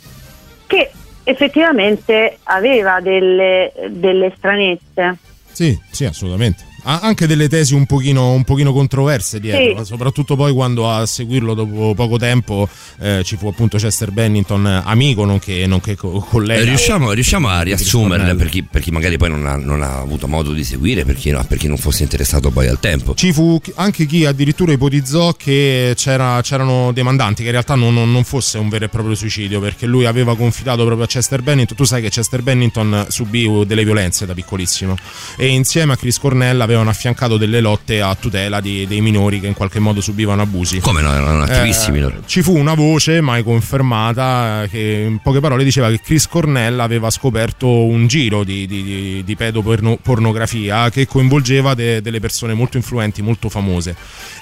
che 0.68 0.90
effettivamente 1.24 2.38
aveva 2.44 3.00
delle, 3.00 3.72
delle 3.88 4.32
stranezze. 4.36 5.16
Sì, 5.50 5.76
sì, 5.90 6.04
assolutamente. 6.04 6.62
Ha 6.84 7.00
anche 7.00 7.26
delle 7.26 7.48
tesi 7.48 7.74
un 7.74 7.86
pochino, 7.86 8.32
un 8.32 8.44
pochino 8.44 8.72
controverse 8.72 9.40
dietro, 9.40 9.78
Sì. 9.78 9.84
soprattutto 9.84 10.36
poi 10.36 10.52
quando 10.52 10.90
a 10.90 11.04
seguirlo 11.06 11.54
dopo 11.54 11.94
poco 11.94 12.16
tempo 12.18 12.68
eh, 13.00 13.22
ci 13.24 13.36
fu 13.36 13.46
appunto 13.48 13.76
Chester 13.78 14.10
Bennington, 14.10 14.64
amico 14.84 15.24
nonché, 15.24 15.66
nonché 15.66 15.96
co- 15.96 16.20
collega. 16.28 16.64
Riusciamo, 16.64 17.12
riusciamo 17.12 17.48
a 17.48 17.62
riassumerle 17.62 18.34
per 18.34 18.48
chi, 18.48 18.62
per 18.62 18.80
chi 18.82 18.90
magari 18.90 19.16
poi 19.16 19.30
non 19.30 19.46
ha, 19.46 19.56
non 19.56 19.82
ha 19.82 19.98
avuto 19.98 20.26
modo 20.28 20.52
di 20.52 20.64
seguire, 20.64 21.04
per 21.04 21.16
chi, 21.16 21.30
no, 21.30 21.44
per 21.46 21.58
chi 21.58 21.68
non 21.68 21.76
fosse 21.76 22.02
interessato 22.02 22.50
poi 22.50 22.66
al 22.68 22.80
tempo. 22.80 23.14
Ci 23.14 23.32
fu 23.32 23.60
anche 23.76 24.06
chi 24.06 24.24
addirittura 24.24 24.72
ipotizzò 24.72 25.32
che 25.34 25.92
c'era- 25.96 26.40
c'erano 26.42 26.92
dei 26.92 27.02
mandanti, 27.02 27.40
che 27.42 27.46
in 27.46 27.52
realtà 27.52 27.74
non, 27.74 27.92
non- 27.94 28.10
non 28.10 28.24
fosse 28.24 28.58
un 28.58 28.68
vero 28.68 28.84
e 28.84 28.88
proprio 28.88 29.14
suicidio, 29.14 29.60
perché 29.60 29.86
lui 29.86 30.06
aveva 30.06 30.36
confidato 30.36 30.84
proprio 30.84 31.04
a 31.04 31.08
Chester 31.08 31.42
Bennington. 31.42 31.76
Tu 31.76 31.84
sai 31.84 32.02
che 32.02 32.08
Chester 32.10 32.42
Bennington 32.42 33.06
subì 33.08 33.48
delle 33.66 33.84
violenze 33.84 34.26
da 34.26 34.34
piccolissimo 34.34 34.96
e 35.36 35.46
insieme 35.48 35.92
a 35.92 35.96
Chris 35.96 36.18
Cornell 36.18 36.60
avevano 36.70 36.90
affiancato 36.90 37.36
delle 37.36 37.60
lotte 37.60 38.00
a 38.00 38.14
tutela 38.14 38.60
di- 38.60 38.86
dei 38.86 39.00
minori 39.00 39.40
che 39.40 39.46
in 39.48 39.54
qualche 39.54 39.78
modo 39.80 40.00
subivano 40.00 40.42
abusi. 40.42 40.78
Come 40.80 41.02
no, 41.02 41.12
erano 41.12 41.42
attivissimi 41.42 41.98
Eh, 42.00 42.12
ci 42.26 42.42
fu 42.42 42.56
una 42.56 42.74
voce 42.74 43.20
mai 43.20 43.42
confermata 43.42 44.62
eh, 44.62 44.68
che 44.68 45.04
in 45.08 45.18
poche 45.22 45.40
parole 45.40 45.64
diceva 45.64 45.88
che 45.90 46.00
Chris 46.00 46.26
Cornell 46.28 46.78
aveva 46.80 47.10
scoperto 47.10 47.66
un 47.68 48.06
giro 48.06 48.44
di, 48.44 48.66
di, 48.66 49.22
di- 49.24 49.36
pedopornografia 49.36 50.90
che 50.90 51.06
coinvolgeva 51.06 51.74
de- 51.74 52.00
delle 52.00 52.20
persone 52.20 52.54
molto 52.54 52.76
influenti, 52.76 53.22
molto 53.22 53.48
famose 53.48 53.94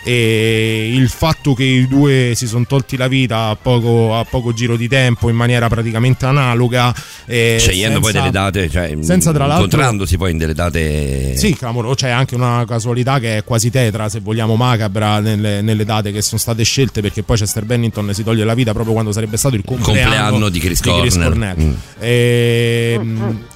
e 0.04 0.90
il 0.92 1.08
fatto 1.08 1.54
che 1.54 1.64
i 1.64 1.86
due 1.88 2.32
si 2.34 2.46
sono 2.46 2.64
tolti 2.66 2.96
la 2.96 3.08
vita 3.08 3.46
a 3.48 3.56
poco, 3.56 4.16
a 4.16 4.24
poco 4.24 4.52
giro 4.52 4.76
di 4.76 4.88
tempo 4.88 5.28
in 5.28 5.36
maniera 5.36 5.68
praticamente 5.68 6.26
analoga 6.26 6.94
eh, 7.26 7.56
Scegliendo 7.58 8.00
poi 8.00 8.12
senza- 8.12 8.28
delle 8.28 8.32
date, 8.44 8.70
cioè 8.70 8.96
senza 9.00 9.32
tra 9.32 9.46
l'altro- 9.46 9.64
incontrandosi 9.64 10.16
poi 10.16 10.30
in 10.32 10.38
delle 10.38 10.54
date. 10.54 11.36
sì, 11.36 11.54
clamoroso. 11.54 11.94
C'è 11.94 12.10
anche 12.18 12.34
una 12.34 12.64
casualità 12.66 13.18
che 13.18 13.38
è 13.38 13.44
quasi 13.44 13.70
tetra, 13.70 14.08
se 14.08 14.20
vogliamo, 14.20 14.56
macabra 14.56 15.20
nelle, 15.20 15.62
nelle 15.62 15.84
date 15.84 16.12
che 16.12 16.22
sono 16.22 16.38
state 16.38 16.62
scelte, 16.62 17.00
perché 17.00 17.22
poi 17.22 17.36
Chester 17.36 17.64
Bennington 17.64 18.12
si 18.12 18.22
toglie 18.22 18.44
la 18.44 18.54
vita 18.54 18.72
proprio 18.72 18.92
quando 18.92 19.12
sarebbe 19.12 19.36
stato 19.36 19.54
il 19.54 19.64
compleanno, 19.64 20.00
compleanno 20.02 20.48
di 20.48 20.58
Chris 20.58 20.80
Cornell. 20.80 21.22
Cornell. 21.22 21.60
Mm. 21.60 21.72
E, 21.98 23.00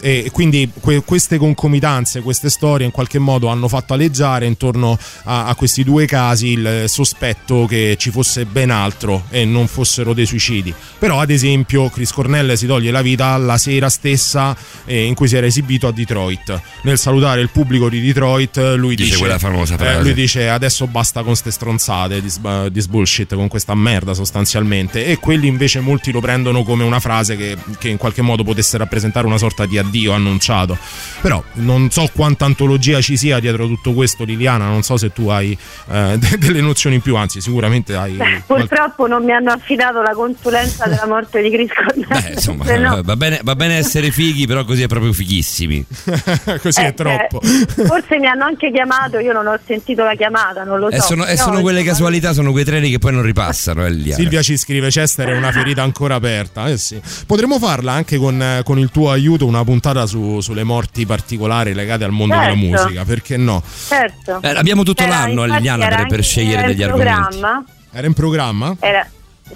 e 0.00 0.30
quindi 0.32 0.70
que- 0.80 1.02
queste 1.02 1.38
concomitanze, 1.38 2.20
queste 2.20 2.50
storie 2.50 2.86
in 2.86 2.92
qualche 2.92 3.18
modo 3.18 3.48
hanno 3.48 3.68
fatto 3.68 3.94
aleggiare 3.94 4.46
intorno 4.46 4.98
a, 5.24 5.46
a 5.46 5.54
questi 5.54 5.84
due 5.84 6.06
casi 6.06 6.48
il 6.48 6.84
sospetto 6.86 7.66
che 7.66 7.96
ci 7.98 8.10
fosse 8.10 8.44
ben 8.44 8.70
altro 8.70 9.24
e 9.30 9.44
non 9.44 9.66
fossero 9.66 10.12
dei 10.14 10.26
suicidi. 10.26 10.72
Però, 10.98 11.20
ad 11.20 11.30
esempio, 11.30 11.88
Chris 11.88 12.12
Cornell 12.12 12.54
si 12.54 12.66
toglie 12.66 12.90
la 12.90 13.02
vita 13.02 13.36
la 13.36 13.58
sera 13.58 13.88
stessa 13.88 14.56
eh, 14.84 15.04
in 15.04 15.14
cui 15.14 15.28
si 15.28 15.36
era 15.36 15.46
esibito 15.46 15.86
a 15.86 15.92
Detroit. 15.92 16.60
Nel 16.82 16.98
salutare 16.98 17.40
il 17.40 17.50
pubblico 17.50 17.88
di 17.88 18.00
Detroit, 18.00 18.51
lui 18.56 18.94
Dice 18.94 19.10
dice, 19.10 19.18
quella 19.18 19.38
famosa 19.38 19.74
eh, 19.74 19.78
frase. 19.78 20.02
lui 20.02 20.14
dice 20.14 20.48
adesso 20.48 20.86
basta 20.86 21.22
con 21.22 21.34
ste 21.36 21.50
stronzate, 21.50 22.20
dis, 22.20 22.40
dis 22.70 22.86
bullshit, 22.86 23.34
con 23.34 23.48
questa 23.48 23.74
merda 23.74 24.14
sostanzialmente. 24.14 25.06
E 25.06 25.18
quelli 25.18 25.46
invece 25.46 25.80
molti 25.80 26.12
lo 26.12 26.20
prendono 26.20 26.62
come 26.62 26.84
una 26.84 27.00
frase 27.00 27.36
che, 27.36 27.56
che 27.78 27.88
in 27.88 27.96
qualche 27.96 28.22
modo 28.22 28.42
potesse 28.44 28.76
rappresentare 28.78 29.26
una 29.26 29.38
sorta 29.38 29.66
di 29.66 29.78
addio 29.78 30.12
annunciato. 30.12 30.76
Però 31.20 31.42
non 31.54 31.90
so 31.90 32.08
quanta 32.14 32.44
antologia 32.44 33.00
ci 33.00 33.16
sia 33.16 33.38
dietro 33.40 33.66
tutto 33.66 33.92
questo, 33.92 34.24
Liliana. 34.24 34.66
Non 34.66 34.82
so 34.82 34.96
se 34.96 35.12
tu 35.12 35.28
hai 35.28 35.56
eh, 35.90 36.16
de- 36.18 36.38
delle 36.38 36.60
nozioni 36.60 36.96
in 36.96 37.00
più, 37.02 37.16
anzi, 37.16 37.40
sicuramente 37.40 37.94
hai. 37.94 38.16
qualche- 38.16 38.42
Purtroppo 38.46 39.06
non 39.06 39.24
mi 39.24 39.32
hanno 39.32 39.50
affidato 39.52 40.00
la 40.02 40.12
consulenza 40.14 40.86
della 40.86 41.06
morte 41.06 41.40
di 41.42 41.50
Chris 41.50 41.70
Cornell. 41.72 42.06
Beh, 42.22 42.32
insomma, 42.34 42.64
no- 42.76 43.02
va, 43.02 43.16
bene, 43.16 43.40
va 43.42 43.54
bene 43.56 43.76
essere 43.76 44.10
fighi, 44.10 44.46
però 44.46 44.64
così 44.64 44.82
è 44.82 44.86
proprio 44.86 45.12
fighissimi. 45.12 45.84
Così 46.62 46.80
Eh, 46.80 46.86
è 46.88 46.94
troppo. 46.94 47.40
eh, 47.42 47.84
forse 47.86 48.18
mi 48.18 48.26
hanno 48.26 48.41
anche 48.44 48.70
chiamato, 48.70 49.18
io 49.18 49.32
non 49.32 49.46
ho 49.46 49.58
sentito 49.64 50.02
la 50.04 50.14
chiamata, 50.14 50.64
non 50.64 50.78
lo 50.78 50.90
so. 50.90 50.96
E 50.96 51.00
sono, 51.00 51.22
e 51.24 51.34
però, 51.34 51.44
sono 51.44 51.60
quelle 51.60 51.78
insomma, 51.80 51.96
casualità, 51.96 52.32
sono 52.32 52.52
quei 52.52 52.64
treni 52.64 52.90
che 52.90 52.98
poi 52.98 53.12
non 53.12 53.22
ripassano. 53.22 53.86
Eh. 53.86 54.12
Silvia 54.12 54.42
ci 54.42 54.56
scrive: 54.56 54.88
Chester 54.88 55.28
è 55.28 55.36
una 55.36 55.50
ferita 55.52 55.82
ancora 55.82 56.14
aperta. 56.16 56.66
Eh 56.68 56.76
sì. 56.76 57.00
Potremmo 57.26 57.58
farla 57.58 57.92
anche 57.92 58.16
con, 58.18 58.40
eh, 58.40 58.62
con 58.64 58.78
il 58.78 58.90
tuo 58.90 59.10
aiuto, 59.10 59.46
una 59.46 59.64
puntata 59.64 60.06
su- 60.06 60.40
sulle 60.40 60.64
morti 60.64 61.06
particolari 61.06 61.74
legate 61.74 62.04
al 62.04 62.10
mondo 62.12 62.34
della 62.34 62.46
Certo. 62.54 62.58
musica. 62.66 63.04
Perché 63.04 63.36
no? 63.36 63.62
Certo. 63.88 64.38
Eh, 64.42 64.48
abbiamo 64.48 64.82
tutto 64.82 65.02
Era- 65.02 65.10
l'anno, 65.18 65.42
infatti 65.44 65.52
Liliana, 65.62 65.88
per, 65.96 66.06
per 66.06 66.22
scegliere 66.22 66.66
degli 66.66 66.82
argomenti. 66.82 67.12
programma. 67.20 67.64
Era 67.92 68.06
in 68.06 68.14
programma? 68.14 68.76
Era- 68.80 69.06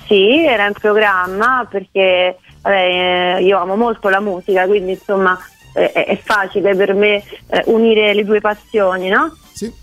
sì, 0.07 0.45
era 0.45 0.67
in 0.67 0.73
programma 0.79 1.67
perché 1.71 2.37
vabbè, 2.61 3.37
eh, 3.39 3.43
io 3.45 3.59
amo 3.59 3.77
molto 3.77 4.09
la 4.11 4.21
musica, 4.21 4.67
quindi 4.67 4.93
insomma 4.93 5.39
eh, 5.77 5.93
è, 5.93 6.19
facile 6.23 6.75
per 6.75 6.95
me 6.95 7.23
eh, 7.49 7.63
unire 7.67 8.15
le 8.15 8.25
due 8.25 8.41
passioni, 8.41 9.09
no? 9.09 9.37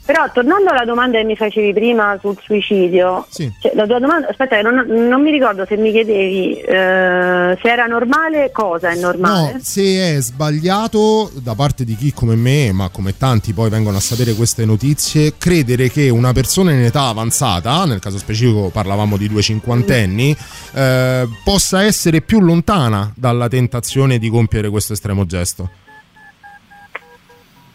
Però 0.06 0.30
tornando 0.32 0.70
alla 0.70 0.86
domanda 0.86 1.18
che 1.18 1.24
mi 1.24 1.36
facevi 1.36 1.74
prima 1.74 2.16
sul 2.20 2.38
suicidio, 2.40 3.26
Sì. 3.30 3.52
cioè, 3.60 3.72
la 3.74 3.88
tua 3.88 3.98
domanda, 3.98 4.28
aspetta, 4.28 4.62
non, 4.62 4.86
non 4.86 5.20
mi 5.24 5.32
ricordo 5.32 5.66
se 5.66 5.78
mi 5.78 5.92
chiedevi 5.92 6.60
eh, 6.60 7.58
se 7.60 7.68
era 7.68 7.88
normale, 7.88 8.52
cosa 8.52 8.92
è 8.92 8.96
normale? 8.96 9.54
No, 9.54 9.60
se 9.64 10.16
è 10.16 10.22
sbagliato 10.22 11.32
da 11.42 11.56
parte 11.56 11.86
di 11.86 11.96
chi 11.96 12.14
come 12.14 12.36
me, 12.36 12.72
ma 12.72 12.90
come 12.90 13.18
tanti 13.18 13.54
poi 13.54 13.72
vengono 13.72 13.98
a 13.98 14.00
sapere 14.00 14.36
queste 14.36 14.64
notizie, 14.64 15.34
credere 15.40 15.90
che 15.90 16.10
una 16.10 16.34
persona 16.34 16.72
in 16.72 16.84
età 16.84 17.08
avanzata, 17.08 17.86
nel 17.86 18.00
caso 18.00 18.20
specifico 18.20 18.70
parlavamo 18.70 19.18
di 19.18 19.28
due 19.28 19.42
cinquantenni, 19.42 20.38
eh, 20.76 21.28
possa 21.44 21.82
essere 21.82 22.22
più 22.22 22.42
lontana 22.42 23.12
dalla 23.16 23.48
tentazione 23.48 24.20
di 24.20 24.30
compiere 24.30 24.70
questo 24.70 24.94
estremo 24.94 25.26
gesto. 25.26 25.82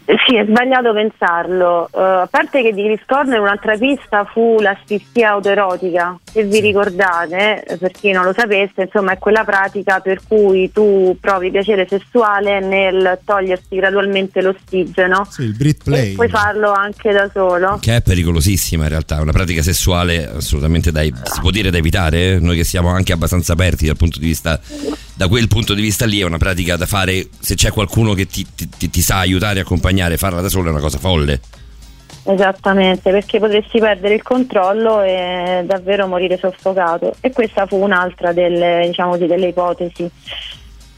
Eh, 0.09 0.15
Sì, 0.27 0.35
è 0.37 0.43
sbagliato 0.45 0.91
pensarlo. 0.91 1.87
Eh, 1.93 1.99
a 2.01 2.27
parte 2.29 2.63
che 2.63 2.73
di 2.73 2.83
Chris 2.83 3.01
Cornell 3.05 3.41
un'altra 3.41 3.77
pista 3.77 4.25
fu 4.25 4.57
l'asfissia 4.59 5.29
autoerotica. 5.31 6.19
Se 6.23 6.43
vi 6.43 6.59
ricordate, 6.59 7.63
per 7.79 7.91
chi 7.91 8.11
non 8.11 8.23
lo 8.25 8.33
sapesse, 8.33 8.83
insomma, 8.83 9.11
è 9.13 9.17
quella 9.19 9.43
pratica 9.43 9.99
per 9.99 10.19
cui 10.27 10.71
tu 10.71 11.15
provi 11.21 11.51
piacere 11.51 11.87
sessuale 11.87 12.59
nel 12.59 13.19
togliersi 13.23 13.75
gradualmente 13.75 14.41
l'ossigeno. 14.41 15.27
Sì, 15.29 15.43
il 15.43 15.55
Brit 15.55 15.81
E 15.81 15.83
Play. 15.83 16.13
puoi 16.13 16.29
farlo 16.29 16.71
anche 16.71 17.11
da 17.11 17.29
solo. 17.31 17.77
Che 17.79 17.95
è 17.97 18.01
pericolosissima 18.01 18.83
in 18.83 18.89
realtà, 18.89 19.17
è 19.17 19.21
una 19.21 19.31
pratica 19.31 19.61
sessuale 19.61 20.27
assolutamente 20.27 20.91
da, 20.91 21.01
si 21.01 21.39
può 21.39 21.51
dire 21.51 21.69
da 21.69 21.77
evitare, 21.77 22.33
eh? 22.33 22.39
noi 22.39 22.55
che 22.55 22.63
siamo 22.63 22.89
anche 22.89 23.13
abbastanza 23.13 23.53
aperti 23.53 23.85
dal 23.85 23.97
punto 23.97 24.17
di 24.19 24.25
vista, 24.25 24.59
da 25.15 25.27
quel 25.27 25.47
punto 25.47 25.73
di 25.75 25.81
vista 25.81 26.05
lì 26.05 26.19
è 26.19 26.23
una 26.23 26.37
pratica 26.37 26.75
da 26.77 26.85
fare, 26.87 27.27
se 27.39 27.53
c'è 27.55 27.71
qualcuno 27.71 28.13
che 28.13 28.25
ti, 28.25 28.45
ti- 28.55 28.69
ti- 28.69 28.89
ti 28.89 29.01
sa 29.01 29.17
aiutare 29.17 29.59
e 29.61 29.63
accompagnare, 29.99 30.17
farla 30.17 30.41
da 30.41 30.49
solo 30.49 30.67
è 30.67 30.71
una 30.71 30.79
cosa 30.79 30.97
folle. 30.97 31.39
Esattamente, 32.23 33.11
perché 33.11 33.39
potresti 33.39 33.79
perdere 33.79 34.15
il 34.15 34.23
controllo 34.23 35.01
e 35.01 35.63
davvero 35.65 36.07
morire 36.07 36.37
soffocato. 36.37 37.13
E 37.21 37.31
questa 37.31 37.65
fu 37.65 37.77
un'altra 37.77 38.33
delle, 38.33 38.83
diciamo 38.85 39.17
delle 39.17 39.47
ipotesi 39.47 40.09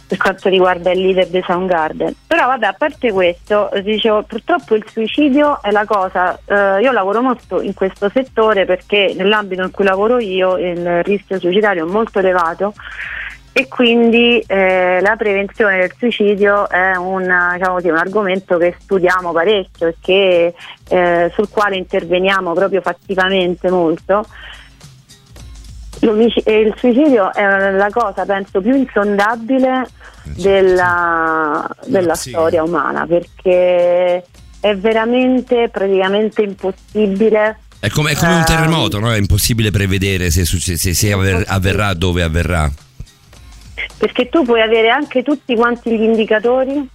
per 0.08 0.20
quanto 0.20 0.50
riguarda 0.50 0.92
il 0.92 1.00
leader 1.00 1.28
dei 1.28 1.42
Soundgarden. 1.42 2.14
Però 2.28 2.46
vabbè, 2.48 2.66
a 2.66 2.74
parte 2.74 3.14
questo, 3.14 3.70
dicevo, 3.82 4.24
purtroppo 4.24 4.76
il 4.76 4.84
suicidio 4.86 5.62
è 5.62 5.72
la 5.72 5.86
cosa, 5.86 6.38
eh, 6.44 6.82
io 6.82 6.92
lavoro 6.92 7.22
molto 7.22 7.62
in 7.62 7.74
questo 7.74 8.10
settore 8.14 8.66
perché 8.66 9.14
nell'ambito 9.16 9.62
in 9.64 9.72
cui 9.72 9.86
lavoro 9.86 10.20
io 10.20 10.58
il 10.58 11.02
rischio 11.04 11.40
suicidario 11.40 11.88
è 11.88 11.90
molto 11.90 12.20
elevato 12.20 12.74
e 13.54 13.68
quindi 13.68 14.40
eh, 14.48 15.00
la 15.02 15.16
prevenzione 15.18 15.80
del 15.80 15.92
suicidio 15.98 16.70
è 16.70 16.96
un, 16.96 17.22
diciamo 17.54 17.74
così, 17.76 17.90
un 17.90 17.98
argomento 17.98 18.58
che 18.58 18.76
studiamo 18.80 19.32
parecchio 19.34 19.88
e 19.88 19.96
che, 20.00 20.54
eh, 20.90 21.32
sul 21.34 21.50
quale 21.50 21.76
interveniamo 21.76 22.54
proprio 22.54 22.80
fattivamente 22.82 23.70
molto. 23.70 24.26
Il 26.04 26.74
suicidio 26.78 27.32
è 27.34 27.72
la 27.72 27.90
cosa, 27.92 28.26
penso, 28.26 28.60
più 28.60 28.74
insondabile 28.76 29.86
della, 30.24 31.68
della 31.86 32.16
Sì. 32.16 32.30
storia 32.30 32.64
umana 32.64 33.06
perché 33.06 34.24
è 34.60 34.76
veramente 34.78 35.70
praticamente 35.72 36.42
impossibile 36.42 37.60
È 37.80 37.90
come, 37.90 38.12
è 38.12 38.16
come 38.16 38.32
un 38.34 38.40
Ehm. 38.40 38.46
terremoto, 38.46 39.00
no? 39.00 39.12
è 39.12 39.18
impossibile 39.18 39.70
prevedere 39.72 40.30
se, 40.32 40.46
succe- 40.46 40.78
se- 40.78 40.94
se 40.94 41.12
avver- 41.12 41.48
avverrà, 41.50 41.94
dove 41.94 42.22
avverrà. 42.24 42.72
Perché 43.98 44.30
tu 44.30 44.44
puoi 44.44 44.62
avere 44.62 44.90
anche 44.90 45.24
tutti 45.24 45.56
quanti 45.56 45.92
gli 45.98 46.02
indicatori 46.04 46.88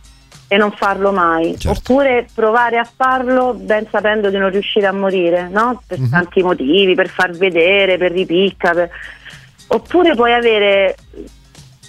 e 0.49 0.57
non 0.57 0.71
farlo 0.73 1.11
mai, 1.11 1.59
Certo. 1.59 1.71
oppure 1.93 2.27
provare 2.33 2.79
a 2.79 2.85
farlo 2.97 3.53
ben 3.55 3.87
sapendo 3.91 4.31
di 4.31 4.37
non 4.37 4.51
riuscire 4.51 4.87
a 4.87 4.93
morire, 4.93 5.49
no? 5.49 5.83
Per 5.87 5.99
tanti 6.09 6.43
motivi, 6.43 6.95
per 6.95 7.09
far 7.09 7.33
vedere, 7.33 7.99
per 7.99 8.13
ripicca, 8.13 8.71
per- 8.73 8.91
oppure 9.69 10.15
puoi 10.15 10.33
avere 10.33 10.95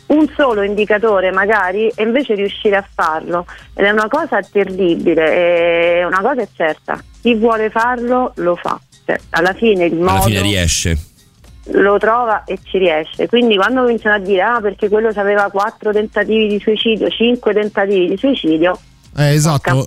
un 0.07 0.27
solo 0.35 0.63
indicatore 0.63 1.31
magari 1.31 1.89
e 1.93 2.03
invece 2.03 2.33
riuscire 2.33 2.77
a 2.77 2.87
farlo 2.95 3.45
ed 3.75 3.85
è 3.85 3.89
una 3.91 4.07
cosa 4.07 4.39
terribile, 4.41 5.99
è 5.99 6.03
una 6.05 6.21
cosa 6.21 6.41
è 6.41 6.47
certa, 6.55 6.97
chi 7.21 7.35
vuole 7.35 7.69
farlo 7.69 8.31
lo 8.37 8.55
fa, 8.55 8.79
Cioè, 9.05 9.19
alla 9.31 9.53
fine 9.53 9.85
il 9.85 9.95
modo 9.95 10.11
Alla 10.11 10.21
fine 10.21 10.41
riesce. 10.41 10.97
Lo 11.71 11.97
trova 11.97 12.43
e 12.45 12.57
ci 12.63 12.77
riesce. 12.77 13.27
Quindi 13.27 13.55
quando 13.55 13.81
cominciano 13.81 14.15
a 14.15 14.19
dire 14.19 14.41
ah 14.41 14.59
perché 14.61 14.89
quello 14.89 15.09
aveva 15.13 15.49
quattro 15.49 15.91
tentativi 15.91 16.47
di 16.47 16.59
suicidio, 16.59 17.09
cinque 17.09 17.53
tentativi 17.53 18.07
di 18.07 18.17
suicidio, 18.17 18.77
Eh, 19.19 19.33
esatto. 19.33 19.83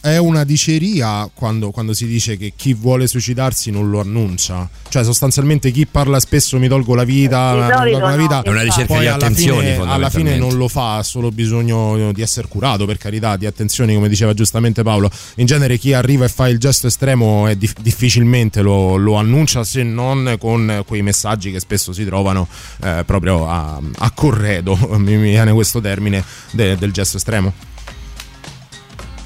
È 0.00 0.16
una 0.16 0.44
diceria 0.44 1.28
quando, 1.34 1.72
quando 1.72 1.92
si 1.92 2.06
dice 2.06 2.36
che 2.36 2.52
chi 2.54 2.72
vuole 2.72 3.08
suicidarsi 3.08 3.72
non 3.72 3.90
lo 3.90 3.98
annuncia. 3.98 4.68
Cioè, 4.88 5.02
sostanzialmente, 5.02 5.72
chi 5.72 5.86
parla 5.86 6.20
spesso 6.20 6.56
mi 6.60 6.68
tolgo 6.68 6.94
la 6.94 7.02
vita, 7.02 7.52
mi 7.52 7.72
tolgo 7.72 7.98
la 7.98 8.14
no, 8.14 8.16
vita 8.16 8.42
È 8.42 8.48
una 8.50 8.62
ricerca 8.62 8.94
poi 8.94 9.00
di 9.00 9.06
alla 9.06 9.16
attenzioni, 9.16 9.72
fine, 9.72 9.90
alla 9.90 10.08
fine 10.08 10.36
non 10.36 10.56
lo 10.56 10.68
fa, 10.68 10.98
ha 10.98 11.02
solo 11.02 11.32
bisogno 11.32 12.12
di 12.12 12.22
essere 12.22 12.46
curato, 12.46 12.86
per 12.86 12.96
carità, 12.96 13.36
di 13.36 13.46
attenzioni, 13.46 13.92
come 13.94 14.08
diceva 14.08 14.34
giustamente 14.34 14.84
Paolo. 14.84 15.10
In 15.36 15.46
genere 15.46 15.76
chi 15.76 15.92
arriva 15.92 16.24
e 16.24 16.28
fa 16.28 16.48
il 16.48 16.60
gesto 16.60 16.86
estremo 16.86 17.48
è 17.48 17.56
dif- 17.56 17.80
difficilmente 17.80 18.62
lo, 18.62 18.94
lo 18.94 19.16
annuncia 19.16 19.64
se 19.64 19.82
non 19.82 20.36
con 20.38 20.84
quei 20.86 21.02
messaggi 21.02 21.50
che 21.50 21.58
spesso 21.58 21.92
si 21.92 22.04
trovano 22.04 22.46
eh, 22.84 23.02
proprio 23.04 23.48
a, 23.48 23.80
a 23.98 24.10
corredo, 24.12 24.76
mi, 24.96 25.16
mi 25.16 25.30
viene 25.30 25.52
questo 25.52 25.80
termine, 25.80 26.22
de- 26.52 26.76
del 26.76 26.92
gesto 26.92 27.16
estremo. 27.16 27.73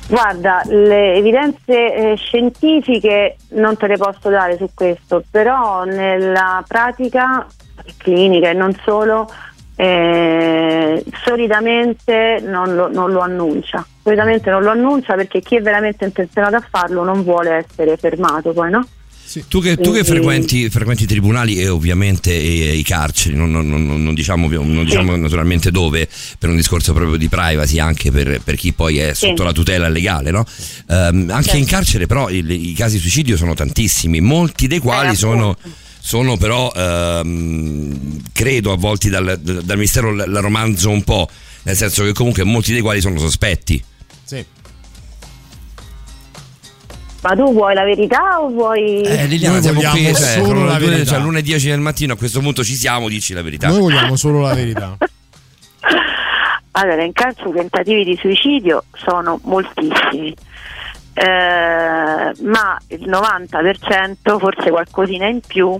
Guarda, 0.08 0.62
le 0.64 1.16
evidenze 1.16 1.94
eh, 1.94 2.16
scientifiche 2.16 3.36
non 3.50 3.76
te 3.76 3.86
le 3.88 3.98
posso 3.98 4.30
dare 4.30 4.56
su 4.56 4.70
questo, 4.72 5.22
però 5.30 5.84
nella 5.84 6.64
pratica 6.66 7.46
clinica 7.98 8.48
e 8.48 8.54
non 8.54 8.74
solo, 8.84 9.30
eh, 9.76 11.04
solitamente 11.24 12.40
non 12.42 12.74
lo, 12.74 12.88
non 12.88 13.12
lo 13.12 13.20
annuncia. 13.20 13.86
Solitamente 14.02 14.48
non 14.48 14.62
lo 14.62 14.70
annuncia 14.70 15.14
perché 15.14 15.40
chi 15.40 15.56
è 15.56 15.60
veramente 15.60 16.06
intenzionato 16.06 16.56
a 16.56 16.66
farlo 16.66 17.04
non 17.04 17.22
vuole 17.22 17.50
essere 17.50 17.98
fermato 17.98 18.54
poi, 18.54 18.70
no? 18.70 18.86
Tu 19.48 19.60
che, 19.60 19.76
tu 19.76 19.82
che 19.82 19.90
Quindi- 19.90 20.04
frequenti, 20.04 20.70
frequenti 20.70 21.02
i 21.02 21.06
tribunali 21.06 21.56
e 21.60 21.68
ovviamente 21.68 22.32
i 22.32 22.82
carceri, 22.82 23.36
non, 23.36 23.50
non- 23.50 23.68
non- 23.68 24.02
non 24.02 24.14
diciamo, 24.14 24.48
non 24.48 24.84
diciamo 24.84 25.14
naturalmente 25.16 25.70
dove, 25.70 26.08
per 26.38 26.48
un 26.48 26.56
discorso 26.56 26.92
proprio 26.94 27.16
di 27.18 27.28
privacy, 27.28 27.78
anche 27.78 28.10
per, 28.10 28.40
per 28.42 28.54
chi 28.56 28.72
poi 28.72 28.98
è 28.98 29.12
sotto 29.14 29.42
Sì. 29.42 29.44
la 29.44 29.52
tutela 29.52 29.88
legale, 29.88 30.30
no? 30.30 30.46
Ehm, 30.88 31.28
anche 31.30 31.42
Certo. 31.44 31.56
in 31.58 31.64
carcere 31.66 32.06
però 32.06 32.30
il- 32.30 32.50
i 32.50 32.72
casi 32.72 32.96
di 32.96 33.00
suicidio 33.02 33.36
sono 33.36 33.52
tantissimi, 33.54 34.20
molti 34.20 34.66
dei 34.66 34.78
quali 34.78 35.12
Eh, 35.12 35.16
sono, 35.16 35.56
sono 36.00 36.36
però, 36.38 36.72
ehm, 36.74 38.20
credo, 38.32 38.72
avvolti 38.72 39.08
dal, 39.10 39.38
dal 39.40 39.78
mistero 39.78 40.14
la 40.14 40.26
la 40.26 40.40
romanzo 40.40 40.88
un 40.90 41.02
po', 41.04 41.28
nel 41.64 41.76
senso 41.76 42.02
che 42.04 42.12
comunque 42.12 42.44
molti 42.44 42.72
dei 42.72 42.80
quali 42.80 43.00
sono 43.00 43.18
sospetti. 43.18 43.82
Ma 47.20 47.34
tu 47.34 47.52
vuoi 47.52 47.74
la 47.74 47.84
verità 47.84 48.40
o 48.40 48.48
vuoi... 48.48 49.00
Eh, 49.02 49.26
Liliana, 49.26 49.54
Noi 49.54 49.62
siamo 49.62 49.76
vogliamo 49.80 49.96
qui, 49.96 50.14
cioè, 50.14 50.42
solo 50.44 50.64
la 50.64 50.78
verità. 50.78 51.04
cioè, 51.04 51.18
lunedì 51.18 51.48
10 51.50 51.68
del 51.68 51.80
mattino, 51.80 52.12
a 52.12 52.16
questo 52.16 52.40
punto 52.40 52.62
ci 52.62 52.74
siamo, 52.74 53.08
dici 53.08 53.32
la 53.34 53.42
verità. 53.42 53.68
Noi 53.68 53.80
vogliamo 53.80 54.14
solo 54.16 54.40
la 54.40 54.54
verità. 54.54 54.96
Allora, 56.72 57.02
in 57.02 57.12
caso 57.12 57.50
tentativi 57.52 58.04
di 58.04 58.16
suicidio 58.20 58.84
sono 58.92 59.40
moltissimi, 59.44 60.32
Eh, 61.14 61.24
ma 61.24 62.78
il 62.86 63.08
90%, 63.10 64.38
forse 64.38 64.70
qualcosina 64.70 65.26
in 65.26 65.40
più, 65.44 65.76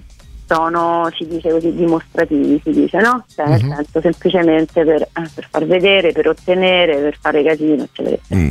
sono, 0.49 1.09
si 1.17 1.27
dice 1.29 1.51
così, 1.51 1.73
dimostrativi, 1.75 2.61
si 2.65 2.71
dice, 2.73 2.99
no? 2.99 3.25
Cioè, 3.35 3.47
nel 3.49 3.63
Mhm. 3.65 3.75
senso 3.75 4.01
semplicemente 4.01 4.85
per, 4.85 5.03
eh, 5.03 5.31
per 5.35 5.47
far 5.51 5.67
vedere, 5.67 6.13
per 6.13 6.29
ottenere, 6.29 6.97
per 6.97 7.17
fare 7.21 7.45
casino, 7.45 7.83
eccetera. 7.85 8.17
Mm. 8.35 8.51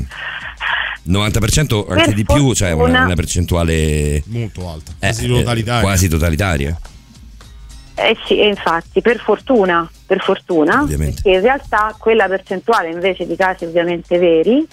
90% 1.04 1.86
anche 1.90 2.04
Per 2.06 2.14
di 2.14 2.26
più, 2.26 2.54
cioè 2.54 2.72
una, 2.72 3.06
una 3.06 3.16
percentuale 3.16 4.22
Molto 4.28 4.70
alta. 4.70 4.92
eh, 4.92 4.96
Quasi 5.00 5.26
eh, 5.26 5.28
totalitaria. 5.30 5.82
quasi 5.82 6.08
totalitaria. 6.10 6.80
Eh 7.96 8.16
sì, 8.28 8.40
e 8.40 8.48
infatti, 8.48 9.02
per 9.02 9.18
fortuna, 9.18 9.90
per 10.06 10.22
fortuna, 10.22 10.82
Ovviamente. 10.82 11.22
perché 11.22 11.38
in 11.38 11.42
realtà 11.42 11.96
quella 11.98 12.28
percentuale 12.28 12.92
invece 12.92 13.26
di 13.26 13.36
casi 13.36 13.66
ovviamente 13.66 14.20
veri 14.20 14.68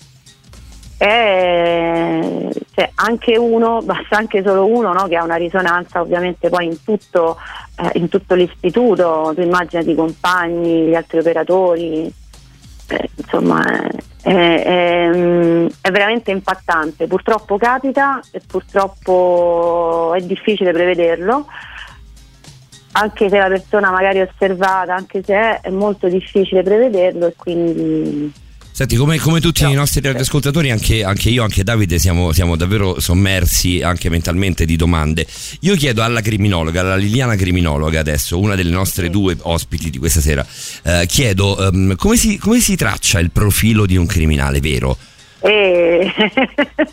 è 1.05 2.49
cioè, 2.75 2.91
anche 2.97 3.37
uno, 3.37 3.81
basta 3.83 4.17
anche 4.17 4.43
solo 4.43 4.67
uno 4.67 4.93
no, 4.93 5.07
che 5.07 5.17
ha 5.17 5.23
una 5.23 5.37
risonanza 5.37 6.01
ovviamente 6.01 6.49
poi 6.49 6.67
in 6.67 6.83
tutto, 6.83 7.39
eh, 7.77 7.99
in 7.99 8.09
tutto 8.09 8.35
l'istituto, 8.35 9.33
tu 9.35 9.41
immaginati 9.41 9.91
i 9.91 9.95
compagni, 9.95 10.89
gli 10.89 10.95
altri 10.95 11.19
operatori, 11.19 12.13
eh, 12.89 13.11
insomma 13.17 13.63
è, 14.23 14.33
è- 14.33 15.67
è 15.81 15.91
veramente 15.91 16.33
impattante, 16.33 17.07
purtroppo 17.07 17.57
capita 17.59 18.21
e 18.33 18.41
purtroppo 18.45 20.13
è 20.17 20.21
difficile 20.21 20.73
prevederlo. 20.73 21.47
Anche 22.97 23.29
se 23.29 23.39
la 23.39 23.49
persona 23.49 23.91
magari 23.91 24.19
è 24.19 24.29
osservata, 24.33 24.95
anche 24.95 25.23
se 25.23 25.35
è, 25.35 25.61
è 25.63 25.71
molto 25.71 26.09
difficile 26.09 26.63
prevederlo 26.63 27.27
e 27.27 27.35
quindi 27.37 28.33
Senti, 28.77 28.97
come, 28.97 29.21
come 29.21 29.41
tutti 29.41 29.63
i 29.63 29.73
nostri 29.73 30.01
radioascoltatori, 30.01 30.73
anche, 30.73 31.05
anche 31.05 31.31
io, 31.31 31.45
anche 31.45 31.63
Davide, 31.63 32.01
siamo, 32.01 32.33
siamo 32.33 32.57
davvero 32.57 32.99
sommersi 32.99 33.83
anche 33.83 34.09
mentalmente 34.09 34.65
di 34.65 34.75
domande. 34.75 35.25
Io 35.61 35.77
chiedo 35.77 36.03
alla 36.03 36.21
criminologa, 36.21 36.81
alla 36.81 36.97
Liliana 36.97 37.37
criminologa 37.37 38.01
adesso, 38.01 38.41
una 38.41 38.57
delle 38.57 38.73
nostre 38.73 39.11
due 39.11 39.37
ospiti 39.43 39.91
di 39.91 39.99
questa 39.99 40.21
sera, 40.21 40.45
eh, 40.83 41.05
chiedo 41.07 41.69
ehm, 41.69 41.95
come, 41.95 42.17
si, 42.17 42.37
come 42.37 42.59
si 42.59 42.75
traccia 42.75 43.21
il 43.21 43.31
profilo 43.31 43.87
di 43.87 43.95
un 43.95 44.07
criminale 44.07 44.59
vero? 44.59 44.99
E... 45.45 46.11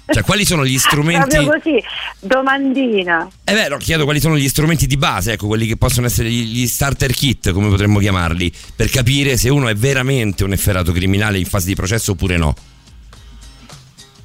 Cioè, 0.07 0.23
quali 0.23 0.43
sono 0.43 0.65
gli 0.65 0.75
strumenti... 0.77 1.37
Proprio 1.37 1.57
così, 1.57 1.83
domandina. 2.19 3.25
Eh 3.45 3.53
beh, 3.53 3.69
no, 3.69 3.77
chiedo 3.77 4.03
quali 4.03 4.19
sono 4.19 4.35
gli 4.35 4.49
strumenti 4.49 4.87
di 4.87 4.97
base, 4.97 5.33
ecco, 5.33 5.47
quelli 5.47 5.65
che 5.65 5.77
possono 5.77 6.07
essere 6.07 6.29
gli 6.29 6.67
starter 6.67 7.13
kit, 7.13 7.51
come 7.53 7.69
potremmo 7.69 7.99
chiamarli, 7.99 8.51
per 8.75 8.89
capire 8.89 9.37
se 9.37 9.49
uno 9.49 9.69
è 9.69 9.73
veramente 9.73 10.43
un 10.43 10.51
efferato 10.51 10.91
criminale 10.91 11.37
in 11.37 11.45
fase 11.45 11.67
di 11.67 11.75
processo 11.75 12.11
oppure 12.11 12.35
no. 12.35 12.53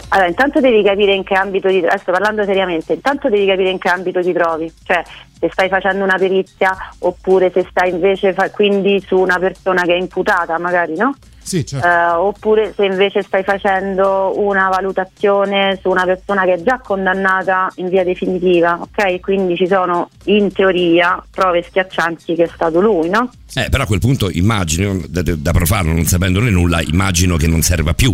Allora, 0.09 0.29
intanto 0.29 0.61
devi 0.61 0.83
capire 0.83 1.15
in 1.15 1.23
che 1.23 1.35
ambito 1.35 1.69
ti 1.69 1.79
adesso 1.79 2.11
parlando 2.11 2.45
seriamente, 2.45 2.95
intanto 2.95 3.29
devi 3.29 3.47
capire 3.47 3.71
in 3.71 3.79
che 3.79 3.89
ambito 3.89 4.23
ti 4.23 4.33
trovi, 4.33 4.73
cioè 4.85 5.03
se 5.39 5.49
stai 5.53 5.69
facendo 5.69 6.05
una 6.05 6.17
perizia 6.17 6.77
oppure 7.01 7.51
se 7.53 7.67
stai 7.69 7.91
invece 7.91 8.33
fa- 8.33 8.51
quindi 8.51 9.03
su 9.05 9.19
una 9.19 9.39
persona 9.39 9.83
che 9.83 9.95
è 9.95 9.99
imputata, 9.99 10.59
magari 10.59 10.97
no? 10.97 11.15
Sì, 11.47 11.65
certo. 11.65 11.87
Eh, 11.87 12.09
oppure 12.09 12.73
se 12.75 12.85
invece 12.85 13.23
stai 13.23 13.45
facendo 13.45 14.33
una 14.37 14.69
valutazione 14.69 15.79
su 15.81 15.89
una 15.89 16.05
persona 16.05 16.45
che 16.45 16.55
è 16.55 16.63
già 16.63 16.81
condannata 16.83 17.71
in 17.77 17.89
via 17.89 18.03
definitiva, 18.03 18.81
ok? 18.81 19.21
Quindi 19.21 19.55
ci 19.55 19.69
sono 19.69 20.11
in 20.25 20.51
teoria 20.53 21.23
prove 21.31 21.63
schiaccianti 21.63 22.35
che 22.35 22.43
è 22.43 22.51
stato 22.53 22.81
lui, 22.81 23.09
no? 23.09 23.31
Eh, 23.55 23.69
però 23.71 23.85
a 23.85 23.87
quel 23.87 24.01
punto 24.01 24.29
immagino, 24.29 25.01
da, 25.09 25.23
da 25.23 25.53
profano, 25.53 25.93
non 25.93 26.05
sapendone 26.05 26.51
nulla, 26.51 26.81
immagino 26.83 27.37
che 27.37 27.47
non 27.47 27.63
serva 27.63 27.95
più. 27.95 28.13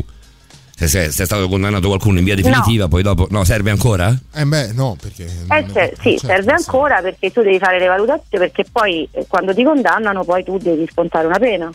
Se, 0.77 0.87
se, 0.87 1.11
se 1.11 1.23
è 1.23 1.27
stato 1.27 1.49
condannato 1.49 1.89
qualcuno 1.89 2.19
in 2.19 2.25
via 2.25 2.35
definitiva, 2.35 2.87
poi 2.89 3.03
dopo... 3.03 3.29
No, 3.31 3.45
serve 3.45 3.71
ancora? 3.71 4.15
Eh 4.35 4.45
beh, 4.45 4.73
no, 4.73 4.95
perché... 5.01 5.25
Eh, 5.25 5.67
cioè, 5.73 5.91
sì, 5.99 6.19
certo, 6.19 6.27
serve 6.27 6.53
ancora 6.53 7.01
perché 7.01 7.33
tu 7.33 7.41
devi 7.41 7.59
fare 7.59 7.79
le 7.79 7.87
valutazioni 7.87 8.45
perché 8.45 8.67
poi 8.71 9.09
eh, 9.11 9.25
quando 9.27 9.55
ti 9.55 9.65
condannano 9.65 10.23
poi 10.23 10.45
tu 10.45 10.59
devi 10.59 10.87
scontare 10.91 11.27
una 11.27 11.39
pena. 11.39 11.71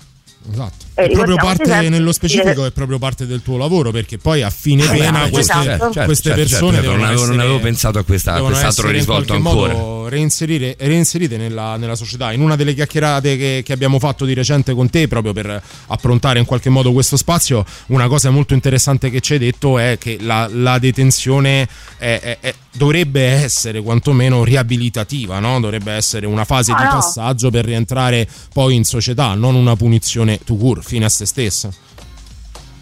Esatto. 0.51 0.86
Eh, 0.99 1.05
È 1.05 1.11
proprio 1.11 1.35
parte, 1.35 1.65
sempre 1.65 1.89
nello 1.89 2.07
che- 2.07 2.13
specifico, 2.13 2.65
è 2.65 2.71
proprio 2.71 2.97
parte 2.97 3.27
del 3.27 3.43
tuo 3.43 3.55
lavoro, 3.57 3.91
perché 3.91 4.17
poi 4.17 4.41
a 4.41 4.49
fine 4.49 4.83
Eh, 4.83 4.87
pena 4.97 5.19
certo, 5.19 5.29
queste, 5.29 5.53
certo, 5.53 5.83
certo, 5.91 6.03
queste 6.05 6.23
certo, 6.29 6.39
persone 6.41 6.73
certo, 6.77 6.91
non 6.91 7.03
avevo, 7.03 7.19
non 7.21 7.29
essere- 7.33 7.41
avevo 7.43 7.59
pensato 7.59 7.99
a, 7.99 8.03
questa, 8.03 8.33
a 8.33 8.41
quest'altro 8.41 8.89
risvolto 8.89 9.33
qualche 9.33 9.47
ancora. 9.47 9.73
modo 9.73 10.07
reinserire- 10.07 10.75
reinserite 10.79 11.37
nella, 11.37 11.77
nella 11.77 11.95
società. 11.95 12.31
In 12.31 12.41
una 12.41 12.55
delle 12.55 12.73
chiacchierate 12.73 13.37
che, 13.37 13.61
che 13.63 13.73
abbiamo 13.73 13.99
fatto 13.99 14.25
di 14.25 14.33
recente 14.33 14.73
con 14.73 14.89
te, 14.89 15.07
proprio 15.07 15.33
per 15.33 15.61
approntare 15.87 16.39
in 16.39 16.45
qualche 16.45 16.69
modo 16.69 16.91
questo 16.93 17.15
spazio, 17.15 17.63
una 17.87 18.07
cosa 18.07 18.31
molto 18.31 18.55
interessante 18.55 19.11
che 19.11 19.19
ci 19.19 19.33
hai 19.33 19.39
detto 19.39 19.77
è 19.77 19.97
che 19.99 20.17
la, 20.19 20.49
la 20.51 20.79
detenzione 20.79 21.67
è- 21.97 22.19
è- 22.21 22.37
è- 22.39 22.53
dovrebbe 22.71 23.21
essere 23.23 23.81
quantomeno 23.81 24.43
riabilitativa, 24.43 25.39
no? 25.39 25.59
dovrebbe 25.59 25.91
essere 25.93 26.25
una 26.25 26.45
fase 26.45 26.71
Ah, 26.71 26.75
di 26.77 26.83
no. 26.83 26.89
passaggio 26.91 27.49
per 27.49 27.65
rientrare 27.65 28.27
poi 28.53 28.75
in 28.75 28.83
società, 28.83 29.33
non 29.33 29.55
una 29.55 29.75
punizione 29.75 30.39
to 30.43 30.55
cure, 30.55 30.81
fine 30.87 31.05
a 31.05 31.09
se 31.09 31.25
stessa. 31.25 31.69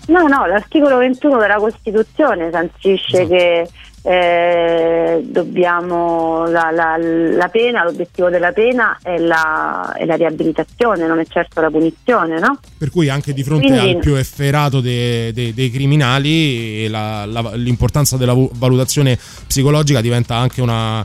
No, 0.08 0.28
no, 0.28 0.45
l'articolo 0.45 0.97
21 0.97 1.39
della 1.39 1.56
Costituzione 1.56 2.51
sancisce 2.51 3.22
Esatto. 3.22 3.28
che 3.30 3.70
eh, 4.08 5.22
dobbiamo 5.26 6.45
la, 6.47 6.70
la- 6.72 6.97
la 6.97 7.47
pena, 7.49 7.84
l'obiettivo 7.84 8.30
della 8.30 8.51
pena 8.51 8.99
è 9.01 9.18
la, 9.18 9.93
è 9.97 10.06
la 10.06 10.16
riabilitazione, 10.16 11.08
non 11.08 11.20
è 11.20 11.26
certo 11.28 11.60
la 11.60 11.70
punizione, 11.72 12.39
no? 12.39 12.60
Per 12.78 12.91
cui 12.91 13.10
anche 13.10 13.34
di 13.34 13.43
fronte 13.43 13.68
Quindi- 13.68 13.89
al 13.95 13.97
più 13.99 14.16
efferato 14.16 14.80
de- 14.80 15.32
de- 15.34 15.53
dei 15.53 15.72
criminali 15.72 16.88
l'importanza 16.88 18.18
della 18.18 18.36
valutazione 18.53 19.18
psicologica 19.47 20.01
diventa 20.01 20.36
anche 20.36 20.62
una, 20.62 21.03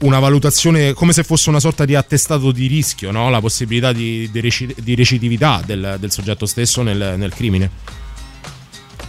una 0.00 0.18
valutazione 0.18 0.92
come 0.92 1.12
se 1.12 1.22
fosse 1.22 1.48
una 1.48 1.60
sorta 1.60 1.84
di 1.84 1.94
attestato 1.94 2.52
di 2.52 2.66
rischio, 2.66 3.10
no? 3.10 3.30
la 3.30 3.40
possibilità 3.40 3.92
di, 3.92 4.28
di 4.30 4.40
reci- 4.40 4.74
di 4.78 4.94
recidività 4.94 5.62
del, 5.64 5.96
del 5.98 6.10
soggetto 6.10 6.46
stesso 6.46 6.82
nel, 6.82 7.14
nel 7.16 7.32
crimine. 7.34 8.02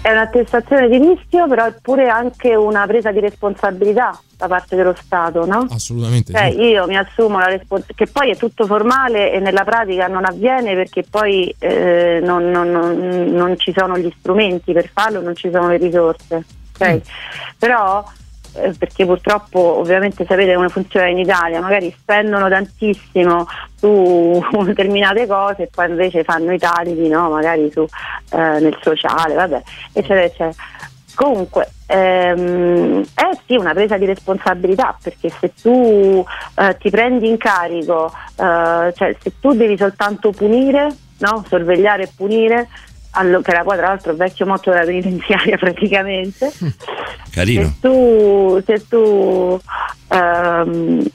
È 0.06 0.12
un'attestazione 0.12 0.88
di 0.88 1.00
rischio, 1.00 1.48
però 1.48 1.66
è 1.66 1.74
pure 1.82 2.10
anche 2.10 2.54
una 2.54 2.86
presa 2.86 3.12
di 3.12 3.20
responsabilità 3.20 4.16
da 4.38 4.46
parte 4.46 4.76
dello 4.76 4.94
Stato, 4.96 5.48
no? 5.48 5.66
Assolutamente. 5.68 6.32
Cioè 6.32 6.52
sì. 6.52 6.60
io 6.62 6.86
mi 6.86 6.96
assumo 6.96 7.40
la 7.40 7.48
responsabilità, 7.48 8.04
che 8.06 8.12
poi 8.12 8.30
è 8.30 8.36
tutto 8.38 8.68
formale 8.68 9.32
e 9.32 9.40
nella 9.40 9.64
pratica 9.64 10.06
non 10.06 10.24
avviene 10.24 10.76
perché 10.76 11.04
poi 11.10 11.54
eh, 11.58 12.20
non, 12.22 12.52
non- 12.52 12.70
non- 12.70 13.26
non 13.32 13.58
ci 13.58 13.74
sono 13.76 13.98
gli 13.98 14.14
strumenti 14.20 14.74
per 14.74 14.88
farlo, 14.94 15.22
non 15.22 15.36
ci 15.36 15.50
sono 15.52 15.70
le 15.70 15.78
risorse. 15.78 16.44
ok? 16.80 17.02
Però, 17.58 18.04
eh, 18.56 18.74
perché 18.78 19.06
purtroppo 19.06 19.60
ovviamente 19.60 20.26
sapete 20.26 20.56
come 20.56 20.70
funziona 20.70 21.08
in 21.08 21.20
Italia, 21.20 21.60
magari 21.62 21.94
spendono 21.98 22.50
tantissimo 22.50 23.48
su 23.76 24.42
determinate 24.64 25.28
cose 25.28 25.64
e 25.64 25.70
poi 25.74 25.90
invece 25.90 26.24
fanno 26.24 26.52
i 26.52 26.58
tagli 26.58 27.08
no? 27.08 27.30
magari 27.30 27.70
su, 27.72 27.86
eh, 28.32 28.38
nel 28.38 28.78
sociale, 28.82 29.36
vabbè, 29.36 29.62
eccetera, 29.94 30.24
eccetera. 30.24 30.54
Comunque, 31.16 31.70
ehm, 31.88 33.02
è 33.14 33.30
sì 33.46 33.56
una 33.56 33.74
presa 33.74 33.98
di 33.98 34.06
responsabilità 34.06 34.98
perché 35.02 35.30
se 35.30 35.54
tu 35.54 36.24
eh, 36.56 36.78
ti 36.78 36.90
prendi 36.90 37.30
in 37.30 37.38
carico, 37.38 38.12
eh, 38.36 38.94
cioè 38.94 39.16
se 39.22 39.32
tu 39.40 39.54
devi 39.54 39.78
soltanto 39.78 40.32
punire, 40.32 40.94
no? 41.20 41.46
sorvegliare 41.48 42.04
e 42.04 42.12
punire, 42.14 42.68
allo- 43.16 43.42
che 43.42 43.52
era 43.52 43.64
poi 43.64 43.78
tra 43.78 43.88
l'altro 43.88 44.12
il 44.12 44.18
vecchio 44.18 44.46
motto 44.46 44.70
della 44.72 44.84
penitenziaria 44.86 45.58
praticamente, 45.60 46.52
Carino. 47.32 47.64
se 47.64 47.74
tu, 47.82 48.62
se 48.66 48.88
tu 48.88 49.60
ehm, 50.10 51.06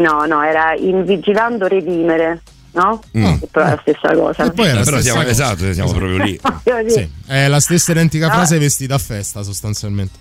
no, 0.00 0.24
no, 0.26 0.42
era 0.42 0.74
invigilando 0.74 1.66
redimere, 1.66 2.42
no? 2.72 3.00
Mm. 3.16 3.24
È 3.24 3.38
la 3.52 3.78
stessa 3.82 4.14
cosa. 4.14 4.44
E 4.46 4.50
poi 4.52 4.66
è 4.68 4.72
la 4.72 4.80
Eh, 4.80 4.84
però 4.84 4.96
stessa 4.98 5.02
siamo, 5.02 5.20
cosa. 5.28 5.30
esatto, 5.30 5.72
siamo 5.72 5.92
proprio 5.92 6.22
lì. 6.24 6.40
Sì, 6.88 7.10
è 7.26 7.46
la 7.48 7.60
stessa 7.60 7.92
identica 7.92 8.26
Ah. 8.28 8.32
frase 8.32 8.58
vestita 8.58 8.94
a 8.94 8.98
festa 8.98 9.42
sostanzialmente. 9.42 10.18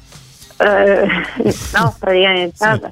Eh, 0.64 1.07
no, 1.74 1.95
praticamente. 1.99 2.55
vabbè. 2.57 2.88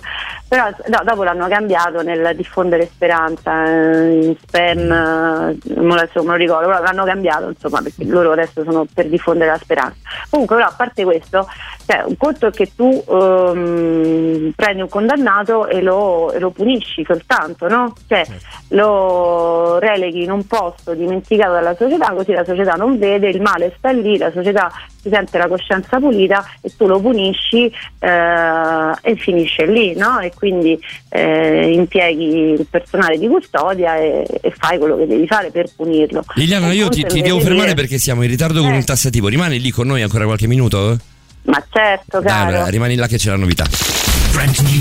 Però 0.47 0.67
no, 0.87 1.01
dopo 1.05 1.23
l'hanno 1.23 1.47
cambiato 1.47 2.01
nel 2.01 2.33
diffondere 2.35 2.85
speranza, 2.85 3.65
eh, 3.65 4.25
in 4.25 4.35
spam, 4.35 4.79
eh, 4.79 5.57
non 5.75 5.85
me 5.85 6.09
lo 6.13 6.33
ricordo, 6.33 6.67
però 6.67 6.81
l'hanno 6.81 7.05
cambiato 7.05 7.47
insomma 7.47 7.81
perché 7.81 8.03
loro 8.03 8.33
adesso 8.33 8.61
sono 8.63 8.85
per 8.93 9.07
diffondere 9.07 9.51
la 9.51 9.57
speranza. 9.57 9.95
Comunque 10.29 10.57
però 10.57 10.67
a 10.67 10.73
parte 10.75 11.05
questo, 11.05 11.47
cioè, 11.85 12.03
un 12.05 12.17
conto 12.17 12.47
è 12.47 12.51
che 12.51 12.71
tu 12.75 13.01
ehm, 13.07 14.51
prendi 14.53 14.81
un 14.81 14.89
condannato 14.89 15.67
e 15.67 15.81
lo, 15.81 16.33
e 16.33 16.39
lo 16.39 16.49
punisci 16.49 17.05
soltanto, 17.05 17.69
no? 17.69 17.93
Cioè 18.05 18.25
lo 18.69 19.79
releghi 19.79 20.23
in 20.23 20.31
un 20.31 20.45
posto 20.47 20.93
dimenticato 20.93 21.53
dalla 21.53 21.75
società, 21.75 22.11
così 22.11 22.33
la 22.33 22.43
società 22.43 22.73
non 22.73 22.97
vede, 22.97 23.29
il 23.29 23.41
male 23.41 23.73
sta 23.77 23.91
lì, 23.91 24.17
la 24.17 24.31
società 24.31 24.69
si 25.01 25.09
sente 25.09 25.37
la 25.37 25.47
coscienza 25.47 25.97
pulita 25.97 26.45
e 26.61 26.71
tu 26.75 26.85
lo 26.87 26.99
punisci 26.99 27.60
eh, 27.65 28.91
e 29.01 29.15
finisce 29.17 29.65
lì, 29.65 29.95
no? 29.95 30.19
E 30.19 30.31
quindi 30.33 30.79
eh, 31.09 31.71
impieghi 31.73 32.23
il 32.59 32.67
personale 32.69 33.17
di 33.17 33.27
custodia 33.27 33.97
e, 33.97 34.25
e 34.41 34.53
fai 34.57 34.77
quello 34.77 34.97
che 34.97 35.07
devi 35.07 35.27
fare 35.27 35.51
per 35.51 35.67
punirlo. 35.75 36.23
Liliana, 36.35 36.71
io 36.71 36.89
ti, 36.89 37.03
ti 37.03 37.21
devo 37.21 37.39
fermare 37.39 37.73
dire- 37.73 37.75
perché 37.81 37.97
siamo 37.97 38.23
in 38.23 38.29
ritardo 38.29 38.61
con 38.61 38.71
Eh. 38.71 38.75
un 38.77 38.85
tassativo. 38.85 39.27
Rimani 39.27 39.59
lì 39.59 39.71
con 39.71 39.87
noi 39.87 40.01
ancora 40.01 40.25
qualche 40.25 40.47
minuto? 40.47 40.97
Ma 41.43 41.63
certo, 41.71 42.19
Dai, 42.19 42.31
caro. 42.31 42.47
allora, 42.49 42.67
rimani 42.67 42.95
là 42.95 43.07
che 43.07 43.17
c'è 43.17 43.29
la 43.31 43.35
novità. 43.37 43.65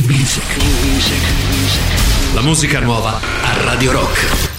Music. 0.07 0.43
La 2.35 2.43
musica 2.43 2.79
nuova 2.81 3.19
a 3.43 3.65
Radio 3.65 3.93
Rock. 3.93 4.50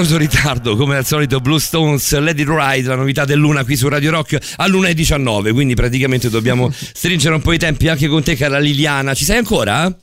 In 0.00 0.06
rigoroso 0.06 0.16
ritardo, 0.16 0.76
come 0.76 0.96
al 0.96 1.04
solito 1.04 1.40
Blue 1.40 1.60
Stones, 1.60 2.10
It 2.12 2.38
Ride, 2.48 2.88
la 2.88 2.94
novità 2.94 3.24
del 3.24 3.38
Luna 3.38 3.64
qui 3.64 3.76
su 3.76 3.88
Radio 3.88 4.10
Rock 4.10 4.38
all'1.19, 4.56 5.52
quindi 5.52 5.74
praticamente 5.74 6.30
dobbiamo 6.30 6.70
stringere 6.72 7.34
un 7.34 7.42
po' 7.42 7.52
i 7.52 7.58
tempi 7.58 7.88
anche 7.88 8.08
con 8.08 8.22
te 8.22 8.34
cara 8.36 8.58
Liliana. 8.58 9.12
Ci 9.14 9.24
sei 9.24 9.36
ancora? 9.38 9.94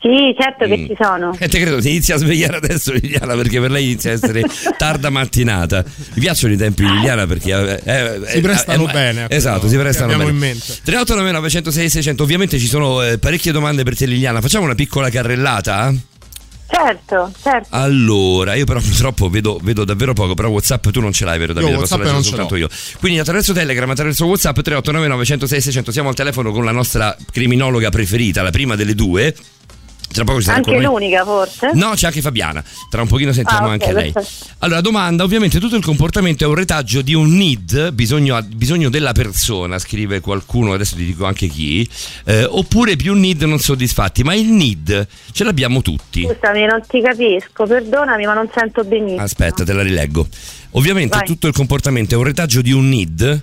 Sì, 0.00 0.34
certo 0.38 0.66
che 0.66 0.76
Mm. 0.76 0.86
ci 0.86 0.94
sono. 1.00 1.34
E 1.38 1.48
te 1.48 1.58
credo 1.60 1.80
ti 1.80 1.88
inizia 1.88 2.16
a 2.16 2.18
svegliare 2.18 2.58
adesso 2.58 2.92
Liliana 2.92 3.34
perché 3.36 3.58
per 3.58 3.70
lei 3.70 3.84
inizia 3.84 4.10
a 4.10 4.14
essere 4.14 4.42
tarda 4.76 5.08
mattinata. 5.08 5.82
Mi 6.14 6.20
piacciono 6.20 6.52
i 6.52 6.56
tempi 6.58 6.84
di 6.84 6.92
Liliana 6.92 7.26
perché 7.26 7.80
eh, 7.82 7.90
eh, 7.90 8.20
Si 8.26 8.40
prestano 8.42 8.84
bene 8.84 9.22
a 9.22 9.26
quello 9.26 9.28
Esatto, 9.30 9.66
si 9.68 9.76
prestano 9.78 10.12
abbiamo 10.12 10.24
bene. 10.30 10.34
in 10.34 10.38
mente. 10.50 10.66
389 10.84 11.30
906 11.32 11.88
600. 11.88 12.22
Ovviamente 12.22 12.58
ci 12.58 12.66
sono 12.66 13.02
eh, 13.02 13.16
parecchie 13.18 13.50
domande 13.52 13.82
per 13.82 13.96
te 13.96 14.04
Liliana. 14.04 14.42
Facciamo 14.42 14.66
una 14.66 14.74
piccola 14.74 15.08
carrellata? 15.08 15.94
Certo, 16.74 17.32
certo. 17.40 17.68
Allora, 17.70 18.54
io 18.54 18.64
però 18.64 18.80
purtroppo 18.80 19.28
vedo, 19.28 19.60
vedo 19.62 19.84
davvero 19.84 20.12
poco, 20.12 20.34
però 20.34 20.48
WhatsApp 20.48 20.88
tu 20.88 21.00
non 21.00 21.12
ce 21.12 21.24
l'hai, 21.24 21.38
vero 21.38 21.52
Davide? 21.52 21.70
Io 21.72 21.78
Posso 21.78 21.94
WhatsApp 21.94 22.12
leggere 22.14 22.14
non 22.14 22.24
soltanto 22.24 22.56
io. 22.56 22.68
Quindi 22.98 23.18
attraverso 23.20 23.52
Telegram, 23.52 23.88
attraverso 23.88 24.26
WhatsApp 24.26 24.58
389 24.58 25.08
906 25.08 25.60
600 25.60 25.92
siamo 25.92 26.08
al 26.08 26.16
telefono 26.16 26.50
con 26.50 26.64
la 26.64 26.72
nostra 26.72 27.16
criminologa 27.30 27.90
preferita, 27.90 28.42
la 28.42 28.50
prima 28.50 28.74
delle 28.74 28.94
due. 28.94 29.34
Tra 30.14 30.22
poco 30.22 30.40
sarà 30.40 30.58
Anche 30.58 30.78
l'unica 30.78 31.24
forse? 31.24 31.72
No, 31.74 31.90
c'è 31.94 32.06
anche 32.06 32.20
Fabiana. 32.20 32.62
Tra 32.88 33.02
un 33.02 33.08
pochino 33.08 33.32
sentiamo 33.32 33.66
Ah, 33.66 33.74
ok, 33.74 33.82
anche 33.82 33.92
lei. 33.92 34.12
Allora, 34.58 34.80
domanda: 34.80 35.24
ovviamente 35.24 35.58
tutto 35.58 35.74
il 35.74 35.82
comportamento 35.82 36.44
è 36.44 36.46
un 36.46 36.54
retaggio 36.54 37.02
di 37.02 37.14
un 37.14 37.34
need, 37.34 37.90
bisogno, 37.90 38.40
bisogno 38.42 38.90
della 38.90 39.10
persona, 39.10 39.76
scrive 39.80 40.20
qualcuno, 40.20 40.72
adesso 40.72 40.94
ti 40.94 41.04
dico 41.04 41.24
anche 41.24 41.48
chi, 41.48 41.88
eh, 42.26 42.44
oppure 42.44 42.94
più 42.94 43.14
need 43.14 43.42
non 43.42 43.58
soddisfatti. 43.58 44.22
Ma 44.22 44.34
il 44.34 44.46
need 44.52 45.08
ce 45.32 45.42
l'abbiamo 45.42 45.82
tutti. 45.82 46.22
Scusami, 46.22 46.64
non 46.64 46.80
ti 46.86 47.02
capisco, 47.02 47.66
perdonami, 47.66 48.24
ma 48.24 48.34
non 48.34 48.48
sento 48.54 48.84
benissimo. 48.84 49.20
Aspetta, 49.20 49.64
te 49.64 49.72
la 49.72 49.82
rileggo. 49.82 50.28
Ovviamente 50.76 51.18
Vai. 51.18 51.26
tutto 51.26 51.48
il 51.48 51.52
comportamento 51.52 52.14
è 52.14 52.18
un 52.18 52.24
retaggio 52.24 52.62
di 52.62 52.70
un 52.70 52.88
need. 52.88 53.42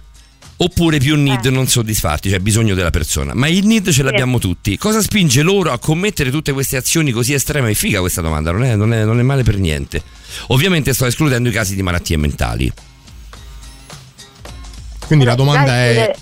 Oppure 0.64 1.00
più 1.00 1.16
need 1.16 1.44
Eh. 1.46 1.50
non 1.50 1.68
soddisfatti, 1.68 2.30
cioè 2.30 2.38
bisogno 2.40 2.76
della 2.76 2.92
persona. 2.92 3.34
Ma 3.34 3.48
il 3.48 3.66
need 3.66 3.90
ce 3.90 4.04
l'abbiamo 4.04 4.38
tutti. 4.38 4.78
Cosa 4.78 5.02
spinge 5.02 5.42
loro 5.42 5.72
a 5.72 5.80
commettere 5.80 6.30
tutte 6.30 6.52
queste 6.52 6.78
azioni 6.78 7.12
così 7.12 7.34
estreme? 7.34 7.72
È 7.72 7.74
figa 7.74 8.00
questa 8.00 8.22
domanda, 8.22 8.52
non 8.52 8.64
è, 8.64 8.76
non 8.76 8.94
è- 8.94 9.04
non 9.04 9.20
è 9.20 9.24
male 9.24 9.42
per 9.42 9.58
niente. 9.58 10.04
Ovviamente 10.48 10.94
sto 10.94 11.06
escludendo 11.08 11.50
i 11.50 11.52
casi 11.52 11.74
di 11.74 11.82
malattie 11.82 12.16
mentali. 12.18 12.72
Quindi 15.08 15.26
la 15.26 15.36
domanda 15.36 15.74
è. 15.76 16.16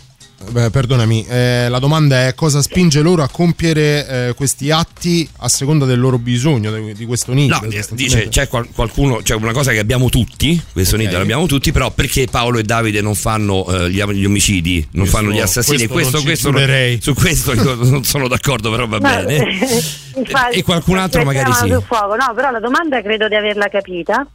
Beh, 0.52 0.70
perdonami, 0.70 1.26
eh, 1.28 1.68
la 1.70 1.80
domanda 1.80 2.26
è 2.28 2.34
cosa 2.34 2.62
spinge 2.62 3.02
loro 3.02 3.22
a 3.24 3.28
compiere 3.30 4.08
eh, 4.30 4.34
questi 4.36 4.72
atti 4.72 5.28
a 5.40 5.50
seconda 5.50 5.86
del 5.86 6.00
loro 6.00 6.18
bisogno 6.18 6.72
di, 6.72 6.94
di 6.94 7.06
questo 7.06 7.34
need? 7.34 7.50
No, 7.50 7.62
dice 7.92 8.30
c'è 8.30 8.48
qual- 8.48 8.68
qualcuno, 8.74 9.18
c'è 9.18 9.36
una 9.36 9.52
cosa 9.52 9.72
che 9.74 9.80
abbiamo 9.80 10.08
tutti, 10.10 10.60
questo 10.72 10.96
Ok. 10.96 11.02
need 11.02 11.12
l'abbiamo 11.14 11.46
tutti, 11.46 11.72
però 11.74 11.92
perché 11.92 12.26
Paolo 12.32 12.58
e 12.58 12.64
Davide 12.64 13.02
non 13.02 13.16
fanno 13.16 13.66
eh, 13.68 13.90
gli, 13.92 14.02
gli 14.02 14.26
omicidi, 14.26 14.88
non 14.92 15.02
Questo- 15.08 15.18
fanno 15.18 15.32
gli 15.32 15.40
assassini? 15.40 15.88
questo 15.88 16.22
questo 16.24 16.50
giurerei. 16.52 17.00
su 17.02 17.14
questo 17.14 17.54
io 17.54 17.76
non 17.76 18.04
sono 18.06 18.28
d'accordo, 18.30 18.72
però 18.72 18.88
va 18.88 18.98
No, 18.98 19.24
bene. 19.26 19.46
infatti, 20.16 20.58
E 20.58 20.64
qualcun 20.64 20.98
altro 20.98 21.24
magari 21.26 21.52
sì. 21.54 21.68
fuoco. 21.86 22.16
No, 22.16 22.32
però 22.34 22.50
la 22.50 22.60
domanda 22.60 23.02
credo 23.02 23.28
di 23.28 23.36
averla 23.36 23.68
capita. 23.68 24.26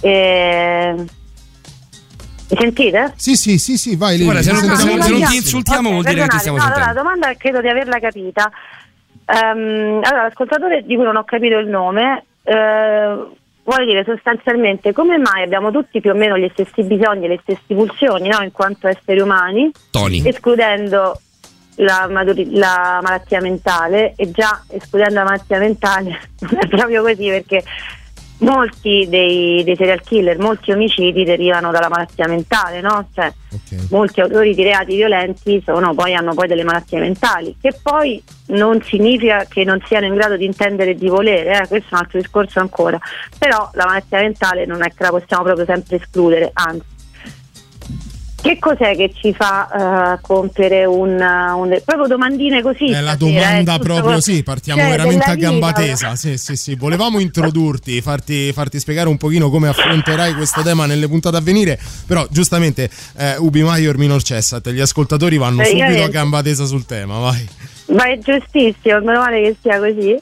Eh, 0.00 0.94
Mi 2.48 2.56
sentite? 2.58 3.12
Sì, 3.16 3.34
sì, 3.36 3.58
sì, 3.58 3.76
sì, 3.76 3.96
vai. 3.96 4.22
Guarda, 4.22 4.42
se 4.42 4.52
non- 4.52 4.60
se 4.60 4.66
non- 4.68 5.02
se 5.02 5.10
non 5.10 5.22
ti 5.24 5.36
insultiamo 5.36 5.90
vuol 5.90 6.04
dire 6.04 6.22
che 6.22 6.28
ti 6.28 6.38
stiamo 6.38 6.58
no, 6.58 6.62
sentendo. 6.64 6.88
allora, 6.90 7.02
la 7.02 7.02
domanda 7.02 7.34
credo 7.36 7.60
di 7.60 7.68
averla 7.68 7.98
capita. 7.98 8.50
Ehm, 9.26 10.00
allora, 10.02 10.22
l'ascoltatore 10.24 10.82
di 10.84 10.94
cui 10.94 11.04
non 11.04 11.16
ho 11.16 11.24
capito 11.24 11.58
il 11.58 11.66
nome 11.66 12.24
eh, 12.44 13.16
vuole 13.64 13.84
dire 13.84 14.04
sostanzialmente 14.04 14.92
come 14.92 15.18
mai 15.18 15.42
abbiamo 15.42 15.72
tutti 15.72 16.00
più 16.00 16.10
o 16.12 16.14
meno 16.14 16.38
gli 16.38 16.48
stessi 16.52 16.84
bisogni 16.84 17.24
e 17.24 17.28
le 17.28 17.38
stesse 17.42 17.74
pulsioni 17.74 18.28
no, 18.28 18.40
in 18.42 18.52
quanto 18.52 18.86
esseri 18.86 19.18
umani, 19.20 19.68
Tony. 19.90 20.22
escludendo 20.24 21.20
la, 21.78 22.06
maturi- 22.08 22.54
la 22.56 23.00
malattia 23.02 23.40
mentale 23.40 24.12
e 24.16 24.30
già 24.30 24.62
escludendo 24.68 25.14
la 25.14 25.24
malattia 25.24 25.58
mentale 25.58 26.20
non 26.38 26.58
è 26.60 26.66
proprio 26.68 27.02
così 27.02 27.26
perché 27.26 27.64
molti 28.38 29.06
dei, 29.08 29.64
dei 29.64 29.76
serial 29.76 30.02
killer, 30.02 30.38
molti 30.38 30.72
omicidi 30.72 31.24
derivano 31.24 31.70
dalla 31.70 31.88
malattia 31.88 32.26
mentale, 32.26 32.80
no? 32.80 33.08
Cioè, 33.14 33.32
molti 33.90 34.20
autori 34.20 34.54
di 34.54 34.62
reati 34.62 34.96
violenti 34.96 35.62
sono, 35.64 35.94
poi, 35.94 36.14
hanno 36.14 36.34
poi 36.34 36.46
delle 36.46 36.64
malattie 36.64 37.00
mentali, 37.00 37.56
che 37.60 37.74
poi 37.82 38.22
non 38.48 38.82
significa 38.82 39.46
che 39.48 39.64
non 39.64 39.80
siano 39.86 40.06
in 40.06 40.14
grado 40.14 40.36
di 40.36 40.44
intendere 40.44 40.90
e 40.90 40.96
di 40.96 41.08
volere, 41.08 41.62
eh, 41.62 41.68
questo 41.68 41.88
è 41.90 41.94
un 41.94 42.00
altro 42.00 42.20
discorso 42.20 42.60
ancora, 42.60 42.98
però 43.38 43.70
la 43.72 43.86
malattia 43.86 44.18
mentale 44.18 44.66
non 44.66 44.82
è 44.82 44.88
che 44.88 45.02
la 45.02 45.10
possiamo 45.10 45.44
proprio 45.44 45.64
sempre 45.64 45.96
escludere, 45.96 46.50
anzi. 46.52 46.94
Che 48.46 48.58
cos'è 48.60 48.94
che 48.94 49.12
ci 49.12 49.34
fa 49.34 50.14
eh, 50.14 50.18
compiere 50.20 50.84
un, 50.84 51.14
un- 51.14 51.80
proprio 51.84 52.06
domandine 52.06 52.62
così? 52.62 52.92
È 52.92 53.00
la 53.00 53.14
stasera, 53.14 53.40
domanda 53.40 53.74
eh, 53.74 53.78
proprio 53.80 54.12
per- 54.12 54.22
sì, 54.22 54.42
partiamo 54.44 54.80
cioè, 54.82 54.90
veramente 54.90 55.24
a 55.24 55.34
gamba 55.34 55.72
tesa. 55.72 56.14
Sì, 56.14 56.38
sì, 56.38 56.54
sì. 56.54 56.76
Volevamo 56.76 57.18
introdurti, 57.18 58.00
farti, 58.00 58.52
farti 58.52 58.78
spiegare 58.78 59.08
un 59.08 59.16
pochino 59.16 59.50
come 59.50 59.66
affronterai 59.66 60.34
questo 60.34 60.62
tema 60.62 60.86
nelle 60.86 61.08
puntate 61.08 61.36
a 61.38 61.40
venire, 61.40 61.76
però 62.06 62.24
giustamente 62.30 62.88
eh, 63.16 63.34
Ubi 63.38 63.64
Maior 63.64 63.98
minor 63.98 64.22
cessat, 64.22 64.70
gli 64.70 64.80
ascoltatori 64.80 65.38
vanno 65.38 65.64
subito 65.64 66.04
a 66.04 66.08
gamba 66.08 66.40
tesa 66.40 66.66
sul 66.66 66.86
tema, 66.86 67.18
vai. 67.18 67.48
Ma 67.86 68.04
è 68.08 68.18
giustissimo, 68.18 69.00
meno 69.00 69.18
male 69.18 69.42
che 69.42 69.56
sia 69.60 69.78
così. 69.80 70.16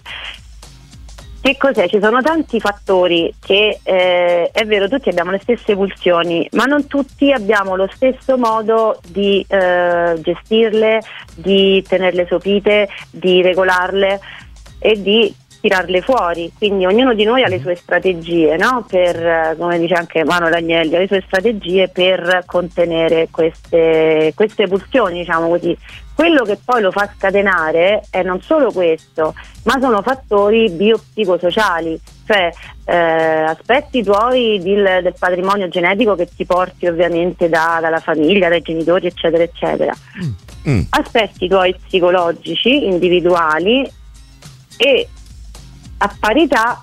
Che 1.44 1.58
cos'è? 1.58 1.90
Ci 1.90 2.00
sono 2.00 2.22
tanti 2.22 2.58
fattori 2.58 3.30
che 3.38 3.78
eh, 3.82 4.48
è 4.50 4.64
vero, 4.64 4.88
tutti 4.88 5.10
abbiamo 5.10 5.30
le 5.30 5.40
stesse 5.42 5.74
pulsioni, 5.74 6.48
ma 6.52 6.64
non 6.64 6.86
tutti 6.86 7.32
abbiamo 7.32 7.76
lo 7.76 7.86
stesso 7.92 8.38
modo 8.38 8.98
di 9.08 9.44
eh, 9.46 10.18
gestirle, 10.22 11.02
di 11.34 11.84
tenerle 11.86 12.26
sopite, 12.26 12.88
di 13.10 13.42
regolarle 13.42 14.20
e 14.78 15.02
di 15.02 15.34
tirarle 15.60 16.00
fuori. 16.00 16.50
Quindi 16.56 16.86
ognuno 16.86 17.12
di 17.12 17.24
noi 17.24 17.42
ha 17.42 17.48
le 17.48 17.60
sue 17.60 17.74
strategie, 17.74 18.56
no? 18.56 18.86
per, 18.88 19.14
eh, 19.14 19.54
come 19.58 19.78
dice 19.78 19.92
anche 19.92 20.24
Manuel 20.24 20.54
Agnelli, 20.54 20.96
ha 20.96 20.98
le 20.98 21.08
sue 21.08 21.22
strategie 21.26 21.88
per 21.88 22.44
contenere 22.46 23.28
queste, 23.30 24.32
queste 24.34 24.66
pulsioni, 24.66 25.18
diciamo 25.18 25.48
così. 25.48 25.76
Quello 26.14 26.44
che 26.44 26.58
poi 26.64 26.80
lo 26.80 26.92
fa 26.92 27.10
scatenare 27.16 28.04
è 28.10 28.22
non 28.22 28.40
solo 28.40 28.70
questo, 28.70 29.34
ma 29.64 29.78
sono 29.80 30.00
fattori 30.02 30.70
biopsicosociali, 30.70 32.00
cioè 32.24 32.52
eh, 32.84 32.94
aspetti 32.94 34.02
tuoi 34.02 34.60
del, 34.62 35.00
del 35.02 35.14
patrimonio 35.18 35.68
genetico 35.68 36.14
che 36.14 36.28
ti 36.34 36.44
porti 36.44 36.86
ovviamente 36.86 37.48
da- 37.48 37.78
dalla 37.80 37.98
famiglia, 37.98 38.48
dai 38.48 38.62
genitori, 38.62 39.08
eccetera, 39.08 39.42
eccetera. 39.42 39.94
Mm. 40.68 40.82
Aspetti 40.90 41.48
tuoi 41.48 41.74
psicologici, 41.74 42.86
individuali 42.86 43.90
e 44.76 45.08
a 45.98 46.16
parità 46.18 46.82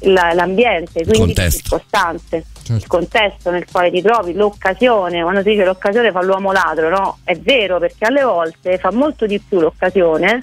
la- 0.00 0.32
l'ambiente, 0.34 1.04
quindi 1.04 1.34
le 1.34 1.50
circostanze, 1.50 2.44
Certo. 2.62 2.72
il 2.72 2.86
contesto 2.86 3.50
nel 3.50 3.64
quale 3.70 3.90
ti 3.90 4.02
trovi, 4.02 4.34
l'occasione, 4.34 5.22
quando 5.22 5.42
si 5.42 5.50
dice 5.50 5.64
l'occasione 5.64 6.10
fa 6.12 6.22
l'uomo 6.22 6.52
ladro, 6.52 6.88
no? 6.88 7.18
È 7.24 7.34
vero 7.36 7.78
perché 7.78 8.04
alle 8.06 8.22
volte 8.22 8.78
fa 8.78 8.90
molto 8.92 9.26
di 9.26 9.38
più 9.40 9.60
l'occasione 9.60 10.40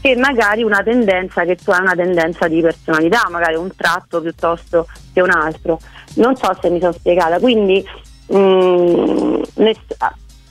che 0.00 0.14
magari 0.16 0.62
una 0.62 0.82
tendenza 0.82 1.44
che 1.44 1.56
tu 1.56 1.70
hai 1.72 1.80
una 1.80 1.94
tendenza 1.96 2.46
di 2.46 2.60
personalità, 2.60 3.26
magari 3.30 3.56
un 3.56 3.74
tratto 3.74 4.20
piuttosto 4.20 4.86
che 5.12 5.20
un 5.20 5.30
altro. 5.30 5.80
Non 6.14 6.36
so 6.36 6.56
se 6.60 6.70
mi 6.70 6.78
sono 6.78 6.92
spiegata, 6.92 7.38
quindi 7.40 7.84
mm, 8.32 9.42
ness- 9.54 9.96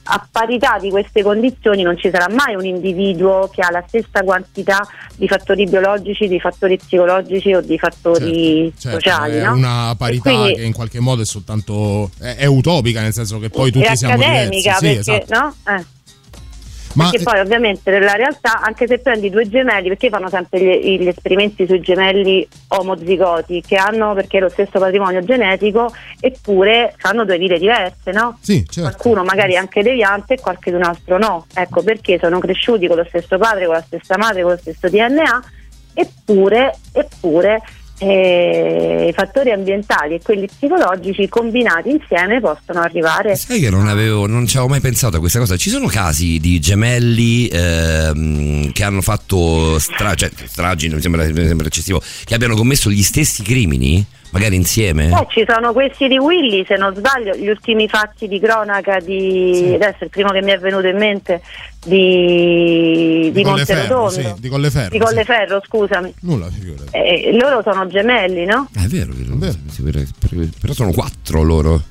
a- 0.08 0.28
parità 0.32 0.78
di 0.80 0.90
queste 0.90 1.24
condizioni 1.24 1.84
non 1.84 1.98
ci 1.98 2.10
sarà 2.10 2.28
mai 2.34 2.56
un 2.56 2.66
individuo 2.66 3.50
che 3.54 3.62
ha 3.62 3.70
la 3.72 3.84
stessa 3.88 4.22
quantità 4.24 4.88
di 5.16 5.28
fattori 5.28 5.66
biologici, 5.66 6.28
di 6.28 6.40
fattori 6.40 6.78
psicologici 6.78 7.54
o 7.54 7.62
di 7.62 7.78
fattori 7.78 8.72
Certo, 8.78 9.00
sociali. 9.00 9.38
è 9.38 9.44
no? 9.44 9.54
una 9.54 9.96
parità 9.98 10.30
quindi- 10.32 10.54
che 10.56 10.64
in 10.64 10.74
qualche 10.74 11.00
modo 11.00 11.22
è 11.22 11.26
soltanto 11.26 12.10
è, 12.20 12.36
è 12.38 12.46
utopica, 12.46 13.02
nel 13.02 13.14
senso 13.14 13.40
che 13.40 13.50
poi 13.50 13.72
tutti 13.72 13.96
siamo 13.96 14.16
diversi. 14.16 14.60
Sì, 14.62 14.70
perché, 14.70 15.00
esatto. 15.00 15.34
no? 15.34 15.56
Eh. 15.76 15.86
Ma 16.98 17.10
perché 17.10 17.24
poi 17.24 17.40
ovviamente 17.40 17.92
nella 17.92 18.14
realtà 18.14 18.60
anche 18.60 18.88
se 18.88 18.98
prendi 19.00 19.30
due 19.30 19.48
gemelli 19.48 19.88
perché 19.88 20.10
fanno 20.10 20.30
sempre 20.30 20.60
gli, 20.60 21.00
gli 21.00 21.08
esperimenti 21.08 21.68
sui 21.68 21.80
gemelli 21.80 22.48
omozigoti 22.70 23.62
che 23.66 23.76
hanno 23.76 24.14
perché 24.16 24.40
lo 24.40 24.50
stesso 24.50 24.80
patrimonio 24.80 25.24
genetico 25.24 25.94
eppure 26.20 26.96
fanno 26.98 27.24
due 27.24 27.38
vite 27.38 27.60
diverse 27.60 28.12
no? 28.12 28.40
sì, 28.42 28.66
certo. 28.68 28.82
qualcuno 28.82 29.24
magari 29.24 29.56
anche 29.56 29.84
deviante 29.84 30.34
e 30.34 30.40
qualche 30.40 30.72
un 30.72 30.84
altro 30.84 31.20
no 31.20 31.46
ecco 31.54 31.84
perché 31.84 32.18
sono 32.20 32.40
cresciuti 32.40 32.88
con 32.88 32.98
lo 32.98 33.06
stesso 33.08 33.38
padre 33.38 33.66
con 33.66 33.76
la 33.76 33.82
stessa 33.82 34.18
madre 34.18 34.42
con 34.42 34.52
lo 34.52 34.58
stesso 34.58 34.90
DNA 34.90 35.44
eppure, 35.94 36.76
eppure 36.92 37.62
eh, 38.00 39.08
i 39.10 39.14
fattori 39.14 39.52
ambientali 39.52 40.16
e 40.16 40.22
quelli 40.22 40.48
psicologici 40.48 41.28
combinati 41.28 41.90
insieme 41.90 42.40
possono 42.40 42.82
arrivare 42.82 43.36
Sai 43.36 43.60
che 43.60 43.70
non 43.70 43.88
avevo, 43.88 44.28
non 44.28 44.46
ci 44.46 44.58
avevo 44.58 44.72
mai 44.72 44.82
pensato 44.82 45.18
a 45.18 45.20
questa 45.20 45.40
cosa. 45.40 45.58
Ci 45.58 45.70
sono 45.70 45.88
casi 45.88 46.40
di 46.40 46.60
gemelli 46.60 47.48
ehm, 47.48 48.72
che 48.72 48.84
hanno 48.84 49.02
fatto 49.02 49.80
stra- 49.80 50.16
cioè, 50.16 50.30
stragi, 50.46 50.90
mi 50.90 51.02
sembra, 51.02 51.24
mi 51.26 51.46
sembra 51.46 51.68
eccessivo, 51.68 52.02
che 52.24 52.34
abbiano 52.34 52.56
commesso 52.56 52.90
gli 52.90 53.02
stessi 53.02 53.42
crimini, 53.44 54.06
magari 54.32 54.56
insieme? 54.56 55.08
Eh, 55.10 55.26
ci 55.30 55.46
sono 55.48 55.74
questi 55.74 56.08
di 56.08 56.18
Willy, 56.18 56.64
se 56.66 56.76
non 56.76 56.94
sbaglio, 56.96 57.36
gli 57.36 57.48
ultimi 57.48 57.88
fatti 57.88 58.28
di 58.28 58.40
cronaca 58.40 59.00
di 59.00 59.72
adesso 59.74 60.04
il 60.04 60.10
primo 60.10 60.30
che 60.32 60.42
mi 60.42 60.52
è 60.52 60.58
venuto 60.60 60.88
in 60.88 60.98
mente 60.98 61.42
di, 61.86 63.32
di, 63.34 63.44
Colleferro, 63.44 63.98
Monterotondo. 64.02 64.36
sì, 64.36 64.42
di 64.42 64.50
Colleferro, 64.50 64.90
Di 64.90 64.98
sì. 64.98 65.04
Colleferro, 65.04 65.62
scusami. 65.66 66.14
Nulla, 66.22 66.50
figurati. 66.50 66.90
Eh, 66.92 67.38
loro 67.40 67.62
sono 67.64 67.88
gemelli, 67.88 68.46
no? 68.46 68.70
Eh, 68.76 68.84
È 68.84 68.88
vero, 68.88 69.12
sì, 69.68 69.82
per- 69.84 70.06
per- 70.20 70.50
però 70.60 70.74
sono 70.74 70.92
quattro 70.92 71.42
loro. 71.44 71.84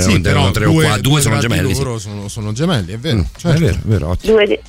Sì, 0.00 0.20
però 0.20 0.50
tre 0.50 0.66
o 0.66 0.70
due, 0.72 0.84
qua- 0.84 0.98
due 0.98 1.20
sono 1.20 1.34
di 1.36 1.40
gemelli. 1.42 1.74
sì. 1.74 1.82
loro 1.82 1.98
sono, 1.98 2.28
sono 2.28 2.52
gemelli, 2.52 2.92
è 2.92 2.98
vero. 2.98 3.16
Mm, 3.18 3.22
certo. 3.36 3.56
È 3.56 3.60
vero, 3.60 3.76
è 3.76 3.80
vero, 3.84 4.08
ottimo. 4.08 4.32
Due 4.34 4.46
di- 4.46 4.60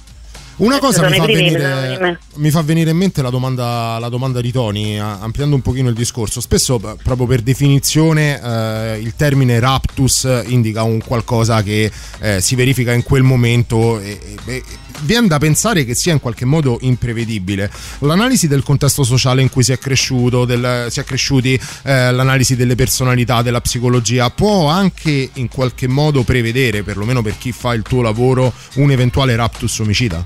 Una 0.58 0.80
cosa 0.80 1.08
mi 1.08 1.18
fa, 1.18 1.24
primi 1.26 1.52
venire, 1.52 1.60
vengono 1.60 1.94
in 1.94 2.02
mente. 2.02 2.20
mi 2.34 2.50
fa 2.50 2.62
venire 2.64 2.90
in 2.90 2.98
mente 2.98 3.22
la 3.22 3.30
domanda, 3.30 4.00
la 4.00 4.10
domanda 4.10 4.42
di 4.42 4.52
Tony, 4.52 4.98
ampliando 4.98 5.54
un 5.54 5.62
pochino 5.62 5.90
il 5.90 5.94
discorso. 5.96 6.42
Spesso, 6.42 6.80
proprio 6.80 7.28
per 7.28 7.42
definizione, 7.42 8.42
eh, 8.42 8.98
il 9.00 9.14
termine 9.16 9.60
raptus 9.60 10.28
indica 10.48 10.82
un 10.82 11.00
qualcosa 11.06 11.62
che 11.62 11.92
eh, 12.20 12.42
si 12.42 12.56
verifica 12.56 12.92
in 12.92 13.04
quel 13.04 13.22
momento 13.22 14.00
e, 14.00 14.18
e- 14.46 14.54
e 14.56 14.64
viene 15.02 15.28
da 15.28 15.38
pensare 15.38 15.86
che 15.86 15.94
sia 15.94 16.14
in 16.14 16.20
qualche 16.20 16.46
modo 16.46 16.80
imprevedibile. 16.82 17.70
L'analisi 18.00 18.48
del 18.48 18.64
contesto 18.64 19.04
sociale 19.04 19.44
in 19.44 19.52
cui 19.52 19.62
si 19.62 19.74
è 19.74 19.78
cresciuto, 19.78 20.44
del- 20.46 20.88
si 20.90 21.00
è 21.00 21.04
cresciuti, 21.04 21.54
eh, 21.84 22.12
l'analisi 22.12 22.56
delle 22.56 22.74
personalità, 22.74 23.44
della 23.44 23.62
psicologia, 23.62 24.32
può 24.32 24.66
anche 24.70 25.30
in 25.34 25.50
qualche 25.50 25.88
modo 25.88 26.24
prevedere, 26.24 26.82
perlomeno 26.82 27.22
per 27.22 27.38
chi 27.38 27.52
fa 27.52 27.76
il 27.76 27.84
tuo 27.84 28.02
lavoro, 28.02 28.52
un 28.78 28.90
eventuale 28.90 29.36
raptus 29.36 29.78
omicida? 29.78 30.26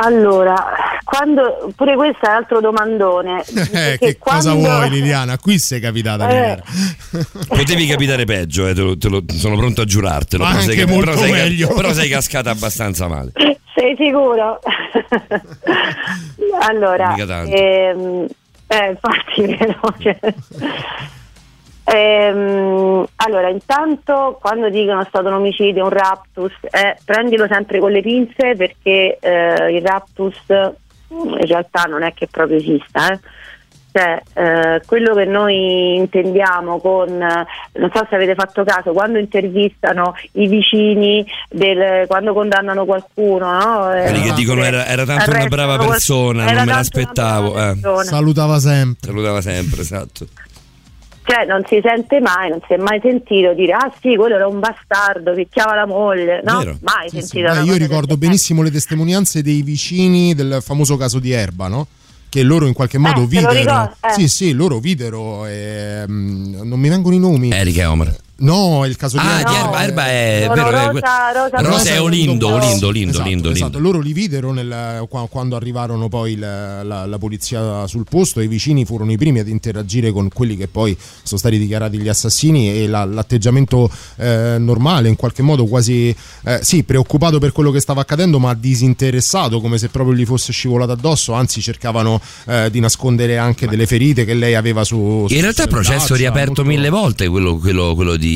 Allora, 0.00 0.54
quando 1.02 1.72
pure 1.74 1.96
questo 1.96 2.26
è 2.26 2.28
un 2.28 2.34
altro 2.36 2.60
domandone. 2.60 3.44
Eh, 3.72 3.96
che 3.98 4.16
cosa 4.18 4.52
quando- 4.52 4.68
vuoi 4.76 4.90
Liliana? 4.90 5.38
Qui 5.38 5.58
sei 5.58 5.80
capitata 5.80 6.28
Eh. 6.28 6.62
Potevi 7.48 7.86
capitare 7.86 8.24
peggio, 8.24 8.66
eh, 8.68 8.74
te 8.74 8.80
lo- 8.82 8.96
te 8.96 9.08
lo- 9.08 9.24
sono 9.32 9.56
pronto 9.56 9.80
a 9.82 9.84
giurartelo. 9.84 10.42
Ma 10.44 10.50
però 10.50 10.62
sei, 10.62 10.78
anche 10.80 10.92
molto 10.92 11.10
però 11.10 11.22
sei- 11.22 11.32
meglio. 11.32 11.68
però 11.74 11.92
sei 11.92 12.08
cascata 12.08 12.50
abbastanza 12.50 13.08
male. 13.08 13.32
Sei 13.78 13.94
sicuro? 13.96 14.58
allora, 16.62 17.14
ehm, 17.14 18.26
eh, 18.66 18.90
infatti, 18.90 19.46
vero, 19.56 19.80
cioè. 20.00 20.18
Ehm, 21.90 23.06
allora, 23.16 23.48
intanto 23.48 24.38
quando 24.40 24.68
dicono 24.68 25.00
è 25.00 25.06
stato 25.08 25.28
un 25.28 25.34
omicidio, 25.34 25.84
un 25.84 25.90
raptus, 25.90 26.52
eh, 26.70 26.96
prendilo 27.04 27.46
sempre 27.48 27.78
con 27.80 27.90
le 27.92 28.02
pinze 28.02 28.54
perché 28.56 29.16
eh, 29.20 29.72
il 29.74 29.82
raptus 29.82 30.36
mm, 30.50 31.32
in 31.38 31.46
realtà 31.46 31.84
non 31.84 32.02
è 32.02 32.12
che 32.12 32.26
proprio 32.30 32.58
esista. 32.58 33.10
eh. 33.12 33.18
Cioè, 33.90 34.22
eh, 34.34 34.82
quello 34.86 35.14
che 35.14 35.24
noi 35.24 35.96
intendiamo 35.96 36.78
con, 36.78 37.08
eh, 37.08 37.46
non 37.80 37.90
so 37.92 38.06
se 38.08 38.14
avete 38.16 38.34
fatto 38.34 38.62
caso, 38.62 38.92
quando 38.92 39.18
intervistano 39.18 40.14
i 40.32 40.46
vicini, 40.46 41.26
del, 41.48 42.06
quando 42.06 42.34
condannano 42.34 42.84
qualcuno, 42.84 43.50
no? 43.50 43.92
Eh, 43.94 44.02
Quelli 44.02 44.20
che 44.20 44.34
dicono 44.34 44.62
era, 44.62 44.86
era 44.86 45.04
tanto 45.06 45.30
una 45.30 45.46
brava 45.46 45.78
persona, 45.78 46.44
non 46.44 46.64
me 46.66 46.72
l'aspettavo. 46.72 47.58
eh. 47.58 48.04
Salutava 48.04 48.58
sempre. 48.58 49.08
Salutava 49.08 49.40
sempre, 49.40 49.80
esatto. 49.80 50.26
Cioè, 51.30 51.44
non 51.44 51.62
si 51.68 51.78
sente 51.84 52.20
mai, 52.20 52.48
non 52.48 52.58
si 52.66 52.72
è 52.72 52.78
mai 52.78 53.00
sentito 53.02 53.52
dire 53.52 53.72
ah 53.74 53.92
sì, 54.00 54.16
quello 54.16 54.36
era 54.36 54.46
un 54.46 54.60
bastardo, 54.60 55.34
picchiava 55.34 55.74
la 55.74 55.84
moglie, 55.84 56.40
no? 56.42 56.58
Vero. 56.60 56.78
Mai 56.80 57.10
Sì, 57.10 57.16
sì. 57.20 57.26
sentito. 57.26 57.52
Beh, 57.52 57.58
cosa 57.58 57.70
io 57.70 57.76
ricordo 57.76 58.16
benissimo 58.16 58.62
le 58.62 58.70
testimonianze 58.70 59.42
dei 59.42 59.60
vicini 59.60 60.34
del 60.34 60.60
famoso 60.62 60.96
caso 60.96 61.18
di 61.18 61.30
Erba, 61.32 61.68
no? 61.68 61.86
Che 62.30 62.42
loro 62.42 62.66
in 62.66 62.72
qualche 62.72 62.96
modo 62.96 63.20
lo 63.20 63.26
videro. 63.26 63.52
ricordo, 63.52 63.94
eh. 64.00 64.12
Sì, 64.12 64.26
sì, 64.28 64.52
loro 64.52 64.78
videro. 64.78 65.44
ehm, 65.44 66.60
non 66.62 66.80
mi 66.80 66.88
vengono 66.88 67.14
i 67.14 67.18
nomi. 67.18 67.50
Erika 67.50 67.82
e 67.82 67.84
No, 68.40 68.84
il 68.86 68.96
caso 68.96 69.16
di 69.16 69.24
Ah, 69.26 69.38
Erba. 69.40 69.50
di 69.50 69.56
Erba, 69.56 69.82
Erba 69.82 70.06
è 70.06 70.42
Sono 70.46 70.54
vero, 70.54 70.68
è- 70.68 70.86
Rosa- 70.92 71.32
Rosa 71.34 71.60
Rosa 71.60 71.90
è 71.90 72.00
Olindo, 72.00 72.46
Olindo, 72.54 72.86
Olindo, 72.86 73.10
Esatto, 73.10 73.24
Olindo, 73.26 73.50
esatto. 73.50 73.64
Olindo. 73.64 73.78
loro 73.80 73.98
li 74.00 74.12
videro 74.12 74.52
nel- 74.52 75.06
qua- 75.08 75.26
quando 75.28 75.56
arrivarono 75.56 76.08
poi 76.08 76.32
il- 76.34 76.38
la, 76.38 77.04
la 77.04 77.18
polizia 77.18 77.84
sul 77.88 78.04
posto 78.08 78.38
e 78.38 78.44
i 78.44 78.46
vicini 78.46 78.84
furono 78.84 79.10
i 79.10 79.16
primi 79.16 79.40
ad 79.40 79.48
interagire 79.48 80.12
con 80.12 80.28
quelli 80.32 80.56
che 80.56 80.68
poi 80.68 80.96
sono 81.24 81.40
stati 81.40 81.58
dichiarati 81.58 81.98
gli 81.98 82.06
assassini 82.06 82.70
e 82.70 82.86
la- 82.86 83.04
l'atteggiamento 83.04 83.90
eh, 84.18 84.54
normale, 84.60 85.08
in 85.08 85.16
qualche 85.16 85.42
modo 85.42 85.66
quasi 85.66 86.14
eh, 86.44 86.60
sì, 86.62 86.84
preoccupato 86.84 87.40
per 87.40 87.50
quello 87.50 87.72
che 87.72 87.80
stava 87.80 88.02
accadendo, 88.02 88.38
ma 88.38 88.54
disinteressato, 88.54 89.60
come 89.60 89.78
se 89.78 89.88
proprio 89.88 90.14
gli 90.14 90.24
fosse 90.24 90.52
scivolato 90.52 90.92
addosso, 90.92 91.32
anzi 91.32 91.60
cercavano 91.60 92.20
eh, 92.46 92.68
di 92.70 92.78
nascondere 92.78 93.36
anche 93.36 93.66
delle 93.66 93.86
ferite 93.86 94.24
che 94.24 94.34
lei 94.34 94.54
aveva 94.54 94.84
su... 94.84 95.26
su- 95.26 95.34
In 95.34 95.40
realtà 95.40 95.64
il 95.64 95.68
processo 95.68 95.96
braccia, 95.98 96.14
riaperto 96.14 96.62
molto- 96.62 96.64
mille 96.64 96.88
volte, 96.88 97.26
quello, 97.28 97.56
quello- 97.58 97.94
quello 97.96 98.14
di 98.14 98.26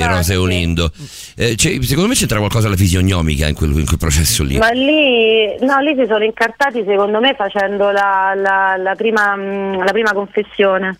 Rosa 0.00 0.32
e 0.32 0.36
Olindo. 0.36 0.90
Eh, 1.36 1.56
cioè, 1.56 1.78
secondo 1.82 2.08
me 2.08 2.14
c'entra 2.14 2.38
qualcosa 2.38 2.68
la 2.68 2.76
fisionomica 2.76 3.46
in 3.48 3.54
quel, 3.54 3.70
in 3.78 3.86
quel 3.86 3.98
processo 3.98 4.42
lì. 4.42 4.56
Ma 4.58 4.70
lì, 4.70 5.56
no, 5.60 5.78
lì 5.80 5.94
si 5.98 6.04
sono 6.08 6.24
incartati 6.24 6.82
secondo 6.86 7.20
me 7.20 7.34
facendo 7.36 7.90
la, 7.90 8.32
la- 8.36 8.76
la 8.76 8.94
prima, 8.94 9.34
mm, 9.36 9.82
la 9.82 9.92
prima 9.92 10.12
confessione. 10.12 10.98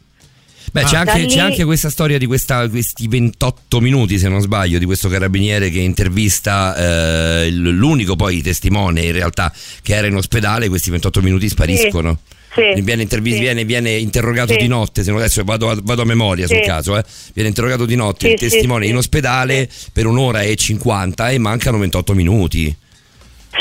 Beh, 0.72 0.84
c'è, 0.84 0.96
Ah. 0.96 1.00
anche, 1.00 1.12
Da 1.12 1.18
lì- 1.18 1.26
c'è 1.26 1.40
anche 1.40 1.64
questa 1.64 1.90
storia 1.90 2.16
di 2.16 2.26
questa- 2.26 2.68
questi 2.68 3.08
28 3.08 3.80
minuti, 3.80 4.18
se 4.18 4.28
non 4.28 4.40
sbaglio, 4.40 4.78
di 4.78 4.84
questo 4.84 5.08
carabiniere 5.08 5.68
che 5.68 5.80
intervista 5.80 6.76
eh, 6.76 7.50
l'unico 7.50 8.14
poi 8.14 8.40
testimone 8.40 9.00
in 9.00 9.12
realtà 9.12 9.52
che 9.82 9.94
era 9.96 10.06
in 10.06 10.14
ospedale. 10.14 10.68
Questi 10.68 10.90
28 10.90 11.22
minuti 11.22 11.48
spariscono. 11.48 12.18
Sì, 12.24 12.38
Viene, 12.54 13.02
intervis- 13.02 13.34
sì. 13.34 13.40
viene- 13.40 13.64
viene 13.64 13.92
interrogato 13.92 14.52
Sì. 14.52 14.58
di 14.58 14.66
notte, 14.66 15.02
se 15.04 15.10
non 15.10 15.20
adesso 15.20 15.44
vado 15.44 15.70
a, 15.70 15.78
vado 15.82 16.02
a 16.02 16.04
memoria 16.04 16.46
sul 16.48 16.56
Sì. 16.56 16.62
caso, 16.62 16.96
eh. 16.98 17.04
viene 17.32 17.48
interrogato 17.48 17.86
di 17.86 17.94
notte 17.94 18.26
Sì, 18.26 18.32
il 18.32 18.38
sì, 18.40 18.48
testimone 18.48 18.84
sì. 18.84 18.90
in 18.90 18.96
ospedale 18.96 19.68
per 19.92 20.06
un'ora 20.06 20.42
e 20.42 20.56
50 20.56 21.30
e 21.30 21.38
mancano 21.38 21.78
28 21.78 22.12
minuti. 22.14 22.74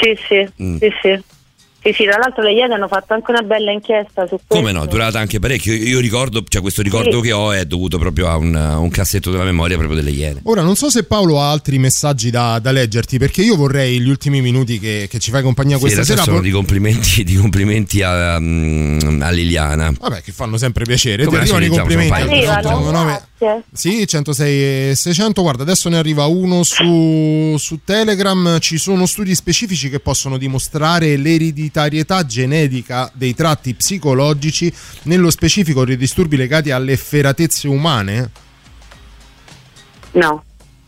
Sì, 0.01 0.17
sì, 0.27 0.63
Mm. 0.63 0.77
sì, 0.77 0.89
sì. 1.01 1.19
Sì, 1.81 1.93
sì, 1.93 2.03
tra 2.03 2.17
l'altro 2.17 2.43
le 2.43 2.51
Iene 2.51 2.73
hanno 2.73 2.89
fatto 2.89 3.13
anche 3.13 3.31
una 3.31 3.41
bella 3.41 3.71
inchiesta 3.71 4.23
su 4.27 4.35
questo. 4.35 4.47
Come 4.47 4.73
no, 4.73 4.85
durata 4.85 5.17
anche 5.19 5.39
parecchio. 5.39 5.73
Io 5.73 5.99
ricordo, 6.01 6.43
cioè 6.45 6.61
questo 6.61 6.81
ricordo 6.81 7.17
Sì. 7.21 7.27
che 7.27 7.31
ho 7.31 7.53
è 7.53 7.63
dovuto 7.65 7.97
proprio 7.97 8.27
a 8.27 8.35
un, 8.35 8.53
a 8.53 8.77
un 8.79 8.89
cassetto 8.89 9.31
della 9.31 9.45
memoria 9.45 9.77
proprio 9.77 9.97
delle 10.01 10.11
Iene. 10.13 10.41
Ora, 10.43 10.61
non 10.61 10.75
so 10.75 10.89
se 10.89 11.03
Paolo 11.05 11.39
ha 11.41 11.49
altri 11.51 11.77
messaggi 11.77 12.29
da, 12.31 12.59
da 12.59 12.71
leggerti, 12.71 13.17
perché 13.17 13.41
io 13.43 13.55
vorrei 13.55 14.01
gli 14.01 14.09
ultimi 14.09 14.41
minuti 14.41 14.77
che, 14.77 15.07
che 15.09 15.19
ci 15.19 15.31
fai 15.31 15.41
compagnia 15.41 15.75
Sì, 15.75 15.81
questa 15.83 16.03
sera. 16.03 16.21
sono 16.23 16.35
por- 16.35 16.43
di 16.45 16.51
complimenti, 16.51 17.23
di 17.23 17.35
complimenti 17.35 18.01
a, 18.03 18.37
mm, 18.39 19.21
a 19.21 19.29
Liliana. 19.29 19.93
Vabbè, 19.97 20.21
che 20.21 20.33
fanno 20.33 20.57
sempre 20.57 20.83
piacere. 20.83 21.23
Come 21.23 21.37
Ti 21.37 21.43
arrivano 21.51 21.65
i 21.65 21.69
complimenti. 21.69 22.09
paio. 22.11 22.51
al 22.51 23.21
Arrivano, 23.39 23.63
39. 23.63 23.63
grazie. 23.63 23.63
Sì, 23.73 24.07
106 24.07 24.89
e 24.89 24.95
600. 24.95 25.41
Guarda, 25.41 25.63
adesso 25.63 25.89
ne 25.89 25.97
arriva 25.97 26.25
uno 26.25 26.63
su, 26.63 27.55
su 27.57 27.79
Telegram. 27.83 28.59
Ci 28.59 28.77
sono 28.77 29.05
studi 29.05 29.33
specifici 29.35 29.89
che 29.89 29.99
possono 29.99 30.37
dimostrare 30.37 31.15
l'ereditarietà 31.17 32.25
genetica 32.25 33.09
dei 33.13 33.33
tratti 33.33 33.73
psicologici, 33.73 34.71
nello 35.03 35.29
specifico 35.31 35.85
dei 35.85 35.97
disturbi 35.97 36.37
legati 36.37 36.71
alle 36.71 36.93
efferatezze 36.93 37.67
umane? 37.67 38.29
No. 40.11 40.43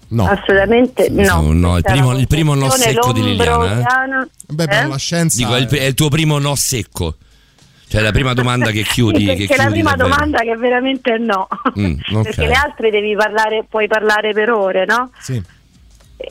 No. 0.10 0.26
Assolutamente 0.28 1.07
no. 1.10 1.41
No, 1.41 1.53
no, 1.53 1.78
il 1.78 1.84
primo- 1.84 2.18
il 2.18 2.28
primo 2.28 2.53
no 2.53 2.69
secco 2.72 3.14
di 3.14 3.23
Liliana, 3.23 4.23
eh. 4.23 4.28
Beh, 4.48 4.65
per 4.65 4.84
Eh? 4.84 4.88
la 4.88 4.98
scienza. 4.98 5.38
Dico, 5.38 5.56
è 5.56 5.60
il, 5.61 5.68
è 5.68 5.86
il 5.86 5.94
tuo 5.94 6.10
primo 6.10 6.38
no 6.38 6.53
secco. 6.56 7.15
Cioè 7.92 8.02
la 8.02 8.12
prima 8.12 8.34
domanda 8.34 8.72
che 8.72 8.84
chiudi. 8.88 9.20
Sì, 9.20 9.26
che 9.26 9.36
perché 9.36 9.56
la 9.58 9.64
chiudi 9.64 9.80
prima 9.82 9.96
davvero. 9.98 10.16
domanda 10.16 10.40
che 10.40 10.56
veramente 10.56 11.14
è 11.14 11.18
no. 11.18 11.48
Mm, 11.78 11.94
ok. 12.16 12.22
Perché 12.24 12.48
le 12.48 12.54
altre 12.54 12.90
devi 12.90 13.14
parlare, 13.16 13.66
puoi 13.68 13.88
parlare 13.88 14.32
per 14.32 14.50
ore, 14.50 14.86
no? 14.86 15.12
Sì. 15.20 15.44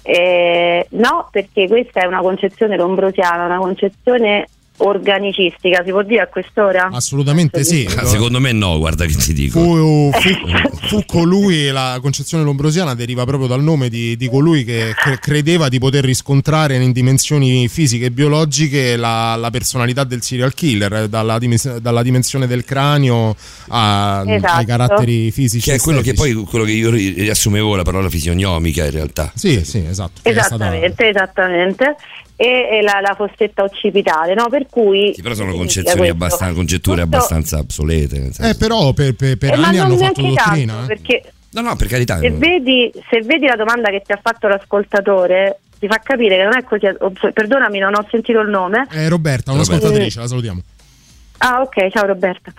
Eh, 0.03 0.87
no, 0.91 1.29
perché 1.31 1.69
questa 1.69 2.01
è 2.01 2.07
una 2.07 2.21
concezione 2.21 2.77
lombrosiana, 2.77 3.45
una 3.45 3.59
concezione 3.59 4.47
organicistica, 4.83 5.83
si 5.85 5.91
può 5.91 6.03
dire 6.03 6.21
a 6.23 6.27
quest'ora? 6.27 6.89
Assolutamente 6.93 7.65
sì. 7.65 7.89
Ah, 7.97 8.05
Secondo 8.05 8.41
me 8.41 8.53
no, 8.53 8.79
guarda 8.79 9.05
che 9.07 9.15
ti 9.15 9.33
dico. 9.33 9.61
Fu, 9.61 10.11
fu- 10.13 10.87
fu 10.89 11.05
colui, 11.07 11.69
la 11.71 11.99
concezione 12.01 12.45
lombrosiana 12.45 12.95
deriva 12.95 13.25
proprio 13.25 13.49
dal 13.49 13.63
nome 13.63 13.89
di, 13.89 14.17
di 14.17 14.29
colui 14.29 14.65
che 14.65 14.93
cre- 14.97 15.19
credeva 15.19 15.69
di 15.69 15.79
poter 15.79 16.05
riscontrare 16.05 16.77
in 16.77 16.93
dimensioni 16.93 17.69
fisiche 17.69 18.07
e 18.07 18.11
biologiche 18.11 18.97
la, 18.97 19.37
la 19.37 19.51
personalità 19.51 20.05
del 20.05 20.23
serial 20.23 20.55
killer, 20.55 21.09
dalla, 21.09 21.39
dalla 21.81 22.03
dimensione 22.03 22.47
del 22.47 22.65
cranio 22.65 23.35
a- 23.69 24.25
Esatto. 24.27 24.53
ai 24.55 24.65
caratteri 24.67 25.31
fisici. 25.31 25.69
Che 25.71 25.77
è 25.77 25.81
quello 25.81 26.01
che 26.01 26.15
poi 26.15 26.35
quello 26.35 26.65
che 26.65 26.73
io 26.73 26.91
ri- 26.91 27.13
riassumevo 27.13 27.77
la 27.77 27.83
parola 27.83 28.09
fisionomica 28.09 28.85
in 28.85 28.91
realtà. 28.91 29.31
Sì, 29.35 29.65
sì, 29.65 29.85
esatto. 29.87 30.21
è 30.23 30.33
stata- 30.33 30.41
Esattamente, 30.41 31.09
esattamente. 31.09 31.97
E, 32.43 32.79
e 32.79 32.81
la, 32.83 33.01
la 33.03 33.15
fossetta 33.15 33.63
occipitale, 33.63 34.33
no? 34.33 34.49
Per 34.49 34.67
cui 34.71 35.13
Sì, 35.15 35.21
però 35.21 35.35
sono 35.35 35.53
concezioni 35.53 36.09
abbastanza, 36.09 36.55
congetture 36.55 37.03
Tutto- 37.03 37.15
abbastanza 37.17 37.59
obsolete. 37.59 38.19
nel 38.19 38.33
senso- 38.33 38.51
Eh, 38.51 38.55
però 38.57 38.95
per, 38.95 39.15
per- 39.15 39.37
per 39.37 39.51
Eh, 39.51 39.63
anni 39.63 39.77
non 39.77 39.87
hanno 39.87 39.97
fatto 39.99 40.23
dottrina. 40.23 40.43
tanto, 40.75 40.83
eh. 40.85 40.87
perché 40.87 41.33
No, 41.51 41.61
no, 41.61 41.77
per 41.77 41.87
carità. 41.89 42.19
se 42.19 42.31
vedi, 42.31 42.91
se 43.11 43.21
vedi 43.23 43.45
la 43.45 43.57
domanda 43.57 43.91
che 43.91 44.01
ti 44.07 44.13
ha 44.13 44.19
fatto 44.23 44.49
l'ascoltatore, 44.49 45.59
ti 45.79 45.87
fa 45.87 45.99
capire 46.03 46.37
che 46.37 46.43
non 46.45 46.57
è 46.57 46.63
così. 46.65 46.87
Perdonami, 47.33 47.79
non 47.79 47.95
ho 47.95 48.07
sentito 48.11 48.41
il 48.41 48.49
nome. 48.49 48.87
Eh, 48.91 49.09
Roberta, 49.09 49.51
Roberta. 49.51 49.53
un'ascoltatrice, 49.53 50.21
la 50.21 50.27
salutiamo. 50.27 50.61
Ah, 51.39 51.61
ok, 51.61 51.91
ciao 51.91 52.07
Roberta. 52.07 52.53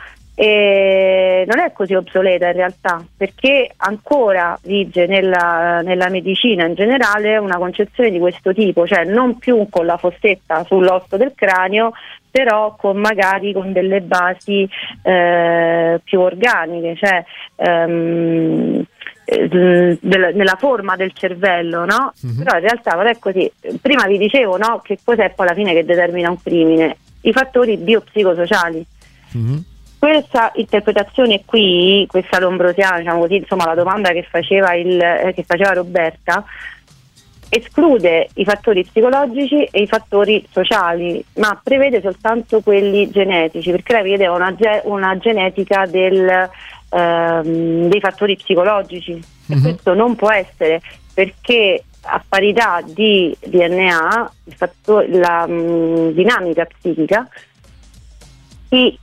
E 0.43 1.45
non 1.45 1.59
è 1.59 1.71
così 1.71 1.93
obsoleta 1.93 2.47
in 2.47 2.53
realtà, 2.53 3.05
perché 3.15 3.69
ancora 3.77 4.57
vige 4.63 5.05
nella, 5.05 5.81
nella 5.81 6.09
medicina 6.09 6.65
in 6.65 6.73
generale 6.73 7.37
una 7.37 7.57
concezione 7.57 8.09
di 8.09 8.17
questo 8.17 8.51
tipo, 8.51 8.87
cioè 8.87 9.03
non 9.03 9.37
più 9.37 9.67
con 9.69 9.85
la 9.85 9.97
fossetta 9.97 10.63
sull'osso 10.63 11.15
del 11.15 11.33
cranio, 11.35 11.91
però 12.31 12.75
con 12.75 12.97
magari 12.97 13.53
con 13.53 13.71
delle 13.71 14.01
basi 14.01 14.67
eh, 15.03 16.01
più 16.03 16.19
organiche, 16.19 16.95
cioè 16.95 17.23
ehm, 17.57 18.83
eh, 19.25 19.47
della- 20.01 20.31
nella 20.31 20.55
forma 20.57 20.95
del 20.95 21.13
cervello, 21.13 21.85
no? 21.85 22.13
Però 22.43 22.57
in 22.57 22.63
realtà 22.63 22.95
non 22.95 23.05
è 23.05 23.19
così. 23.19 23.51
Prima 23.79 24.07
vi 24.07 24.17
dicevo 24.17 24.57
no, 24.57 24.81
che 24.83 24.97
cos'è 25.03 25.33
poi 25.35 25.45
alla 25.45 25.55
fine 25.55 25.73
che 25.73 25.85
determina 25.85 26.31
un 26.31 26.41
crimine? 26.41 26.97
I 27.21 27.31
fattori 27.31 27.77
biopsicosociali. 27.77 28.83
Questa 30.01 30.51
interpretazione 30.55 31.43
qui, 31.45 32.07
questa 32.09 32.39
lombrosiana, 32.39 32.97
diciamo 32.97 33.19
così, 33.19 33.35
insomma 33.35 33.65
la 33.65 33.75
domanda 33.75 34.09
che 34.09 34.25
faceva, 34.27 34.73
il, 34.73 34.99
eh, 34.99 35.31
che 35.35 35.43
faceva 35.43 35.73
Roberta, 35.73 36.43
esclude 37.47 38.27
i 38.33 38.43
fattori 38.43 38.83
psicologici 38.83 39.63
e 39.65 39.83
i 39.83 39.85
fattori 39.85 40.43
sociali, 40.49 41.23
ma 41.35 41.59
prevede 41.63 42.01
soltanto 42.01 42.61
quelli 42.61 43.11
genetici, 43.11 43.69
perché 43.69 43.93
lei 43.93 44.09
vede 44.09 44.25
una, 44.25 44.55
ge- 44.55 44.81
una 44.85 45.15
genetica 45.19 45.85
del, 45.85 46.49
ehm, 46.89 47.87
dei 47.87 47.99
fattori 47.99 48.35
psicologici. 48.37 49.21
E 49.49 49.61
questo 49.61 49.93
non 49.93 50.15
può 50.15 50.31
essere 50.31 50.81
perché 51.13 51.83
a 52.01 52.23
parità 52.27 52.81
di 52.83 53.37
DNA 53.39 54.31
il 54.45 54.53
fatto- 54.55 55.05
la 55.09 55.45
mh, 55.45 56.13
dinamica 56.13 56.65
psichica 56.65 57.27
si 58.67 58.97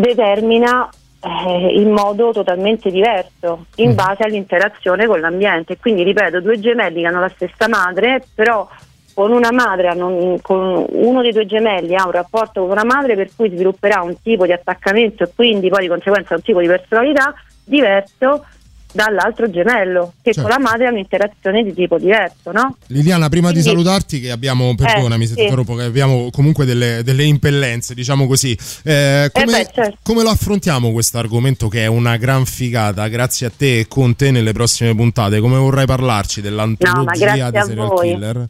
determina 0.00 0.88
eh, 1.20 1.80
in 1.80 1.90
modo 1.90 2.30
totalmente 2.32 2.90
diverso 2.90 3.66
in 3.76 3.94
base 3.94 4.22
all'interazione 4.22 5.06
con 5.06 5.20
l'ambiente. 5.20 5.76
Quindi, 5.76 6.04
ripeto, 6.04 6.40
due 6.40 6.60
gemelli 6.60 7.00
che 7.00 7.06
hanno 7.06 7.20
la 7.20 7.32
stessa 7.34 7.68
madre, 7.68 8.24
però 8.34 8.68
con 9.14 9.32
una 9.32 9.50
madre, 9.50 9.88
hanno- 9.88 10.38
con 10.40 10.86
uno 10.88 11.22
dei 11.22 11.32
due 11.32 11.46
gemelli 11.46 11.96
ha 11.96 12.04
un 12.04 12.12
rapporto 12.12 12.60
con 12.60 12.70
una 12.70 12.84
madre 12.84 13.16
per 13.16 13.30
cui 13.34 13.50
svilupperà 13.50 14.00
un 14.00 14.20
tipo 14.22 14.46
di 14.46 14.52
attaccamento 14.52 15.24
e 15.24 15.30
quindi 15.34 15.68
poi 15.68 15.80
di 15.80 15.88
conseguenza 15.88 16.36
un 16.36 16.42
tipo 16.42 16.60
di 16.60 16.68
personalità 16.68 17.34
diverso 17.64 18.44
dall'altro 18.92 19.50
gemello, 19.50 20.14
che 20.22 20.32
Certo. 20.32 20.48
con 20.48 20.50
la 20.50 20.58
madre 20.58 20.86
ha 20.86 20.90
un'interazione 20.90 21.62
di 21.62 21.74
tipo 21.74 21.98
diverso, 21.98 22.52
no? 22.52 22.76
Liliana, 22.86 23.28
prima 23.28 23.52
di 23.52 23.60
Quindi- 23.60 23.70
salutarti, 23.82 24.20
che 24.20 24.30
abbiamo, 24.30 24.74
perdonami 24.74 25.26
se 25.26 25.34
ti 25.34 25.38
sì. 25.40 25.44
interrompo, 25.44 25.74
che 25.74 25.82
abbiamo 25.84 26.30
comunque 26.30 26.64
delle, 26.64 27.02
delle 27.04 27.24
impellenze, 27.24 27.94
diciamo 27.94 28.26
così. 28.26 28.56
Eh, 28.84 29.30
come, 29.32 29.46
beh, 29.46 29.70
certo. 29.72 29.98
come 30.02 30.22
lo 30.22 30.30
affrontiamo 30.30 30.92
questo 30.92 31.18
argomento 31.18 31.68
che 31.68 31.82
è 31.82 31.86
una 31.86 32.16
gran 32.16 32.44
figata? 32.46 33.06
Grazie 33.08 33.46
a 33.46 33.52
te 33.56 33.80
e 33.80 33.88
con 33.88 34.16
te 34.16 34.30
nelle 34.30 34.52
prossime 34.52 34.94
puntate. 34.94 35.40
Come 35.40 35.58
vorrai 35.58 35.86
parlarci 35.86 36.40
dell'antologia 36.40 37.50
dei 37.50 37.60
a 37.60 37.64
serial 37.64 38.00
killer? 38.00 38.48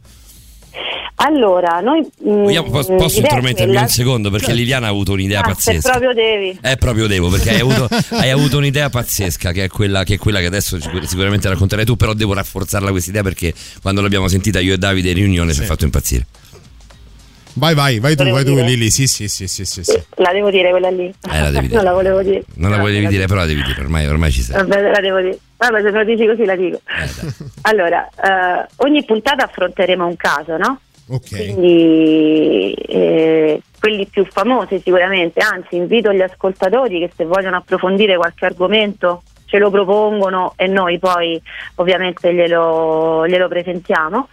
Allora, 1.21 1.79
noi... 1.81 1.99
mm, 2.01 2.43
Vogliamo- 2.43 2.69
posso 2.69 2.91
l'idea 2.91 3.03
posso 3.05 3.17
è 3.17 3.21
intromettermi 3.23 3.65
quella- 3.71 3.81
un 3.81 3.87
secondo? 3.89 4.29
Perché 4.29 4.53
Liliana 4.53 4.87
ha 4.87 4.89
avuto 4.89 5.11
un'idea 5.11 5.39
Ah, 5.41 5.43
pazzesca. 5.49 5.89
proprio 5.89 6.13
devi. 6.13 6.57
Eh, 6.61 6.77
proprio 6.77 7.07
devo, 7.07 7.27
perché 7.29 7.49
hai 7.49 7.59
avuto, 7.59 7.89
hai 8.15 8.29
avuto 8.29 8.57
un'idea 8.57 8.89
pazzesca, 8.89 9.51
che 9.51 9.65
è, 9.65 9.67
quella, 9.67 10.03
che 10.05 10.13
è 10.13 10.17
quella 10.17 10.39
che 10.39 10.45
adesso 10.45 10.79
sicur- 10.79 11.03
sicuramente 11.05 11.49
racconterai 11.49 11.83
tu, 11.83 11.97
però 11.97 12.13
devo 12.13 12.33
rafforzarla 12.33 12.91
questa 12.91 13.09
idea 13.09 13.23
perché 13.23 13.53
quando 13.81 13.99
l'abbiamo 14.01 14.29
sentita 14.29 14.59
io 14.61 14.73
e 14.73 14.77
Davide 14.77 15.09
in 15.09 15.15
riunione 15.15 15.53
ci 15.53 15.59
ha 15.61 15.65
fatto 15.65 15.83
impazzire. 15.83 16.25
Vai, 17.55 17.73
vai, 17.75 17.99
vai 17.99 18.15
tu, 18.15 18.23
vai 18.29 18.45
tu. 18.45 18.55
Lili. 18.55 18.89
Sì, 18.89 19.05
sì, 19.07 19.27
sì, 19.27 19.45
sì, 19.47 19.65
sì. 19.65 19.83
sì. 19.83 20.01
La 20.17 20.31
devo 20.31 20.49
dire 20.49 20.69
quella 20.69 20.89
lì. 20.89 21.07
Eh, 21.29 21.41
la 21.41 21.49
devi 21.49 21.67
dire. 21.67 21.75
non 21.75 21.83
la 21.83 21.91
volevo 21.93 22.21
dire. 22.21 22.43
Non 22.53 22.69
la 22.69 22.77
No, 22.77 22.83
volevi 22.83 23.03
la 23.03 23.09
dire, 23.09 23.25
però 23.25 23.39
la 23.41 23.45
devi 23.45 23.61
dire, 23.63 23.81
ormai, 23.81 24.07
ormai 24.07 24.31
ci 24.31 24.41
sei. 24.41 24.55
Vabbè, 24.55 24.81
la 24.91 24.99
devo 25.01 25.19
dire. 25.19 25.37
Vabbè, 25.57 25.81
se 25.81 25.91
me 25.91 25.97
lo 25.97 26.03
dici 26.05 26.25
così 26.25 26.45
la 26.45 26.55
dico. 26.55 26.79
Eh. 26.87 27.47
Allora, 27.63 28.07
eh, 28.07 28.65
ogni 28.77 29.03
puntata 29.03 29.43
affronteremo 29.43 30.05
un 30.07 30.15
caso, 30.15 30.55
no? 30.55 30.79
Ok. 31.09 31.29
Quindi 31.29 32.73
eh, 32.73 33.61
quelli 33.79 34.05
più 34.05 34.25
famosi 34.25 34.79
sicuramente, 34.79 35.39
anzi 35.39 35.75
invito 35.75 36.13
gli 36.13 36.21
ascoltatori 36.21 36.99
che 36.99 37.11
se 37.15 37.25
vogliono 37.25 37.57
approfondire 37.57 38.15
qualche 38.15 38.45
argomento 38.45 39.23
ce 39.45 39.57
lo 39.57 39.71
propongono 39.71 40.53
e 40.55 40.67
noi 40.67 40.99
poi 40.99 41.41
ovviamente 41.75 42.33
glielo, 42.33 43.27
glielo 43.27 43.47
presentiamo. 43.47 44.27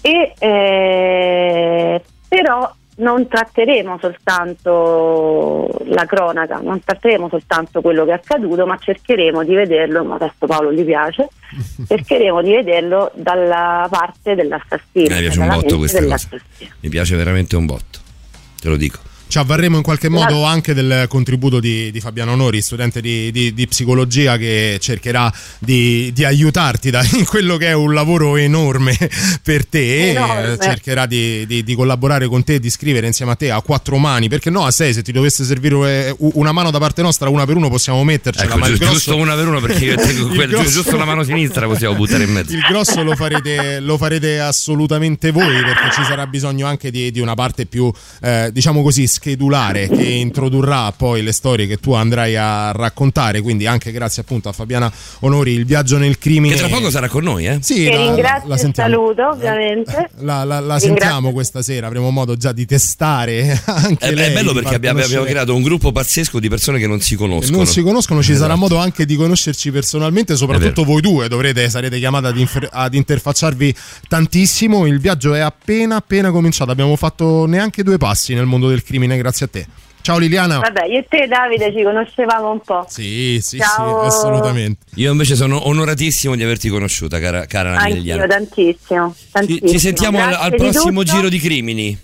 E, 0.00 0.34
eh, 0.38 2.02
però 2.26 2.72
non 3.02 3.28
tratteremo 3.28 3.98
soltanto 4.00 5.68
la 5.86 6.06
cronaca, 6.06 6.60
non 6.62 6.80
tratteremo 6.82 7.28
soltanto 7.28 7.80
quello 7.80 8.04
che 8.04 8.12
è 8.12 8.14
accaduto, 8.14 8.64
ma 8.64 8.78
cercheremo 8.78 9.44
di 9.44 9.54
vederlo, 9.54 10.04
ma 10.04 10.14
adesso 10.14 10.46
Paolo 10.46 10.72
gli 10.72 10.84
piace, 10.84 11.28
cercheremo 11.86 12.40
di 12.40 12.52
vederlo 12.52 13.10
dalla 13.14 13.86
parte 13.90 14.34
dell'assassino. 14.34 15.14
Mi 15.14 15.20
piace 15.20 15.40
un 15.40 15.48
botto 15.48 15.76
questa 15.78 16.04
cosa. 16.04 16.28
Mi 16.80 16.88
piace 16.88 17.16
veramente 17.16 17.56
un 17.56 17.66
botto, 17.66 17.98
te 18.60 18.68
lo 18.68 18.76
dico. 18.76 19.11
Ci 19.32 19.38
avvarremo 19.38 19.78
in 19.78 19.82
qualche 19.82 20.10
modo 20.10 20.44
anche 20.44 20.74
del 20.74 21.06
contributo 21.08 21.58
di, 21.58 21.90
di 21.90 22.00
Fabiano 22.00 22.34
Nori, 22.34 22.60
studente 22.60 23.00
di, 23.00 23.30
di- 23.32 23.54
di 23.54 23.66
psicologia, 23.66 24.36
che 24.36 24.76
cercherà 24.78 25.32
di, 25.58 26.12
di 26.12 26.22
aiutarti 26.22 26.90
da- 26.90 27.02
in 27.14 27.24
quello 27.24 27.56
che 27.56 27.68
è 27.68 27.72
un 27.72 27.94
lavoro 27.94 28.36
enorme 28.36 28.94
per 29.42 29.64
te. 29.64 30.10
Enorme. 30.10 30.52
eh, 30.52 30.58
cercherà 30.60 31.06
di, 31.06 31.46
di- 31.46 31.64
di 31.64 31.74
collaborare 31.74 32.26
con 32.28 32.44
te, 32.44 32.60
di 32.60 32.68
scrivere 32.68 33.06
insieme 33.06 33.32
a 33.32 33.34
te 33.34 33.50
a 33.50 33.62
quattro 33.62 33.96
mani. 33.96 34.28
Perché 34.28 34.50
no, 34.50 34.66
a 34.66 34.70
sei, 34.70 34.92
se 34.92 35.00
ti 35.00 35.12
dovesse 35.12 35.44
servire 35.44 36.08
eh, 36.08 36.16
una 36.18 36.52
mano 36.52 36.70
da 36.70 36.78
parte 36.78 37.00
nostra, 37.00 37.30
una 37.30 37.46
per 37.46 37.56
uno 37.56 37.70
possiamo 37.70 38.04
mettercela. 38.04 38.50
Ecco, 38.50 38.58
ma 38.58 38.66
grosso- 38.68 38.84
giusto 38.92 39.16
una 39.16 39.34
per 39.34 39.46
uno 39.48 39.60
perché 39.60 39.82
io 39.82 39.94
tengo 39.96 40.26
quel- 40.28 40.50
grosso- 40.50 40.68
giusto 40.70 40.98
la 40.98 41.06
mano 41.06 41.22
sinistra 41.22 41.64
possiamo 41.66 41.94
buttare 41.94 42.24
in 42.24 42.32
mezzo. 42.32 42.52
il 42.54 42.60
grosso 42.68 43.02
lo 43.02 43.16
farete, 43.16 43.80
lo 43.80 43.96
farete 43.96 44.40
assolutamente 44.40 45.30
voi 45.30 45.62
perché 45.62 45.90
ci 45.94 46.04
sarà 46.04 46.26
bisogno 46.26 46.66
anche 46.66 46.90
di, 46.90 47.10
di 47.10 47.20
una 47.20 47.32
parte 47.32 47.64
più, 47.64 47.90
eh, 48.20 48.50
diciamo 48.52 48.82
così, 48.82 49.06
schedulare 49.22 49.88
che 49.88 50.02
introdurrà 50.02 50.90
poi 50.90 51.22
le 51.22 51.30
storie 51.30 51.68
che 51.68 51.76
tu 51.78 51.92
andrai 51.92 52.36
a 52.36 52.72
raccontare. 52.72 53.40
Quindi 53.40 53.66
anche 53.66 53.92
grazie 53.92 54.22
appunto 54.22 54.48
a 54.48 54.52
Fabiana 54.52 54.90
Onori, 55.20 55.52
il 55.52 55.64
viaggio 55.64 55.96
nel 55.96 56.18
crimine. 56.18 56.54
Che 56.54 56.60
tra 56.60 56.68
poco 56.68 56.90
sarà 56.90 57.08
con 57.08 57.22
noi, 57.22 57.46
eh? 57.46 57.58
Sì, 57.62 57.84
Che 57.84 57.90
la- 57.90 58.02
ringrazio 58.02 58.48
la 58.48 58.56
sentiamo. 58.56 58.90
saluto 58.90 59.28
ovviamente. 59.28 60.10
La, 60.18 60.42
la- 60.42 60.44
la 60.44 60.58
Ringrazio. 60.58 60.88
sentiamo 60.88 61.32
questa 61.32 61.62
sera, 61.62 61.86
avremo 61.86 62.10
modo 62.10 62.36
già 62.36 62.50
di 62.52 62.66
testare 62.66 63.60
anche 63.66 64.08
È, 64.08 64.12
lei. 64.12 64.30
è 64.30 64.32
bello 64.34 64.52
perché 64.52 64.74
abbiamo, 64.74 65.00
abbiamo 65.00 65.24
creato 65.24 65.54
un 65.54 65.62
gruppo 65.62 65.92
pazzesco 65.92 66.40
di 66.40 66.48
persone 66.48 66.78
che 66.80 66.88
non 66.88 67.00
si 67.00 67.14
conoscono. 67.14 67.56
non 67.58 67.66
si 67.66 67.80
conoscono, 67.82 68.20
ci 68.22 68.32
sarà 68.32 68.40
Esatto. 68.54 68.58
modo 68.58 68.76
anche 68.78 69.06
di 69.06 69.14
conoscerci 69.14 69.70
personalmente, 69.70 70.34
soprattutto 70.34 70.82
voi 70.84 71.00
due 71.00 71.28
dovrete, 71.28 71.68
sarete 71.70 71.98
chiamati 71.98 72.26
ad, 72.26 72.38
infer- 72.38 72.68
ad 72.72 72.94
interfacciarvi 72.94 73.74
tantissimo. 74.08 74.86
Il 74.86 74.98
viaggio 74.98 75.34
è 75.34 75.40
appena 75.40 75.96
appena 75.96 76.30
cominciato, 76.32 76.70
abbiamo 76.72 76.96
fatto 76.96 77.46
neanche 77.46 77.82
due 77.84 77.98
passi 77.98 78.34
nel 78.34 78.46
mondo 78.46 78.68
del 78.68 78.82
crimine 78.82 79.11
grazie 79.16 79.46
a 79.46 79.48
te. 79.48 79.66
Ciao 80.02 80.18
Liliana. 80.18 80.58
Vabbè, 80.58 80.86
io 80.86 80.98
e 80.98 81.06
te 81.08 81.28
Davide 81.28 81.72
ci 81.72 81.84
conoscevamo 81.84 82.50
un 82.50 82.60
po'. 82.60 82.84
Sì, 82.88 83.38
sì, 83.40 83.58
Ciao. 83.58 84.00
sì, 84.00 84.06
assolutamente. 84.08 84.84
Io 84.96 85.12
invece 85.12 85.36
sono 85.36 85.68
onoratissimo 85.68 86.34
di 86.34 86.42
averti 86.42 86.68
conosciuta, 86.68 87.20
cara, 87.20 87.46
cara 87.46 87.70
Nami 87.74 87.82
Anch'io 87.82 87.96
Liliana. 87.98 88.26
tantissimo. 88.26 89.14
Ci, 89.16 89.24
tantissimo. 89.30 89.68
ci 89.68 89.78
sentiamo 89.78 90.20
al, 90.20 90.32
al 90.34 90.50
di 90.50 90.56
prossimo 90.56 91.02
tutto. 91.02 91.14
giro 91.14 91.28
di 91.28 91.38
crimini. 91.38 91.98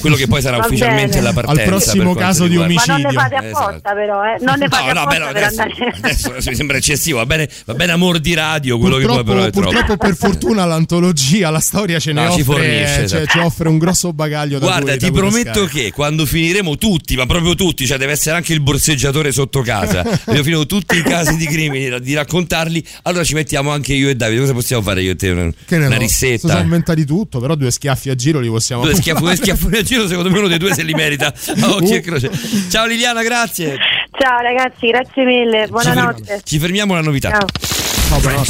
Quello 0.00 0.16
che 0.16 0.26
poi 0.26 0.40
sarà 0.40 0.56
Va 0.58 0.64
ufficialmente 0.66 1.16
bene. 1.16 1.22
la 1.22 1.32
partenza. 1.32 1.60
Al 1.62 1.66
prossimo 1.68 2.14
caso 2.14 2.44
di 2.46 2.50
riguarda- 2.56 2.74
Ma 2.74 2.84
non 2.86 2.96
ne 3.00 3.06
omicidio. 3.06 3.20
fate 3.20 3.34
apposta 3.34 3.70
Esatto. 3.70 3.94
però, 3.94 4.22
eh. 4.24 4.36
Non 4.40 4.58
ne 4.58 4.68
fate 4.68 4.82
No, 4.86 4.92
no, 4.92 5.00
apposta 5.00 5.18
beh, 5.18 5.18
no, 5.18 5.32
per 5.32 5.42
adesso, 5.42 5.60
andare... 5.62 5.94
adesso 6.00 6.50
mi 6.50 6.54
sembra 6.54 6.76
eccessivo. 6.78 7.18
Va 7.18 7.26
bene, 7.26 7.48
va 7.66 7.74
bene 7.74 7.92
amor 7.92 8.18
di 8.18 8.34
radio, 8.34 8.78
quello 8.78 8.96
che 8.96 9.04
poi 9.04 9.14
Purtroppo, 9.16 9.32
però 9.32 9.46
è 9.46 9.50
troppo. 9.50 9.68
purtroppo 9.68 9.96
per 9.98 10.16
fortuna 10.16 10.64
l'antologia, 10.64 11.50
la 11.50 11.60
storia 11.60 11.98
ce 11.98 12.12
ne 12.12 12.24
No, 12.24 12.32
ci 12.32 12.40
offre, 12.40 12.52
fornisce, 12.54 12.94
cioè, 12.94 13.02
esatto. 13.20 13.26
ci 13.26 13.38
offre 13.38 13.68
un 13.68 13.78
grosso 13.78 14.12
bagaglio 14.12 14.58
da 14.58 14.66
Guarda, 14.66 14.90
cui- 14.92 14.98
da 14.98 15.06
ti 15.06 15.10
cui 15.10 15.18
prometto 15.20 15.64
che 15.66 15.92
quando 15.92 16.24
finiremo 16.26 16.76
tutti, 16.76 17.16
ma 17.16 17.26
proprio 17.26 17.54
tutti, 17.54 17.86
cioè 17.86 17.98
deve 17.98 18.12
essere 18.12 18.36
anche 18.36 18.52
il 18.52 18.60
borseggiatore 18.60 19.32
sotto 19.32 19.60
casa, 19.62 20.00
abbiamo 20.00 20.42
finito 20.42 20.66
tutti 20.66 20.96
i 20.96 21.02
casi 21.02 21.36
di 21.36 21.46
crimini 21.46 22.00
di 22.00 22.14
raccontarli, 22.14 22.82
allora 23.02 23.22
ci 23.24 23.34
mettiamo 23.34 23.70
anche 23.70 23.92
io 23.92 24.08
e 24.08 24.14
Davide. 24.16 24.38
Cosa 24.40 24.52
possiamo 24.54 24.82
fare 24.82 25.02
io 25.02 25.10
e 25.12 25.16
te? 25.16 25.28
Una, 25.30 25.50
Che 25.66 25.76
ne 25.76 25.86
una 25.86 25.96
so, 25.96 26.00
rissetta? 26.00 26.38
Si 26.40 26.48
sono 26.48 26.60
inventati 26.60 27.04
tutto, 27.04 27.40
però 27.40 27.54
due 27.54 27.70
schiaffi 27.70 28.08
a 28.10 28.14
giro 28.14 28.40
li 28.40 28.48
possiamo 28.48 28.82
Due 28.82 28.94
schiaffi, 28.94 29.20
due 29.22 29.36
fare. 29.36 29.79
A 29.80 29.82
giro, 29.82 30.06
secondo 30.06 30.30
me 30.30 30.38
uno 30.38 30.48
dei 30.48 30.58
due 30.58 30.72
se 30.74 30.82
li 30.82 30.94
merita. 30.94 31.26
A 31.26 31.70
occhio 31.74 31.96
e 31.96 32.00
croce. 32.00 32.30
Ciao 32.70 32.86
Liliana, 32.86 33.22
grazie. 33.22 33.76
Ciao 34.18 34.40
ragazzi, 34.40 34.86
grazie 34.88 35.24
mille, 35.24 35.66
buonanotte. 35.68 36.42
ci 36.44 36.58
fermiamo 36.58 36.92
alla 36.94 37.02
novità. 37.02 37.30
Ciao. 37.30 37.46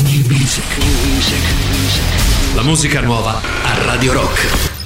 Music. 0.02 0.64
La 2.54 2.62
musica 2.62 3.00
nuova 3.00 3.40
a 3.62 3.84
Radio 3.84 4.12
Rock. 4.12 4.79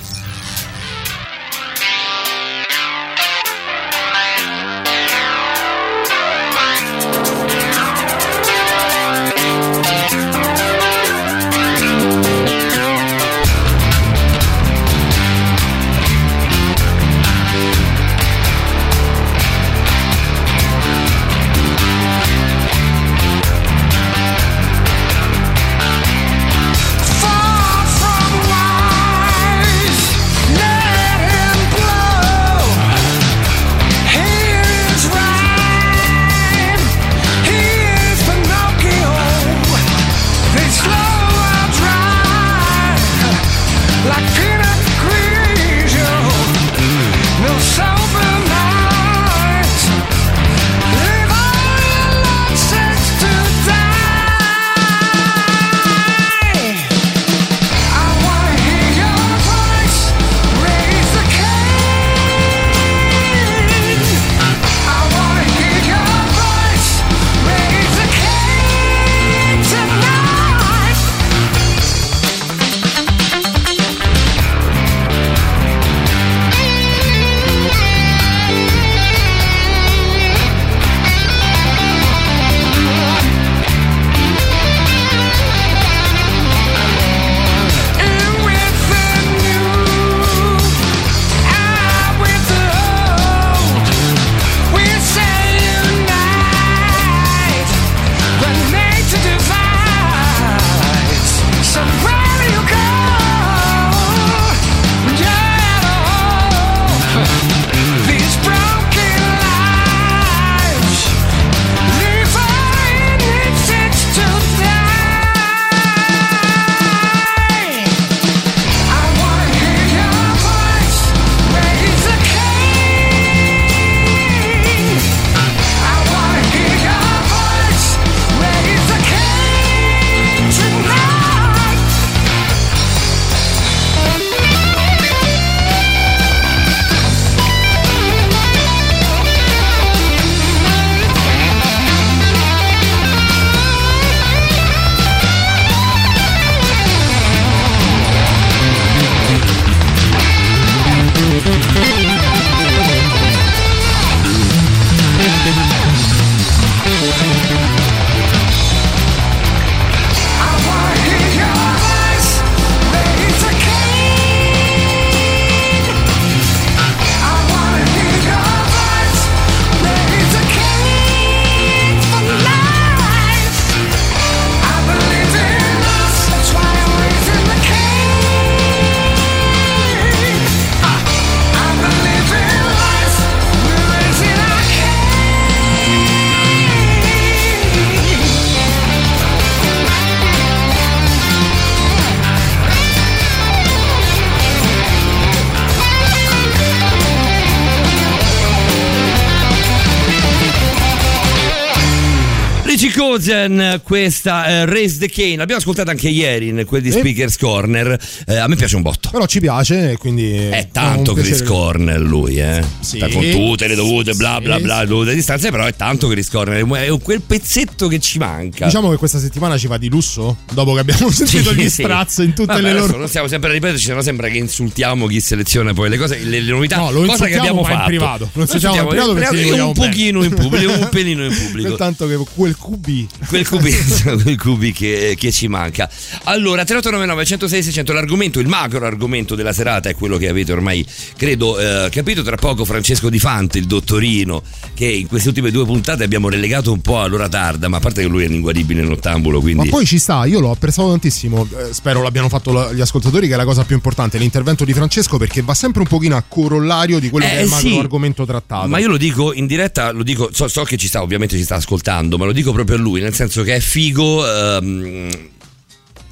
Gozen, 203.44 203.80
questa 203.82 204.46
eh, 204.46 204.66
Raise 204.66 204.98
the 204.98 205.08
Cane, 205.08 205.36
l'abbiamo 205.36 205.60
ascoltata 205.60 205.90
anche 205.90 206.08
ieri 206.08 206.48
in 206.48 206.64
quel 206.66 206.82
di. 206.82 206.90
Speakers 206.90 207.36
Corner. 207.36 207.98
Eh, 208.26 208.36
a 208.36 208.48
me 208.48 208.56
piace 208.56 208.76
un 208.76 208.82
botto. 208.82 209.03
Però 209.14 209.26
ci 209.26 209.38
piace, 209.38 209.92
e 209.92 209.96
quindi. 209.96 210.34
È 210.34 210.70
tanto 210.72 211.12
Chris. 211.12 211.44
Corner 211.44 212.00
lui, 212.00 212.40
eh. 212.40 212.60
Sì. 212.80 212.96
Sta 212.96 213.06
con 213.08 213.30
tutte 213.30 213.68
le 213.68 213.76
dovute 213.76 214.14
bla 214.14 214.40
bla 214.40 214.58
bla, 214.58 214.84
dovute 214.84 215.14
distanze, 215.14 215.52
però 215.52 215.66
è 215.66 215.76
tanto 215.76 216.08
Chris 216.08 216.28
Corner, 216.28 216.66
è 216.66 216.98
quel 217.00 217.20
pezzetto 217.20 217.86
che 217.86 218.00
ci 218.00 218.18
manca. 218.18 218.64
Diciamo 218.64 218.90
che 218.90 218.96
questa 218.96 219.20
settimana 219.20 219.56
ci 219.56 219.68
va 219.68 219.78
di 219.78 219.88
lusso, 219.88 220.38
dopo 220.52 220.74
che 220.74 220.80
abbiamo 220.80 221.08
sentito 221.14 221.50
Sì, 221.50 221.54
gli 221.54 221.68
sì. 221.68 221.82
strazzo 221.82 222.22
in 222.22 222.30
tutte 222.34 222.54
Vabbè, 222.54 222.60
le 222.62 222.72
loro. 222.72 222.96
Non 222.96 223.06
stiamo 223.06 223.28
sempre 223.28 223.50
a 223.50 223.52
ripeterci, 223.52 223.84
se 223.84 223.94
no 223.94 224.02
sembra 224.02 224.26
che 224.26 224.38
insultiamo 224.38 225.06
chi 225.06 225.20
seleziona 225.20 225.72
poi 225.72 225.90
le 225.90 225.96
cose, 225.96 226.18
le, 226.18 226.40
le 226.40 226.50
novità. 226.50 226.78
No, 226.78 226.90
lo 226.90 227.04
cosa 227.04 227.26
che 227.26 227.36
abbiamo 227.36 227.60
ma 227.60 227.70
in 227.70 227.76
fatto. 227.76 227.86
privato. 227.86 228.30
Non 228.32 228.46
Lo 228.46 228.52
insultiamo 228.52 228.80
in 228.80 228.88
privato 228.88 229.14
perché 229.14 229.60
un 229.60 229.72
bene. 229.72 229.72
pochino 229.74 230.24
in 230.24 230.34
pubblico, 230.34 230.72
un 230.72 230.88
pelino 230.90 231.24
in 231.24 231.30
pubblico. 231.38 231.76
Tanto 231.76 232.08
che 232.08 232.16
quel 232.34 232.56
QB. 232.56 233.06
quel 233.28 233.48
cubi, 233.48 233.70
quel 234.24 234.36
cubi 234.38 234.72
che, 234.72 235.14
che 235.16 235.30
ci 235.30 235.46
manca. 235.46 235.88
Allora, 236.24 236.64
3899 236.64 237.24
106 237.24 237.62
600, 237.62 237.92
l'argomento, 237.92 238.40
il 238.40 238.48
macro 238.48 238.84
argomento 238.84 239.02
della 239.34 239.52
serata 239.52 239.88
è 239.88 239.94
quello 239.94 240.16
che 240.16 240.28
avete 240.28 240.52
ormai, 240.52 240.84
credo, 241.16 241.58
eh, 241.58 241.88
capito. 241.90 242.22
Tra 242.22 242.36
poco 242.36 242.64
Francesco 242.64 243.10
Di 243.10 243.18
Fante, 243.18 243.58
il 243.58 243.66
dottorino, 243.66 244.42
che 244.74 244.86
in 244.86 245.06
queste 245.06 245.28
ultime 245.28 245.50
due 245.50 245.64
puntate 245.64 246.04
abbiamo 246.04 246.28
relegato 246.28 246.72
un 246.72 246.80
po' 246.80 247.00
all'ora 247.00 247.28
tarda, 247.28 247.68
ma 247.68 247.76
a 247.76 247.80
parte 247.80 248.02
che 248.02 248.08
lui 248.08 248.24
è 248.24 248.28
l'inguaribile 248.28 248.82
nottambulo, 248.82 249.40
quindi... 249.40 249.64
Ma 249.64 249.70
poi 249.70 249.86
ci 249.86 249.98
sta, 249.98 250.24
io 250.24 250.40
l'ho 250.40 250.50
apprezzato 250.50 250.88
tantissimo, 250.90 251.46
eh, 251.58 251.72
spero 251.72 252.02
l'abbiano 252.02 252.28
fatto 252.28 252.72
gli 252.72 252.80
ascoltatori, 252.80 253.28
che 253.28 253.34
è 253.34 253.36
la 253.36 253.44
cosa 253.44 253.64
più 253.64 253.74
importante, 253.74 254.18
l'intervento 254.18 254.64
di 254.64 254.72
Francesco, 254.72 255.18
perché 255.18 255.42
va 255.42 255.54
sempre 255.54 255.80
un 255.82 255.86
pochino 255.86 256.16
a 256.16 256.24
corollario 256.26 256.98
di 256.98 257.10
quello 257.10 257.26
Eh, 257.26 257.28
che 257.30 257.36
è 257.38 257.42
il 257.42 257.48
macro 257.48 257.68
sì. 257.68 257.78
argomento 257.78 258.24
trattato. 258.24 258.68
Ma 258.68 258.78
io 258.78 258.88
lo 258.88 258.96
dico 258.96 259.32
in 259.32 259.46
diretta, 259.46 259.90
lo 259.90 260.02
dico, 260.02 260.30
so, 260.32 260.48
so 260.48 260.62
che 260.62 260.76
ci 260.76 260.86
sta, 260.86 261.02
ovviamente 261.02 261.36
ci 261.36 261.44
sta 261.44 261.56
ascoltando, 261.56 262.16
ma 262.16 262.24
lo 262.24 262.32
dico 262.32 262.52
proprio 262.52 262.76
a 262.76 262.80
lui, 262.80 263.00
nel 263.00 263.14
senso 263.14 263.42
che 263.42 263.56
è 263.56 263.60
figo 263.60 264.26
ehm, 264.26 265.08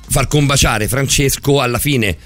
far 0.08 0.26
combaciare 0.26 0.88
Francesco 0.88 1.60
alla 1.60 1.78
fine. 1.78 2.16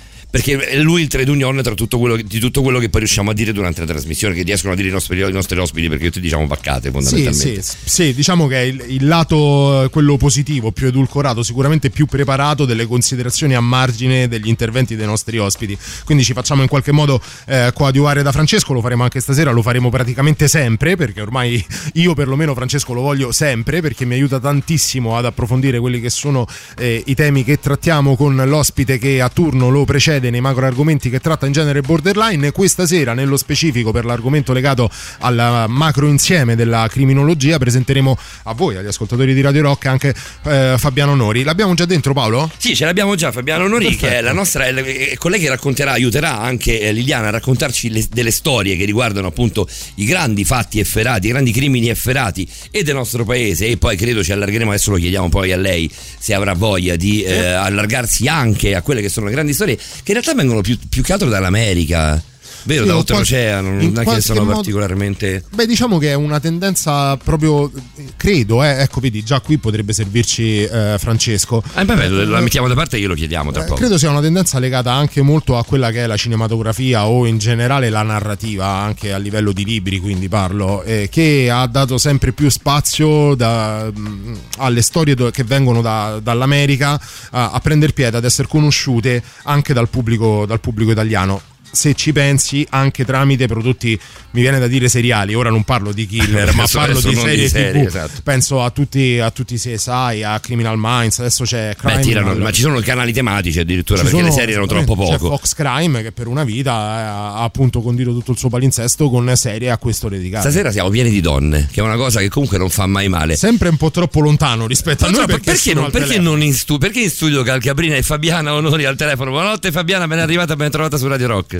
Perché 0.42 0.68
è 0.68 0.78
lui 0.78 1.02
il 1.02 1.08
trade 1.08 1.30
union 1.30 1.60
tra 1.62 1.74
tutto 1.74 1.98
quello, 1.98 2.16
di 2.16 2.38
tutto 2.38 2.62
quello 2.62 2.78
che 2.78 2.88
poi 2.88 3.00
riusciamo 3.00 3.30
a 3.30 3.34
dire 3.34 3.52
durante 3.52 3.80
la 3.80 3.86
trasmissione, 3.86 4.34
che 4.34 4.42
riescono 4.42 4.72
a 4.72 4.76
dire 4.76 4.88
i 4.88 4.92
nostri, 4.92 5.18
i 5.18 5.32
nostri 5.32 5.58
ospiti, 5.58 5.88
perché 5.88 6.06
tutti 6.06 6.20
diciamo 6.20 6.46
paccate 6.46 6.88
Sì, 6.88 6.92
fondamentalmente. 6.92 7.62
sì, 7.62 7.76
sì, 7.84 8.14
diciamo 8.14 8.46
che 8.46 8.58
il, 8.58 8.84
il 8.88 9.06
lato, 9.06 9.84
eh, 9.84 9.90
quello 9.90 10.16
positivo, 10.16 10.72
più 10.72 10.86
edulcorato, 10.88 11.42
sicuramente 11.42 11.90
più 11.90 12.06
preparato 12.06 12.64
delle 12.64 12.86
considerazioni 12.86 13.54
a 13.54 13.60
margine 13.60 14.28
degli 14.28 14.48
interventi 14.48 14.96
dei 14.96 15.06
nostri 15.06 15.38
ospiti. 15.38 15.76
Quindi 16.04 16.24
ci 16.24 16.32
facciamo 16.32 16.62
in 16.62 16.68
qualche 16.68 16.92
modo 16.92 17.20
eh, 17.46 17.70
coadiuvare 17.74 18.22
da 18.22 18.32
Francesco, 18.32 18.72
lo 18.72 18.80
faremo 18.80 19.02
anche 19.02 19.20
stasera, 19.20 19.50
lo 19.50 19.62
faremo 19.62 19.90
praticamente 19.90 20.48
sempre, 20.48 20.96
perché 20.96 21.20
ormai 21.20 21.64
io 21.94 22.14
perlomeno 22.14 22.54
Francesco 22.54 22.92
lo 22.92 23.00
voglio 23.00 23.32
sempre, 23.32 23.80
perché 23.80 24.04
mi 24.04 24.14
aiuta 24.14 24.38
tantissimo 24.38 25.16
ad 25.16 25.24
approfondire 25.24 25.78
quelli 25.78 26.00
che 26.00 26.10
sono 26.10 26.46
eh, 26.78 27.02
i 27.06 27.14
temi 27.14 27.44
che 27.44 27.58
trattiamo 27.58 28.16
con 28.16 28.36
l'ospite 28.36 28.98
che 28.98 29.20
a 29.20 29.28
turno 29.28 29.68
lo 29.68 29.84
precede 29.84 30.25
nei 30.30 30.40
macro 30.40 30.66
argomenti 30.66 31.10
che 31.10 31.20
tratta 31.20 31.46
in 31.46 31.52
genere 31.52 31.80
borderline. 31.80 32.52
Questa 32.52 32.86
sera, 32.86 33.14
nello 33.14 33.36
specifico, 33.36 33.92
per 33.92 34.04
l'argomento 34.04 34.52
legato 34.52 34.90
al 35.20 35.66
macro 35.68 36.06
insieme 36.06 36.54
della 36.56 36.86
criminologia, 36.90 37.58
presenteremo 37.58 38.18
a 38.44 38.52
voi, 38.54 38.76
agli 38.76 38.86
ascoltatori 38.86 39.34
di 39.34 39.40
Radio 39.40 39.62
Rock, 39.62 39.86
anche 39.86 40.14
eh, 40.44 40.74
Fabiano 40.78 41.14
Nori. 41.14 41.42
L'abbiamo 41.42 41.74
già 41.74 41.84
dentro, 41.84 42.12
Paolo? 42.12 42.50
Sì, 42.56 42.74
ce 42.74 42.84
l'abbiamo 42.84 43.14
già 43.14 43.32
Fabiano 43.32 43.66
Nori, 43.66 43.96
che 43.96 44.18
è 44.18 44.20
la 44.20 44.32
nostra, 44.32 44.66
è, 44.66 45.14
colei 45.16 45.40
che 45.40 45.48
racconterà, 45.48 45.92
aiuterà 45.92 46.38
anche 46.40 46.80
eh, 46.80 46.92
Liliana 46.92 47.28
a 47.28 47.30
raccontarci 47.30 47.90
le- 47.90 48.06
delle 48.10 48.30
storie 48.30 48.76
che 48.76 48.84
riguardano 48.84 49.28
appunto 49.28 49.68
i 49.96 50.04
grandi 50.04 50.44
fatti 50.44 50.78
efferati, 50.78 51.26
i 51.26 51.30
grandi 51.30 51.52
crimini 51.52 51.88
efferati 51.88 52.48
e 52.70 52.82
del 52.82 52.94
nostro 52.94 53.24
paese. 53.24 53.66
E 53.66 53.76
poi 53.76 53.96
credo 53.96 54.22
ci 54.22 54.32
allargheremo, 54.32 54.70
adesso 54.70 54.90
lo 54.90 54.96
chiediamo 54.96 55.28
poi 55.28 55.52
a 55.52 55.56
lei 55.56 55.90
se 56.18 56.34
avrà 56.34 56.54
voglia 56.54 56.96
di 56.96 57.22
eh, 57.22 57.36
allargarsi 57.36 58.28
anche 58.28 58.74
a 58.74 58.82
quelle 58.82 59.00
che 59.00 59.08
sono 59.08 59.26
le 59.26 59.32
grandi 59.32 59.52
storie, 59.52 59.78
che 60.06 60.12
in 60.12 60.20
realtà 60.20 60.40
vengono 60.40 60.60
più, 60.60 60.78
più 60.88 61.02
che 61.02 61.12
altro 61.12 61.28
dall'America. 61.28 62.22
Vero, 62.66 62.82
Sì, 62.82 62.88
da 62.88 62.96
oltreoceano, 62.96 63.68
non 63.80 63.98
è 64.00 64.04
che 64.04 64.20
sono 64.20 64.40
modo- 64.40 64.54
particolarmente. 64.54 65.44
Beh, 65.54 65.66
diciamo 65.66 65.98
che 65.98 66.10
è 66.10 66.14
una 66.14 66.40
tendenza 66.40 67.16
proprio, 67.16 67.70
eh, 67.96 68.04
credo, 68.16 68.62
eh, 68.64 68.80
ecco, 68.82 69.00
vedi, 69.00 69.22
già 69.22 69.40
qui 69.40 69.58
potrebbe 69.58 69.92
servirci 69.92 70.64
eh, 70.64 70.96
Francesco. 70.98 71.62
Ah, 71.74 71.84
vabbè, 71.84 72.08
la 72.08 72.40
mettiamo 72.40 72.66
da 72.66 72.74
parte 72.74 72.96
e 72.96 73.00
glielo 73.00 73.14
chiediamo 73.14 73.52
tra 73.52 73.62
Eh, 73.62 73.66
poco. 73.66 73.78
credo 73.78 73.96
sia 73.98 74.10
una 74.10 74.20
tendenza 74.20 74.58
legata 74.58 74.92
anche 74.92 75.22
molto 75.22 75.56
a 75.56 75.64
quella 75.64 75.90
che 75.92 76.02
è 76.02 76.06
la 76.06 76.16
cinematografia 76.16 77.06
o 77.06 77.24
in 77.26 77.38
generale 77.38 77.88
la 77.88 78.02
narrativa, 78.02 78.66
anche 78.66 79.12
a 79.12 79.18
livello 79.18 79.52
di 79.52 79.64
libri, 79.64 80.00
quindi 80.00 80.28
parlo, 80.28 80.82
eh, 80.82 81.08
che 81.10 81.48
ha 81.50 81.66
dato 81.68 81.98
sempre 81.98 82.32
più 82.32 82.48
spazio 82.48 83.34
da- 83.36 83.90
mh, 83.94 84.38
alle 84.58 84.82
storie 84.82 85.14
do- 85.14 85.30
che 85.30 85.44
vengono 85.44 85.80
da- 85.82 86.18
dall'America 86.20 87.00
a, 87.30 87.50
a 87.52 87.60
prendere 87.60 87.92
piede, 87.92 88.16
ad 88.16 88.24
essere 88.24 88.48
conosciute 88.48 89.22
anche 89.44 89.72
dal 89.72 89.88
pubblico, 89.88 90.44
dal 90.46 90.58
pubblico 90.60 90.90
italiano. 90.90 91.40
Se 91.70 91.94
ci 91.94 92.12
pensi, 92.12 92.66
anche 92.70 93.04
tramite 93.04 93.46
prodotti, 93.46 93.98
mi 94.30 94.40
viene 94.40 94.58
da 94.58 94.66
dire 94.66 94.88
seriali, 94.88 95.34
ora 95.34 95.50
non 95.50 95.62
parlo 95.62 95.92
di 95.92 96.06
killer, 96.06 96.52
ma 96.56 96.64
parlo 96.70 96.98
di 97.00 97.14
non 97.14 97.24
di 97.24 97.30
serie 97.30 97.48
serie, 97.48 97.82
TV. 97.82 97.86
esatto. 97.86 98.20
Penso 98.22 98.62
a 98.62 98.70
tutti, 98.70 99.18
a 99.18 99.30
tutti 99.30 99.54
i 99.54 99.58
CSI, 99.58 100.22
a 100.22 100.40
Criminal 100.40 100.76
Minds, 100.78 101.18
adesso 101.18 101.44
c'è 101.44 101.74
Crime. 101.76 101.96
Beh, 101.96 102.02
tirano, 102.02 102.34
ma 102.34 102.50
ci 102.50 102.62
sono 102.62 102.80
canali 102.80 103.12
tematici 103.12 103.58
addirittura 103.60 103.98
Ci 103.98 104.04
perché 104.04 104.18
sono- 104.20 104.28
le 104.30 104.34
serie 104.38 104.52
erano 104.54 104.66
troppo 104.66 104.94
C'è 105.04 105.18
poco. 105.18 105.28
Fox 105.36 105.54
Crime 105.54 106.02
che 106.02 106.12
per 106.12 106.28
una 106.28 106.44
vita 106.44 106.72
eh, 106.72 107.02
ha 107.02 107.42
appunto 107.42 107.82
condito 107.82 108.12
tutto 108.12 108.30
il 108.32 108.38
suo 108.38 108.48
palinsesto 108.48 109.10
con 109.10 109.30
serie 109.36 109.70
a 109.70 109.76
questo 109.76 110.08
dedicate. 110.08 110.48
Stasera 110.48 110.70
siamo 110.72 110.88
pieni 110.88 111.10
di 111.10 111.20
donne, 111.20 111.68
che 111.70 111.80
è 111.80 111.82
una 111.82 111.96
cosa 111.96 112.20
che 112.20 112.28
comunque 112.30 112.56
non 112.56 112.70
fa 112.70 112.86
mai 112.86 113.08
male. 113.08 113.36
Sempre 113.36 113.68
un 113.68 113.76
po' 113.76 113.90
troppo 113.90 114.20
lontano 114.20 114.66
rispetto 114.66 115.04
a 115.04 115.08
Non 115.10 115.16
noi 115.20 115.28
so, 115.28 115.34
perché, 115.34 115.50
perché, 115.52 115.74
non, 115.74 115.90
perché 115.90 116.18
non 116.18 116.42
in 116.42 116.54
studio? 116.54 116.86
Perché 116.88 117.02
in 117.04 117.10
studio 117.10 117.42
Calcabrina 117.42 117.96
e 117.96 118.02
Fabiana 118.02 118.54
Onori 118.54 118.84
al 118.86 118.96
telefono? 118.96 119.30
Buonanotte 119.30 119.70
Fabiana, 119.70 120.06
ben 120.06 120.20
arrivata, 120.20 120.56
ben 120.56 120.70
trovata 120.70 120.96
su 120.96 121.06
Radio 121.06 121.26
Rock. 121.26 121.55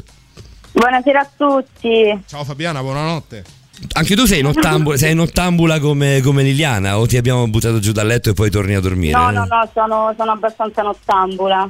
Buonasera 0.73 1.21
a 1.21 1.29
tutti. 1.37 2.23
Ciao 2.27 2.45
Fabiana, 2.45 2.81
buonanotte. 2.83 3.45
Anche 3.93 4.17
tu 4.17 4.25
sei 4.25 4.41
nottambula, 4.41 4.97
sei 4.97 5.15
nottambula 5.15 5.79
come, 5.81 6.21
come 6.23 6.43
Liliana 6.43 6.99
o 6.99 7.07
ti 7.07 7.19
abbiamo 7.19 7.47
buttato 7.47 7.79
giù 7.79 7.93
dal 7.93 8.07
letto 8.07 8.31
e 8.31 8.33
poi 8.33 8.51
torni 8.51 8.75
a 8.75 8.81
dormire? 8.81 9.13
No, 9.13 9.31
no, 9.31 9.45
no, 9.45 9.71
sono, 9.73 10.15
sono 10.17 10.33
abbastanza 10.33 10.83
nottambula. 10.83 11.69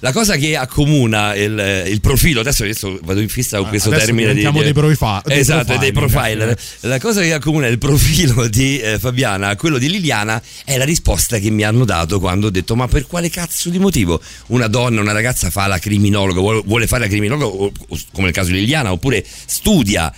La 0.00 0.12
cosa 0.12 0.36
che 0.36 0.56
accomuna 0.56 1.34
il, 1.34 1.84
il 1.88 2.00
profilo, 2.00 2.40
adesso, 2.40 2.64
adesso 2.64 2.98
vado 3.02 3.20
in 3.20 3.28
fissa 3.28 3.56
con 3.56 3.66
Ah, 3.66 3.68
questo 3.70 3.88
adesso 3.88 4.04
termine 4.06 4.28
di, 4.28 4.34
diventiamo 4.36 4.62
dei 4.62 4.72
profi- 4.72 5.20
dei 5.24 5.38
esatto, 5.38 5.76
dei 5.78 5.92
profiler. 5.92 6.54
profiler. 6.54 6.58
La 6.80 7.00
cosa 7.00 7.22
che 7.22 7.32
accomuna 7.32 7.66
il 7.66 7.78
profilo 7.78 8.46
di 8.48 8.78
eh, 8.78 8.98
Fabiana 8.98 9.48
a 9.48 9.56
quello 9.56 9.78
di 9.78 9.88
Liliana 9.88 10.40
è 10.64 10.76
la 10.76 10.84
risposta 10.84 11.38
che 11.38 11.50
mi 11.50 11.62
hanno 11.64 11.84
dato 11.84 12.20
quando 12.20 12.48
ho 12.48 12.50
detto: 12.50 12.76
Ma 12.76 12.86
per 12.88 13.06
quale 13.06 13.30
cazzo 13.30 13.70
di 13.70 13.78
motivo 13.78 14.20
una 14.48 14.66
donna, 14.68 15.00
una 15.00 15.12
ragazza 15.12 15.50
fa 15.50 15.66
la 15.66 15.78
criminologa, 15.78 16.40
vuole, 16.40 16.62
vuole 16.64 16.86
fare 16.86 17.04
la 17.04 17.08
criminologa, 17.08 17.72
come 18.12 18.24
nel 18.24 18.32
caso 18.32 18.50
di 18.50 18.58
Liliana, 18.58 18.92
oppure 18.92 19.24
studia 19.46 20.12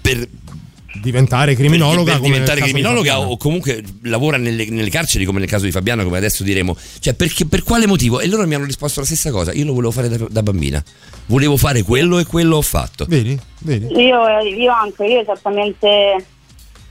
per, 0.00 0.28
Diventare 1.02 1.54
criminologa 1.54 2.12
per 2.12 2.20
nel 2.20 2.30
diventare 2.30 2.60
di 2.60 2.66
criminologa 2.66 3.12
Fabiana. 3.12 3.30
o 3.30 3.36
comunque 3.36 3.82
lavora 4.02 4.36
nelle, 4.36 4.68
nelle 4.68 4.90
carceri 4.90 5.24
come 5.24 5.38
nel 5.38 5.48
caso 5.48 5.64
di 5.64 5.70
Fabiano 5.70 6.04
come 6.04 6.16
adesso 6.16 6.42
diremo 6.42 6.76
cioè 7.00 7.14
perché, 7.14 7.46
per 7.46 7.62
quale 7.62 7.86
motivo 7.86 8.20
e 8.20 8.26
loro 8.26 8.46
mi 8.46 8.54
hanno 8.54 8.64
risposto 8.64 9.00
la 9.00 9.06
stessa 9.06 9.30
cosa 9.30 9.52
io 9.52 9.64
lo 9.64 9.72
volevo 9.72 9.92
fare 9.92 10.08
da, 10.08 10.26
da 10.28 10.42
bambina 10.42 10.82
volevo 11.26 11.56
fare 11.56 11.82
quello 11.82 12.18
e 12.18 12.24
quello 12.24 12.56
ho 12.56 12.62
fatto 12.62 13.06
Vedi? 13.08 13.38
Vedi? 13.60 13.86
Io, 13.86 14.18
io 14.40 14.72
anche, 14.72 15.04
io 15.04 15.20
esattamente 15.20 16.24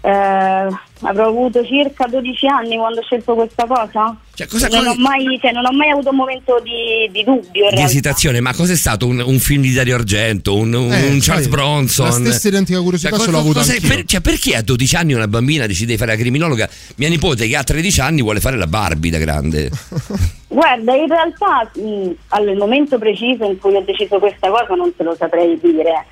eh, 0.05 0.67
avrò 1.01 1.27
avuto 1.27 1.65
circa 1.65 2.05
12 2.07 2.47
anni 2.47 2.77
quando 2.77 2.99
ho 2.99 3.03
scelto 3.03 3.33
questa 3.33 3.65
cosa. 3.65 4.15
Cioè, 4.35 4.47
cosa- 4.47 4.67
non, 4.67 4.79
cosa- 4.79 4.91
ho 4.91 4.95
mai, 4.97 5.39
cioè, 5.41 5.51
non 5.51 5.65
ho 5.65 5.71
mai 5.71 5.89
avuto 5.91 6.09
un 6.09 6.15
momento 6.17 6.59
di, 6.61 7.09
di 7.11 7.23
dubbio. 7.23 7.69
di 7.71 7.81
esitazione 7.81 8.41
ma 8.41 8.53
cos'è 8.53 8.75
stato 8.75 9.07
un, 9.07 9.23
un 9.25 9.39
film 9.39 9.61
di 9.61 9.71
Dario 9.71 9.95
Argento 9.95 10.55
un, 10.57 10.73
un- 10.73 10.91
Eh, 10.91 11.07
un 11.07 11.19
Charles 11.21 11.43
sai, 11.43 11.47
Bronson 11.49 12.05
La 12.07 12.29
stessa 12.31 12.49
identica 12.49 12.81
curiosità 12.81 13.15
Cioè, 13.15 13.25
ce 13.25 13.31
l'ho 13.31 13.37
avuta 13.39 13.61
anch'io. 13.61 13.87
per- 13.87 14.03
cioè, 14.05 14.19
perché 14.21 14.55
a 14.57 14.61
12 14.61 14.95
anni 14.97 15.13
una 15.13 15.27
bambina 15.29 15.65
decide 15.67 15.93
di 15.93 15.97
fare 15.97 16.11
la 16.11 16.17
criminologa 16.17 16.69
mia 16.95 17.07
nipote 17.09 17.47
che 17.47 17.55
ha 17.55 17.63
13 17.63 18.01
anni 18.01 18.21
vuole 18.21 18.41
fare 18.41 18.57
la 18.57 18.67
Barbie 18.67 19.09
da 19.11 19.17
grande 19.19 19.69
Guarda, 20.47 20.95
in 20.95 21.07
realtà 21.07 21.69
mh, 21.73 22.11
al 22.29 22.55
momento 22.55 22.97
preciso 22.97 23.43
in 23.45 23.57
cui 23.57 23.75
ho 23.75 23.81
deciso 23.81 24.19
questa 24.19 24.49
cosa 24.49 24.73
non 24.75 24.93
te 24.95 25.03
lo 25.03 25.13
saprei 25.17 25.59
dire. 25.61 26.05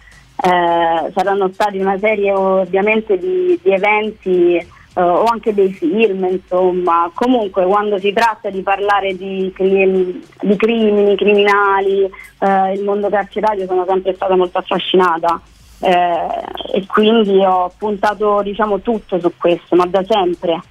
Eh, 0.45 1.11
saranno 1.15 1.49
stati 1.53 1.77
una 1.77 1.97
serie 1.97 2.33
ovviamente 2.33 3.17
di, 3.17 3.57
di 3.63 3.71
eventi 3.71 4.55
eh, 4.57 5.01
o 5.01 5.23
anche 5.23 5.53
dei 5.53 5.71
film, 5.71 6.25
insomma. 6.25 7.09
Comunque 7.13 7.65
quando 7.65 7.97
si 7.97 8.11
tratta 8.11 8.49
di 8.49 8.61
parlare 8.61 9.15
di, 9.15 9.53
di 9.55 10.55
crimini, 10.57 11.15
criminali, 11.15 12.03
eh, 12.39 12.73
il 12.73 12.83
mondo 12.83 13.07
carcerario 13.07 13.65
sono 13.65 13.85
sempre 13.87 14.13
stata 14.15 14.35
molto 14.35 14.57
affascinata. 14.57 15.39
Eh, 15.79 16.77
e 16.77 16.85
quindi 16.87 17.43
ho 17.43 17.71
puntato 17.77 18.41
diciamo 18.41 18.81
tutto 18.81 19.19
su 19.19 19.31
questo, 19.37 19.77
ma 19.77 19.85
da 19.85 20.03
sempre. 20.05 20.61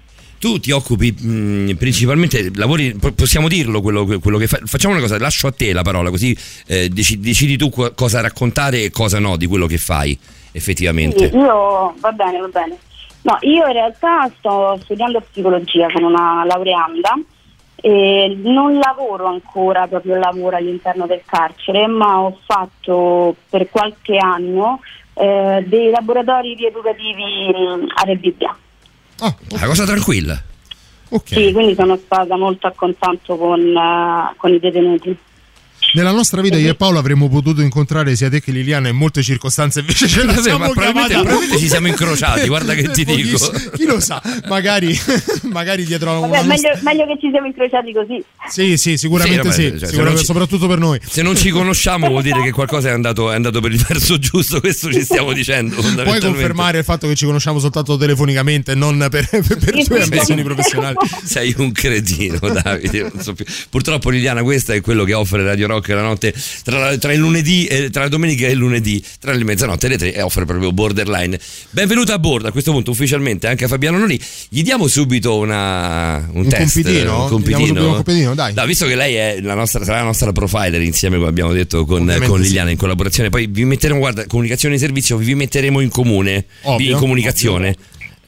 Tu 0.43 0.59
ti 0.59 0.73
occupi 0.73 1.13
mh, 1.13 1.77
principalmente, 1.77 2.51
lavori, 2.57 2.97
po- 2.99 3.13
possiamo 3.13 3.47
dirlo 3.47 3.81
quello, 3.81 4.05
quello 4.19 4.39
che 4.39 4.49
fai. 4.49 4.59
Facciamo 4.65 4.93
una 4.93 5.01
cosa, 5.01 5.17
lascio 5.17 5.47
a 5.47 5.53
te 5.53 5.73
la 5.73 5.83
parola, 5.83 6.11
così 6.11 6.37
eh, 6.67 6.89
deci- 6.89 7.21
decidi 7.21 7.57
tu 7.57 7.71
co- 7.71 7.93
cosa 7.95 8.21
raccontare 8.21 8.83
e 8.83 8.91
cosa 8.91 9.21
no 9.21 9.37
di 9.37 9.47
quello 9.47 9.67
che 9.67 9.79
fai, 9.79 10.19
effettivamente. 10.51 11.31
Sì, 11.31 11.37
io 11.37 11.95
va 11.97 12.11
bene, 12.11 12.41
va 12.41 12.49
bene. 12.49 12.77
No, 13.23 13.39
io 13.43 13.67
in 13.69 13.73
realtà 13.73 14.29
sto 14.37 14.81
studiando 14.83 15.21
psicologia, 15.31 15.87
sono 15.95 16.09
una 16.09 16.45
laureanda 16.45 17.17
e 17.77 18.37
non 18.43 18.81
lavoro 18.81 19.27
ancora 19.27 19.87
proprio 19.87 20.17
lavoro 20.17 20.57
all'interno 20.57 21.07
del 21.07 21.23
carcere, 21.25 21.87
ma 21.87 22.19
ho 22.21 22.37
fatto 22.45 23.37
per 23.49 23.71
qualche 23.71 24.17
anno 24.17 24.81
eh, 25.15 25.63
dei 25.69 25.91
laboratori 25.91 26.55
rieducativi 26.55 27.23
a 27.95 28.03
Rebibbia. 28.03 28.57
Una 29.51 29.67
cosa 29.67 29.85
tranquilla. 29.85 30.43
Sì, 31.25 31.53
quindi 31.53 31.75
sono 31.75 31.99
stata 32.03 32.37
molto 32.37 32.67
a 32.67 32.73
contatto 32.75 33.37
con, 33.37 33.61
eh, 33.61 34.35
con 34.37 34.53
i 34.53 34.59
detenuti. 34.59 35.17
Nella 35.95 36.11
nostra 36.13 36.41
vita 36.41 36.57
io 36.57 36.71
e 36.71 36.75
Paolo 36.75 36.99
avremmo 36.99 37.29
potuto 37.29 37.61
incontrare 37.61 38.17
sia 38.17 38.31
te 38.31 38.41
che 38.41 38.51
Liliana 38.51 38.89
in 38.89 38.97
molte 38.97 39.23
circostanze, 39.23 39.81
invece 39.81 40.09
ce 40.09 40.21
la 40.25 40.33
Vabbè, 40.33 40.43
siamo 40.43 40.59
ma 40.59 40.71
probabilmente- 40.71 41.15
probabilmente 41.15 41.59
ci 41.59 41.69
siamo 41.69 41.87
incrociati, 41.89 42.47
guarda 42.47 42.75
che 42.75 42.89
ti 42.91 43.05
dico. 43.05 43.37
Chi 43.75 43.85
lo 43.85 44.01
sa, 44.01 44.23
magari, 44.49 44.99
magari 45.53 45.85
dietro 45.85 46.11
a 46.13 46.19
una 46.19 46.29
Vabbè, 46.29 46.47
meglio, 46.47 46.69
meglio 46.83 47.07
che 47.07 47.19
ci 47.21 47.29
siamo 47.31 47.47
incrociati 47.47 47.93
così. 47.93 48.25
Sì, 48.49 48.77
sì, 48.79 48.97
sicuramente 48.97 49.53
Sì, 49.53 49.55
sì, 49.55 49.63
vabbè, 49.65 49.71
cioè, 49.71 49.79
se 49.81 49.87
sicuramente, 49.89 50.21
ci- 50.21 50.25
soprattutto 50.25 50.67
per 50.67 50.79
noi. 50.79 50.99
Se 51.07 51.21
non 51.23 51.37
ci 51.37 51.51
conosciamo 51.51 52.09
vuol 52.09 52.23
dire 52.23 52.43
che 52.43 52.53
qualcosa 52.53 52.89
è 52.89 52.93
andato, 52.93 53.31
è 53.31 53.35
andato 53.35 53.61
per 53.61 53.73
il 53.73 53.85
verso 53.87 54.19
giusto, 54.19 54.61
questo 54.61 54.91
ci 54.91 55.03
stiamo 55.03 55.33
dicendo. 55.35 55.77
Puoi 55.83 56.21
confermare 56.21 56.79
il 56.79 56.85
fatto 56.85 57.07
che 57.07 57.15
ci 57.15 57.27
conosciamo 57.27 57.59
soltanto 57.59 57.99
telefonicamente, 57.99 58.75
non 58.75 59.07
per, 59.11 59.29
per, 59.29 59.45
per 59.59 59.85
tue 59.85 60.03
ambizioni 60.03 60.43
professionali. 60.43 60.97
Sei 61.23 61.55
un 61.59 61.71
cretino, 61.73 62.39
Davide. 62.39 63.11
non 63.13 63.23
so 63.23 63.35
più. 63.35 63.45
Purtroppo, 63.69 64.09
Liliana, 64.09 64.43
questa 64.43 64.73
è 64.73 64.81
quello 64.81 65.05
che 65.05 65.13
offre 65.13 65.45
Radio 65.45 65.67
Rock 65.73 65.89
la 65.89 66.03
notte 66.03 66.35
tra, 66.63 66.97
tra 66.99 67.13
il 67.13 67.19
lunedì, 67.19 67.67
e- 67.67 67.91
tra 67.91 68.03
la 68.03 68.09
domenica 68.09 68.47
e 68.47 68.51
il 68.51 68.59
lunedì, 68.59 69.03
tra 69.19 69.33
le 69.33 69.45
mezzanotte 69.45 69.87
e 69.87 69.89
le 69.89 69.99
tre, 69.99 70.15
e 70.15 70.23
offre 70.23 70.45
proprio 70.45 70.73
Borderline. 70.73 71.39
Benvenuta 71.71 72.15
a 72.15 72.19
bordo 72.19 72.49
a 72.49 72.53
questo 72.53 72.73
punto 72.73 72.91
ufficialmente 72.91 73.47
anche 73.47 73.65
a 73.65 73.69
Fabiano 73.69 73.99
Noni. 73.99 74.21
Gli 74.49 74.63
diamo 74.63 74.87
subito 74.87 75.37
una, 75.37 76.29
un, 76.33 76.45
Un 76.45 76.49
test, 76.49 76.75
compitino? 76.75 77.23
un 77.23 77.29
compitino. 77.29 77.87
un 77.87 77.95
compitino, 77.95 78.35
dai. 78.35 78.55
No, 78.55 78.67
visto 78.67 78.87
che 78.87 78.95
lei 78.95 79.15
è 79.15 79.41
la 79.41 79.55
nostra, 79.55 79.85
sarà 79.85 79.99
la 79.99 80.05
nostra 80.05 80.33
profiler 80.33 80.83
insieme, 80.83 81.17
come 81.17 81.29
abbiamo 81.29 81.53
detto, 81.53 81.85
con, 81.85 82.05
con 82.27 82.39
sì. 82.39 82.49
Liliana 82.49 82.71
in 82.71 82.77
collaborazione, 82.77 83.31
poi 83.31 83.47
vi 83.47 83.65
metteremo, 83.65 83.99
guarda, 83.99 84.27
comunicazione 84.27 84.75
di 84.75 84.81
servizio, 84.81 85.17
vi 85.17 85.35
metteremo 85.35 85.81
in 85.81 85.89
comune, 85.89 86.45
Ovvio, 86.63 86.93
in 86.93 86.97
comunicazione. 86.99 87.77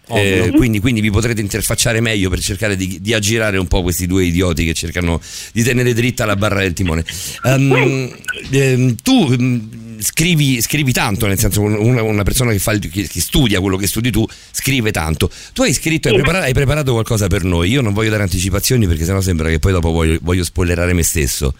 Eh, 0.07 0.53
quindi, 0.55 0.81
quindi 0.81 1.01
vi 1.01 1.11
potrete 1.11 1.41
interfacciare 1.41 2.01
meglio 2.01 2.29
per 2.29 2.41
cercare 2.41 2.77
di, 2.77 2.99
di 3.01 3.15
aggirare 3.15 3.57
un 3.57 3.67
po' 3.67 3.83
questi 3.83 4.07
due 4.07 4.25
idioti 4.25 4.65
che 4.65 4.75
cercano 4.75 5.21
di 5.53 5.63
tenere 5.63 5.95
dritta 5.95 6.25
la 6.27 6.37
barra 6.37 6.61
del 6.61 6.75
timone. 6.75 7.05
Ehm, 7.45 8.15
ehm, 8.51 8.97
tu 9.03 9.29
ehm, 9.33 10.01
scrivi, 10.01 10.61
scrivi 10.61 10.93
tanto, 10.93 11.27
nel 11.27 11.39
senso 11.39 11.63
una, 11.63 12.03
una 12.03 12.23
persona 12.23 12.53
che, 12.53 12.59
fa 12.59 12.77
che- 12.79 13.09
studia 13.09 13.61
quello 13.61 13.77
che 13.77 13.87
studi 13.87 14.11
tu 14.11 14.27
scrive 14.51 14.91
tanto. 14.91 15.31
Tu 15.53 15.63
hai 15.63 15.73
scritto, 15.73 16.09
hai 16.09 16.15
preparato, 16.15 16.45
hai 16.45 16.53
preparato 16.53 16.93
qualcosa 16.93 17.27
per 17.27 17.45
noi. 17.45 17.71
Io 17.71 17.81
non 17.81 17.95
voglio 17.95 18.11
dare 18.11 18.25
anticipazioni 18.25 18.87
perché 18.87 19.05
sennò 19.05 19.23
sembra 19.23 19.49
che 19.49 19.59
poi 19.59 19.73
dopo 19.73 19.91
voglio, 19.91 20.19
voglio 20.21 20.45
spoilerare 20.45 20.93
me 20.93 21.03
stesso. 21.03 21.55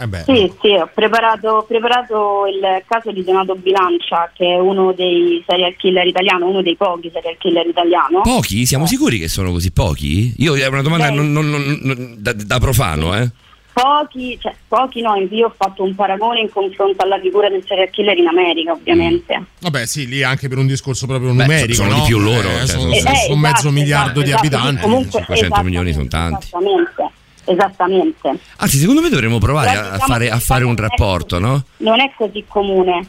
Eh 0.00 0.22
Sì, 0.24 0.52
sì, 0.62 0.68
ho 0.68 0.88
preparato, 0.94 1.48
ho 1.48 1.62
preparato 1.64 2.44
il 2.46 2.82
caso 2.86 3.10
di 3.12 3.22
Donato 3.22 3.54
Bilancia, 3.54 4.30
che 4.34 4.46
è 4.46 4.58
uno 4.58 4.92
dei 4.92 5.44
serial 5.46 5.74
killer 5.76 6.06
italiano, 6.06 6.46
uno 6.48 6.62
dei 6.62 6.76
pochi 6.76 7.10
serial 7.12 7.36
killer 7.38 7.66
italiano. 7.66 8.22
Pochi? 8.22 8.64
Siamo 8.64 8.86
sicuri 8.86 9.18
che 9.18 9.28
sono 9.28 9.50
così 9.52 9.70
pochi? 9.72 10.32
Io 10.38 10.56
è 10.56 10.66
una 10.66 10.82
domanda 10.82 11.10
non- 11.10 11.30
non- 11.32 11.50
non- 11.50 11.78
non- 11.82 12.14
da, 12.18 12.32
da 12.32 12.58
profano, 12.58 13.14
eh? 13.16 13.28
Pochi, 13.72 14.36
cioè, 14.40 14.52
pochi 14.66 15.00
no, 15.00 15.14
io 15.30 15.46
ho 15.46 15.54
fatto 15.56 15.82
un 15.84 15.94
paragone 15.94 16.40
in 16.40 16.50
confronto 16.50 17.02
alla 17.04 17.20
figura 17.20 17.48
del 17.48 17.62
serial 17.66 17.88
killer 17.90 18.18
in 18.18 18.26
America, 18.26 18.72
ovviamente. 18.72 19.42
Vabbè, 19.60 19.86
sì, 19.86 20.06
lì 20.08 20.22
anche 20.22 20.48
per 20.48 20.58
un 20.58 20.66
discorso 20.66 21.06
proprio 21.06 21.30
Beh, 21.32 21.42
numerico. 21.42 21.74
sono 21.74 21.90
no? 21.90 21.94
di 22.00 22.06
più 22.06 22.18
loro, 22.18 22.48
Eh, 22.48 22.56
cioè, 22.58 22.66
sono, 22.66 22.82
sono- 22.82 22.94
Eh, 22.94 22.98
sono 23.00 23.34
eh, 23.34 23.36
mezzo 23.36 23.54
esatto, 23.58 23.70
miliardo 23.70 24.20
esatto, 24.20 24.22
di 24.22 24.28
esatto, 24.30 24.46
abitanti. 24.46 24.82
comunque- 24.82 25.10
500 25.20 25.62
milioni 25.62 25.92
sono 25.92 26.08
tanti. 26.08 26.46
Esattamente, 26.46 27.10
esattamente. 27.44 28.38
Anzi, 28.56 28.78
secondo 28.78 29.00
me 29.00 29.08
dovremmo 29.08 29.38
provare 29.38 29.70
Però 29.70 29.80
a, 29.80 29.90
diciamo 29.92 30.06
fare, 30.12 30.30
a 30.30 30.38
fare 30.38 30.64
un 30.64 30.76
rapporto, 30.76 31.38
così- 31.38 31.50
no? 31.50 31.64
Non 31.78 32.00
è 32.00 32.12
così 32.16 32.44
comune. 32.46 33.06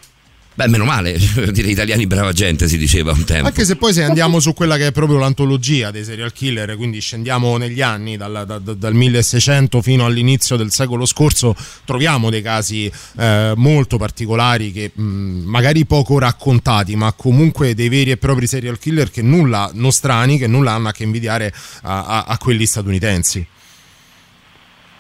Beh, 0.54 0.68
meno 0.68 0.84
male, 0.84 1.16
dire 1.52 1.70
italiani 1.70 2.06
brava 2.08 2.34
gente 2.34 2.68
si 2.68 2.78
diceva 2.78 3.14
un 3.14 3.24
tempo. 3.24 3.48
Anche 3.48 3.64
se 3.64 3.78
poi 3.78 3.94
se 3.94 4.04
andiamo 4.04 4.42
su 4.42 4.54
quella 4.54 4.76
che 4.76 4.88
è 4.88 4.92
proprio 4.92 5.18
l'antologia 5.18 5.92
dei 5.92 6.04
serial 6.04 6.34
killer, 6.34 6.76
quindi 6.76 7.00
scendiamo 7.00 7.56
negli 7.56 7.82
anni, 7.82 8.18
dal, 8.18 8.44
da- 8.46 8.60
da- 8.60 8.74
dal 8.74 8.94
1600 8.94 9.82
fino 9.82 10.06
all'inizio 10.06 10.58
del 10.58 10.70
secolo 10.70 11.06
scorso, 11.06 11.56
troviamo 11.86 12.30
dei 12.30 12.42
casi 12.42 12.92
eh, 13.18 13.54
molto 13.56 13.96
particolari 13.98 14.74
che 14.74 14.92
mh, 14.94 15.02
magari 15.46 15.86
poco 15.86 16.20
raccontati, 16.20 16.98
ma 16.98 17.14
comunque 17.14 17.74
dei 17.74 17.88
veri 17.88 18.12
e 18.12 18.18
propri 18.18 18.46
serial 18.46 18.78
killer 18.78 19.10
che 19.10 19.22
nulla, 19.22 19.72
nostrani, 19.74 20.38
che 20.38 20.48
nulla 20.48 20.74
hanno 20.74 20.90
a 20.90 20.92
che 20.92 21.04
invidiare 21.04 21.54
a, 21.84 22.04
a- 22.04 22.24
a 22.28 22.38
quelli 22.38 22.66
statunitensi. 22.66 23.48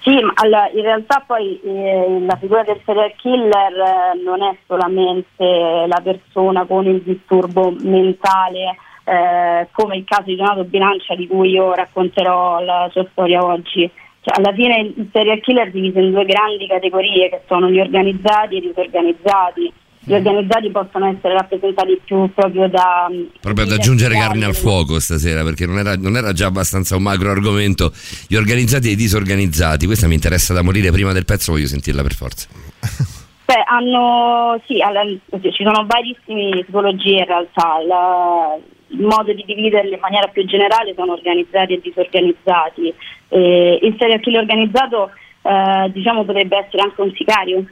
Sì, 0.03 0.17
allora, 0.33 0.67
in 0.73 0.81
realtà 0.81 1.23
poi 1.27 1.61
eh, 1.61 2.17
la 2.21 2.35
figura 2.37 2.63
del 2.63 2.81
serial 2.83 3.13
killer 3.17 3.71
eh, 3.71 4.21
non 4.23 4.41
è 4.41 4.57
solamente 4.65 5.85
la 5.85 6.01
persona 6.03 6.65
con 6.65 6.87
il 6.87 7.03
disturbo 7.03 7.71
mentale, 7.81 8.77
eh, 9.03 9.67
come 9.71 9.97
il 9.97 10.03
caso 10.03 10.23
di 10.23 10.35
Donato 10.35 10.63
Bilancia 10.63 11.13
di 11.13 11.27
cui 11.27 11.51
io 11.51 11.75
racconterò 11.75 12.61
la 12.61 12.89
sua 12.91 13.05
storia 13.11 13.45
oggi. 13.45 13.87
Cioè, 14.21 14.39
alla 14.39 14.53
fine 14.53 14.79
il 14.79 15.09
serial 15.11 15.39
killer 15.39 15.67
è 15.67 15.71
diviso 15.71 15.99
in 15.99 16.11
due 16.11 16.25
grandi 16.25 16.65
categorie 16.65 17.29
che 17.29 17.41
sono 17.45 17.69
gli 17.69 17.79
organizzati 17.79 18.55
e 18.55 18.57
i 18.57 18.61
disorganizzati. 18.61 19.73
Gli 20.03 20.13
organizzati 20.13 20.71
possono 20.71 21.05
essere 21.07 21.33
rappresentati 21.35 22.01
più 22.03 22.27
proprio 22.33 22.67
da... 22.67 23.07
Proprio 23.39 23.65
ad 23.65 23.71
aggiungere 23.71 24.15
carne 24.15 24.45
al 24.45 24.55
fuoco 24.55 24.99
stasera, 24.99 25.43
perché 25.43 25.67
non 25.67 25.77
era, 25.77 25.95
non 25.95 26.15
era 26.15 26.33
già 26.33 26.47
abbastanza 26.47 26.95
un 26.95 27.03
magro 27.03 27.29
argomento. 27.29 27.93
Gli 28.27 28.35
organizzati 28.35 28.87
e 28.87 28.91
i 28.91 28.95
disorganizzati. 28.95 29.85
Questa 29.85 30.07
mi 30.07 30.15
interessa 30.15 30.53
da 30.55 30.63
morire 30.63 30.91
prima 30.91 31.13
del 31.13 31.25
pezzo, 31.25 31.51
voglio 31.51 31.67
sentirla 31.67 32.01
per 32.01 32.13
forza. 32.15 32.47
Beh, 33.45 33.63
hanno, 33.67 34.59
sì, 34.65 34.81
alla- 34.81 35.03
ci 35.05 35.63
sono 35.63 35.85
varissime 35.85 36.63
tipologie 36.65 37.19
in 37.19 37.25
realtà, 37.25 37.83
La- 37.85 38.57
il 38.87 39.05
modo 39.05 39.31
di 39.33 39.43
dividerli 39.45 39.93
in 39.93 39.99
maniera 40.01 40.27
più 40.27 40.45
generale 40.45 40.93
sono 40.95 41.13
organizzati 41.13 41.73
e 41.73 41.79
disorganizzati. 41.81 42.93
Eh, 43.29 43.79
il 43.81 43.95
serial 43.97 44.19
killer 44.19 44.41
organizzato 44.41 45.11
eh, 45.43 45.89
diciamo 45.93 46.25
potrebbe 46.25 46.57
essere 46.57 46.81
anche 46.81 47.01
un 47.01 47.11
sicario. 47.15 47.65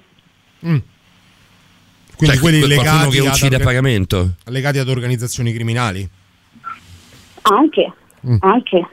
Quindi 2.20 2.36
Cioè, 2.36 2.44
quelli 2.44 2.68
legati 2.68 3.10
che 3.12 3.20
ad 3.22 3.28
uccide 3.28 3.56
a 3.56 3.60
orga- 3.60 3.64
pagamento. 3.70 4.30
legati 4.48 4.78
ad 4.78 4.90
organizzazioni 4.90 5.54
criminali. 5.54 6.06
Anche, 7.44 7.94
Mm. 8.28 8.36
anche, 8.42 8.86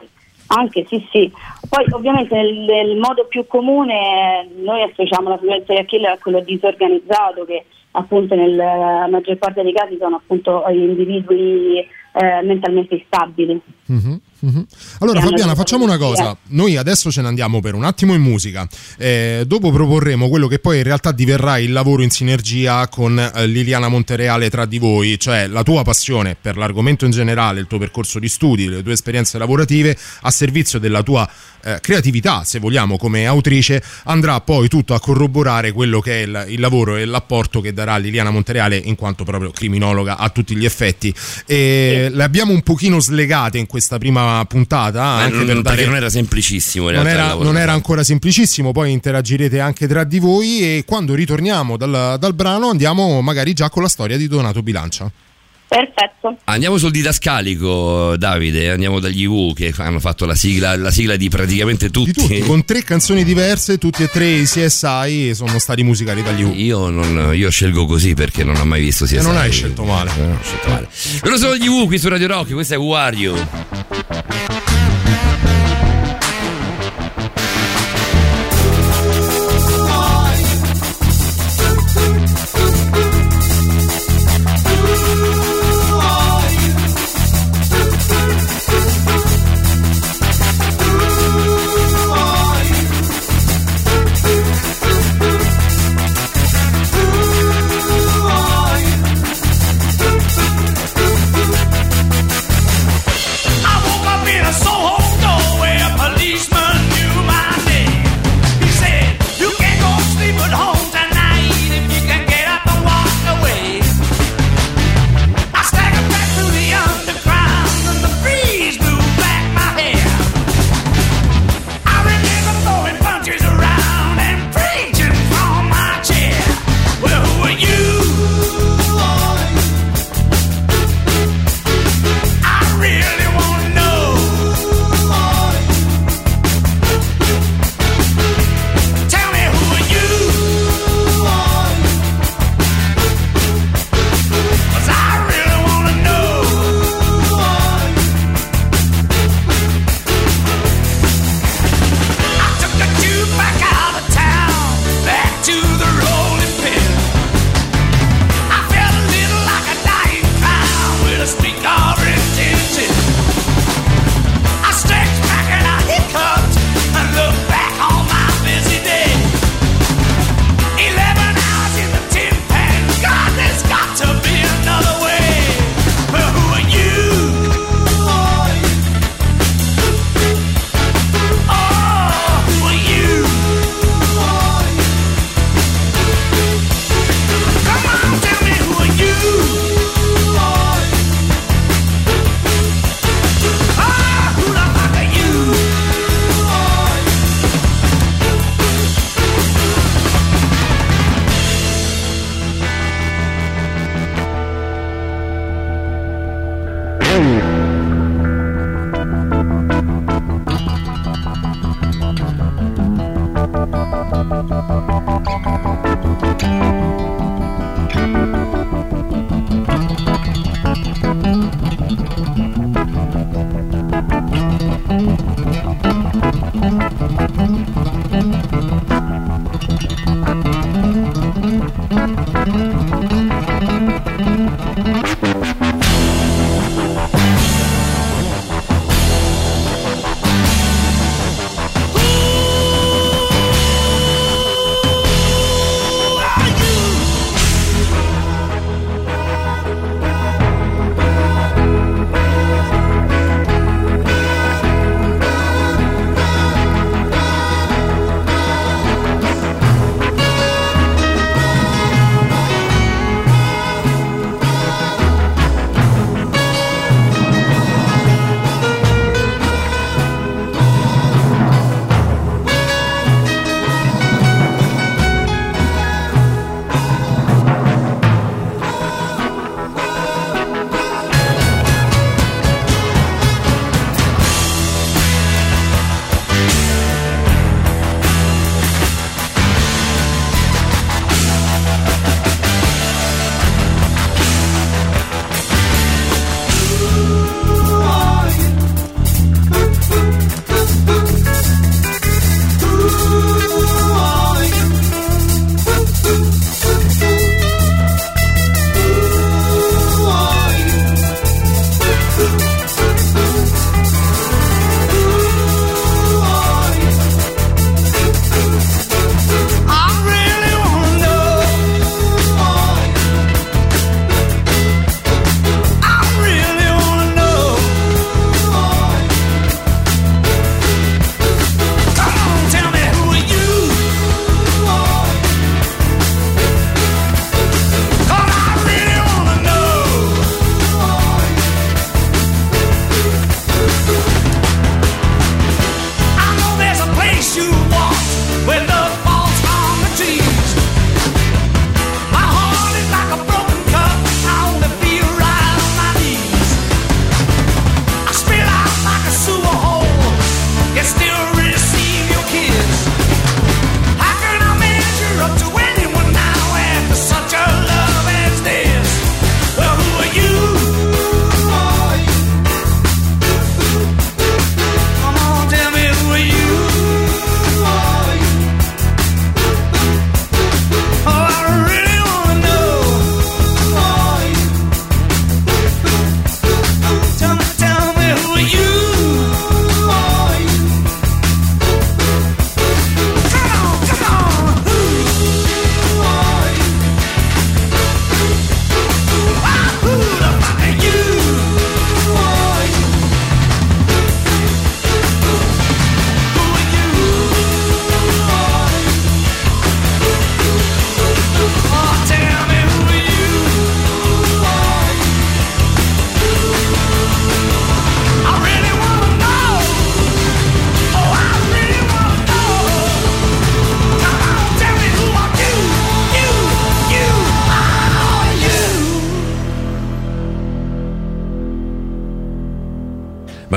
anche, 0.46 0.86
sì, 0.88 1.04
sì. 1.10 1.32
Poi 1.68 1.84
ovviamente 1.90 2.36
nel, 2.36 2.54
nel 2.54 2.96
modo 2.96 3.26
più 3.26 3.44
comune 3.48 4.46
noi 4.62 4.82
associamo 4.82 5.28
la 5.30 5.38
del 5.42 5.64
serial 5.66 5.84
killer 5.86 6.12
a 6.12 6.18
quello 6.18 6.38
disorganizzato 6.40 7.44
che 7.44 7.64
appunto 7.90 8.36
nella 8.36 9.08
maggior 9.10 9.36
parte 9.38 9.64
dei 9.64 9.72
casi 9.72 9.96
sono 9.98 10.16
appunto 10.16 10.62
gli 10.70 10.76
individui 10.76 11.78
eh, 11.78 12.42
mentalmente 12.44 12.94
instabili. 12.94 13.60
Mhm, 13.86 14.20
mhm. 14.40 14.66
Allora 15.00 15.20
Fabiana 15.20 15.54
facciamo 15.54 15.84
una 15.84 15.96
cosa, 15.98 16.22
patologie. 16.22 16.40
noi 16.56 16.76
adesso 16.76 17.10
ce 17.10 17.22
ne 17.22 17.28
andiamo 17.28 17.60
per 17.60 17.74
un 17.74 17.84
attimo 17.84 18.14
in 18.14 18.22
musica, 18.22 18.66
Eh, 18.98 19.44
dopo 19.46 19.70
proporremo 19.70 20.28
quello 20.28 20.46
che 20.48 20.58
poi 20.58 20.78
in 20.78 20.82
realtà 20.82 21.12
diverrà 21.12 21.58
il 21.58 21.72
lavoro 21.72 22.02
in 22.02 22.10
sinergia 22.10 22.88
con 22.88 23.18
eh, 23.18 23.46
Liliana 23.46 23.88
Montereale 23.88 24.50
tra 24.50 24.64
di 24.66 24.78
voi, 24.78 25.18
cioè 25.18 25.46
la 25.46 25.62
tua 25.62 25.82
passione 25.82 26.36
per 26.40 26.56
l'argomento 26.56 27.04
in 27.04 27.10
generale, 27.10 27.60
il 27.60 27.66
tuo 27.66 27.78
percorso 27.78 28.18
di 28.18 28.28
studi, 28.28 28.68
le 28.68 28.82
tue 28.82 28.92
esperienze 28.92 29.38
lavorative 29.38 29.96
a 30.22 30.30
servizio 30.30 30.78
della 30.78 31.02
tua 31.02 31.28
eh, 31.66 31.80
creatività, 31.80 32.44
se 32.44 32.60
vogliamo, 32.60 32.96
come 32.96 33.26
autrice, 33.26 33.82
andrà 34.04 34.40
poi 34.40 34.68
tutto 34.68 34.94
a 34.94 35.00
corroborare 35.00 35.72
quello 35.72 36.00
che 36.00 36.22
è 36.22 36.26
il, 36.26 36.44
il 36.50 36.60
lavoro 36.60 36.94
e 36.94 37.04
l'apporto 37.04 37.60
che 37.60 37.72
darà 37.72 37.96
Liliana 37.96 38.30
Montereale 38.30 38.76
in 38.76 38.94
quanto 38.94 39.24
proprio 39.24 39.50
criminologa 39.50 40.16
a 40.16 40.28
tutti 40.28 40.54
gli 40.54 40.64
effetti. 40.64 41.12
E 41.44 42.08
le 42.12 42.22
abbiamo 42.22 42.52
un 42.52 42.62
pochino 42.62 43.00
slegate 43.00 43.58
in 43.58 43.66
questa 43.66 43.98
prima 43.98 44.44
puntata, 44.46 45.00
Ma 45.00 45.22
anche 45.22 45.36
non- 45.36 45.46
per 45.46 45.54
perché 45.62 45.70
dare... 45.70 45.84
non 45.86 45.96
era 45.96 46.08
semplicissimo 46.08 46.88
in 46.88 46.94
Non 46.94 47.08
era, 47.08 47.34
non 47.34 47.58
era 47.58 47.72
ancora 47.72 48.04
semplicissimo, 48.04 48.70
poi 48.70 48.92
interagirete 48.92 49.58
anche 49.58 49.88
tra 49.88 50.04
di 50.04 50.20
voi 50.20 50.60
e 50.60 50.84
quando 50.86 51.14
ritorniamo 51.14 51.76
dal, 51.76 52.16
dal 52.18 52.34
brano 52.34 52.68
andiamo 52.68 53.20
magari 53.22 53.52
già 53.52 53.70
con 53.70 53.82
la 53.82 53.88
storia 53.88 54.16
di 54.16 54.28
Donato 54.28 54.62
Bilancia. 54.62 55.10
Perfetto. 55.68 56.36
Andiamo 56.44 56.78
sul 56.78 56.92
didascalico, 56.92 58.16
Davide. 58.16 58.70
Andiamo 58.70 59.00
dagli 59.00 59.24
U 59.24 59.52
che 59.54 59.74
hanno 59.78 59.98
fatto 59.98 60.24
la 60.24 60.34
sigla, 60.34 60.76
la 60.76 60.90
sigla 60.90 61.16
di 61.16 61.28
praticamente 61.28 61.90
tutti. 61.90 62.12
Tutti 62.12 62.38
con 62.40 62.64
tre 62.64 62.82
canzoni 62.82 63.24
diverse, 63.24 63.76
tutti 63.78 64.02
e 64.04 64.08
tre 64.08 64.26
i 64.26 64.44
CSI 64.44 65.34
sono 65.34 65.58
stati 65.58 65.82
musicali 65.82 66.22
dagli 66.22 66.42
U. 66.42 66.52
Io, 66.54 66.88
non- 66.88 67.34
io 67.34 67.50
scelgo 67.50 67.84
così 67.86 68.14
perché 68.14 68.44
non 68.44 68.56
ho 68.56 68.64
mai 68.64 68.80
visto 68.80 69.06
sia 69.06 69.20
E 69.20 69.22
non 69.22 69.36
hai 69.36 69.50
scelto 69.50 69.84
male. 69.84 70.12
Non 70.16 70.32
ho 70.32 70.42
scelto 70.42 70.68
male. 70.68 70.88
Loro 71.22 71.36
sono 71.36 71.56
gli 71.56 71.66
U 71.66 71.86
qui 71.86 71.98
su 71.98 72.08
Radio 72.08 72.28
Rock, 72.28 72.52
questo 72.52 72.74
è 72.74 72.78
Who 72.78 72.94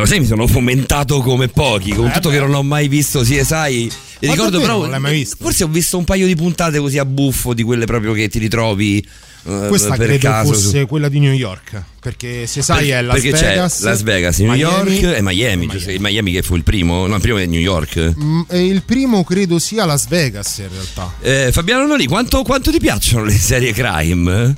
sai, 0.10 0.20
mi 0.22 0.26
sono 0.26 0.48
fomentato 0.48 1.22
come 1.22 1.48
pochi, 1.48 1.92
con 1.94 2.08
Eh, 2.08 2.12
tutto 2.14 2.30
beh. 2.30 2.36
che 2.36 2.42
non 2.42 2.54
ho 2.56 2.64
mai 2.64 2.88
visto 2.88 3.22
CSI. 3.22 3.92
E 4.22 4.28
Ma 4.28 4.34
ricordo 4.34 4.60
però. 4.60 4.80
non 4.82 4.90
l'hai 4.90 5.00
mai 5.00 5.14
visto? 5.14 5.38
Forse 5.40 5.64
ho 5.64 5.68
visto 5.68 5.98
un 5.98 6.04
paio 6.04 6.26
di 6.26 6.36
puntate 6.36 6.80
così 6.80 6.98
a 6.98 7.06
buffo 7.06 7.54
di 7.54 7.64
quelle 7.64 7.86
proprio 7.86 8.14
che 8.14 8.28
ti 8.28 8.40
ritrovi. 8.40 8.98
eh, 9.48 9.66
Questa 9.70 9.96
per 9.96 10.08
credo 10.08 10.28
caso. 10.28 10.54
su- 10.54 10.62
fosse 10.64 10.86
quella 10.86 11.08
di 11.08 11.20
New 11.20 11.32
York. 11.32 11.82
Perché 12.02 12.46
se 12.48 12.62
sai 12.62 12.78
perché, 12.88 12.98
è 12.98 13.02
Las 13.02 13.14
perché 13.22 13.32
Vegas. 13.32 13.78
c'è 13.78 13.84
Las 13.86 14.02
Vegas, 14.04 14.38
New 14.40 14.52
Miami, 14.52 14.92
York 15.00 15.18
e 15.18 15.22
Miami. 15.22 15.68
giusto? 15.68 15.92
Il 15.92 16.02
Miami 16.02 16.32
che 16.34 16.42
fu 16.42 16.56
il 16.58 16.64
primo, 16.64 17.08
no, 17.08 17.16
il 17.16 17.22
primo 17.22 17.38
è 17.38 17.46
New 17.46 17.60
York. 17.60 18.14
Mm, 18.22 18.42
e 18.50 18.66
il 18.66 18.82
primo 18.84 19.24
credo 19.24 19.58
sia 19.60 19.86
Las 19.86 20.08
Vegas 20.10 20.58
in 20.58 20.68
realtà. 20.72 21.14
Eh, 21.22 21.52
Fabiano 21.54 21.86
Noli, 21.88 22.06
quanto, 22.08 22.42
quanto 22.44 22.70
ti 22.72 22.80
piacciono 22.80 23.24
le 23.24 23.32
serie 23.32 23.72
crime? 23.72 24.56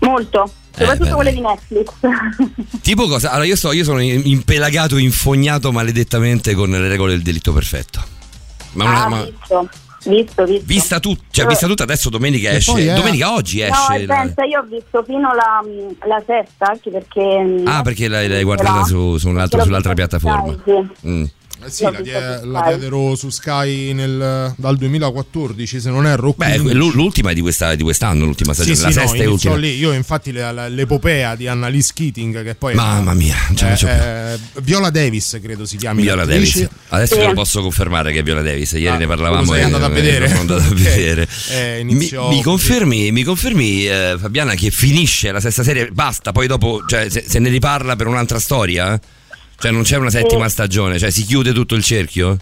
Molto, 0.00 0.52
soprattutto 0.76 1.08
beh, 1.08 1.14
quelle 1.14 1.32
di 1.32 1.40
Netflix. 1.40 1.92
Tipo 2.82 3.06
cosa? 3.08 3.30
Allora, 3.30 3.46
io, 3.46 3.56
so, 3.56 3.72
io 3.72 3.84
sono 3.84 4.00
impelagato, 4.00 4.96
infognato 4.98 5.72
maledettamente 5.72 6.54
con 6.54 6.70
le 6.70 6.88
regole 6.88 7.12
del 7.12 7.22
delitto 7.22 7.52
perfetto. 7.52 8.00
Ma 8.72 8.84
una, 8.84 9.04
ah, 9.04 9.08
ma- 9.08 9.22
visto, 9.24 9.68
visto, 10.04 10.44
visto. 10.44 10.64
vista, 10.66 11.00
tut- 11.00 11.22
cioè, 11.30 11.46
vista 11.46 11.66
tutta, 11.66 11.82
adesso 11.84 12.10
domenica 12.10 12.50
esce. 12.50 12.72
poi 12.72 12.86
è- 12.86 12.94
Domenica 12.94 13.32
oggi 13.32 13.60
No, 13.60 13.66
esce. 13.66 14.06
la- 14.06 14.14
pensa, 14.14 14.44
io 14.44 14.60
ho 14.60 14.66
visto 14.68 15.02
fino 15.04 15.32
la, 15.34 15.62
la 16.06 16.22
sesta, 16.26 16.66
anche 16.70 16.90
perché... 16.90 17.62
Ah, 17.64 17.82
perché 17.82 18.08
l'hai, 18.08 18.28
l'hai 18.28 18.44
guardata 18.44 18.84
su, 18.84 19.16
su 19.16 19.28
un 19.28 19.38
altro- 19.38 19.58
L'ho 19.58 19.64
sull'altra 19.64 19.90
su 19.90 19.96
piattaforma. 19.96 20.56
Sì. 20.64 21.08
Mm. 21.08 21.24
Eh 21.64 21.70
sì, 21.70 21.82
la, 21.84 21.90
die- 22.02 22.38
su 22.42 22.48
la 22.50 22.58
Sky. 22.60 22.68
diedero 22.68 23.14
su 23.16 23.30
Sky 23.30 23.92
nel- 23.92 24.52
dal 24.56 24.76
2014, 24.76 25.80
se 25.80 25.90
non 25.90 26.06
erro. 26.06 26.32
Beh, 26.36 26.58
15. 26.58 26.74
l'u- 26.74 26.90
l'ultima 26.92 27.30
è 27.30 27.34
di, 27.34 27.40
questa- 27.40 27.74
di 27.74 27.82
quest'anno, 27.82 28.24
l'ultima 28.24 28.52
Sì, 28.54 28.62
stagione, 28.74 28.76
sì, 28.76 28.82
la 28.82 28.88
no, 29.02 29.08
sesta 29.08 29.22
e 29.22 29.26
iniziò 29.26 29.50
ultima. 29.52 29.66
lì. 29.66 29.76
Io, 29.78 29.92
infatti, 29.92 30.32
la- 30.32 30.52
la- 30.52 30.68
l'epopea 30.68 31.34
di 31.34 31.48
Annalise 31.48 31.92
Keating, 31.94 32.44
che 32.44 32.54
poi. 32.54 32.74
Mamma 32.74 33.14
mia, 33.14 33.34
eh, 33.58 33.86
eh, 34.34 34.38
Viola 34.62 34.90
Davis, 34.90 35.38
credo 35.42 35.64
si 35.64 35.76
chiami. 35.76 36.02
Viola. 36.02 36.24
Davis. 36.24 36.68
Adesso 36.88 37.14
Sì. 37.14 37.20
te 37.20 37.26
lo 37.26 37.32
posso 37.32 37.62
confermare 37.62 38.12
che 38.12 38.18
è 38.18 38.22
Viola 38.22 38.42
Davis. 38.42 38.72
Ieri 38.72 38.86
Ah, 38.88 38.96
ne 38.98 39.06
parlavamo 39.06 39.52
sei 39.52 39.62
andato 39.62 39.84
a 39.84 39.88
vedere? 39.88 40.30
andato 40.30 40.62
a 40.62 40.68
vedere. 40.74 41.26
Eh, 41.50 41.80
mi, 41.84 41.94
mi 41.94 42.42
confermi, 42.42 43.10
mi 43.12 43.22
confermi 43.24 43.86
eh, 43.86 44.16
Fabiana, 44.18 44.54
che 44.54 44.70
finisce 44.70 45.32
la 45.32 45.40
sesta 45.40 45.62
serie? 45.62 45.88
Basta, 45.90 46.32
poi 46.32 46.46
dopo 46.46 46.84
cioè, 46.86 47.08
se, 47.08 47.24
se 47.26 47.38
ne 47.38 47.48
riparla 47.48 47.96
per 47.96 48.06
un'altra 48.06 48.38
storia? 48.38 49.00
Cioè 49.58 49.70
non 49.70 49.82
c'è 49.82 49.96
una 49.96 50.10
settima 50.10 50.44
Sì. 50.44 50.50
stagione? 50.50 50.98
Cioè 50.98 51.10
si 51.10 51.24
chiude 51.24 51.52
tutto 51.52 51.74
il 51.74 51.82
cerchio? 51.82 52.36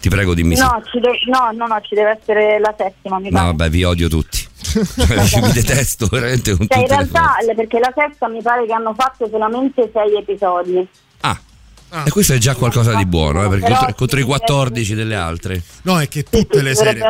Ti 0.00 0.08
prego 0.08 0.34
dimmi 0.34 0.54
sì. 0.56 0.62
No, 0.62 0.80
ci 0.90 1.00
de- 1.00 1.18
no, 1.26 1.50
no, 1.52 1.66
no, 1.66 1.80
ci 1.80 1.94
deve 1.94 2.18
essere 2.20 2.58
la 2.60 2.72
settima, 2.76 3.18
mi 3.18 3.30
No, 3.30 3.36
pare. 3.38 3.46
vabbè, 3.46 3.70
vi 3.70 3.84
odio 3.84 4.08
tutti. 4.08 4.46
Cioè, 4.68 5.40
mi 5.42 5.52
detesto 5.52 6.06
veramente 6.10 6.56
con 6.56 6.66
Cioè, 6.68 6.80
in 6.82 6.86
realtà, 6.88 7.34
perché 7.56 7.78
la 7.78 7.92
sesta 7.96 8.28
mi 8.28 8.40
pare 8.42 8.66
che 8.66 8.72
hanno 8.72 8.94
fatto 8.94 9.28
solamente 9.28 9.90
sei 9.92 10.16
episodi. 10.16 10.86
Ah. 11.22 11.38
E 12.04 12.10
questo 12.10 12.34
è 12.34 12.38
già 12.38 12.54
qualcosa 12.54 12.94
di 12.94 13.06
buono, 13.06 13.44
eh, 13.44 13.48
perché 13.48 13.72
contro, 13.72 13.94
contro 13.94 14.18
i 14.18 14.22
sì, 14.22 14.28
14 14.28 14.94
delle 14.94 15.14
altre. 15.14 15.62
No, 15.82 15.98
è 15.98 16.06
che 16.06 16.22
tutte 16.22 16.60
le 16.60 16.74
serie. 16.74 17.02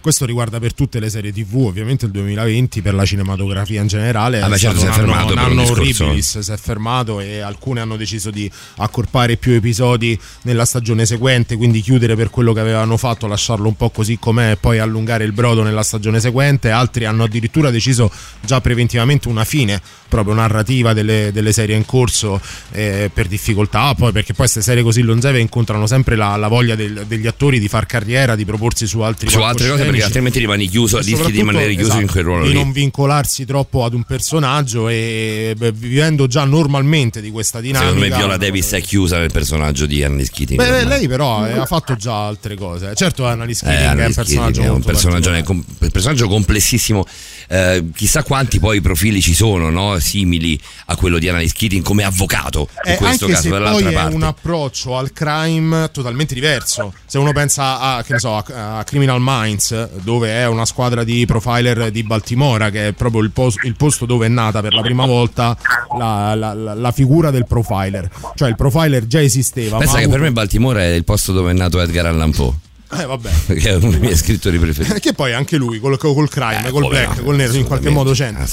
Questo 0.00 0.24
riguarda 0.24 0.58
per 0.58 0.72
tutte 0.72 0.98
le 1.00 1.10
serie 1.10 1.32
TV, 1.32 1.66
ovviamente 1.66 2.06
il 2.06 2.10
2020 2.12 2.80
per 2.80 2.94
la 2.94 3.04
cinematografia 3.04 3.82
in 3.82 3.86
generale. 3.86 4.40
Ah, 4.40 4.48
beh, 4.48 4.56
certo, 4.56 4.78
si 4.78 4.86
è 4.86 4.88
un 4.88 4.94
anno- 4.94 5.04
fermato 5.04 5.28
un 5.28 5.34
per 5.34 5.52
un 5.52 5.58
anno 5.58 5.70
horribilis, 5.70 6.38
si 6.38 6.52
è 6.52 6.56
fermato 6.56 7.20
e 7.20 7.40
alcune 7.40 7.80
hanno 7.80 7.96
deciso 7.96 8.30
di 8.30 8.50
accorpare 8.76 9.36
più 9.36 9.52
episodi 9.52 10.18
nella 10.42 10.64
stagione 10.64 11.04
seguente, 11.04 11.56
quindi 11.56 11.82
chiudere 11.82 12.16
per 12.16 12.30
quello 12.30 12.54
che 12.54 12.60
avevano 12.60 12.96
fatto, 12.96 13.26
lasciarlo 13.26 13.68
un 13.68 13.76
po' 13.76 13.90
così 13.90 14.18
com'è 14.18 14.52
e 14.52 14.56
poi 14.56 14.78
allungare 14.78 15.24
il 15.24 15.32
brodo 15.32 15.62
nella 15.62 15.82
stagione 15.82 16.20
seguente. 16.20 16.70
Altri 16.70 17.04
hanno 17.04 17.24
addirittura 17.24 17.70
deciso 17.70 18.10
già 18.40 18.62
preventivamente 18.62 19.28
una 19.28 19.44
fine 19.44 19.80
proprio 20.08 20.34
narrativa 20.34 20.92
delle, 20.92 21.30
delle 21.32 21.52
serie 21.52 21.74
in 21.74 21.84
corso 21.84 22.40
eh, 22.70 23.10
per 23.12 23.26
difficoltà, 23.26 23.73
poi 23.96 24.12
perché 24.12 24.32
poi 24.32 24.46
queste 24.46 24.62
serie 24.62 24.82
così 24.82 25.02
longeve 25.02 25.40
incontrano 25.40 25.86
sempre 25.86 26.16
la, 26.16 26.36
la 26.36 26.48
voglia 26.48 26.74
del- 26.74 27.04
degli 27.06 27.26
attori 27.26 27.58
di 27.58 27.68
far 27.68 27.86
carriera, 27.86 28.36
di 28.36 28.44
proporsi 28.44 28.86
su 28.86 29.00
altri 29.00 29.28
Su 29.28 29.40
altre 29.40 29.68
cose 29.68 29.84
perché 29.84 30.02
altrimenti 30.02 30.38
rimani 30.38 30.68
chiuso, 30.68 30.98
rischi 30.98 31.30
di 31.32 31.38
rimanere 31.38 31.74
chiuso 31.74 31.92
in 31.92 31.98
esatto, 31.98 32.12
quel 32.12 32.24
ruolo 32.24 32.42
di 32.44 32.48
lì. 32.50 32.54
non 32.54 32.72
vincolarsi 32.72 33.44
troppo 33.44 33.84
ad 33.84 33.94
un 33.94 34.04
personaggio 34.04 34.88
e 34.88 35.54
beh, 35.56 35.72
vivendo 35.72 36.26
già 36.26 36.44
normalmente 36.44 37.20
di 37.20 37.30
questa 37.30 37.60
dinamica 37.60 37.90
Secondo 37.92 38.08
me 38.08 38.16
Viola 38.16 38.36
Davis 38.36 38.70
è 38.72 38.80
chiusa 38.80 39.18
nel 39.18 39.30
personaggio 39.32 39.86
di 39.86 40.02
Annalise 40.04 40.30
Keating. 40.32 40.58
Beh, 40.60 40.84
lei 40.84 41.08
però 41.08 41.46
eh, 41.46 41.52
ha 41.58 41.66
fatto 41.66 41.96
già 41.96 42.26
altre 42.26 42.54
cose 42.56 42.94
certo 42.94 43.26
Annalise 43.26 43.64
Eh, 43.66 43.68
Keating 43.68 44.00
è 44.00 44.06
un 44.06 44.14
personaggio 44.14 44.62
è 44.62 44.68
un 44.68 44.82
personaggio, 44.82 45.42
com- 45.42 45.64
un 45.78 45.90
personaggio 45.90 46.28
complessissimo. 46.28 47.04
Eh, 47.48 47.84
chissà 47.94 48.22
quanti 48.22 48.58
poi 48.58 48.80
profili 48.80 49.20
ci 49.20 49.34
sono, 49.34 49.70
no? 49.70 49.98
simili 49.98 50.58
a 50.86 50.96
quello 50.96 51.18
di 51.18 51.28
Annalise 51.28 51.54
Keating 51.56 51.82
come 51.82 52.04
avvocato. 52.04 52.68
In 52.84 52.92
Eh, 52.92 52.96
questo 52.96 53.26
caso, 53.26 53.48
dall'altra 53.64 53.84
poi 53.86 53.94
è 53.94 54.00
parte. 54.02 54.14
un 54.14 54.22
approccio 54.22 54.96
al 54.96 55.12
crime 55.12 55.90
totalmente 55.92 56.34
diverso. 56.34 56.92
Se 57.06 57.18
uno 57.18 57.32
pensa 57.32 57.80
a, 57.80 58.02
che 58.02 58.12
ne 58.14 58.18
so, 58.18 58.36
a, 58.36 58.78
a 58.78 58.84
Criminal 58.84 59.18
Minds, 59.20 59.88
dove 60.02 60.30
è 60.30 60.46
una 60.46 60.64
squadra 60.64 61.04
di 61.04 61.24
profiler 61.26 61.90
di 61.90 62.02
Baltimora, 62.02 62.70
che 62.70 62.88
è 62.88 62.92
proprio 62.92 63.22
il, 63.22 63.30
pos- 63.30 63.58
il 63.64 63.74
posto 63.76 64.06
dove 64.06 64.26
è 64.26 64.28
nata 64.28 64.60
per 64.60 64.72
la 64.74 64.82
prima 64.82 65.06
volta 65.06 65.56
la, 65.98 66.34
la- 66.34 66.54
la- 66.54 66.74
la 66.74 66.92
figura 66.92 67.30
del 67.30 67.46
profiler. 67.46 68.08
Cioè 68.34 68.48
il 68.48 68.56
profiler 68.56 69.06
già 69.06 69.20
esisteva. 69.22 69.78
Pensa 69.78 69.98
che 69.98 70.04
ha 70.04 70.08
per 70.08 70.18
me 70.20 70.26
avuto- 70.26 70.40
Baltimora 70.40 70.80
è 70.82 70.86
il 70.88 71.04
posto 71.04 71.32
dove 71.32 71.50
è 71.50 71.54
nato 71.54 71.80
Edgar 71.80 72.06
Allan 72.06 72.30
Poe. 72.32 72.52
Eh, 72.98 73.06
vabbè. 73.06 73.30
Che 73.54 73.68
è 73.70 73.74
uno 73.76 73.90
dei 73.90 74.00
miei 74.00 74.16
scrittori 74.16 74.58
preferiti. 74.58 75.00
Che 75.00 75.12
poi 75.12 75.32
anche 75.32 75.56
lui 75.56 75.78
col, 75.80 75.96
col 75.98 76.28
crime, 76.28 76.66
Eh, 76.68 76.70
col 76.70 76.86
black, 76.88 77.22
col 77.22 77.36
nero 77.36 77.52
in 77.54 77.64
qualche 77.64 77.90
modo 77.90 78.12
c'entra. 78.12 78.46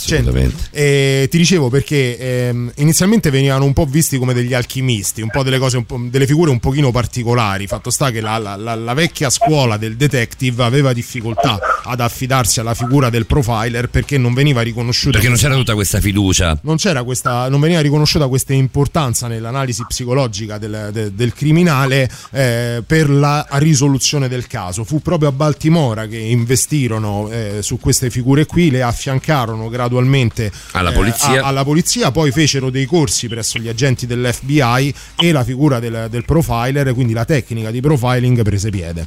E 0.71 1.27
ti 1.29 1.37
dicevo 1.37 1.69
perché 1.69 2.17
ehm, 2.17 2.71
inizialmente 2.77 3.29
venivano 3.29 3.65
un 3.65 3.73
po' 3.73 3.85
visti 3.85 4.17
come 4.17 4.33
degli 4.33 4.53
alchimisti, 4.53 5.21
un 5.21 5.29
po' 5.29 5.43
delle 5.43 5.57
cose, 5.59 5.77
un 5.77 5.85
po'- 5.85 5.99
delle 6.09 6.25
figure 6.25 6.49
un 6.51 6.59
pochino 6.59 6.91
particolari. 6.91 7.67
Fatto 7.67 7.89
sta 7.89 8.11
che 8.11 8.21
la, 8.21 8.37
la- 8.37 8.55
la- 8.55 8.75
la 8.75 8.93
vecchia 8.93 9.29
scuola 9.29 9.77
del 9.77 9.95
detective 9.95 10.63
aveva 10.63 10.93
difficoltà 10.93 11.59
ad 11.83 11.99
affidarsi 11.99 12.59
alla 12.59 12.73
figura 12.73 13.09
del 13.09 13.25
profiler 13.25 13.89
perché 13.89 14.17
non 14.17 14.33
veniva 14.33 14.61
riconosciuta. 14.61 15.11
Perché 15.13 15.27
non 15.27 15.37
c'era 15.37 15.55
tutta 15.55 15.73
questa 15.73 15.99
fiducia. 15.99 16.57
non 16.63 16.77
c'era 16.77 17.03
questa, 17.03 17.49
non 17.49 17.59
veniva 17.59 17.79
riconosciuta 17.81 18.27
questa 18.27 18.53
importanza 18.53 19.27
nell'analisi 19.27 19.83
psicologica 19.87 20.57
del, 20.57 20.89
de- 20.91 21.13
del 21.13 21.33
criminale 21.33 22.09
eh, 22.31 22.83
per 22.85 23.09
la 23.09 23.45
risoluzione 23.51 24.27
del 24.31 24.47
caso. 24.47 24.83
Fu 24.83 25.01
proprio 25.01 25.29
a 25.29 25.31
Baltimora 25.31 26.07
che 26.07 26.17
investirono 26.17 27.29
eh, 27.29 27.59
su 27.61 27.79
queste 27.79 28.09
figure 28.09 28.45
qui, 28.47 28.71
le 28.71 28.81
affiancarono 28.81 29.69
gradualmente 29.69 30.51
Alla 30.71 30.89
eh, 30.89 30.93
polizia. 30.93 31.43
a- 31.43 31.47
alla 31.47 31.63
polizia, 31.63 32.09
poi 32.11 32.31
fecero 32.31 32.69
dei 32.71 32.85
corsi 32.85 33.27
presso 33.27 33.59
gli 33.59 33.67
agenti 33.67 34.07
dell'FBI 34.07 34.93
e 35.19 35.31
la 35.31 35.43
figura 35.43 35.79
del, 35.79 36.07
del 36.09 36.25
profiler, 36.25 36.93
quindi 36.93 37.13
la 37.13 37.25
tecnica 37.25 37.69
di 37.69 37.81
profiling 37.81 38.41
prese 38.41 38.69
piede. 38.69 39.05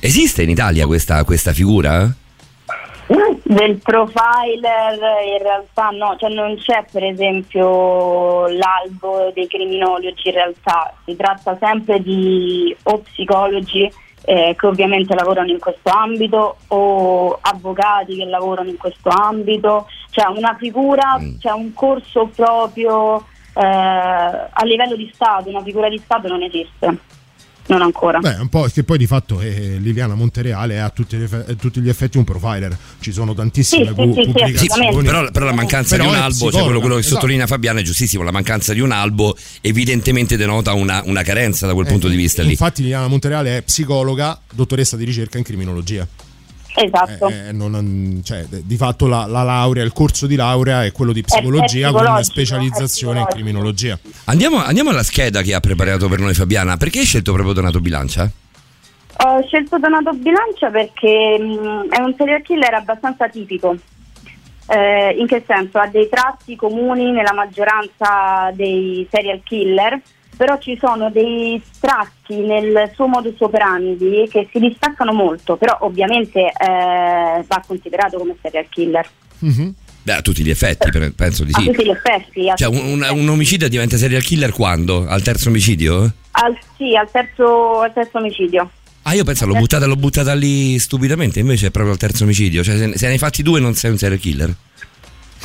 Esiste 0.00 0.42
in 0.42 0.50
Italia 0.50 0.86
questa, 0.86 1.24
questa 1.24 1.52
figura? 1.52 2.14
Del 3.42 3.78
profiler 3.82 4.94
in 5.26 5.42
realtà 5.42 5.88
no, 5.90 6.14
cioè 6.16 6.30
non 6.30 6.56
c'è 6.56 6.84
per 6.92 7.02
esempio 7.02 8.46
l'albo 8.46 9.32
dei 9.34 9.48
criminologi 9.48 10.28
in 10.28 10.32
realtà, 10.32 10.94
si 11.04 11.16
tratta 11.16 11.58
sempre 11.60 12.00
di 12.00 12.76
o 12.84 12.98
psicologi 13.00 13.90
eh, 14.24 14.54
che 14.56 14.66
ovviamente 14.66 15.14
lavorano 15.14 15.50
in 15.50 15.58
questo 15.58 15.90
ambito 15.90 16.56
o 16.68 17.38
avvocati 17.40 18.16
che 18.16 18.24
lavorano 18.24 18.68
in 18.68 18.76
questo 18.76 19.08
ambito, 19.08 19.86
cioè 20.10 20.26
una 20.26 20.56
figura, 20.58 21.18
c'è 21.38 21.50
un 21.52 21.72
corso 21.72 22.30
proprio 22.34 23.24
eh, 23.54 23.64
a 23.64 24.64
livello 24.64 24.96
di 24.96 25.10
Stato, 25.12 25.48
una 25.48 25.62
figura 25.62 25.88
di 25.88 25.98
Stato 25.98 26.28
non 26.28 26.42
esiste, 26.42 26.98
non 27.70 27.82
ancora. 27.82 28.18
Beh, 28.18 28.34
un 28.40 28.48
po' 28.48 28.68
che 28.72 28.84
poi 28.84 28.98
di 28.98 29.06
fatto 29.06 29.40
eh, 29.40 29.76
Liliana 29.78 30.14
Montereale 30.14 30.74
è 30.74 30.78
a 30.78 30.90
tutti, 30.90 31.16
gli 31.16 31.22
effe- 31.22 31.44
a 31.48 31.54
tutti 31.54 31.80
gli 31.80 31.88
effetti 31.88 32.18
un 32.18 32.24
profiler. 32.24 32.76
Ci 33.00 33.12
sono 33.12 33.34
tantissime 33.34 33.86
Sì, 33.86 33.94
pu- 33.94 34.14
sì, 34.14 34.56
sì, 34.56 34.68
però, 35.02 35.30
però 35.30 35.46
la 35.46 35.52
mancanza 35.52 35.96
Però 35.96 36.08
di 36.08 36.16
un 36.16 36.20
albo, 36.22 36.50
cioè 36.50 36.62
quello, 36.62 36.80
quello 36.80 36.94
che 36.94 37.00
esatto. 37.00 37.14
sottolinea 37.16 37.46
Fabiano 37.46 37.78
è 37.78 37.82
giustissimo, 37.82 38.22
la 38.22 38.30
mancanza 38.32 38.72
di 38.72 38.80
un 38.80 38.92
albo 38.92 39.36
evidentemente 39.60 40.36
denota 40.36 40.72
una, 40.72 41.02
una 41.06 41.22
carenza 41.22 41.66
da 41.66 41.74
quel 41.74 41.86
punto 41.86 42.08
di 42.08 42.16
vista 42.16 42.42
lì. 42.42 42.50
Infatti 42.50 42.82
Liliana 42.82 43.08
Montereale 43.08 43.58
è 43.58 43.62
psicologa, 43.62 44.38
dottoressa 44.52 44.96
di 44.96 45.04
ricerca 45.04 45.38
in 45.38 45.44
criminologia. 45.44 46.06
Esatto. 46.74 47.28
Eh, 47.28 47.48
eh, 47.48 47.52
non- 47.52 48.20
cioè, 48.24 48.44
di 48.48 48.76
fatto 48.76 49.06
la, 49.06 49.26
la 49.26 49.42
laurea, 49.42 49.82
il 49.82 49.92
corso 49.92 50.26
di 50.26 50.36
laurea 50.36 50.84
è 50.84 50.92
quello 50.92 51.12
di 51.12 51.22
psicologia 51.22 51.88
è 51.88 51.92
con 51.92 52.06
una 52.06 52.22
specializzazione 52.22 53.20
in 53.20 53.26
criminologia. 53.26 53.98
Andiamo, 54.26 54.62
andiamo 54.62 54.90
alla 54.90 55.02
scheda 55.02 55.42
che 55.42 55.54
ha 55.54 55.60
preparato 55.60 56.08
per 56.08 56.20
noi 56.20 56.34
Fabiana. 56.34 56.76
Perché 56.76 57.00
hai 57.00 57.04
scelto 57.04 57.32
proprio 57.32 57.54
Donato 57.54 57.80
Bilancia? 57.80 58.30
Ho 59.22 59.42
scelto 59.46 59.78
Donato 59.78 60.12
Bilancia 60.14 60.70
perché 60.70 61.38
mh, 61.38 61.88
è 61.90 62.00
un 62.00 62.14
serial 62.16 62.42
killer 62.42 62.74
abbastanza 62.74 63.28
tipico. 63.28 63.76
Eh, 64.68 65.16
in 65.18 65.26
che 65.26 65.42
senso? 65.46 65.78
Ha 65.78 65.88
dei 65.88 66.08
tratti 66.08 66.54
comuni 66.54 67.10
nella 67.10 67.34
maggioranza 67.34 68.50
dei 68.54 69.06
serial 69.10 69.40
killer, 69.42 70.00
però 70.40 70.58
ci 70.58 70.74
sono 70.80 71.10
dei 71.10 71.60
tratti 71.80 72.36
nel 72.36 72.90
suo 72.94 73.06
modus 73.06 73.34
operandi 73.40 74.26
che 74.30 74.48
si 74.50 74.58
distaccano 74.58 75.12
molto, 75.12 75.56
però 75.56 75.76
ovviamente 75.82 76.40
eh, 76.40 77.44
va 77.46 77.62
considerato 77.66 78.16
come 78.16 78.34
serial 78.40 78.64
killer. 78.70 79.06
Mhm. 79.40 79.74
Beh, 80.02 80.14
a 80.14 80.22
tutti 80.22 80.42
gli 80.42 80.48
effetti, 80.48 80.88
penso 81.14 81.44
di 81.44 81.50
A 81.52 81.60
sì. 81.60 81.66
tutti 81.66 81.84
gli 81.84 81.90
effetti. 81.90 82.50
Cioè, 82.54 82.68
un, 82.68 83.02
un- 83.02 83.06
un 83.10 83.28
omicida 83.28 83.68
diventa 83.68 83.98
serial 83.98 84.22
killer 84.22 84.50
quando? 84.50 85.06
Al 85.06 85.20
terzo 85.20 85.50
omicidio? 85.50 86.10
Al, 86.30 86.56
sì, 86.78 86.96
al 86.96 87.10
terzo, 87.10 87.80
al 87.80 87.92
terzo 87.92 88.16
omicidio. 88.16 88.70
Ah, 89.02 89.12
io 89.12 89.24
penso 89.24 89.44
l'ho 89.44 89.56
buttata, 89.56 89.84
l'ho 89.84 89.96
buttata 89.96 90.32
lì 90.32 90.78
stupidamente, 90.78 91.38
invece 91.38 91.66
è 91.66 91.70
proprio 91.70 91.92
al 91.92 91.98
terzo 91.98 92.24
omicidio. 92.24 92.62
Cioè, 92.64 92.78
se, 92.78 92.96
se 92.96 93.06
ne 93.08 93.12
hai 93.12 93.18
fatti 93.18 93.42
due 93.42 93.60
non 93.60 93.74
sei 93.74 93.90
un 93.90 93.98
serial 93.98 94.18
killer. 94.18 94.54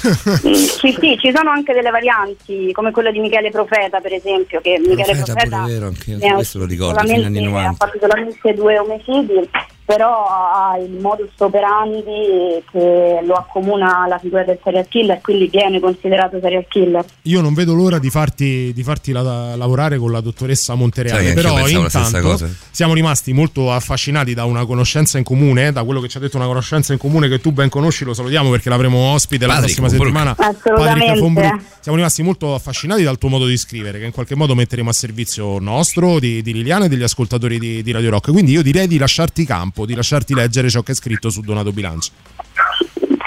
Sì, 0.75 0.95
sì, 0.99 1.17
ci 1.19 1.31
sono 1.33 1.49
anche 1.49 1.73
delle 1.73 1.89
varianti, 1.89 2.71
come 2.73 2.91
quella 2.91 3.11
di 3.11 3.19
Michele 3.19 3.49
Profeta, 3.49 3.99
per 3.99 4.13
esempio, 4.13 4.61
che 4.61 4.77
Michele 4.79 5.03
Profeta, 5.15 5.33
Profeta 5.33 5.63
vero, 5.65 5.87
anche 5.87 6.17
ha 6.27 6.33
questo 6.33 6.59
lo 6.59 6.65
ricordo, 6.65 6.99
solamente- 6.99 7.25
anni 7.25 7.39
ha 7.39 7.49
90. 7.49 7.85
fatto 7.85 7.97
solamente 7.99 8.53
due 8.53 8.77
omicidi, 8.79 9.49
però 9.85 10.25
ha 10.27 10.77
il 10.79 10.91
modus 10.99 11.29
operandi 11.37 12.63
che 12.71 13.21
lo 13.23 13.33
accomuna 13.35 14.03
alla 14.03 14.17
figura 14.17 14.43
del 14.43 14.57
serial 14.63 14.87
killer, 14.87 15.21
quindi 15.21 15.47
viene 15.47 15.79
considerato 15.79 16.39
serial 16.41 16.65
killer. 16.67 17.05
Io 17.23 17.41
non 17.41 17.53
vedo 17.53 17.73
l'ora 17.73 17.99
di 17.99 18.09
farti, 18.09 18.71
di 18.73 18.83
farti 18.83 19.11
la- 19.11 19.55
lavorare 19.55 19.97
con 19.97 20.11
la 20.11 20.21
dottoressa 20.21 20.73
Montereale, 20.75 21.33
però 21.33 21.53
la 21.57 21.69
intanto 21.69 22.19
cosa. 22.19 22.49
siamo 22.71 22.93
rimasti 22.93 23.33
molto 23.33 23.71
affascinati 23.71 24.33
da 24.33 24.45
una 24.45 24.65
conoscenza 24.65 25.17
in 25.17 25.23
comune, 25.23 25.71
da 25.71 25.83
quello 25.83 26.01
che 26.01 26.07
ci 26.07 26.17
ha 26.17 26.19
detto 26.19 26.37
una 26.37 26.47
conoscenza 26.47 26.91
in 26.93 26.99
comune 26.99 27.27
che 27.27 27.39
tu 27.39 27.51
ben 27.51 27.69
conosci, 27.69 28.03
lo 28.05 28.13
salutiamo 28.13 28.49
perché 28.49 28.69
l'avremo 28.69 28.97
ospite 29.13 29.45
la 29.45 29.55
Patrick 29.55 29.79
prossima 29.79 29.87
von 29.87 30.11
Broek. 30.11 30.35
settimana. 30.35 30.57
Assolutamente. 30.57 30.99
Patrick 31.05 31.19
von 31.19 31.33
Broek. 31.33 31.61
Siamo 31.79 31.97
rimasti 31.97 32.23
molto 32.23 32.55
affascinati 32.55 33.03
dal 33.03 33.19
tuo 33.19 33.29
modo 33.29 33.45
di 33.45 33.57
scrivere, 33.57 33.99
che 33.99 34.05
in 34.05 34.11
qualche 34.11 34.35
modo 34.35 34.55
metteremo 34.55 34.89
a 34.89 34.93
servizio 34.93 35.59
nostro, 35.59 36.19
di, 36.19 36.41
di 36.41 36.51
Liliana 36.53 36.85
e 36.85 36.89
degli 36.89 37.03
ascoltatori 37.03 37.59
di, 37.59 37.83
di 37.83 37.91
Radio 37.91 38.09
Rock. 38.09 38.31
Quindi 38.31 38.53
io 38.53 38.63
direi 38.63 38.87
di 38.87 38.97
lasciarti 38.97 39.45
campo, 39.45 39.74
di 39.83 39.95
lasciarti 39.95 40.33
leggere 40.33 40.69
ciò 40.69 40.81
che 40.81 40.93
è 40.93 40.95
scritto 40.95 41.29
su 41.29 41.41
Donato 41.41 41.73
Bilancia. 41.73 42.13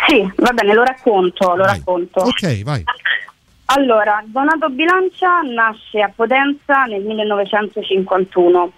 Sì, 0.06 0.32
va 0.36 0.52
bene, 0.52 0.72
lo 0.72 0.84
racconto, 0.84 1.54
lo 1.54 1.64
racconto. 1.64 2.20
Ok, 2.20 2.62
vai. 2.62 2.82
Allora, 3.66 4.22
Donato 4.24 4.70
Bilancia 4.70 5.42
nasce 5.42 6.00
a 6.00 6.10
Potenza 6.14 6.84
nel 6.84 7.02
1951 7.02 8.72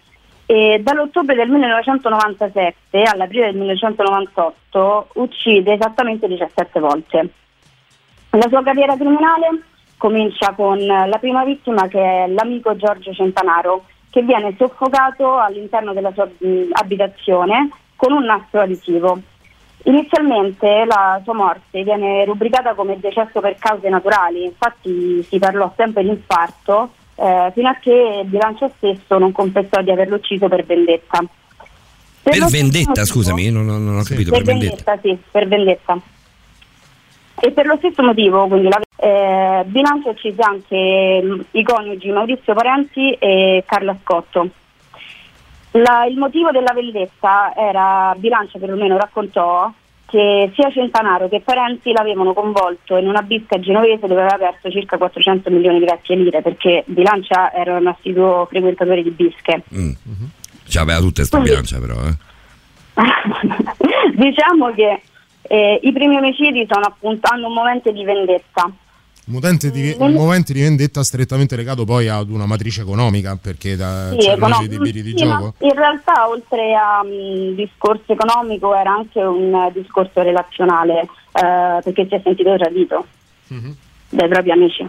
e 0.46 0.80
dall'ottobre 0.82 1.36
del 1.36 1.48
1997 1.48 3.02
all'aprile 3.02 3.52
del 3.52 3.56
1998 3.56 5.10
uccide 5.14 5.74
esattamente 5.74 6.26
17 6.26 6.80
volte. 6.80 7.28
La 8.30 8.48
sua 8.48 8.64
carriera 8.64 8.96
criminale 8.96 9.62
comincia 9.96 10.52
con 10.56 10.84
la 10.84 11.18
prima 11.20 11.44
vittima 11.44 11.86
che 11.86 12.00
è 12.00 12.26
l'amico 12.26 12.74
Giorgio 12.74 13.12
Centanaro 13.12 13.84
che 14.10 14.22
viene 14.22 14.54
soffocato 14.58 15.38
all'interno 15.38 15.92
della 15.92 16.12
sua 16.12 16.26
mh, 16.26 16.68
abitazione 16.72 17.70
con 17.96 18.12
un 18.12 18.24
nastro 18.24 18.60
adesivo. 18.60 19.20
Inizialmente 19.84 20.84
la 20.84 21.20
sua 21.24 21.32
morte 21.34 21.82
viene 21.82 22.24
rubricata 22.26 22.74
come 22.74 22.98
decesso 23.00 23.40
per 23.40 23.56
cause 23.58 23.88
naturali, 23.88 24.44
infatti 24.44 25.22
si 25.22 25.38
parlò 25.38 25.72
sempre 25.76 26.02
di 26.02 26.10
infarto, 26.10 26.90
eh, 27.14 27.50
fino 27.54 27.68
a 27.68 27.74
che 27.80 28.22
Bilancia 28.26 28.70
stesso 28.76 29.16
non 29.18 29.32
confessò 29.32 29.80
di 29.80 29.90
averlo 29.90 30.16
ucciso 30.16 30.48
per 30.48 30.64
vendetta. 30.66 31.18
Per 32.22 32.34
stesso 32.34 32.48
vendetta, 32.50 33.04
scusami, 33.06 33.48
non, 33.50 33.64
non- 33.64 33.82
non 33.84 33.96
ho 33.98 34.02
capito. 34.02 34.30
per 34.30 34.42
Per 34.42 34.52
vendetta. 34.52 34.92
vendetta, 34.94 34.98
sì, 35.00 35.18
per 35.30 35.48
vendetta. 35.48 35.98
E 37.42 37.52
per 37.52 37.66
lo 37.66 37.76
stesso 37.78 38.02
motivo, 38.02 38.46
quindi 38.46 38.68
la, 38.68 38.80
eh, 38.96 39.64
Bilancia 39.64 40.10
uccise 40.10 40.42
anche 40.42 41.22
mh, 41.22 41.44
i 41.52 41.62
coniugi 41.62 42.10
Maurizio 42.10 42.52
Parenti 42.52 43.12
e 43.12 43.64
Carla 43.66 43.96
Scotto. 44.02 44.48
La- 45.72 46.04
il 46.04 46.18
motivo 46.18 46.50
della 46.50 46.72
vendetta 46.74 47.54
era, 47.56 48.14
Bilancia 48.18 48.58
perlomeno 48.58 48.98
raccontò, 48.98 49.72
che 50.04 50.50
sia 50.54 50.70
Centanaro 50.70 51.28
che 51.28 51.40
Parenti 51.40 51.92
l'avevano 51.92 52.32
convolto 52.32 52.96
in 52.96 53.06
una 53.06 53.22
bisca 53.22 53.60
genovese 53.60 54.08
dove 54.08 54.22
aveva 54.22 54.50
perso 54.50 54.68
circa 54.68 54.98
400 54.98 55.50
milioni 55.50 55.78
di 55.78 55.84
vecchie 55.84 56.16
lire 56.16 56.42
perché 56.42 56.82
Bilancia 56.86 57.52
era 57.52 57.76
un 57.76 57.86
assiduo 57.86 58.44
frequentatore 58.50 59.02
di 59.02 59.10
bische. 59.10 59.62
Mm. 59.72 59.92
Cioè, 60.66 60.82
aveva 60.82 60.98
tutte 60.98 61.24
sta 61.24 61.38
bilancia, 61.38 61.78
però. 61.78 61.94
Eh. 61.94 62.28
diciamo 64.18 64.72
che 64.72 65.00
eh, 65.52 65.80
i 65.82 65.92
primi 65.92 66.16
omicidi 66.16 66.64
sono 66.70 66.84
appunto, 66.86 67.28
hanno 67.32 67.48
un 67.48 67.54
momento 67.54 67.90
di 67.90 68.04
vendetta. 68.04 68.70
Di, 69.24 69.94
un 69.98 70.12
movente 70.12 70.52
di 70.52 70.60
vendetta 70.60 71.02
strettamente 71.04 71.54
legato 71.54 71.84
poi 71.84 72.08
ad 72.08 72.30
una 72.30 72.46
matrice 72.46 72.80
economica, 72.82 73.36
perché 73.40 73.74
da, 73.76 74.10
Sì, 74.12 74.16
c'erano 74.18 74.46
econom- 74.46 74.64
i 74.64 74.68
debiti 74.68 75.02
di 75.02 75.10
sì, 75.10 75.24
gioco. 75.24 75.54
in 75.58 75.74
realtà 75.74 76.28
oltre 76.28 76.74
a 76.74 77.00
un 77.04 77.54
discorso 77.54 78.12
economico 78.12 78.74
era 78.74 78.92
anche 78.92 79.20
un 79.20 79.70
discorso 79.72 80.22
relazionale 80.22 81.00
eh, 81.02 81.80
perché 81.82 82.06
si 82.08 82.14
è 82.14 82.20
sentito 82.24 82.56
tradito 82.56 83.06
dai 84.08 84.28
propri 84.28 84.50
amici, 84.50 84.88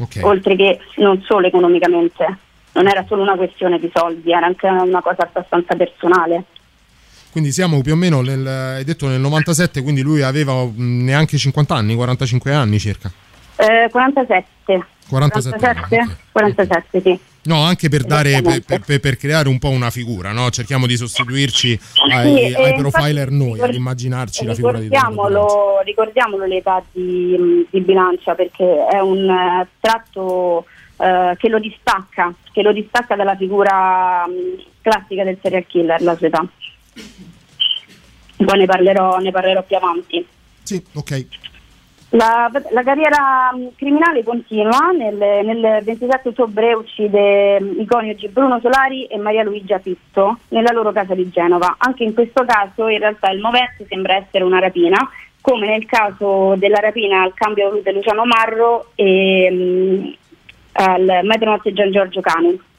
Ok. 0.00 0.18
oltre 0.22 0.56
che 0.56 0.80
non 0.96 1.20
solo 1.22 1.46
economicamente. 1.48 2.38
Non 2.72 2.86
era 2.86 3.04
solo 3.08 3.22
una 3.22 3.34
questione 3.36 3.78
di 3.80 3.90
soldi, 3.92 4.30
era 4.32 4.46
anche 4.46 4.66
una 4.68 5.00
cosa 5.02 5.22
abbastanza 5.22 5.74
personale. 5.74 6.44
Quindi 7.30 7.52
siamo 7.52 7.80
più 7.82 7.92
o 7.92 7.96
meno 7.96 8.20
nel, 8.20 8.46
hai 8.46 8.84
detto 8.84 9.06
nel 9.06 9.20
97, 9.20 9.82
quindi 9.82 10.00
lui 10.02 10.22
aveva 10.22 10.64
mh, 10.64 10.72
neanche 11.04 11.36
50 11.36 11.74
anni, 11.74 11.94
45 11.94 12.52
anni 12.54 12.78
circa. 12.78 13.10
Eh, 13.56 13.88
47. 13.90 14.46
47 15.08 15.56
47, 15.58 16.16
47, 16.32 17.00
sì. 17.00 17.18
No, 17.44 17.62
anche 17.62 17.88
per 17.88 18.04
dare 18.04 18.42
per, 18.42 18.82
per- 18.84 19.00
per 19.00 19.16
creare 19.16 19.48
un 19.48 19.58
po' 19.58 19.70
una 19.70 19.88
figura, 19.88 20.32
no? 20.32 20.50
Cerchiamo 20.50 20.86
di 20.86 20.96
sostituirci 20.98 21.78
ai, 22.12 22.34
Sì, 22.48 22.54
ai 22.54 22.72
e 22.72 22.74
profiler 22.76 23.30
noi, 23.30 23.52
ricor- 23.52 23.68
ad 23.70 23.74
immaginarci 23.74 24.44
la 24.44 24.54
figura 24.54 24.78
di 24.78 24.88
Bilancia. 24.88 25.82
Ricordiamolo, 25.82 26.44
l'età 26.44 26.82
di, 26.92 27.66
di 27.70 27.80
Bilancia 27.80 28.34
perché 28.34 28.86
è 28.86 29.00
un 29.00 29.28
eh, 29.30 29.66
tratto 29.80 30.66
eh, 30.98 31.34
che 31.38 31.48
lo 31.48 31.58
distacca, 31.58 32.34
che 32.52 32.60
lo 32.62 32.72
distacca 32.72 33.16
dalla 33.16 33.36
figura 33.36 34.26
mh, 34.26 34.62
classica 34.82 35.24
del 35.24 35.38
serial 35.40 35.64
killer, 35.66 36.02
la 36.02 36.16
sua 36.16 36.26
età. 36.26 36.44
Poi 38.44 38.58
ne 38.58 38.66
parlerò, 38.66 39.18
ne 39.18 39.30
parlerò 39.30 39.62
più 39.62 39.76
avanti. 39.76 40.26
Sì, 40.62 40.82
ok. 40.94 41.26
La, 42.10 42.50
la 42.70 42.82
carriera 42.82 43.52
mh, 43.52 43.74
criminale 43.76 44.22
continua, 44.22 44.90
nel, 44.96 45.16
nel 45.16 45.82
27 45.82 46.28
ottobre 46.28 46.72
uccide 46.72 47.60
mh, 47.60 47.80
i 47.80 47.86
coniugi 47.86 48.28
Bruno 48.28 48.60
Solari 48.60 49.04
e 49.04 49.18
Maria 49.18 49.42
Luigia 49.42 49.78
Pitto 49.78 50.38
nella 50.48 50.72
loro 50.72 50.90
casa 50.92 51.14
di 51.14 51.28
Genova. 51.28 51.76
Anche 51.78 52.04
in 52.04 52.14
questo 52.14 52.44
caso 52.46 52.88
in 52.88 52.98
realtà 52.98 53.30
il 53.30 53.40
movente 53.40 53.84
sembra 53.88 54.14
essere 54.14 54.44
una 54.44 54.58
rapina, 54.58 54.96
come 55.42 55.66
nel 55.66 55.84
caso 55.84 56.54
della 56.56 56.80
rapina 56.80 57.22
al 57.22 57.34
cambio 57.34 57.68
volute 57.68 57.92
Luciano 57.92 58.24
Marro 58.24 58.92
e 58.94 59.50
mh, 59.50 60.16
al 60.72 61.20
metronotte 61.24 61.74
Gian 61.74 61.90
Giorgio 61.90 62.22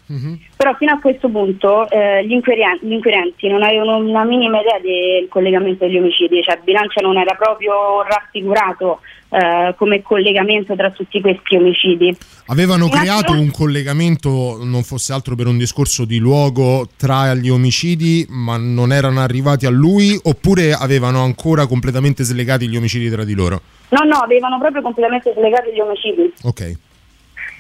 Cani. 0.10 0.48
Però 0.56 0.74
fino 0.76 0.92
a 0.92 1.00
questo 1.00 1.30
punto 1.30 1.90
eh, 1.90 2.26
gli, 2.26 2.32
inquirien- 2.32 2.80
gli 2.82 2.92
inquirenti 2.94 3.48
non 3.48 3.62
avevano 3.64 3.98
una 3.98 4.24
minima 4.24 4.60
idea 4.60 4.80
del 4.80 5.28
collegamento 5.30 5.86
degli 5.86 5.98
omicidi, 5.98 6.42
cioè 6.42 6.60
Bilancia 6.64 7.02
non 7.02 7.18
era 7.18 7.36
proprio 7.36 8.02
raffigurato 8.04 9.02
eh, 9.30 9.76
come 9.78 10.02
collegamento 10.02 10.76
tra 10.76 10.90
tutti 10.90 11.22
questi 11.22 11.56
omicidi. 11.56 12.18
Avevano 12.48 12.86
In 12.86 12.92
creato 12.92 13.20
attimo- 13.32 13.42
un 13.42 13.52
collegamento, 13.52 14.58
non 14.64 14.82
fosse 14.84 15.14
altro 15.14 15.36
per 15.36 15.46
un 15.46 15.58
discorso 15.58 16.04
di 16.06 16.18
luogo, 16.18 16.88
tra 16.98 17.36
gli 17.36 17.50
omicidi, 17.50 18.26
ma 18.30 18.58
non 18.58 18.92
erano 18.92 19.20
arrivati 19.22 19.68
a 19.68 19.70
lui, 19.70 20.20
oppure 20.24 20.74
avevano 20.74 21.22
ancora 21.22 21.68
completamente 21.68 22.24
slegati 22.24 22.68
gli 22.68 22.76
omicidi 22.76 23.10
tra 23.10 23.24
di 23.24 23.34
loro? 23.36 23.62
No, 23.90 24.04
no, 24.04 24.18
avevano 24.18 24.58
proprio 24.60 24.82
completamente 24.82 25.32
slegati 25.36 25.72
gli 25.72 25.80
omicidi 25.80 26.34
Ok. 26.44 26.78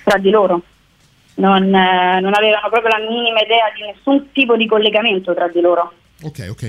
tra 0.04 0.18
di 0.18 0.30
loro. 0.32 0.62
Non, 1.40 1.64
eh, 1.64 2.20
non 2.20 2.34
avevano 2.34 2.70
proprio 2.70 2.98
la 2.98 3.10
minima 3.10 3.40
idea 3.40 3.72
di 3.74 3.86
nessun 3.86 4.32
tipo 4.32 4.58
di 4.58 4.68
collegamento 4.68 5.34
tra 5.34 5.48
di 5.48 5.62
loro. 5.62 5.94
Ok, 6.24 6.48
ok. 6.50 6.68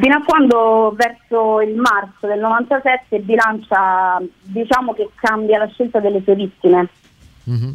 Fino 0.00 0.16
a 0.16 0.22
quando 0.24 0.94
verso 0.96 1.60
il 1.60 1.74
marzo 1.74 2.26
del 2.26 2.38
97 2.38 3.18
Bilancia 3.20 4.20
diciamo 4.42 4.92
che 4.94 5.08
cambia 5.14 5.58
la 5.58 5.68
scelta 5.68 5.98
delle 5.98 6.22
sue 6.22 6.34
vittime 6.34 6.88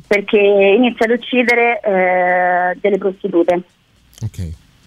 perché 0.07 0.39
inizia 0.39 1.05
ad 1.05 1.11
uccidere 1.11 1.79
eh, 1.81 2.77
delle 2.79 2.97
prostitute. 2.97 3.63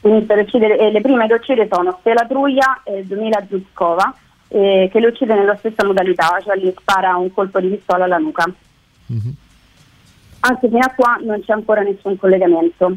Inizia 0.03 0.35
ad 0.35 0.41
uccidere, 0.47 0.79
e 0.79 0.93
le 0.93 1.01
prime 1.01 1.27
che 1.27 1.35
uccide 1.35 1.69
sono 1.71 1.97
Stella 2.01 2.25
Truglia 2.27 2.83
e 2.85 3.05
Domila 3.05 3.45
Zuskova 3.49 4.15
eh, 4.49 4.89
che 4.93 5.01
le 5.01 5.09
uccide 5.09 5.35
nella 5.35 5.57
stessa 5.57 5.85
modalità, 5.85 6.39
cioè 6.45 6.57
gli 6.57 6.73
spara 6.79 7.17
un 7.17 7.33
colpo 7.33 7.61
di 7.61 7.69
pistola 7.69 8.05
alla 8.05 8.19
nuca. 8.19 8.45
Anche 10.49 10.69
fino 10.69 10.85
a 10.85 10.93
qua 10.95 11.19
non 11.23 11.43
c'è 11.43 11.53
ancora 11.53 11.81
nessun 11.81 12.17
collegamento. 12.17 12.97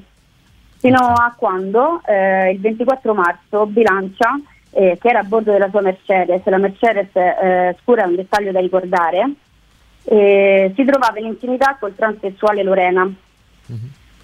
Fino 0.77 0.99
a 0.99 1.33
quando 1.35 1.99
eh, 2.05 2.51
il 2.51 2.59
24 2.59 3.13
marzo 3.15 3.65
Bilancia, 3.65 4.39
eh, 4.69 4.99
che 5.01 5.07
era 5.07 5.19
a 5.19 5.23
bordo 5.23 5.51
della 5.51 5.69
sua 5.69 5.81
Mercedes, 5.81 6.45
la 6.45 6.57
Mercedes 6.59 7.07
eh, 7.15 7.75
scura 7.81 8.03
è 8.03 8.05
un 8.07 8.15
dettaglio 8.15 8.51
da 8.51 8.59
ricordare, 8.59 9.31
eh, 10.03 10.71
si 10.75 10.85
trovava 10.85 11.17
in 11.17 11.25
intimità 11.25 11.75
col 11.79 11.95
transessuale 11.95 12.61
Lorena. 12.61 13.11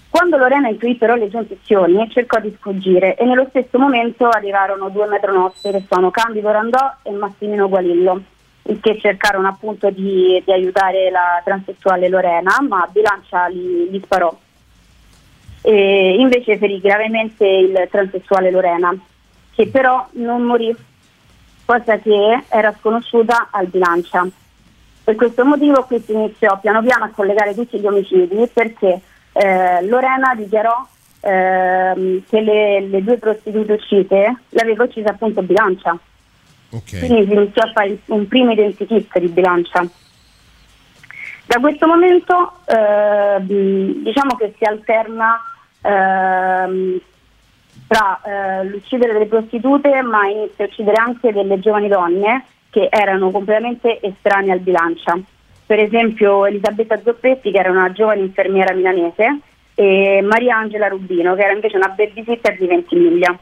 Quando 0.08 0.38
Lorena 0.38 0.70
intuì 0.70 0.96
però 0.96 1.16
le 1.16 1.30
sue 1.30 1.40
intuizioni, 1.40 2.08
cercò 2.12 2.40
di 2.40 2.54
sfuggire 2.56 3.16
e 3.16 3.26
nello 3.26 3.48
stesso 3.50 3.80
momento 3.80 4.30
arrivarono 4.30 4.90
due 4.90 5.08
metronotte 5.08 5.72
che 5.72 5.84
sono 5.90 6.12
Candido 6.12 6.52
Randò 6.52 6.98
e 7.02 7.12
Massimino 7.12 7.68
Gualillo. 7.68 8.22
Che 8.82 9.00
cercarono 9.00 9.48
appunto 9.48 9.90
di, 9.92 10.42
di 10.44 10.52
aiutare 10.52 11.12
la 11.12 11.42
transessuale 11.44 12.10
Lorena, 12.10 12.58
ma 12.68 12.88
Bilancia 12.92 13.48
li, 13.48 13.90
li 13.90 14.02
sparò. 14.04 14.36
E 15.62 16.16
invece 16.20 16.58
ferì 16.58 16.80
gravemente 16.80 17.46
il 17.46 17.88
transessuale 17.92 18.52
Lorena, 18.52 18.96
che 19.54 19.68
però 19.68 20.08
non 20.14 20.44
morì, 20.44 20.76
cosa 21.66 21.98
che 21.98 22.44
era 22.50 22.74
sconosciuta 22.80 23.50
al 23.52 23.68
Bilancia. 23.68 24.28
Per 25.04 25.16
questo 25.16 25.46
motivo 25.46 25.84
qui 25.84 26.00
si 26.00 26.14
iniziò 26.14 26.60
piano 26.60 26.82
piano 26.82 27.06
a 27.06 27.12
collegare 27.14 27.54
tutti 27.54 27.80
gli 27.80 27.86
omicidi 27.86 28.50
perché 28.52 29.00
eh, 29.34 29.86
Lorena 29.86 30.34
dichiarò 30.36 30.88
ehm, 31.20 32.24
che 32.28 32.42
le, 32.42 32.82
le 32.82 33.04
due 33.04 33.18
prostitute 33.18 33.74
uccise 33.74 34.40
l'aveva 34.50 34.84
uccisa 34.84 35.10
appunto 35.10 35.44
Bilancia. 35.44 35.96
Quindi 37.00 37.26
si 37.26 37.34
iniziò 37.34 37.62
a 37.64 37.72
fare 37.72 37.98
un 38.06 38.28
primo 38.28 38.52
identikit 38.52 39.20
di 39.20 39.28
Bilancia. 39.28 39.88
Da 41.48 41.60
questo 41.60 41.86
momento 41.86 42.54
eh, 42.66 43.38
diciamo 43.40 44.36
che 44.36 44.54
si 44.58 44.64
alterna 44.64 45.40
ehm, 45.82 47.00
tra 47.88 48.20
eh, 48.24 48.66
l'uccidere 48.66 49.14
delle 49.14 49.28
prostitute 49.28 50.02
ma 50.02 50.28
inizia 50.28 50.66
a 50.66 50.68
uccidere 50.68 50.98
anche 50.98 51.32
delle 51.32 51.60
giovani 51.60 51.88
donne 51.88 52.46
che 52.72 52.88
erano 52.90 53.30
completamente 53.30 54.00
estranee 54.02 54.52
al 54.52 54.60
bilancia. 54.60 55.18
Per 55.66 55.80
esempio 55.80 56.46
Elisabetta 56.46 57.00
Zoppetti 57.02 57.52
che 57.52 57.58
era 57.60 57.70
una 57.70 57.92
giovane 57.92 58.22
infermiera 58.22 58.74
milanese 58.74 59.40
e 59.76 60.22
Maria 60.24 60.58
Angela 60.58 60.88
Rubino 60.88 61.36
che 61.36 61.44
era 61.44 61.54
invece 61.54 61.78
una 61.78 61.90
babysitter 61.90 62.58
di 62.58 62.68
Ventimiglia. 62.68 63.38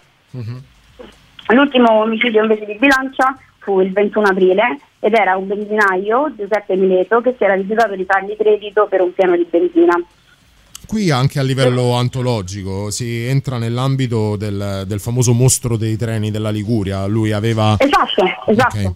L'ultimo 1.54 1.92
omicidio 1.92 2.42
invece 2.42 2.66
di 2.66 2.78
Bilancia 2.78 3.38
fu 3.60 3.80
il 3.80 3.92
21 3.92 4.28
aprile 4.28 4.80
ed 5.00 5.14
era 5.14 5.36
un 5.38 5.48
benzinaio, 5.48 6.34
Giuseppe 6.36 6.76
Mileto, 6.76 7.22
che 7.22 7.36
si 7.38 7.44
era 7.44 7.54
rifiutato 7.54 7.96
di 7.96 8.06
fargli 8.06 8.36
credito 8.38 8.88
per 8.88 9.02
un 9.02 9.14
piano 9.14 9.36
di 9.36 9.48
benzina. 9.50 9.96
Qui 10.86 11.10
anche 11.12 11.40
a 11.40 11.44
livello 11.44 11.94
antologico 11.94 12.92
si 12.92 13.26
entra 13.26 13.58
nell'ambito 13.58 14.36
del, 14.36 14.84
del 14.86 15.00
famoso 15.00 15.34
mostro 15.34 15.78
dei 15.78 15.96
treni 15.96 16.30
della 16.30 16.52
Liguria. 16.52 17.06
Lui 17.06 17.32
aveva. 17.32 17.76
Esatto, 17.80 18.26
esatto. 18.48 18.78
Ok. 18.78 18.94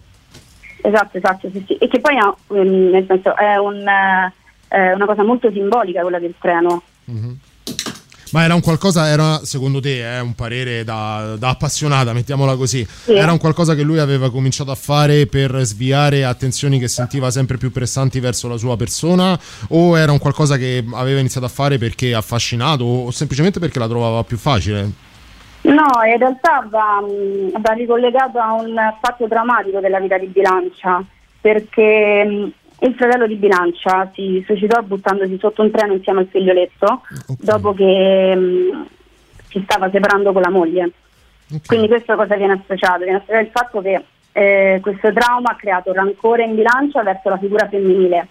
Esatto, 0.80 1.16
esatto, 1.16 1.50
sì, 1.50 1.64
sì. 1.66 1.76
E 1.76 1.88
che 1.88 2.00
poi 2.00 2.16
ha, 2.16 2.34
ehm, 2.54 2.90
nel 2.90 3.04
senso, 3.06 3.34
è 3.36 3.56
un, 3.56 3.84
eh, 3.86 4.92
una 4.92 5.06
cosa 5.06 5.24
molto 5.24 5.50
simbolica 5.50 6.02
quella 6.02 6.18
del 6.18 6.34
treno. 6.38 6.82
Ma 8.32 8.44
era 8.44 8.54
un 8.54 8.60
qualcosa, 8.60 9.08
era 9.08 9.44
secondo 9.44 9.80
te, 9.80 10.02
è 10.02 10.20
un 10.20 10.34
parere 10.34 10.84
da, 10.84 11.36
da 11.38 11.50
appassionata, 11.50 12.12
mettiamola 12.12 12.56
così. 12.56 12.86
Sì. 12.88 13.12
Era 13.12 13.32
un 13.32 13.38
qualcosa 13.38 13.74
che 13.74 13.82
lui 13.82 13.98
aveva 13.98 14.30
cominciato 14.30 14.70
a 14.70 14.74
fare 14.74 15.26
per 15.26 15.56
sviare 15.62 16.24
attenzioni 16.24 16.78
che 16.78 16.88
sentiva 16.88 17.30
sempre 17.30 17.56
più 17.56 17.70
pressanti 17.70 18.20
verso 18.20 18.48
la 18.48 18.56
sua 18.56 18.76
persona? 18.76 19.38
O 19.68 19.98
era 19.98 20.12
un 20.12 20.18
qualcosa 20.18 20.56
che 20.56 20.84
aveva 20.92 21.20
iniziato 21.20 21.46
a 21.46 21.50
fare 21.50 21.78
perché 21.78 22.14
affascinato 22.14 22.84
o 22.84 23.10
semplicemente 23.10 23.58
perché 23.58 23.78
la 23.78 23.88
trovava 23.88 24.22
più 24.24 24.36
facile? 24.36 25.06
No, 25.62 25.90
in 26.10 26.18
realtà 26.18 26.66
va, 26.70 27.02
va 27.58 27.72
ricollegato 27.72 28.38
a 28.38 28.52
un 28.54 28.74
fatto 29.02 29.26
drammatico 29.26 29.80
della 29.80 29.98
vita 29.98 30.16
di 30.16 30.26
Bilancia, 30.26 31.04
perché 31.40 32.24
mh, 32.24 32.52
il 32.80 32.94
fratello 32.94 33.26
di 33.26 33.34
Bilancia 33.34 34.10
si 34.14 34.42
suicidò 34.46 34.80
buttandosi 34.82 35.36
sotto 35.38 35.62
un 35.62 35.70
treno 35.70 35.94
insieme 35.94 36.20
al 36.20 36.28
figlioletto 36.28 37.02
dopo 37.38 37.74
che 37.74 38.34
mh, 38.34 38.86
si 39.48 39.60
stava 39.64 39.90
separando 39.90 40.32
con 40.32 40.42
la 40.42 40.50
moglie. 40.50 40.92
Quindi 41.66 41.88
questa 41.88 42.14
cosa 42.14 42.36
viene 42.36 42.52
associata? 42.52 42.98
Viene 42.98 43.18
associato 43.18 43.40
il 43.40 43.50
fatto 43.50 43.80
che 43.80 44.04
eh, 44.32 44.78
questo 44.82 45.12
trauma 45.12 45.50
ha 45.50 45.56
creato 45.56 45.92
rancore 45.92 46.44
in 46.44 46.54
Bilancia 46.54 47.02
verso 47.02 47.28
la 47.30 47.38
figura 47.38 47.68
femminile. 47.68 48.28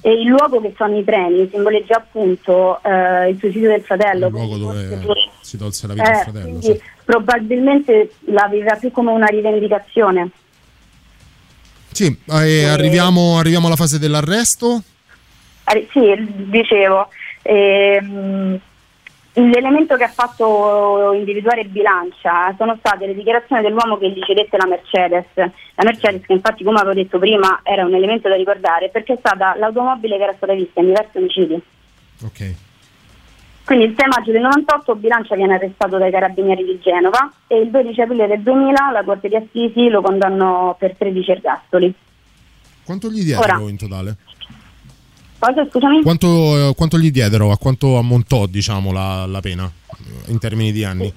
E 0.00 0.12
il 0.12 0.26
luogo 0.26 0.60
che 0.60 0.74
sono 0.76 0.98
i 0.98 1.04
treni 1.04 1.48
simboleggia 1.48 1.98
appunto 1.98 2.82
eh, 2.82 3.28
il 3.28 3.38
suicidio 3.38 3.68
del 3.68 3.82
fratello. 3.82 4.26
Il 4.26 4.32
luogo 4.32 4.56
dove 4.56 4.98
si 5.42 5.56
tolse 5.56 5.86
la 5.86 5.92
vita 5.92 6.10
eh, 6.10 6.22
fratello. 6.22 6.44
quindi 6.44 6.66
sì. 6.66 6.82
probabilmente 7.04 8.10
la 8.26 8.48
viveva 8.50 8.74
più 8.74 8.90
come 8.90 9.12
una 9.12 9.26
rivendicazione. 9.26 10.30
Sì, 11.92 12.16
eh, 12.28 12.64
arriviamo, 12.64 13.38
arriviamo 13.38 13.66
alla 13.66 13.76
fase 13.76 13.98
dell'arresto. 13.98 14.82
Sì, 15.92 16.14
dicevo, 16.48 17.08
ehm, 17.42 18.58
l'elemento 19.34 19.96
che 19.96 20.04
ha 20.04 20.08
fatto 20.08 21.12
individuare 21.12 21.64
bilancia 21.64 22.54
sono 22.56 22.76
state 22.78 23.06
le 23.06 23.14
dichiarazioni 23.14 23.62
dell'uomo 23.62 23.96
che 23.98 24.10
gli 24.10 24.20
cedette 24.22 24.56
la 24.56 24.66
Mercedes. 24.66 25.26
La 25.34 25.84
Mercedes, 25.84 26.26
che 26.26 26.32
infatti, 26.32 26.64
come 26.64 26.78
avevo 26.78 26.94
detto 26.94 27.18
prima, 27.18 27.60
era 27.62 27.84
un 27.84 27.94
elemento 27.94 28.28
da 28.28 28.34
ricordare 28.34 28.88
perché 28.88 29.14
è 29.14 29.18
stata 29.18 29.54
l'automobile 29.56 30.16
che 30.16 30.22
era 30.22 30.34
stata 30.36 30.54
vista 30.54 30.80
in 30.80 30.86
diversi 30.86 31.16
omicidi. 31.18 31.62
Ok. 32.24 32.54
Quindi 33.70 33.86
il 33.86 33.94
6 33.96 34.08
maggio 34.08 34.32
del 34.32 34.40
98 34.40 34.96
Bilancia 34.96 35.36
viene 35.36 35.54
arrestato 35.54 35.96
dai 35.96 36.10
carabinieri 36.10 36.64
di 36.64 36.80
Genova 36.82 37.30
e 37.46 37.60
il 37.60 37.70
12 37.70 38.00
aprile 38.00 38.26
del 38.26 38.40
2000 38.40 38.90
la 38.90 39.04
Corte 39.04 39.28
di 39.28 39.36
Assisi 39.36 39.88
lo 39.88 40.02
condannò 40.02 40.74
per 40.76 40.96
13 40.98 41.30
ergastoli. 41.30 41.94
Quanto 42.82 43.08
gli 43.08 43.22
diedero 43.22 43.62
Ora. 43.62 43.70
in 43.70 43.76
totale? 43.76 44.16
Cosa, 45.38 45.64
scusami? 45.70 46.02
Quanto, 46.02 46.26
eh, 46.70 46.74
quanto 46.74 46.98
gli 46.98 47.12
diedero? 47.12 47.52
A 47.52 47.58
quanto 47.58 47.96
ammontò, 47.96 48.46
diciamo, 48.46 48.90
la, 48.90 49.24
la 49.26 49.40
pena 49.40 49.70
eh, 49.70 50.32
in 50.32 50.40
termini 50.40 50.72
di 50.72 50.82
anni? 50.82 51.12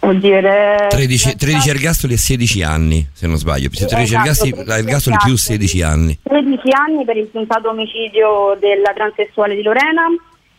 Vuol 0.00 0.20
dire... 0.20 0.88
13, 0.90 1.34
13 1.36 1.68
ergastoli 1.70 2.12
e 2.12 2.18
16 2.18 2.62
anni, 2.62 3.08
se 3.10 3.26
non 3.26 3.38
sbaglio. 3.38 3.70
13 3.70 3.84
Esatto, 4.02 4.18
ergastoli, 4.18 4.52
13 4.52 4.78
ergastoli 4.78 5.16
più 5.24 5.34
16 5.34 5.82
anni. 5.82 6.18
13 6.22 6.60
anni 6.72 7.04
per 7.06 7.16
il 7.16 7.30
tentato 7.32 7.70
omicidio 7.70 8.54
della 8.60 8.92
transessuale 8.94 9.54
di 9.54 9.62
Lorena. 9.62 10.08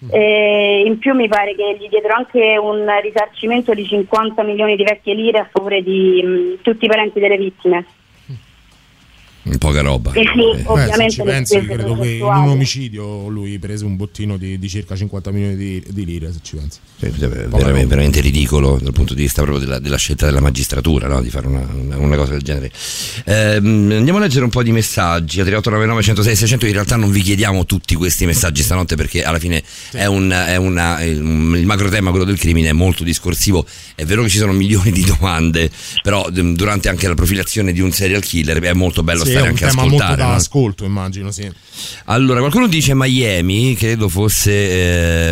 E 0.09 0.83
in 0.85 0.99
più 0.99 1.13
mi 1.15 1.27
pare 1.27 1.55
che 1.55 1.75
gli 1.79 1.87
diedero 1.87 2.13
anche 2.13 2.57
un 2.57 2.87
risarcimento 3.01 3.73
di 3.73 3.85
50 3.85 4.43
milioni 4.43 4.75
di 4.75 4.83
vecchie 4.83 5.15
lire 5.15 5.39
a 5.39 5.49
favore 5.51 5.81
di 5.81 6.21
mh, 6.23 6.61
tutti 6.61 6.85
i 6.85 6.87
parenti 6.87 7.19
delle 7.19 7.37
vittime. 7.37 7.85
Poca 9.57 9.81
roba. 9.81 10.11
E 10.13 10.21
sì, 10.21 10.59
Eh, 10.59 10.63
ovviamente 10.65 10.97
Beh, 10.97 11.03
se 11.03 11.09
ci 11.09 11.17
le 11.17 11.23
pensi, 11.25 11.53
spese 11.55 11.73
credo 11.73 11.95
che 11.97 12.07
in 12.09 12.21
un 12.23 12.49
omicidio 12.49 13.27
lui 13.27 13.57
prese 13.59 13.85
un 13.85 13.95
bottino 13.95 14.37
di, 14.37 14.57
di 14.59 14.69
circa 14.69 14.95
50 14.95 15.31
milioni 15.31 15.55
di, 15.55 15.83
di 15.87 16.05
lire, 16.05 16.31
se 16.33 16.39
ci 16.41 16.55
pensi. 16.55 16.79
Sì, 16.99 17.11
sì, 17.11 17.25
veramente, 17.27 17.85
veramente 17.85 18.19
ridicolo 18.21 18.79
dal 18.81 18.93
punto 18.93 19.13
di 19.13 19.21
vista 19.21 19.41
proprio 19.43 19.63
della, 19.63 19.79
della 19.79 19.97
scelta 19.97 20.25
della 20.25 20.41
magistratura 20.41 21.07
no? 21.07 21.21
di 21.21 21.29
fare 21.29 21.47
una, 21.47 21.67
una- 21.73 21.97
una 21.97 22.15
cosa 22.15 22.31
del 22.33 22.41
genere. 22.41 22.71
Ehm, 23.25 23.91
andiamo 23.91 24.17
a 24.19 24.21
leggere 24.21 24.43
un 24.43 24.49
po' 24.49 24.63
di 24.63 24.71
messaggi. 24.71 25.39
A 25.39 25.43
3899 25.43 26.01
106 26.01 26.35
600 26.35 26.65
in 26.65 26.73
realtà 26.73 26.95
non 26.95 27.11
vi 27.11 27.21
chiediamo 27.21 27.65
tutti 27.65 27.95
questi 27.95 28.25
messaggi 28.25 28.63
stanotte 28.63 28.95
perché 28.95 29.23
alla 29.23 29.39
fine 29.39 29.63
è, 29.91 30.05
un, 30.05 30.29
è 30.31 30.55
una, 30.55 30.97
è 30.97 31.09
un- 31.17 31.55
il 31.57 31.65
macro 31.65 31.89
tema, 31.89 32.09
quello 32.09 32.25
del 32.25 32.37
crimine, 32.39 32.69
è 32.69 32.73
molto 32.73 33.03
discorsivo. 33.03 33.65
È 33.95 34.05
vero 34.05 34.23
che 34.23 34.29
ci 34.29 34.37
sono 34.37 34.51
milioni 34.53 34.91
di 34.91 35.03
domande, 35.03 35.69
però 36.01 36.29
d- 36.29 36.55
durante 36.55 36.89
anche 36.89 37.07
la 37.07 37.13
profilazione 37.15 37.71
di 37.73 37.79
un 37.81 37.91
serial 37.91 38.21
killer 38.21 38.59
è 38.59 38.73
molto 38.73 39.03
bello 39.03 39.23
Sì, 39.25 39.31
è 39.37 39.49
un 39.49 39.55
tema 39.55 39.83
molto 39.83 40.15
da 40.15 40.25
no? 40.27 40.33
ascolto, 40.33 40.85
immagino, 40.85 41.31
sì. 41.31 41.49
Allora, 42.05 42.39
qualcuno 42.39 42.67
dice 42.67 42.93
Miami, 42.95 43.75
credo 43.75 44.09
fosse 44.09 44.51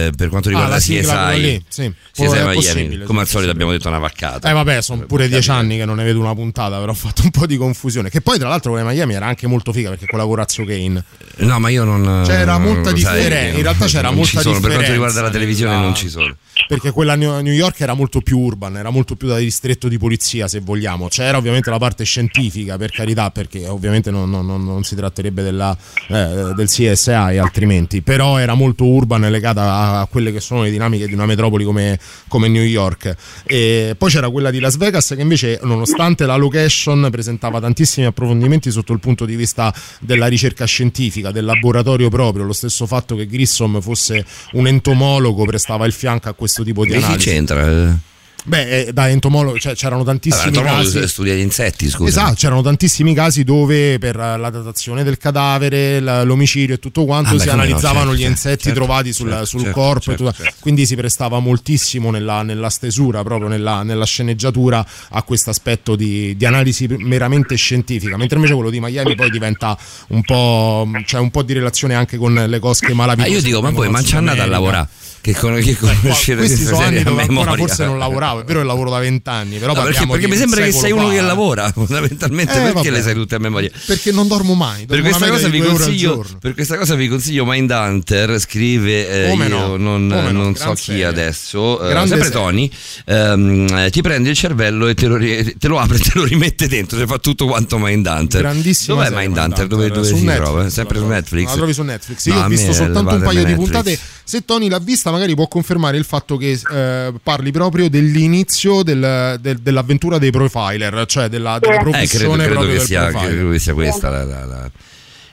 eh, 0.07 0.11
per 0.15 0.29
quanto 0.29 0.49
riguarda 0.49 0.75
Ah, 0.75 0.79
quella 0.83 1.29
CSI. 1.31 1.41
lì, 1.41 1.63
sì. 1.67 1.91
CSI 2.13 2.43
Miami. 2.45 3.03
Come 3.03 3.21
al 3.21 3.27
solito 3.27 3.51
abbiamo 3.51 3.71
detto 3.71 3.87
una 3.87 3.97
vaccata. 3.99 4.49
Eh 4.49 4.53
vabbè, 4.53 4.81
sono 4.81 5.05
pure 5.05 5.27
dieci 5.27 5.49
anni 5.49 5.77
che 5.77 5.85
non 5.85 5.95
ne 5.97 6.03
vedo 6.03 6.19
una 6.19 6.33
puntata, 6.35 6.77
però 6.79 6.91
ho 6.91 6.95
fatto 6.95 7.23
un 7.23 7.31
po' 7.31 7.45
di 7.45 7.57
confusione. 7.57 8.09
Che 8.09 8.21
poi, 8.21 8.37
tra 8.37 8.47
l'altro, 8.47 8.71
quella 8.71 8.89
Miami 8.91 9.13
era 9.13 9.25
anche 9.25 9.47
molto 9.47 9.71
figa 9.73 9.89
perché 9.89 10.05
con 10.05 10.19
la 10.19 10.25
Corazzo 10.25 10.63
Kane. 10.63 11.03
No, 11.37 11.59
ma 11.59 11.69
io 11.69 11.83
non. 11.83 12.23
C'era 12.25 12.57
molta 12.57 12.91
non- 12.91 12.99
sai, 12.99 13.15
differenza. 13.17 13.57
In 13.57 13.63
realtà 13.63 13.85
c'era 13.87 14.11
molta 14.11 14.41
sono. 14.41 14.41
Per 14.41 14.51
quanto 14.51 14.67
differenza 14.67 14.91
riguarda 14.91 15.21
la 15.21 15.29
televisione, 15.29 15.75
non 15.77 15.95
ci 15.95 16.09
sono. 16.09 16.35
Perché 16.67 16.91
quella 16.91 17.13
a 17.13 17.15
New 17.15 17.41
York 17.53 17.81
era 17.81 17.93
molto 17.93 18.21
più 18.21 18.39
urban, 18.39 18.77
era 18.77 18.89
molto 18.89 19.15
più 19.15 19.27
da 19.27 19.37
distretto 19.37 19.87
di 19.87 19.97
polizia, 19.97 20.47
se 20.47 20.59
vogliamo. 20.61 21.07
C'era 21.09 21.37
ovviamente 21.37 21.69
la 21.69 21.77
parte 21.79 22.03
scientifica, 22.05 22.77
per 22.77 22.91
carità, 22.91 23.29
perché 23.29 23.67
ovviamente 23.67 23.93
non, 24.05 24.29
non- 24.29 24.45
non- 24.45 24.63
non 24.63 24.83
si 24.83 24.95
tratterebbe 24.95 25.41
della, 25.43 25.75
eh, 26.09 26.53
del 26.55 26.67
CSI 26.67 27.11
altrimenti. 27.11 28.01
Però 28.01 28.37
era 28.37 28.53
molto 28.53 28.85
urban 28.85 29.25
e 29.25 29.29
legata 29.29 29.99
a, 29.99 30.05
quelle 30.07 30.31
che 30.31 30.39
sono 30.39 30.63
le 30.63 30.71
dinamiche 30.71 31.07
di 31.07 31.13
una 31.13 31.25
metropoli 31.25 31.63
come, 31.63 31.99
come 32.27 32.47
New 32.47 32.63
York. 32.63 33.15
E 33.45 33.95
poi 33.97 34.09
c'era 34.09 34.29
quella 34.29 34.49
di 34.51 34.59
Las 34.59 34.77
Vegas 34.77 35.13
che 35.15 35.21
invece, 35.21 35.59
nonostante 35.63 36.25
la 36.25 36.35
location, 36.35 37.07
presentava 37.11 37.59
tantissimi 37.59 38.05
approfondimenti 38.05 38.71
sotto 38.71 38.93
il 38.93 38.99
punto 38.99 39.25
di 39.25 39.35
vista 39.35 39.73
della 39.99 40.27
ricerca 40.27 40.65
scientifica, 40.65 41.31
del 41.31 41.45
laboratorio 41.45 42.09
proprio. 42.09 42.43
Lo 42.45 42.53
stesso 42.53 42.85
fatto 42.85 43.15
che 43.15 43.25
Grissom 43.27 43.81
fosse 43.81 44.25
un 44.53 44.67
entomologo 44.67 45.45
prestava 45.45 45.85
il 45.85 45.93
fianco 45.93 46.29
a 46.29 46.33
questo 46.33 46.63
tipo 46.63 46.83
di 46.83 46.91
Che 46.91 46.99
si 46.99 47.03
analisi. 47.03 47.29
c'entra? 47.29 48.13
Beh, 48.47 48.79
eh, 48.87 48.93
da 48.93 49.09
entomologo 49.09 49.57
cioè, 49.57 49.73
c'erano 49.73 50.03
tantissimi 50.03 50.55
Allora, 50.57 50.75
casi. 50.75 50.99
tu 50.99 51.07
studia 51.07 51.33
gli 51.33 51.39
insetti, 51.39 51.89
scusa. 51.89 52.09
Esatto, 52.09 52.33
c'erano 52.35 52.61
tantissimi 52.61 53.15
casi 53.15 53.43
dove 53.43 53.97
per 53.97 54.15
eh, 54.19 54.37
la 54.37 54.49
datazione 54.51 55.03
del 55.03 55.17
cadavere, 55.17 55.99
l'omicidio 55.99 56.75
e 56.75 56.79
tutto 56.79 57.05
quanto 57.05 57.29
Ah, 57.31 57.33
beh, 57.33 57.39
si 57.39 57.45
no, 57.47 57.51
analizzavano 57.53 58.11
certo, 58.11 58.15
gli 58.15 58.23
insetti 58.29 58.63
certo, 58.65 58.77
trovati 58.79 59.13
sul, 59.13 59.29
certo, 59.29 59.45
sul 59.45 59.59
certo, 59.61 59.79
corpo, 59.79 59.99
e 59.99 60.03
certo, 60.15 60.23
tutto- 60.25 60.43
certo. 60.43 60.55
quindi 60.59 60.85
si 60.85 60.95
prestava 60.95 61.39
moltissimo 61.39 62.11
nella, 62.11 62.43
nella 62.43 62.69
stesura, 62.69 63.23
proprio 63.23 63.47
nella, 63.49 63.81
nella 63.81 64.05
sceneggiatura 64.05 64.85
a 65.09 65.23
questo 65.23 65.49
aspetto 65.49 65.95
di, 65.95 66.35
di 66.37 66.45
analisi 66.45 66.85
meramente 66.87 67.55
scientifica, 67.55 68.15
mentre 68.15 68.35
invece 68.35 68.53
quello 68.53 68.69
di 68.69 68.79
Miami 68.79 69.15
poi 69.15 69.31
diventa 69.31 69.75
un 70.09 70.21
po', 70.21 70.87
cioè 71.07 71.19
un 71.19 71.31
po' 71.31 71.41
di 71.41 71.53
relazione 71.53 71.95
anche 71.95 72.17
con 72.17 72.33
le 72.33 72.59
cosche 72.59 72.89
Ma 72.89 73.05
malavitose. 73.05 73.35
io 73.35 73.41
dico, 73.41 73.61
ma 73.61 73.71
poi 73.71 73.89
ma 73.89 74.03
c'è 74.03 74.17
andata 74.17 74.43
a 74.43 74.45
lavorare. 74.45 74.87
Che, 75.25 75.33
con, 75.33 75.55
che 75.59 75.75
conoscete 75.75 76.37
Questi 76.37 76.65
queste 76.65 76.65
sono 76.65 76.77
anni 76.85 77.01
dove 77.01 77.21
ancora 77.21 77.41
memoria. 77.45 77.65
forse 77.65 77.85
non 77.85 77.97
lavoravo, 77.97 78.41
è 78.41 78.43
vero 78.43 78.59
che 78.59 78.65
lavoro 78.67 78.91
da 78.91 78.99
vent'anni, 78.99 79.57
però 79.57 79.73
No, 79.73 79.81
perché, 79.81 80.05
perché 80.05 80.27
mi 80.27 80.35
sembra 80.37 80.61
che 80.63 80.71
sei 80.71 80.91
uno 80.91 81.09
che 81.09 81.17
eh. 81.17 81.21
lavora 81.21 81.69
fondamentalmente 81.73 82.51
Eh, 82.53 82.55
perché 82.61 82.73
vabbè. 82.73 82.89
le 82.91 83.01
sai 83.01 83.13
tutte 83.15 83.33
a 83.33 83.39
memoria 83.39 83.71
Perché 83.87 84.11
non 84.11 84.27
dormo 84.27 84.53
mai. 84.53 84.85
per 84.85 85.01
dormo 85.01 85.03
questa, 85.05 85.25
una 85.25 85.33
cosa 85.33 85.47
vi 85.47 85.59
consiglio, 85.61 86.25
per 86.39 86.53
questa 86.53 86.77
cosa 86.77 86.93
vi 86.93 87.07
consiglio 87.07 87.43
Mindhunter 87.45 88.39
scrive 88.39 89.31
eh, 89.31 89.35
no? 89.47 89.77
non, 89.77 90.05
no? 90.05 90.29
non 90.31 90.55
so 90.55 90.73
chi 90.73 90.81
serie. 90.83 91.05
adesso 91.05 91.81
eh, 91.81 91.89
Grande 91.89 92.09
sempre 92.09 92.27
serie. 92.27 92.41
Tony 92.43 92.71
ehm, 93.05 93.67
eh, 93.77 93.89
ti 93.89 94.01
prende 94.01 94.29
il 94.29 94.35
cervello 94.35 94.87
e 94.87 94.93
te 94.93 95.07
lo, 95.07 95.15
ri- 95.15 95.55
te 95.57 95.67
lo 95.67 95.79
apre 95.79 95.97
e 95.97 95.99
te 96.05 96.11
lo 96.13 96.23
rimette 96.23 96.67
dentro 96.67 96.97
cioè 96.97 97.07
fa 97.07 97.17
tutto 97.17 97.47
quanto 97.47 97.77
Mindhunter 97.79 98.41
Grandissima 98.41 98.95
dov'è 98.95 99.07
serie, 99.09 99.25
Mindhunter? 99.27 99.67
dove, 99.67 99.89
dove 99.89 100.05
si 100.05 100.13
Netflix, 100.13 100.35
trova? 100.35 100.69
sempre 100.69 100.99
su 100.99 101.05
Netflix 101.07 101.47
La 101.47 101.53
trovi 101.55 101.73
su 101.73 101.81
Netflix. 101.81 102.25
Io 102.25 102.35
ho 102.43 102.47
visto 102.47 102.73
soltanto 102.73 103.15
un 103.15 103.21
paio 103.21 103.43
di 103.43 103.53
puntate. 103.55 103.97
Se 104.27 104.43
Tony 104.43 104.69
l'ha 104.69 104.79
vista, 104.79 105.11
magari 105.15 105.35
può 105.35 105.47
confermare 105.47 105.97
il 105.97 106.03
fatto 106.05 106.37
che 106.37 106.59
eh, 106.71 107.13
parli 107.23 107.51
proprio 107.51 107.89
dell'inizio 107.89 108.83
del- 108.83 109.37
del- 109.41 109.57
dell'avventura 109.59 110.17
dei 110.17 110.31
profiler, 110.31 111.05
cioè 111.07 111.27
della, 111.27 111.57
della 111.59 111.73
Eh, 111.73 111.77
credo, 111.77 111.89
professione 111.91 112.45
credo 112.45 112.59
che 112.61 112.67
del 112.67 112.81
sia, 112.81 113.11
credo 113.11 113.49
che 113.51 113.59
sia 113.59 113.73
questa 113.73 114.09
la- 114.09 114.23
la- 114.23 114.45
la- 114.45 114.71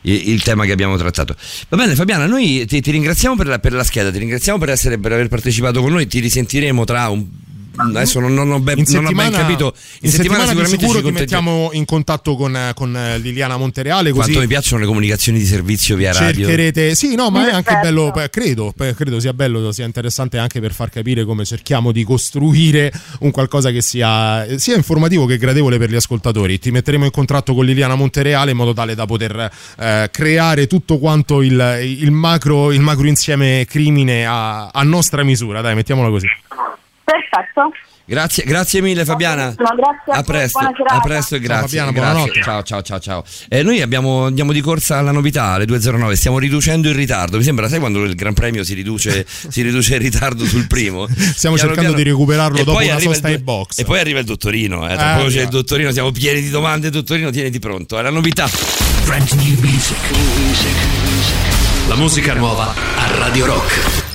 il, 0.05 0.31
il 0.31 0.43
tema 0.43 0.65
che 0.65 0.73
abbiamo 0.73 0.97
trattato. 0.97 1.37
Va 1.69 1.77
bene, 1.77 1.95
Fabiana, 1.95 2.27
noi 2.27 2.65
ti, 2.67 2.81
ti 2.81 2.91
ringraziamo 2.91 3.37
per 3.37 3.47
la, 3.47 3.59
per 3.61 3.73
la 3.73 3.85
scheda, 3.85 4.11
ti 4.11 4.19
ringraziamo 4.19 4.59
per, 4.59 4.71
essere, 4.71 4.99
per 4.99 5.13
aver 5.13 5.29
partecipato 5.29 5.81
con 5.81 5.93
noi. 5.93 6.07
Ti 6.09 6.19
risentiremo 6.19 6.85
tra 6.85 7.09
un. 7.09 7.25
Adesso 7.75 8.21
non, 8.21 8.35
non 8.35 8.51
ho, 8.51 8.61
ben, 8.61 8.79
In 8.79 8.85
non 8.89 9.07
ho 9.07 9.09
ben 9.09 9.17
settimana, 9.17 9.37
capito. 9.37 9.75
in 10.03 10.11
settimana, 10.11 10.43
di 10.43 10.49
sicuramente 10.49 10.87
sicuro 10.87 11.03
ci 11.03 11.11
mettiamo 11.13 11.71
in 11.73 11.85
contatto 11.85 12.37
con, 12.37 12.73
con 12.75 12.95
eh, 12.97 13.19
Liliana 13.19 13.57
Montereale 13.57 14.11
così 14.11 14.23
Quanto 14.25 14.41
mi 14.41 14.47
piacciono 14.47 14.81
le 14.83 14.87
comunicazioni 14.87 15.39
di 15.39 15.45
servizio 15.47 15.97
via 15.97 16.13
radio. 16.13 16.47
cercherete. 16.47 16.95
Sì 16.95 17.15
no 17.15 17.31
ma 17.31 17.49
è 17.49 17.53
anche 17.53 17.79
bello 17.83 18.13
credo 18.31 18.75
credo 18.95 19.21
sia 19.21 19.33
bello 19.33 19.73
sia 19.73 19.85
interessante 19.87 20.39
anche 20.39 20.61
per 20.61 20.73
far 20.73 20.91
capire 20.91 21.25
come 21.25 21.45
cerchiamo 21.45 21.93
di 21.93 22.05
costruire 22.05 22.93
un 23.21 23.31
qualcosa 23.31 23.71
che 23.71 23.81
sia 23.81 24.59
sia 24.59 24.77
informativo 24.77 25.25
che 25.27 25.39
gradevole 25.39 25.79
per 25.79 25.91
gli 25.91 25.97
ascoltatori. 25.97 26.59
Ti 26.59 26.71
metteremo 26.71 27.05
in 27.05 27.11
contatto 27.11 27.55
con 27.55 27.65
Liliana 27.65 27.95
Montereale 27.95 28.51
in 28.51 28.57
modo 28.57 28.73
tale 28.75 28.95
da 28.95 29.07
poter 29.07 29.51
eh, 29.79 30.09
creare 30.13 30.67
tutto 30.67 30.99
quanto 30.99 31.43
il, 31.43 31.79
il 31.83 32.11
macro 32.11 32.71
il 32.73 32.81
macro 32.81 33.07
insieme 33.07 33.65
crimine 33.69 34.27
a, 34.27 34.69
a 34.69 34.83
nostra 34.83 35.23
misura. 35.23 35.61
Dai 35.61 35.75
mettiamola 35.75 36.09
così 36.11 36.27
Perfetto. 37.33 37.73
Grazie, 38.05 38.45
grazie 38.45 38.83
mille 38.83 39.07
Fabiana. 39.07 39.47
No, 39.57 39.75
grazie 39.75 40.13
a 40.13 40.19
A 40.19 40.23
presto, 40.23 40.59
a 40.59 41.01
presto 41.01 41.37
e 41.37 41.39
Ciao, 41.39 41.47
grazie. 41.47 41.79
Fabiana, 41.79 41.91
grazie. 41.93 42.13
buonanotte. 42.13 42.43
Ciao, 42.43 42.63
ciao, 42.63 42.83
ciao, 42.83 43.01
ciao. 43.01 43.25
Eh, 43.49 43.63
noi 43.63 43.81
abbiamo, 43.81 44.27
andiamo 44.27 44.53
di 44.53 44.61
corsa 44.61 44.99
alla 44.99 45.13
novità 45.13 45.45
alle 45.53 45.65
2.09, 45.65 46.13
stiamo 46.13 46.39
riducendo 46.39 46.91
il 46.91 46.95
ritardo. 46.95 47.39
Mi 47.39 47.43
sembra, 47.43 47.69
sai 47.69 47.79
quando 47.79 48.03
il 48.03 48.15
Gran 48.15 48.35
Premio 48.35 48.65
si 48.65 48.75
riduce, 48.75 49.25
si 49.27 49.63
riduce 49.63 49.95
il 49.95 50.01
ritardo 50.03 50.45
sul 50.45 50.67
primo? 50.67 51.07
Stiamo 51.33 51.57
Piano 51.57 51.73
cercando 51.73 51.97
di 51.97 52.03
recuperarlo 52.03 52.59
E 52.59 52.65
dopo 52.65 52.77
arriva 52.77 52.99
sosta 52.99 53.29
ai 53.29 53.39
box. 53.39 53.79
E 53.79 53.85
poi 53.85 53.99
arriva 53.99 54.19
il 54.19 54.27
dottorino, 54.27 54.87
eh, 54.91 54.95
tra 54.95 55.15
Eh, 55.15 55.17
poco 55.19 55.31
c'è 55.31 55.43
il 55.43 55.49
dottorino, 55.49 55.91
siamo 55.91 56.11
pieni 56.11 56.43
di 56.43 56.51
domande, 56.51 56.91
dottorino 56.91 57.31
tieniti 57.31 57.59
pronto, 57.61 57.99
è 57.99 58.03
la 58.03 58.11
novità. 58.11 58.47
Brand 59.07 59.31
new 59.31 59.59
music. 59.61 59.97
La 61.89 61.97
musica 61.97 62.35
nuova 62.35 62.75
a 62.75 63.17
Radio 63.17 63.47
Rock. 63.47 64.12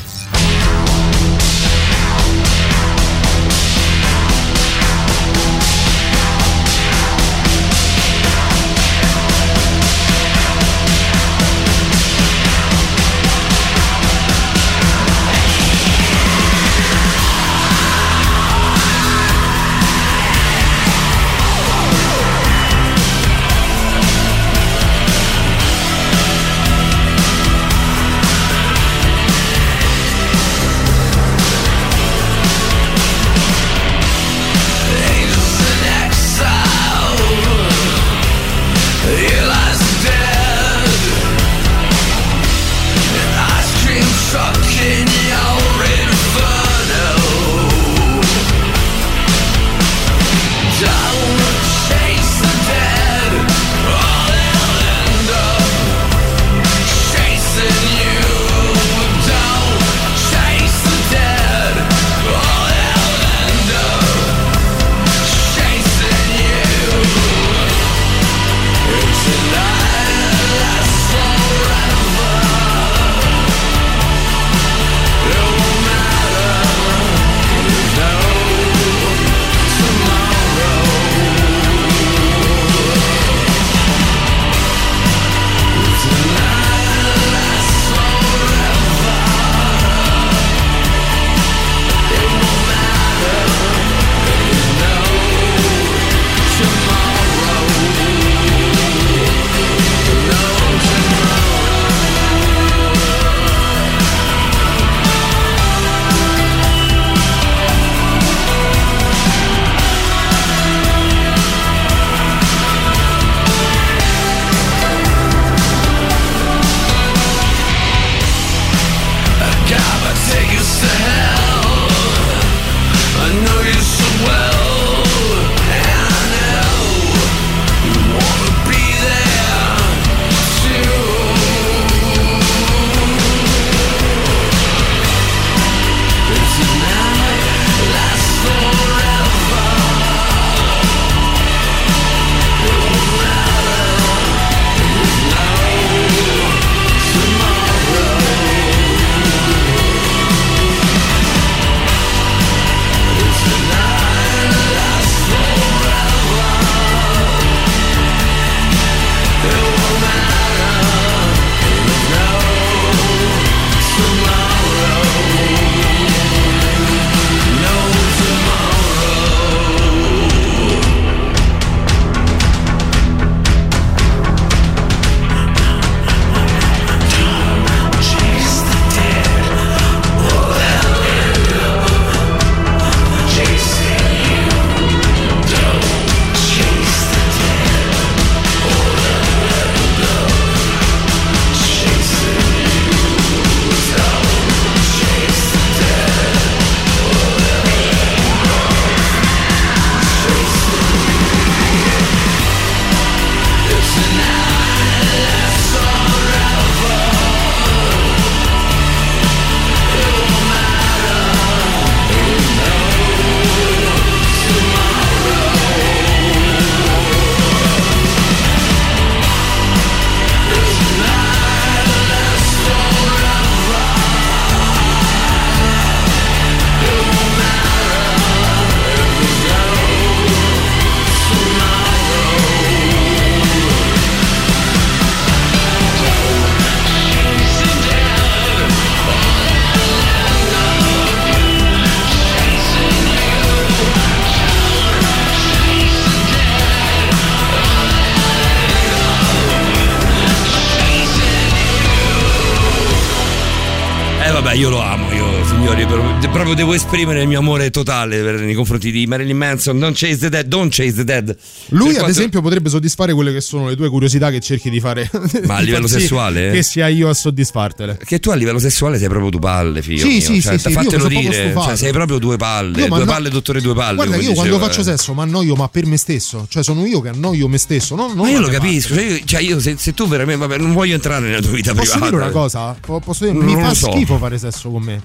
Proprio, 256.48 256.56
devo 256.56 256.74
esprimere 256.74 257.22
il 257.22 257.28
mio 257.28 257.40
amore 257.40 257.69
totale 257.69 258.22
per- 258.22 258.40
nei 258.41 258.53
confronti 258.53 258.91
di 258.91 259.06
Marilyn 259.06 259.36
Manson. 259.38 259.78
Don't 259.80 259.95
chase 259.98 260.18
the 260.18 260.30
dead, 260.30 260.48
don't 260.48 260.74
chase 260.74 260.94
the 260.94 261.03
dead. 261.03 261.36
Lui, 261.69 261.80
Per 261.80 261.88
ad 261.90 261.94
quanto- 261.95 262.10
esempio, 262.11 262.41
potrebbe 262.41 262.69
soddisfare 262.69 263.14
quelle 263.14 263.34
che 263.34 263.41
sono 263.41 263.68
le 263.68 263.76
tue 263.76 263.90
curiosità 263.90 264.30
che 264.32 264.40
cerchi 264.40 264.69
di 264.69 264.80
fare. 264.80 265.10
Ma 265.45 265.56
a 265.56 265.60
livello 265.60 265.88
sessuale? 265.88 266.52
Che 266.52 266.64
sia 266.64 266.88
io 266.88 267.10
a 267.10 267.14
soddisfartele. 267.14 267.98
Che 268.03 268.19
tu 268.19 268.30
a 268.30 268.36
livello 268.36 268.60
sessuale 268.60 268.98
sei 268.98 269.07
proprio 269.10 269.30
due 269.30 269.40
palle, 269.40 269.82
figlio. 269.82 269.99
Sì, 270.06 270.07
mio. 270.07 270.22
sì, 270.22 270.41
cioè, 270.41 270.57
sì, 270.57 270.72
fatelo 270.72 271.07
dire, 271.07 271.53
cioè, 271.53 271.76
sei 271.76 271.91
proprio 271.91 272.18
due 272.18 272.38
palle. 272.38 272.80
Io, 272.82 272.88
due 272.88 272.99
no- 272.99 273.06
palle, 273.06 273.30
dottore, 273.30 273.61
due 273.61 273.74
palle. 273.74 273.95
Guarda, 273.95 274.15
io 274.15 274.34
quando 274.34 274.44
dicevo, 274.44 274.60
faccio 274.60 274.82
eh. 274.82 274.84
sesso 274.84 275.14
mi 275.14 275.22
annoio, 275.22 275.56
ma 275.56 275.68
per 275.68 275.86
me 275.86 275.98
stesso. 275.98 276.45
Cioè, 276.49 276.64
sono 276.64 276.86
io 276.86 277.02
che 277.02 277.10
annoio 277.10 277.48
me 277.48 277.57
stesso. 277.57 277.95
Non, 277.95 278.14
non 278.15 278.26
Ma 278.26 278.32
io 278.32 278.40
lo 278.40 278.48
capisco, 278.49 278.94
cioè 278.94 279.03
io, 279.03 279.19
cioè 279.26 279.41
io 279.41 279.60
se, 279.60 279.76
se 279.78 279.94
tu 279.94 280.07
veramente, 280.07 280.45
vabbè, 280.45 280.61
non 280.61 280.74
voglio 280.74 280.95
entrare 280.95 281.26
nella 281.28 281.41
tua 281.41 281.52
vita 281.52 281.74
Posso 281.74 281.91
privata. 281.91 282.11
dire 282.11 282.22
una 282.24 282.32
cosa? 282.32 282.76
Po- 282.80 282.99
Posso 282.99 283.26
dire, 283.26 283.38
Non 283.38 283.45
mi 283.45 283.61
fa 283.61 283.74
so. 283.74 283.91
schifo 283.91 284.18
fare 284.18 284.38
sesso 284.38 284.69
con 284.69 284.82
me. 284.84 285.02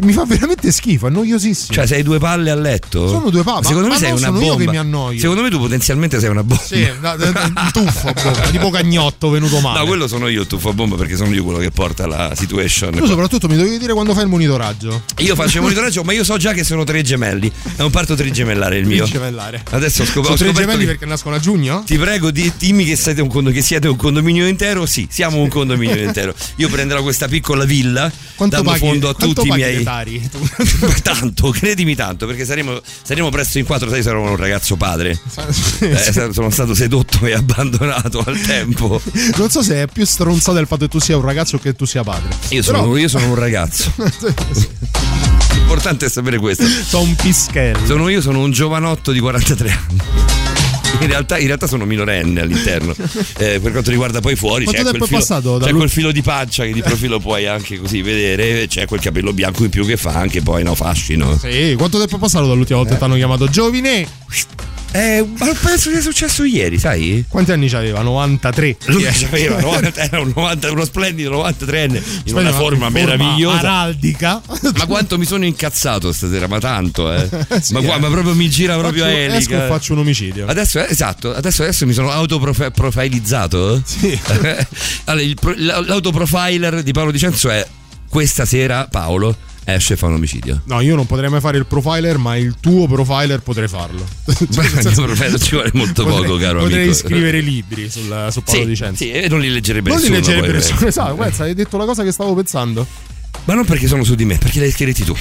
Mi 0.00 0.12
fa 0.12 0.24
veramente 0.24 0.72
schifo, 0.72 1.06
è 1.06 1.10
noiosissimo. 1.10 1.72
Cioè, 1.72 1.86
sei 1.86 2.02
due 2.02 2.18
palle 2.18 2.50
a 2.50 2.54
letto? 2.56 3.06
Sono 3.08 3.30
due 3.30 3.42
palle, 3.42 3.64
Secondo 3.64 3.88
ma 3.88 3.94
me 3.94 4.00
sei 4.00 4.10
una 4.10 4.18
sono 4.20 4.40
io 4.40 4.46
bomba. 4.48 4.64
che 4.64 4.70
mi 4.70 4.76
annoio. 4.76 5.18
Secondo 5.20 5.42
me 5.42 5.50
tu 5.50 5.58
potenzialmente 5.58 6.18
sei 6.20 6.30
una 6.30 6.42
bomba. 6.42 6.62
Sì, 6.62 6.88
da- 7.00 7.14
da- 7.16 7.28
un 7.28 7.70
tuffo, 7.72 8.12
boh, 8.12 8.32
tipo 8.50 8.70
cagnotto 8.70 9.30
venuto 9.30 9.60
male. 9.60 9.78
No, 9.78 9.86
quello 9.86 10.08
sono 10.08 10.26
io, 10.28 10.46
tuffo 10.46 10.70
a 10.70 10.72
bomba, 10.72 10.96
perché 10.96 11.14
sono 11.16 11.32
io 11.32 11.44
quello 11.44 11.58
che 11.58 11.70
porta 11.70 12.06
la 12.06 12.32
situation. 12.34 12.92
Tu 12.94 13.06
soprattutto 13.06 13.46
mi 13.48 13.56
dovevi 13.56 13.78
dire 13.78 13.92
quando 13.92 14.14
fai 14.14 14.24
il 14.24 14.28
monitoraggio. 14.28 15.02
Io 15.18 15.34
faccio 15.36 15.56
il 15.58 15.62
monitoraggio, 15.62 16.02
ma 16.02 16.12
io 16.12 16.24
so 16.24 16.36
già 16.38 16.52
che 16.52 16.64
sono 16.64 16.82
tre 16.84 17.02
gemelli. 17.02 17.50
È 17.76 17.82
un 17.82 17.90
parto 17.90 18.14
trigemellare 18.16 18.78
il 18.78 18.86
mio. 18.86 19.04
Gemellare. 19.04 19.62
Adesso 19.70 20.02
ho 20.02 20.06
scop- 20.06 20.24
Sono 20.24 20.36
tre 20.36 20.46
scoperto 20.48 20.60
gemelli 20.70 20.84
che- 20.86 20.90
perché 20.92 21.06
nascono 21.06 21.36
a 21.36 21.38
giugno? 21.38 21.82
Ti 21.86 21.96
prego, 21.98 22.30
di- 22.32 22.52
dimmi 22.58 22.84
che 22.84 22.96
siete, 22.96 23.20
un 23.22 23.28
condo- 23.28 23.50
che 23.52 23.62
siete 23.62 23.86
un 23.88 23.96
condominio 23.96 24.46
intero. 24.48 24.86
Sì, 24.86 25.06
siamo 25.08 25.38
un 25.40 25.48
condominio 25.48 25.96
intero. 26.02 26.34
Io 26.56 26.68
prenderò 26.68 27.02
questa 27.02 27.28
piccola 27.28 27.64
villa, 27.64 28.10
Quanto 28.34 28.56
dando 28.56 28.70
paghi, 28.72 28.84
fondo 28.86 29.08
a 29.08 29.14
tutti 29.14 29.46
i 29.46 29.50
miei. 29.52 29.82
Le 29.84 29.90
tari? 29.90 30.28
Tu- 30.30 31.02
tanto, 31.02 31.50
credimi 31.50 31.94
tanto, 31.94 32.26
perché 32.26 32.44
saremo, 32.44 32.80
saremo 33.02 33.28
presto 33.30 33.58
in 33.58 33.64
quattro, 33.64 33.88
sai, 33.88 34.02
sarò 34.02 34.22
un 34.22 34.36
ragazzo 34.36 34.76
padre. 34.76 35.18
Eh, 35.80 36.32
sono 36.32 36.50
stato 36.50 36.74
sedotto 36.74 37.24
e 37.26 37.32
abbandonato 37.34 38.22
al 38.26 38.40
tempo. 38.40 39.00
Non 39.36 39.50
so 39.50 39.62
se 39.62 39.82
è 39.82 39.86
più 39.86 40.04
stronzato 40.04 40.58
il 40.58 40.66
fatto 40.66 40.84
che 40.86 40.90
tu 40.90 40.98
sia 41.00 41.16
un 41.16 41.22
ragazzo 41.22 41.56
o 41.56 41.58
che 41.58 41.74
tu 41.74 41.84
sia 41.84 42.02
padre. 42.02 42.28
Io 42.48 42.62
sono, 42.62 42.80
Però- 42.82 42.96
io 42.96 43.08
sono 43.08 43.28
un 43.28 43.34
ragazzo. 43.34 43.92
L'importante 45.54 46.06
è 46.06 46.08
sapere 46.10 46.38
questo. 46.38 46.64
Sono 46.66 47.04
un 47.04 47.14
pischello. 47.14 47.86
Sono 47.86 48.08
io, 48.08 48.20
sono 48.20 48.40
un 48.40 48.50
giovanotto 48.50 49.12
di 49.12 49.20
43 49.20 49.70
anni. 49.70 50.02
In 51.04 51.06
realtà, 51.08 51.38
in 51.38 51.46
realtà 51.46 51.66
sono 51.66 51.84
minorenne 51.84 52.40
all'interno. 52.40 52.94
Eh, 53.36 53.58
per 53.60 53.72
quanto 53.72 53.90
riguarda 53.90 54.20
poi 54.20 54.36
fuori, 54.36 54.64
Quanto 54.64 54.82
c'è, 54.82 54.90
tempo 54.90 55.06
quel 55.06 55.20
è 55.20 55.22
filo, 55.22 55.40
passato 55.40 55.64
c'è 55.64 55.72
quel 55.72 55.90
filo 55.90 56.12
di 56.12 56.22
pancia 56.22 56.64
che 56.64 56.72
di 56.72 56.82
profilo 56.82 57.18
puoi 57.18 57.46
anche 57.46 57.78
così 57.78 58.00
vedere. 58.00 58.66
C'è 58.66 58.86
quel 58.86 59.00
capello 59.00 59.32
bianco 59.32 59.64
in 59.64 59.70
più 59.70 59.84
che 59.84 59.96
fa 59.96 60.12
anche 60.12 60.40
poi 60.40 60.62
no, 60.62 60.74
fascino. 60.74 61.36
Sì, 61.36 61.74
quanto 61.76 61.98
tempo 61.98 62.16
è 62.16 62.18
passato 62.18 62.46
dall'ultima 62.46 62.78
volta 62.78 62.92
che 62.92 62.98
ti 62.98 63.04
hanno 63.04 63.16
chiamato 63.16 63.48
giovine? 63.48 64.06
Eh, 64.96 65.26
ma 65.38 65.46
penso 65.60 65.90
sia 65.90 66.00
successo 66.00 66.44
ieri, 66.44 66.78
sai? 66.78 67.24
Quanti 67.28 67.50
anni 67.50 67.68
c'aveva? 67.68 68.00
93. 68.02 68.76
Lui 68.86 69.04
aveva 69.04 69.60
90 69.60 70.00
era 70.06 70.20
un 70.20 70.32
90 70.36 70.70
uno 70.70 70.84
splendido 70.84 71.32
93enne 71.32 71.96
in 71.96 71.96
Aspetta, 71.96 72.38
una 72.38 72.50
ma 72.50 72.56
forma 72.56 72.86
in 72.86 72.92
meravigliosa. 72.92 73.58
Araldica. 73.58 74.40
Ma 74.76 74.86
quanto 74.86 75.18
mi 75.18 75.24
sono 75.24 75.44
incazzato 75.44 76.12
stasera, 76.12 76.46
ma 76.46 76.60
tanto, 76.60 77.12
eh. 77.12 77.28
Sì, 77.60 77.72
ma, 77.72 77.80
qua- 77.82 77.96
eh. 77.96 77.98
ma 77.98 78.08
proprio 78.08 78.34
mi 78.36 78.48
gira 78.48 78.76
proprio 78.78 79.02
Faccio- 79.02 79.16
a 79.16 79.20
elica. 79.20 79.38
esco 79.38 79.52
e 79.54 79.66
faccio 79.68 79.92
un 79.94 79.98
omicidio. 79.98 80.46
Adesso, 80.46 80.78
eh, 80.78 80.86
esatto, 80.88 81.34
adesso, 81.34 81.62
adesso 81.62 81.86
mi 81.86 81.92
sono 81.92 82.10
autoprofilizzato. 82.12 83.82
Sì. 83.84 84.16
allora, 85.06 85.22
il 85.22 85.34
pro- 85.34 85.54
l'autoprofiler 85.56 86.82
di 86.84 86.92
Paolo 86.92 87.10
Dicenzo 87.10 87.50
è 87.50 87.66
questa 88.08 88.44
sera 88.44 88.86
Paolo 88.88 89.36
esce 89.64 89.94
e 89.94 89.96
fa 89.96 90.06
un 90.06 90.14
omicidio. 90.14 90.62
No, 90.66 90.80
io 90.80 90.94
non 90.96 91.06
potrei 91.06 91.28
mai 91.30 91.40
fare 91.40 91.58
il 91.58 91.66
profiler, 91.66 92.18
ma 92.18 92.36
il 92.36 92.54
tuo 92.60 92.86
profiler 92.86 93.40
potrei 93.40 93.68
farlo. 93.68 94.04
Beh, 94.24 94.34
il 94.36 94.80
mio 94.84 95.02
profiler 95.04 95.40
ci 95.40 95.50
vuole 95.50 95.70
molto 95.74 96.04
Potrei- 96.04 96.26
poco, 96.26 96.38
caro 96.38 96.58
Potrei 96.60 96.82
amico. 96.84 96.94
scrivere 96.96 97.40
libri 97.40 97.90
sul, 97.90 98.28
su 98.30 98.42
Paolo 98.42 98.60
Sì, 98.62 98.66
Dicenzo. 98.66 99.04
sì, 99.04 99.10
e 99.10 99.28
non 99.28 99.40
li 99.40 99.50
leggerebbe 99.50 99.90
non 99.90 99.98
li 100.00 100.08
nessuno. 100.10 100.18
leggerebbe 100.20 100.46
poi, 100.46 100.56
nessuno. 100.56 100.80
eh. 100.80 100.86
Esatto, 100.88 101.14
guarda, 101.14 101.44
hai 101.44 101.54
detto 101.54 101.76
la 101.76 101.84
cosa 101.84 102.02
che 102.02 102.12
stavo 102.12 102.34
pensando. 102.34 102.86
Ma 103.44 103.54
non 103.54 103.64
perché 103.64 103.86
sono 103.86 104.04
su 104.04 104.14
di 104.14 104.24
me, 104.24 104.38
perché 104.38 104.60
l'hai 104.60 104.70
scritti 104.70 105.04
tu. 105.04 105.14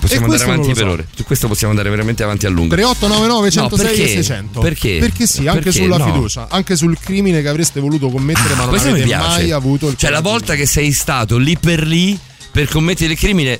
Possiamo 0.00 0.24
andare 0.24 0.44
non 0.44 0.54
avanti 0.54 0.72
per 0.74 0.82
so. 0.84 0.90
ore. 0.90 1.06
Su 1.14 1.22
questo 1.24 1.46
possiamo 1.46 1.70
andare 1.70 1.88
veramente 1.88 2.24
avanti 2.24 2.44
a 2.46 2.48
lungo. 2.48 2.74
3899 2.74 3.50
106 3.52 3.86
No, 3.86 3.88
perché? 3.94 4.02
e 4.02 4.08
600. 4.08 4.60
Perché? 4.60 4.96
Perché 4.98 5.26
sì, 5.28 5.46
anche 5.46 5.60
Perché? 5.62 5.78
sulla 5.80 5.96
No. 5.96 6.04
fiducia, 6.06 6.46
anche 6.50 6.74
sul 6.74 6.98
crimine 6.98 7.40
che 7.40 7.46
avreste 7.48 7.78
voluto 7.78 8.08
commettere, 8.10 8.54
ma 8.56 8.64
non 8.64 8.74
avete 8.74 9.14
mai 9.16 9.52
avuto 9.52 9.88
il 9.88 9.96
Cioè, 9.96 10.10
la 10.10 10.20
volta 10.20 10.56
che 10.56 10.66
sei 10.66 10.90
stato 10.90 11.36
lì 11.38 11.56
per 11.56 11.86
lì 11.86 12.18
per 12.52 12.68
commettere 12.68 13.12
il 13.12 13.18
crimine. 13.18 13.58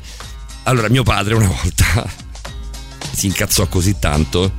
Allora, 0.64 0.88
mio 0.88 1.02
padre 1.02 1.34
una 1.34 1.48
volta 1.48 2.06
si 3.12 3.26
incazzò 3.26 3.66
così 3.66 3.98
tanto 3.98 4.52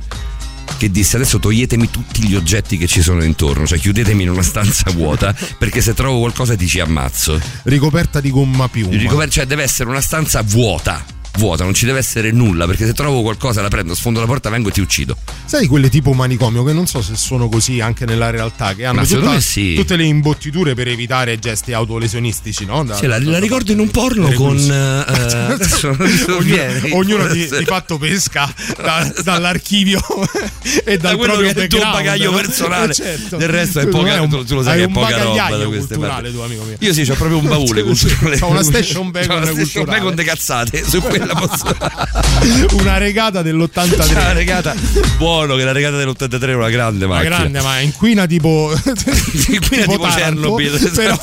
che 0.76 0.90
disse 0.90 1.16
adesso 1.16 1.38
toglietemi 1.38 1.88
tutti 1.90 2.26
gli 2.26 2.34
oggetti 2.34 2.76
che 2.76 2.86
ci 2.86 3.00
sono 3.00 3.22
intorno, 3.22 3.66
cioè 3.66 3.78
chiudetemi 3.78 4.24
in 4.24 4.30
una 4.30 4.42
stanza 4.42 4.90
vuota 4.90 5.34
perché 5.58 5.80
se 5.80 5.94
trovo 5.94 6.18
qualcosa 6.18 6.56
ti 6.56 6.66
ci 6.66 6.80
ammazzo. 6.80 7.40
ricoperta 7.64 8.20
di 8.20 8.30
gomma 8.30 8.68
piuma. 8.68 8.96
Ricover- 8.96 9.30
cioè 9.30 9.46
deve 9.46 9.62
essere 9.62 9.88
una 9.88 10.00
stanza 10.00 10.42
vuota. 10.42 11.04
Vuota, 11.36 11.64
non 11.64 11.74
ci 11.74 11.84
deve 11.84 11.98
essere 11.98 12.30
nulla 12.30 12.64
perché 12.64 12.86
se 12.86 12.92
trovo 12.92 13.20
qualcosa 13.22 13.60
la 13.60 13.66
prendo, 13.68 13.92
sfondo 13.94 14.20
la 14.20 14.26
porta, 14.26 14.50
vengo 14.50 14.68
e 14.68 14.72
ti 14.72 14.80
uccido. 14.80 15.16
Sai 15.44 15.66
quelle 15.66 15.88
tipo 15.90 16.12
manicomio 16.12 16.62
che 16.62 16.72
non 16.72 16.86
so 16.86 17.02
se 17.02 17.16
sono 17.16 17.48
così 17.48 17.80
anche 17.80 18.06
nella 18.06 18.30
realtà, 18.30 18.72
che 18.74 18.84
hanno 18.84 19.04
tutta- 19.04 19.40
sì. 19.40 19.74
tutte 19.74 19.96
le 19.96 20.04
imbottiture 20.04 20.74
per 20.74 20.86
evitare 20.88 21.38
gesti 21.40 21.72
autolesionistici, 21.72 22.64
no? 22.64 22.84
Da- 22.84 22.94
Sì, 22.96 23.06
la, 23.06 23.18
da- 23.18 23.30
la 23.32 23.38
ricordo 23.38 23.72
in 23.72 23.80
un 23.80 23.90
porno 23.90 24.30
con. 24.32 24.58
sovviene. 24.58 26.80
ognuno, 26.92 26.96
ognuno 26.96 27.26
di, 27.28 27.48
di 27.48 27.64
fatto 27.64 27.98
pesca 27.98 28.52
da- 28.80 29.12
dall'archivio 29.22 30.00
e 30.84 30.96
Da 30.96 31.08
dal 31.08 31.16
quello 31.16 31.32
proprio 31.34 31.52
che 31.52 31.60
è 31.60 31.62
il 31.64 31.68
tuo 31.68 31.80
bagaglio 31.80 32.30
no? 32.30 32.36
personale. 32.36 32.82
Eh, 32.94 32.94
certo. 32.94 33.36
Del 33.38 33.48
resto 33.48 33.80
è 33.80 33.86
poca, 33.86 34.20
un- 34.20 34.44
tu, 34.46 34.54
lo 34.54 34.62
sai 34.62 34.76
che 34.78 34.84
è 34.84 34.88
poca 34.88 35.22
roba 35.22 35.56
da 35.56 35.64
culturale, 35.64 36.30
tu, 36.32 36.38
amico 36.40 36.64
mio. 36.64 36.76
Io 36.78 36.92
sì, 36.92 37.00
ho 37.02 37.14
proprio 37.14 37.38
un 37.38 37.46
baule 37.48 37.82
culturale. 37.82 38.38
C'ho 38.38 38.48
una 38.48 38.62
station 38.62 39.06
una 39.06 39.22
station 39.44 39.84
culturale. 39.84 40.14
de 40.14 40.24
cazzate. 40.24 40.84
Su 40.86 41.00
quella 41.24 41.34
posso. 41.34 42.76
Una 42.82 42.98
regata 42.98 43.42
dell'83. 43.42 44.06
C'è 44.06 44.12
la 44.14 44.32
regata. 44.32 44.74
Buono 45.16 45.56
che 45.56 45.64
la 45.64 45.72
regata 45.72 45.96
dell'83 45.96 46.48
è 46.48 46.54
una 46.54 46.70
grande 46.70 47.06
Ma 47.06 47.14
macchina. 47.16 47.36
grande, 47.36 47.60
ma 47.62 47.80
inquina 47.80 48.26
tipo. 48.26 48.72
Inquina 49.48 49.84
tipo 49.86 50.02
Taranto, 50.06 50.54
Chernobyl, 50.56 50.90
Però. 50.94 51.18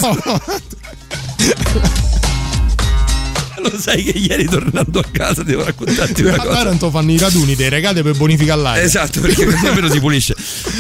Lo 3.64 3.78
sai 3.80 4.04
che 4.04 4.18
ieri 4.18 4.46
tornando 4.46 5.00
a 5.00 5.06
casa 5.12 5.44
devo 5.44 5.64
raccontarti 5.64 6.24
una 6.24 6.34
A 6.34 6.38
cosa. 6.38 6.50
Taranto 6.52 6.90
fanno 6.90 7.12
i 7.12 7.18
raduni 7.20 7.56
dei 7.56 7.70
regate 7.70 8.02
per 8.02 8.18
bonificare 8.18 8.60
l'aria. 8.60 8.82
Esatto, 8.82 9.20
perché 9.20 9.46
così 9.46 9.68
almeno 9.68 9.88
si 9.88 10.00
pulisce. 10.00 10.36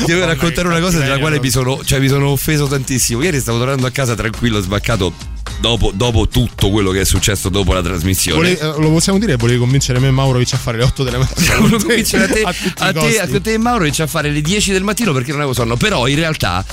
Devo 0.07 0.25
raccontare 0.25 0.67
una 0.67 0.79
cosa 0.79 0.97
della 0.97 1.19
quale 1.19 1.39
mi 1.39 1.51
sono, 1.51 1.79
cioè, 1.83 1.99
mi 1.99 2.07
sono 2.07 2.29
offeso 2.29 2.65
tantissimo. 2.65 3.21
Ieri 3.21 3.39
stavo 3.39 3.59
tornando 3.59 3.85
a 3.85 3.91
casa 3.91 4.15
tranquillo, 4.15 4.59
sbaccato 4.61 5.13
dopo, 5.61 5.91
dopo 5.93 6.27
tutto 6.27 6.69
quello 6.69 6.91
che 6.91 7.01
è 7.01 7.05
successo 7.05 7.47
dopo 7.47 7.71
la 7.71 7.81
trasmissione. 7.81 8.55
Vole- 8.55 8.59
eh, 8.59 8.81
lo 8.81 8.89
possiamo 8.89 9.19
dire? 9.19 9.37
Volevi 9.37 9.59
convincere 9.59 9.99
me 9.99 10.07
e 10.07 10.11
Maurovic 10.11 10.53
a 10.53 10.57
fare 10.57 10.77
le 10.77 10.83
8 10.83 11.03
della 11.03 11.19
mattina. 11.19 11.55
Volevo 11.57 11.77
convincere 11.77 12.23
a 12.25 12.27
te, 12.27 12.41
a 12.43 12.87
a 12.87 12.91
te, 12.91 13.19
a 13.19 13.39
te 13.39 13.53
e 13.53 13.57
Mauro 13.57 13.85
a 13.85 14.07
fare 14.07 14.29
le 14.29 14.41
10 14.41 14.71
del 14.73 14.83
mattino 14.83 15.13
perché 15.13 15.29
non 15.29 15.39
avevo 15.39 15.53
sonno. 15.53 15.77
Però 15.77 16.07
in 16.07 16.15
realtà 16.15 16.65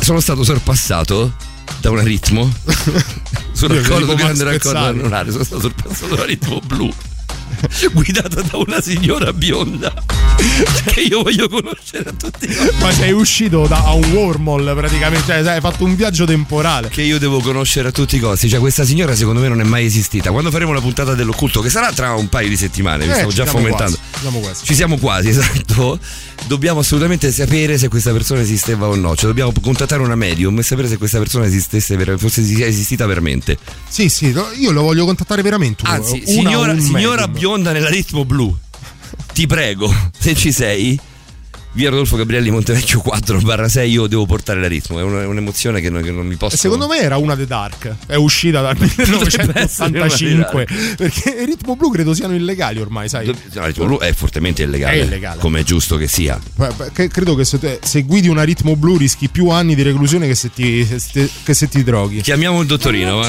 sono 0.00 0.20
stato 0.20 0.44
sorpassato 0.44 1.32
da 1.80 1.90
un 1.90 1.98
aritmo. 1.98 2.52
sono 3.52 3.74
d'accordo, 3.74 4.14
grande 4.14 4.44
raccordo 4.44 4.78
anulare. 4.78 5.30
Sono 5.30 5.44
stato 5.44 5.60
sorpassato 5.62 6.08
da 6.08 6.14
un 6.14 6.20
aritmo 6.20 6.60
blu. 6.66 6.92
Guidata 7.92 8.40
da 8.42 8.56
una 8.58 8.80
signora 8.80 9.32
bionda 9.32 9.92
che 10.92 11.00
io 11.00 11.22
voglio 11.22 11.48
conoscere 11.48 12.10
a 12.10 12.12
tutti. 12.12 12.48
Ma 12.80 12.92
sei 12.92 13.12
uscito 13.12 13.66
da 13.66 13.78
un 13.92 14.04
wormhole 14.12 14.74
praticamente, 14.74 15.26
cioè 15.26 15.42
sai, 15.42 15.54
hai 15.56 15.60
fatto 15.60 15.84
un 15.84 15.94
viaggio 15.96 16.24
temporale. 16.24 16.88
Che 16.88 17.02
io 17.02 17.18
devo 17.18 17.40
conoscere 17.40 17.88
a 17.88 17.92
tutti 17.92 18.16
i 18.16 18.20
costi. 18.20 18.48
Cioè, 18.48 18.60
questa 18.60 18.84
signora 18.84 19.14
secondo 19.14 19.40
me 19.40 19.48
non 19.48 19.60
è 19.60 19.64
mai 19.64 19.84
esistita. 19.84 20.30
Quando 20.30 20.50
faremo 20.50 20.72
la 20.72 20.80
puntata 20.80 21.14
dell'occulto, 21.14 21.60
che 21.60 21.70
sarà 21.70 21.92
tra 21.92 22.14
un 22.14 22.28
paio 22.28 22.48
di 22.48 22.56
settimane, 22.56 23.04
vi 23.04 23.10
Eh, 23.10 23.14
stavo 23.14 23.30
ci 23.30 23.36
già 23.36 23.46
fomentando. 23.46 23.96
quasi, 24.10 24.20
siamo 24.20 24.38
quasi. 24.40 24.64
Ci 24.64 24.74
siamo 24.74 24.96
quasi, 24.98 25.28
esatto. 25.30 25.98
Dobbiamo 26.46 26.80
assolutamente 26.80 27.30
sapere 27.30 27.76
se 27.76 27.88
questa 27.88 28.10
persona 28.12 28.40
esisteva 28.40 28.86
o 28.86 28.94
no. 28.94 29.14
Cioè, 29.14 29.26
dobbiamo 29.26 29.52
contattare 29.60 30.00
una 30.02 30.14
medium 30.14 30.58
e 30.58 30.62
sapere 30.62 30.88
se 30.88 30.96
questa 30.96 31.18
persona 31.18 31.44
esistesse 31.44 31.94
ver- 31.96 32.18
fosse 32.18 32.40
esistita 32.40 33.04
veramente. 33.06 33.58
Sì, 33.88 34.08
sì, 34.08 34.34
io 34.58 34.70
lo 34.70 34.82
voglio 34.82 35.04
contattare 35.04 35.42
veramente. 35.42 35.82
Anzi, 35.86 36.22
Una- 36.24 36.26
signora, 36.26 36.72
un 36.72 36.80
signora 36.80 37.28
bionda 37.28 37.72
nell'aritmo 37.72 38.24
blu, 38.24 38.56
ti 39.34 39.46
prego, 39.46 39.92
se 40.18 40.34
ci 40.34 40.50
sei. 40.52 40.98
Via 41.78 41.90
Rodolfo 41.90 42.16
Gabrielli 42.16 42.50
Montevecchio 42.50 42.98
4 43.00 43.38
barra 43.42 43.68
6 43.68 43.88
io 43.88 44.08
devo 44.08 44.26
portare 44.26 44.60
l'aritmo, 44.60 44.98
è, 44.98 45.02
una- 45.04 45.22
è 45.22 45.26
un'emozione 45.26 45.80
che 45.80 45.88
non, 45.90 46.02
che 46.02 46.10
non 46.10 46.26
mi 46.26 46.34
posso... 46.34 46.56
E 46.56 46.58
secondo 46.58 46.88
me 46.88 46.98
era 46.98 47.18
una 47.18 47.36
The 47.36 47.46
Dark, 47.46 47.94
è 48.08 48.16
uscita 48.16 48.60
dal 48.60 48.74
1985 48.82 50.66
perché 50.96 51.36
il 51.38 51.46
ritmo 51.46 51.76
blu 51.76 51.90
credo 51.92 52.14
siano 52.14 52.34
illegali 52.34 52.80
ormai, 52.80 53.08
sai? 53.08 53.26
No, 53.26 53.34
l'aritmo 53.52 53.84
blu 53.86 53.98
è 54.00 54.12
fortemente 54.12 54.64
illegale, 54.64 54.94
È 55.02 55.04
illegale. 55.04 55.38
come 55.38 55.60
è 55.60 55.62
giusto 55.62 55.96
che 55.96 56.08
sia. 56.08 56.36
Beh, 56.56 56.90
credo 57.10 57.36
che 57.36 57.44
se, 57.44 57.60
te- 57.60 57.78
se 57.80 58.02
guidi 58.02 58.26
un 58.26 58.38
aritmo 58.38 58.74
blu 58.74 58.96
rischi 58.96 59.28
più 59.28 59.48
anni 59.50 59.76
di 59.76 59.82
reclusione 59.82 60.26
che 60.26 60.34
se 60.34 60.50
ti, 60.52 60.84
se- 60.84 61.30
che 61.44 61.54
se 61.54 61.68
ti 61.68 61.84
droghi. 61.84 62.22
Chiamiamo 62.22 62.60
il 62.60 62.66
dottorino, 62.66 63.18
va? 63.18 63.28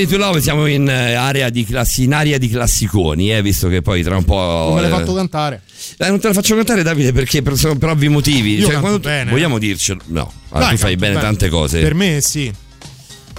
Eh 0.00 0.06
Somebody 0.06 0.06
to 0.06 0.16
Love 0.16 0.40
siamo 0.40 0.66
in, 0.66 0.88
eh, 0.88 1.12
area 1.14 1.50
di 1.50 1.64
classi, 1.64 2.04
in 2.04 2.14
area 2.14 2.38
di 2.38 2.48
classiconi, 2.48 3.32
eh, 3.34 3.42
visto 3.42 3.68
che 3.68 3.82
poi 3.82 4.02
tra 4.02 4.16
un 4.16 4.24
po'. 4.24 4.34
Non 4.34 4.74
me 4.76 4.80
l'hai 4.80 4.90
eh, 4.90 4.94
fatto 4.94 5.12
cantare. 5.12 5.62
eh, 5.98 6.08
non 6.08 6.18
te 6.20 6.28
la 6.28 6.32
faccio 6.32 6.54
cantare, 6.54 6.82
Davide, 6.82 7.12
perché 7.12 7.42
per, 7.42 7.54
per 7.78 7.88
ovvi 7.90 8.08
motivi. 8.08 8.58
Io 8.58 8.66
Cioè, 8.66 8.80
tu-. 8.80 9.28
Vogliamo 9.28 9.58
dircelo? 9.58 10.00
No, 10.06 10.32
allora, 10.50 10.68
Dai, 10.68 10.76
tu 10.76 10.80
fai 10.82 10.96
bene 10.96 11.14
bene. 11.14 11.24
tante 11.26 11.48
cose. 11.50 11.80
Per 11.80 11.94
me 11.94 12.20
sì. 12.22 12.50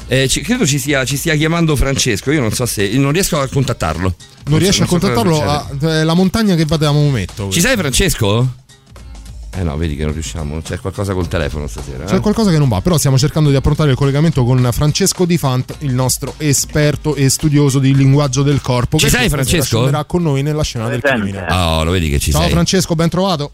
Eh, 0.07 0.27
ci- 0.27 0.41
credo 0.41 0.67
ci 0.67 0.77
stia, 0.77 1.03
ci 1.05 1.15
stia 1.17 1.35
chiamando 1.35 1.75
Francesco. 1.75 2.31
Io 2.31 2.41
non 2.41 2.51
so 2.51 2.65
se. 2.65 2.87
Non 2.97 3.11
riesco 3.11 3.39
a 3.39 3.47
contattarlo. 3.47 4.13
Non 4.45 4.59
riesci 4.59 4.81
a 4.81 4.85
so- 4.85 4.91
so 4.91 4.99
contattarlo? 4.99 5.41
a- 5.41 5.67
è 5.99 6.03
la 6.03 6.13
montagna 6.13 6.55
che 6.55 6.65
va 6.65 6.77
da 6.77 6.91
Maometto. 6.91 7.49
Ci 7.49 7.61
sei, 7.61 7.75
Francesco? 7.75 8.55
Eh 9.53 9.63
no, 9.63 9.75
vedi 9.75 9.95
che 9.97 10.03
non 10.05 10.13
riusciamo. 10.13 10.61
C'è 10.61 10.79
qualcosa 10.79 11.13
col 11.13 11.27
telefono 11.27 11.67
stasera. 11.67 12.05
C'è 12.05 12.15
eh? 12.15 12.19
qualcosa 12.19 12.51
che 12.51 12.57
non 12.57 12.69
va, 12.69 12.79
però 12.79 12.97
stiamo 12.97 13.17
cercando 13.17 13.49
di 13.49 13.55
approntare 13.57 13.91
il 13.91 13.97
collegamento 13.97 14.45
con 14.45 14.67
Francesco 14.71 15.25
Di 15.25 15.37
Fant, 15.37 15.75
il 15.79 15.93
nostro 15.93 16.35
esperto 16.37 17.15
e 17.15 17.29
studioso 17.29 17.79
di 17.79 17.93
linguaggio 17.93 18.43
del 18.43 18.61
corpo. 18.61 18.97
Ci 18.97 19.05
che 19.05 19.11
sei, 19.11 19.29
Francesco? 19.29 19.63
scenderà 19.65 20.05
con 20.05 20.23
noi 20.23 20.41
nella 20.41 20.63
scena 20.63 20.87
del 20.87 21.01
crimine. 21.01 21.45
Oh, 21.49 21.83
lo 21.83 21.91
vedi 21.91 22.09
che 22.09 22.17
ci 22.19 22.31
Ciao 22.31 22.41
sei. 22.43 22.51
Francesco, 22.51 22.95
ben 22.95 23.09
trovato. 23.09 23.51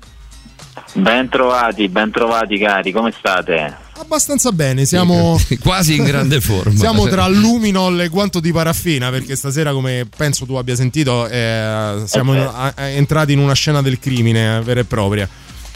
Ben 0.94 1.28
trovati, 1.30 1.88
ben 1.90 2.12
trovati 2.12 2.58
cari, 2.60 2.92
come 2.92 3.12
state? 3.18 3.76
Abbastanza 4.00 4.52
bene, 4.52 4.86
siamo 4.86 5.40
quasi 5.62 5.96
in 5.96 6.04
grande 6.04 6.40
forma. 6.40 6.78
Siamo 6.78 7.08
tra 7.08 7.28
luminol 7.28 8.02
e 8.02 8.08
guanto 8.10 8.40
di 8.40 8.52
paraffina 8.52 9.10
perché 9.10 9.36
stasera, 9.36 9.74
come 9.74 10.08
penso 10.16 10.46
tu 10.46 10.54
abbia 10.54 10.76
sentito, 10.76 11.28
eh, 11.28 12.04
siamo 12.06 12.34
in- 12.36 12.40
a- 12.40 12.74
a- 12.76 12.88
entrati 12.90 13.34
in 13.34 13.40
una 13.40 13.54
scena 13.54 13.82
del 13.82 13.98
crimine 14.00 14.58
eh, 14.58 14.62
vera 14.62 14.80
e 14.82 14.86
propria. 14.86 15.28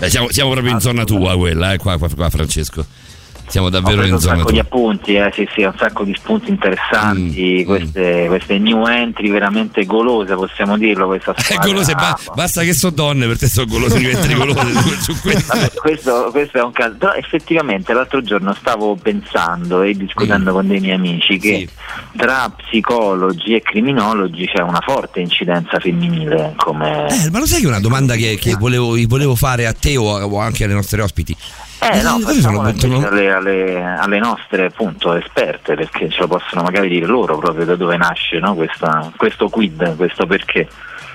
Siamo, 0.10 0.32
siamo 0.32 0.52
proprio 0.52 0.74
in 0.74 0.80
zona 0.80 1.04
tua 1.04 1.38
quella, 1.38 1.74
eh, 1.74 1.78
qua, 1.78 1.98
qua, 1.98 2.10
qua, 2.10 2.30
Francesco. 2.30 2.86
Siamo 3.52 3.70
davvero 3.70 4.06
in 4.06 4.14
un 4.14 4.20
zona 4.20 4.38
sacco 4.38 4.52
di 4.52 4.60
appunti, 4.60 5.16
eh, 5.16 5.30
sì, 5.34 5.46
sì, 5.54 5.64
un 5.64 5.74
sacco 5.78 6.04
di 6.06 6.16
spunti 6.16 6.50
Mm, 6.52 6.54
interessanti, 6.54 7.64
queste, 7.66 8.26
queste 8.28 8.58
new 8.60 8.86
entry 8.86 9.30
veramente 9.30 9.86
golose, 9.86 10.36
possiamo 10.36 10.78
dirlo, 10.78 11.08
questa 11.08 11.34
Eh, 11.38 11.42
squadra. 11.42 11.66
golose, 11.66 11.94
ba- 11.94 12.18
basta 12.34 12.62
che 12.64 12.74
sono 12.74 12.94
donne, 12.94 13.28
per 13.28 13.38
te 13.38 13.48
sono 13.48 13.66
golose, 13.68 13.98
diventare 13.98 14.34
golose 14.40 15.02
su 15.02 15.20
questo. 15.20 15.54
Vabbè, 15.54 15.72
questo, 15.74 16.30
questo 16.32 16.58
è 16.60 16.64
un 16.64 16.72
caso, 16.72 16.96
però 16.98 17.14
effettivamente 17.14 17.92
l'altro 17.94 18.22
giorno 18.22 18.54
stavo 18.54 18.96
pensando 18.96 19.82
e 19.82 19.94
discutendo 19.96 20.54
con 20.54 20.68
dei 20.68 20.80
miei 20.80 20.96
amici 20.96 21.38
che 21.38 21.68
tra 22.16 22.50
psicologi 22.56 23.54
e 23.56 23.62
criminologi 23.62 24.46
c'è 24.48 24.62
una 24.62 24.82
forte 24.82 25.20
incidenza 25.20 25.78
femminile 25.80 26.54
come... 26.56 27.08
Eh, 27.10 27.30
ma 27.32 27.40
lo 27.40 27.46
sai 27.46 27.60
che 27.60 27.66
è 27.66 27.70
una 27.70 27.80
domanda 27.82 28.16
che, 28.16 28.38
che 28.40 28.56
volevo, 28.56 28.96
volevo 29.08 29.36
fare 29.36 29.68
a 29.68 29.74
te 29.74 29.98
o, 29.98 30.06
o 30.06 30.40
anche 30.40 30.64
alle 30.64 30.74
nostre 30.74 31.02
ospiti? 31.02 31.36
Eh 31.84 32.02
no, 32.04 32.18
invece 32.20 32.42
sono- 32.42 32.62
alle, 33.08 33.32
alle- 33.32 33.82
alle 33.84 34.20
nostre 34.20 34.66
appunto 34.66 35.16
esperte 35.16 35.74
perché 35.76 36.10
ce 36.10 36.20
lo 36.20 36.28
possono 36.28 36.62
magari 36.62 36.88
dire 36.90 37.06
loro 37.08 37.38
proprio 37.40 37.66
da 37.66 37.76
dove 37.76 37.98
nasce 37.98 38.38
no? 38.40 38.54
Questa- 38.54 39.12
questo 39.18 39.50
quid, 39.50 39.96
questo 39.96 40.26
perché. 40.28 40.68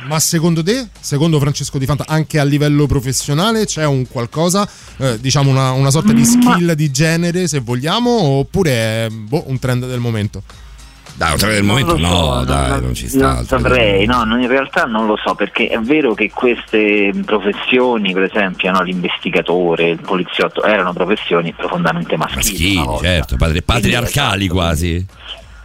Ma 0.08 0.18
secondo 0.20 0.62
te, 0.62 0.88
secondo 1.00 1.38
Francesco 1.40 1.78
Di 1.78 1.86
Fanta, 1.86 2.04
anche 2.06 2.38
a 2.38 2.44
livello 2.44 2.86
professionale 2.86 3.64
c'è 3.64 3.84
un 3.86 4.06
qualcosa, 4.08 4.68
eh, 4.98 5.18
diciamo 5.20 5.50
una, 5.50 5.70
una 5.72 5.90
sorta 5.90 6.12
di 6.12 6.24
skill 6.24 6.72
di 6.72 6.90
genere 6.90 7.48
se 7.48 7.60
vogliamo, 7.60 8.10
oppure 8.10 8.70
è 8.72 9.08
boh, 9.10 9.44
un 9.46 9.58
trend 9.58 9.86
del 9.86 10.00
momento? 10.00 10.42
Dai, 11.16 11.36
trend 11.38 11.54
del 11.54 11.64
Non 11.64 11.66
momento 11.66 11.92
lo 11.96 12.06
so, 12.06 12.34
no, 12.34 12.44
dai, 12.44 12.80
non 12.80 12.94
ci 12.94 13.08
sta. 13.08 13.34
Non 13.34 13.44
saprei, 13.46 14.04
no, 14.04 14.24
non- 14.24 14.40
in 14.42 14.48
realtà 14.48 14.84
non 14.84 15.06
lo 15.06 15.16
so 15.16 15.34
perché 15.34 15.68
è 15.68 15.78
vero 15.78 16.12
che 16.14 16.30
queste 16.30 17.10
professioni, 17.24 18.12
per 18.12 18.24
esempio 18.24 18.70
no, 18.70 18.82
l'investigatore, 18.82 19.88
il 19.90 20.00
poliziotto, 20.00 20.62
erano 20.62 20.92
professioni 20.92 21.52
profondamente 21.54 22.16
maschili. 22.18 22.74
Maschili, 22.76 22.98
certo, 23.00 23.36
patri- 23.36 23.62
patriarcali 23.62 24.48
quasi. 24.48 25.06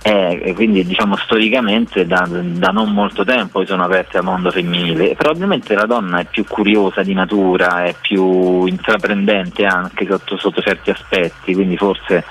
Eh, 0.03 0.53
quindi 0.55 0.83
diciamo 0.83 1.15
storicamente 1.15 2.07
da, 2.07 2.27
da 2.27 2.69
non 2.69 2.91
molto 2.91 3.23
tempo 3.23 3.59
si 3.59 3.67
sono 3.67 3.83
aperte 3.83 4.17
al 4.17 4.23
mondo 4.23 4.49
femminile. 4.49 5.13
Probabilmente 5.15 5.75
la 5.75 5.85
donna 5.85 6.19
è 6.19 6.25
più 6.25 6.43
curiosa 6.47 7.03
di 7.03 7.13
natura, 7.13 7.83
è 7.83 7.95
più 8.01 8.65
intraprendente 8.65 9.65
anche 9.65 10.07
sotto, 10.09 10.37
sotto 10.37 10.59
certi 10.61 10.89
aspetti, 10.89 11.53
quindi 11.53 11.77
forse 11.77 12.23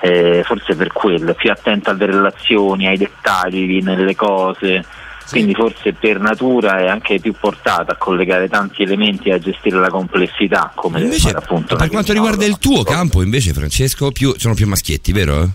eh, 0.00 0.42
forse 0.44 0.76
per 0.76 0.92
quello, 0.92 1.30
è 1.30 1.34
più 1.34 1.50
attenta 1.50 1.92
alle 1.92 2.04
relazioni, 2.06 2.86
ai 2.86 2.98
dettagli, 2.98 3.82
nelle 3.82 4.14
cose, 4.14 4.84
quindi 5.30 5.54
forse 5.54 5.94
per 5.94 6.20
natura 6.20 6.80
è 6.80 6.88
anche 6.88 7.18
più 7.20 7.32
portata 7.32 7.92
a 7.92 7.96
collegare 7.96 8.48
tanti 8.48 8.82
elementi 8.82 9.30
e 9.30 9.32
a 9.32 9.38
gestire 9.38 9.78
la 9.78 9.88
complessità 9.88 10.70
come 10.74 11.00
Invece, 11.00 11.30
appunto 11.30 11.76
per 11.76 11.88
quanto 11.88 12.12
riguarda 12.12 12.44
il 12.44 12.58
tuo 12.58 12.82
campo, 12.82 13.22
invece, 13.22 13.54
Francesco, 13.54 14.12
più, 14.12 14.34
sono 14.36 14.52
più 14.52 14.66
maschietti, 14.66 15.12
vero? 15.12 15.48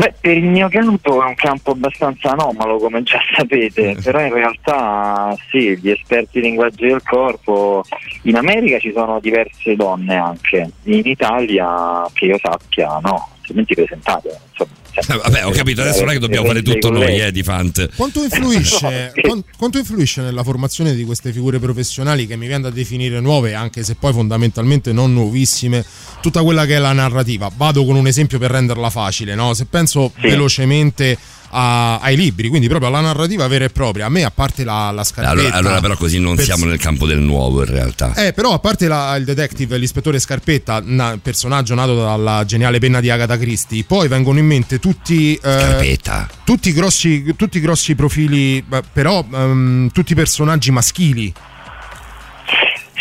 Beh, 0.00 0.14
per 0.18 0.34
il 0.34 0.44
mio 0.44 0.70
campo 0.70 1.22
è 1.22 1.26
un 1.26 1.34
campo 1.34 1.72
abbastanza 1.72 2.30
anomalo, 2.30 2.78
come 2.78 3.02
già 3.02 3.20
sapete, 3.36 3.98
però 4.02 4.24
in 4.24 4.32
realtà 4.32 5.36
sì, 5.50 5.76
gli 5.76 5.90
esperti 5.90 6.40
di 6.40 6.46
linguaggio 6.46 6.86
del 6.86 7.02
corpo, 7.02 7.84
in 8.22 8.36
America 8.36 8.78
ci 8.78 8.92
sono 8.92 9.20
diverse 9.20 9.76
donne 9.76 10.16
anche, 10.16 10.70
in 10.84 11.02
Italia 11.04 12.08
che 12.14 12.24
io 12.24 12.38
sappia 12.40 12.98
no, 13.02 13.28
altrimenti 13.50 13.74
presentate. 13.74 14.38
Insomma, 14.50 14.78
Eh, 14.92 15.16
Vabbè, 15.22 15.46
ho 15.46 15.50
capito, 15.50 15.80
adesso 15.82 16.00
non 16.00 16.10
è 16.10 16.12
che 16.14 16.18
dobbiamo 16.18 16.46
fare 16.46 16.62
tutto 16.62 16.90
noi, 16.90 17.20
eh, 17.20 17.30
di 17.32 17.42
Fant. 17.42 17.94
Quanto 17.94 18.22
influisce, 18.22 19.12
quan- 19.22 19.42
quanto 19.56 19.78
influisce 19.78 20.20
nella 20.22 20.42
formazione 20.42 20.94
di 20.94 21.04
queste 21.04 21.32
figure 21.32 21.58
professionali 21.58 22.26
che 22.26 22.36
mi 22.36 22.46
viene 22.46 22.62
da 22.62 22.70
definire 22.70 23.20
nuove, 23.20 23.54
anche 23.54 23.82
se 23.84 23.94
poi 23.94 24.12
fondamentalmente 24.12 24.92
non 24.92 25.12
nuovissime, 25.12 25.84
tutta 26.20 26.42
quella 26.42 26.66
che 26.66 26.76
è 26.76 26.78
la 26.78 26.92
narrativa? 26.92 27.50
Vado 27.54 27.84
con 27.84 27.96
un 27.96 28.06
esempio 28.06 28.38
per 28.38 28.50
renderla 28.50 28.90
facile, 28.90 29.34
no? 29.34 29.54
Se 29.54 29.66
penso 29.66 30.12
velocemente 30.20 31.16
a- 31.50 31.98
ai 32.00 32.16
libri, 32.16 32.48
quindi 32.48 32.68
proprio 32.68 32.88
alla 32.88 33.00
narrativa 33.00 33.46
vera 33.46 33.64
e 33.64 33.70
propria, 33.70 34.06
a 34.06 34.08
me 34.08 34.24
a 34.24 34.30
parte 34.30 34.64
la, 34.64 34.90
la 34.90 35.04
scarpetta... 35.04 35.30
Allora, 35.40 35.54
allora 35.54 35.80
però 35.80 35.96
così 35.96 36.18
non 36.18 36.36
per- 36.36 36.44
siamo 36.44 36.64
nel 36.64 36.78
campo 36.78 37.06
del 37.06 37.18
nuovo, 37.20 37.60
in 37.64 37.70
realtà. 37.70 38.14
Eh, 38.14 38.32
però 38.32 38.52
a 38.52 38.58
parte 38.58 38.86
la- 38.88 39.14
il 39.16 39.24
detective, 39.24 39.76
l'ispettore 39.78 40.18
Scarpetta, 40.18 40.82
na- 40.84 41.18
personaggio 41.20 41.74
nato 41.74 41.94
dalla 41.96 42.44
geniale 42.44 42.78
penna 42.78 43.00
di 43.00 43.10
Agatha 43.10 43.36
Christie, 43.38 43.84
poi 43.84 44.08
vengono 44.08 44.38
in 44.38 44.46
mente 44.46 44.78
tutti, 44.78 45.34
eh, 45.34 45.98
tutti, 46.44 46.68
i 46.70 46.72
grossi, 46.72 47.34
tutti 47.36 47.60
grossi 47.60 47.94
profili, 47.94 48.64
però 48.92 49.24
ehm, 49.32 49.90
tutti 49.92 50.12
i 50.12 50.14
personaggi 50.14 50.70
maschili. 50.70 51.32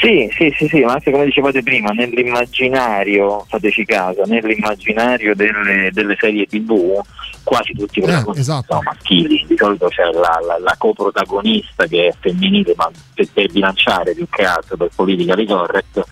Sì, 0.01 0.29
sì, 0.33 0.53
sì, 0.57 0.67
sì, 0.69 0.79
ma 0.81 0.93
anche 0.93 1.11
come 1.11 1.25
dicevate 1.25 1.61
prima, 1.61 1.91
nell'immaginario, 1.91 3.45
fateci 3.49 3.83
caso, 3.85 4.23
nell'immaginario 4.25 5.35
delle, 5.35 5.89
delle 5.91 6.15
serie 6.19 6.45
tv, 6.45 6.99
quasi 7.43 7.73
tutti 7.73 7.99
i 7.99 8.01
protagonisti 8.03 8.43
sono 8.67 8.81
maschili, 8.83 9.45
di 9.47 9.57
solito 9.57 9.87
c'è 9.87 10.03
la, 10.05 10.39
la- 10.45 10.59
la 10.59 10.75
coprotagonista 10.77 11.85
che 11.87 12.07
è 12.07 12.13
femminile, 12.19 12.73
ma 12.77 12.89
per, 13.13 13.27
per 13.33 13.51
bilanciare 13.51 14.13
più 14.13 14.27
che 14.29 14.43
altro, 14.45 14.77
per 14.77 14.89
politically 14.95 15.45
correct, 15.45 16.03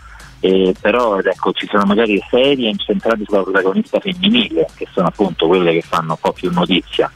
eh, 0.41 0.76
però 0.81 1.19
ecco, 1.19 1.51
ci 1.53 1.65
sono 1.68 1.84
magari 1.85 2.22
serie 2.30 2.69
incentrate 2.69 3.23
sulla 3.26 3.41
protagonista 3.43 3.99
femminile, 3.99 4.68
che 4.76 4.88
sono 4.91 5.07
appunto 5.07 5.47
quelle 5.47 5.72
che 5.73 5.81
fanno 5.81 6.11
un 6.11 6.18
po' 6.19 6.34
più 6.34 6.51
notizia, 6.51 7.09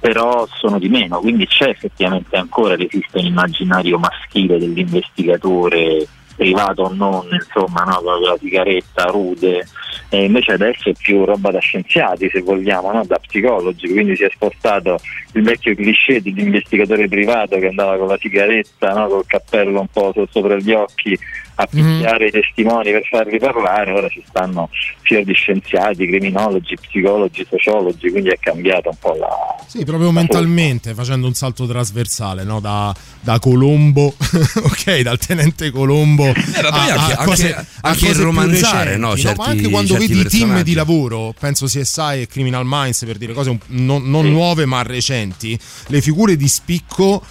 però 0.00 0.48
sono 0.50 0.78
di 0.78 0.88
meno, 0.88 1.20
quindi 1.20 1.46
c'è 1.46 1.68
effettivamente 1.68 2.36
ancora 2.36 2.74
esiste 2.74 3.18
un 3.18 3.26
immaginario 3.26 3.98
maschile 3.98 4.58
dell'investigatore 4.58 6.08
privato 6.40 6.84
o 6.84 6.92
non, 6.94 7.28
insomma, 7.30 7.82
no, 7.84 8.00
con 8.00 8.18
la 8.22 8.36
sigaretta 8.40 9.04
rude, 9.04 9.66
e 10.08 10.24
invece 10.24 10.52
adesso 10.52 10.88
è 10.88 10.94
più 10.98 11.26
roba 11.26 11.50
da 11.50 11.58
scienziati 11.58 12.30
se 12.30 12.40
vogliamo, 12.40 12.90
no? 12.92 13.04
da 13.04 13.18
psicologi, 13.18 13.90
quindi 13.90 14.16
si 14.16 14.24
è 14.24 14.30
spostato 14.32 14.98
il 15.34 15.42
vecchio 15.42 15.74
cliché 15.74 16.22
dell'investigatore 16.22 17.08
privato 17.08 17.58
che 17.58 17.66
andava 17.66 17.98
con 17.98 18.06
la 18.06 18.16
sigaretta, 18.18 18.94
no? 18.94 19.08
col 19.08 19.26
cappello 19.26 19.80
un 19.80 19.88
po' 19.88 20.12
so- 20.14 20.26
sopra 20.30 20.56
gli 20.56 20.72
occhi 20.72 21.16
a 21.62 21.66
picchiare 21.66 22.26
i 22.26 22.30
testimoni 22.30 22.90
per 22.90 23.06
farli 23.08 23.38
parlare, 23.38 23.92
ora 23.92 24.08
ci 24.08 24.22
stanno 24.28 24.68
fior 25.02 25.24
di 25.24 25.32
scienziati, 25.34 26.06
criminologi, 26.06 26.76
psicologi, 26.80 27.46
sociologi, 27.48 28.10
quindi 28.10 28.30
è 28.30 28.38
cambiata 28.40 28.88
un 28.88 28.96
po' 28.98 29.14
la... 29.14 29.28
Sì, 29.66 29.84
proprio 29.84 30.10
mentalmente, 30.10 30.94
facendo 30.94 31.26
un 31.26 31.34
salto 31.34 31.66
trasversale, 31.66 32.44
no? 32.44 32.60
da, 32.60 32.94
da 33.20 33.38
Colombo, 33.38 34.14
ok, 34.62 35.00
dal 35.00 35.18
tenente 35.18 35.70
Colombo 35.70 36.24
Eh, 36.26 36.34
a, 36.60 36.68
anche- 36.68 37.12
a 37.14 37.24
cose, 37.24 37.54
anche- 37.54 37.66
a 37.82 37.88
anche 37.88 38.06
cose 38.06 38.22
romanzare, 38.22 38.96
recenti, 38.96 39.00
no? 39.00 39.08
ma 39.08 39.16
Certi- 39.16 39.40
anche 39.50 39.68
quando 39.68 39.92
certi 39.94 40.06
vedi 40.08 40.20
i 40.20 40.24
team 40.28 40.62
di 40.62 40.72
lavoro, 40.74 41.34
penso 41.38 41.66
CSI 41.66 42.22
e 42.22 42.26
Criminal 42.28 42.64
Minds 42.64 43.04
per 43.04 43.16
dire 43.18 43.32
cose 43.32 43.50
un- 43.50 43.58
non, 43.66 44.08
non 44.10 44.28
nuove 44.30 44.64
ma 44.64 44.82
recenti, 44.82 45.58
le 45.88 46.00
figure 46.00 46.36
di 46.36 46.48
spicco 46.48 47.22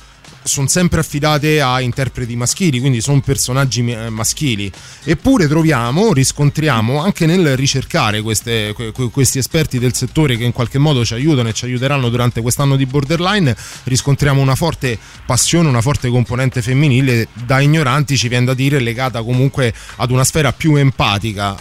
sono 0.43 0.67
sempre 0.67 0.99
affidate 0.99 1.61
a 1.61 1.81
interpreti 1.81 2.35
maschili, 2.35 2.79
quindi 2.79 3.01
sono 3.01 3.21
personaggi 3.21 3.87
eh, 3.89 4.09
maschili. 4.09 4.71
Eppure 5.03 5.47
troviamo, 5.47 6.13
riscontriamo 6.13 7.01
anche 7.01 7.25
nel 7.25 7.55
ricercare 7.55 8.21
queste- 8.21 8.73
que- 8.75 8.91
que- 8.91 9.09
questi 9.09 9.37
esperti 9.37 9.79
del 9.79 9.93
settore 9.93 10.37
che 10.37 10.43
in 10.43 10.51
qualche 10.51 10.77
modo 10.77 11.05
ci 11.05 11.13
aiutano 11.13 11.49
e 11.49 11.53
ci 11.53 11.65
aiuteranno 11.65 12.09
durante 12.09 12.41
quest'anno 12.41 12.75
di 12.75 12.85
borderline, 12.85 13.55
riscontriamo 13.83 14.41
una 14.41 14.55
forte 14.55 14.97
passione, 15.25 15.67
una 15.69 15.81
forte 15.81 16.09
componente 16.09 16.61
femminile, 16.61 17.27
da 17.33 17.59
ignoranti 17.59 18.17
ci 18.17 18.27
viene 18.27 18.45
da 18.45 18.53
dire 18.53 18.79
legata 18.79 19.21
comunque 19.23 19.73
ad 19.97 20.11
una 20.11 20.23
sfera 20.23 20.51
più 20.53 20.75
empatica, 20.75 21.57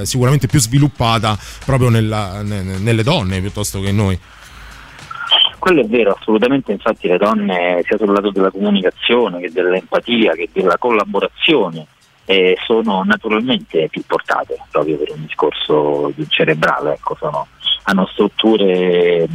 eh, 0.00 0.06
sicuramente 0.06 0.46
più 0.46 0.60
sviluppata 0.60 1.38
proprio 1.64 1.88
nella- 1.88 2.42
ne- 2.42 2.62
nelle 2.62 3.02
donne 3.02 3.40
piuttosto 3.40 3.80
che 3.80 3.92
noi. 3.92 4.18
Quello 5.58 5.80
è 5.80 5.86
vero, 5.86 6.16
assolutamente, 6.18 6.72
infatti 6.72 7.08
le 7.08 7.18
donne 7.18 7.82
sia 7.84 7.96
sul 7.96 8.12
lato 8.12 8.30
della 8.30 8.50
comunicazione 8.50 9.40
che 9.40 9.50
dell'empatia 9.50 10.32
che 10.32 10.48
della 10.52 10.78
collaborazione 10.78 11.86
eh, 12.26 12.56
sono 12.64 13.02
naturalmente 13.04 13.88
più 13.88 14.02
portate 14.06 14.56
proprio 14.70 14.98
per 14.98 15.10
un 15.12 15.24
discorso 15.24 16.12
di 16.14 16.26
cerebrale, 16.28 16.92
ecco, 16.92 17.16
sono- 17.18 17.46
hanno 17.84 18.06
strutture, 18.12 19.26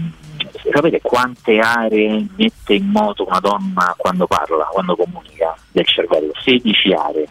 sapete 0.71 1.01
quante 1.01 1.57
aree 1.59 2.27
mette 2.37 2.75
in 2.75 2.85
moto 2.85 3.25
una 3.27 3.39
donna 3.39 3.93
quando 3.97 4.27
parla, 4.27 4.65
quando 4.65 4.95
comunica 4.95 5.55
del 5.71 5.85
cervello? 5.85 6.31
16 6.39 6.93
aree. 6.93 7.27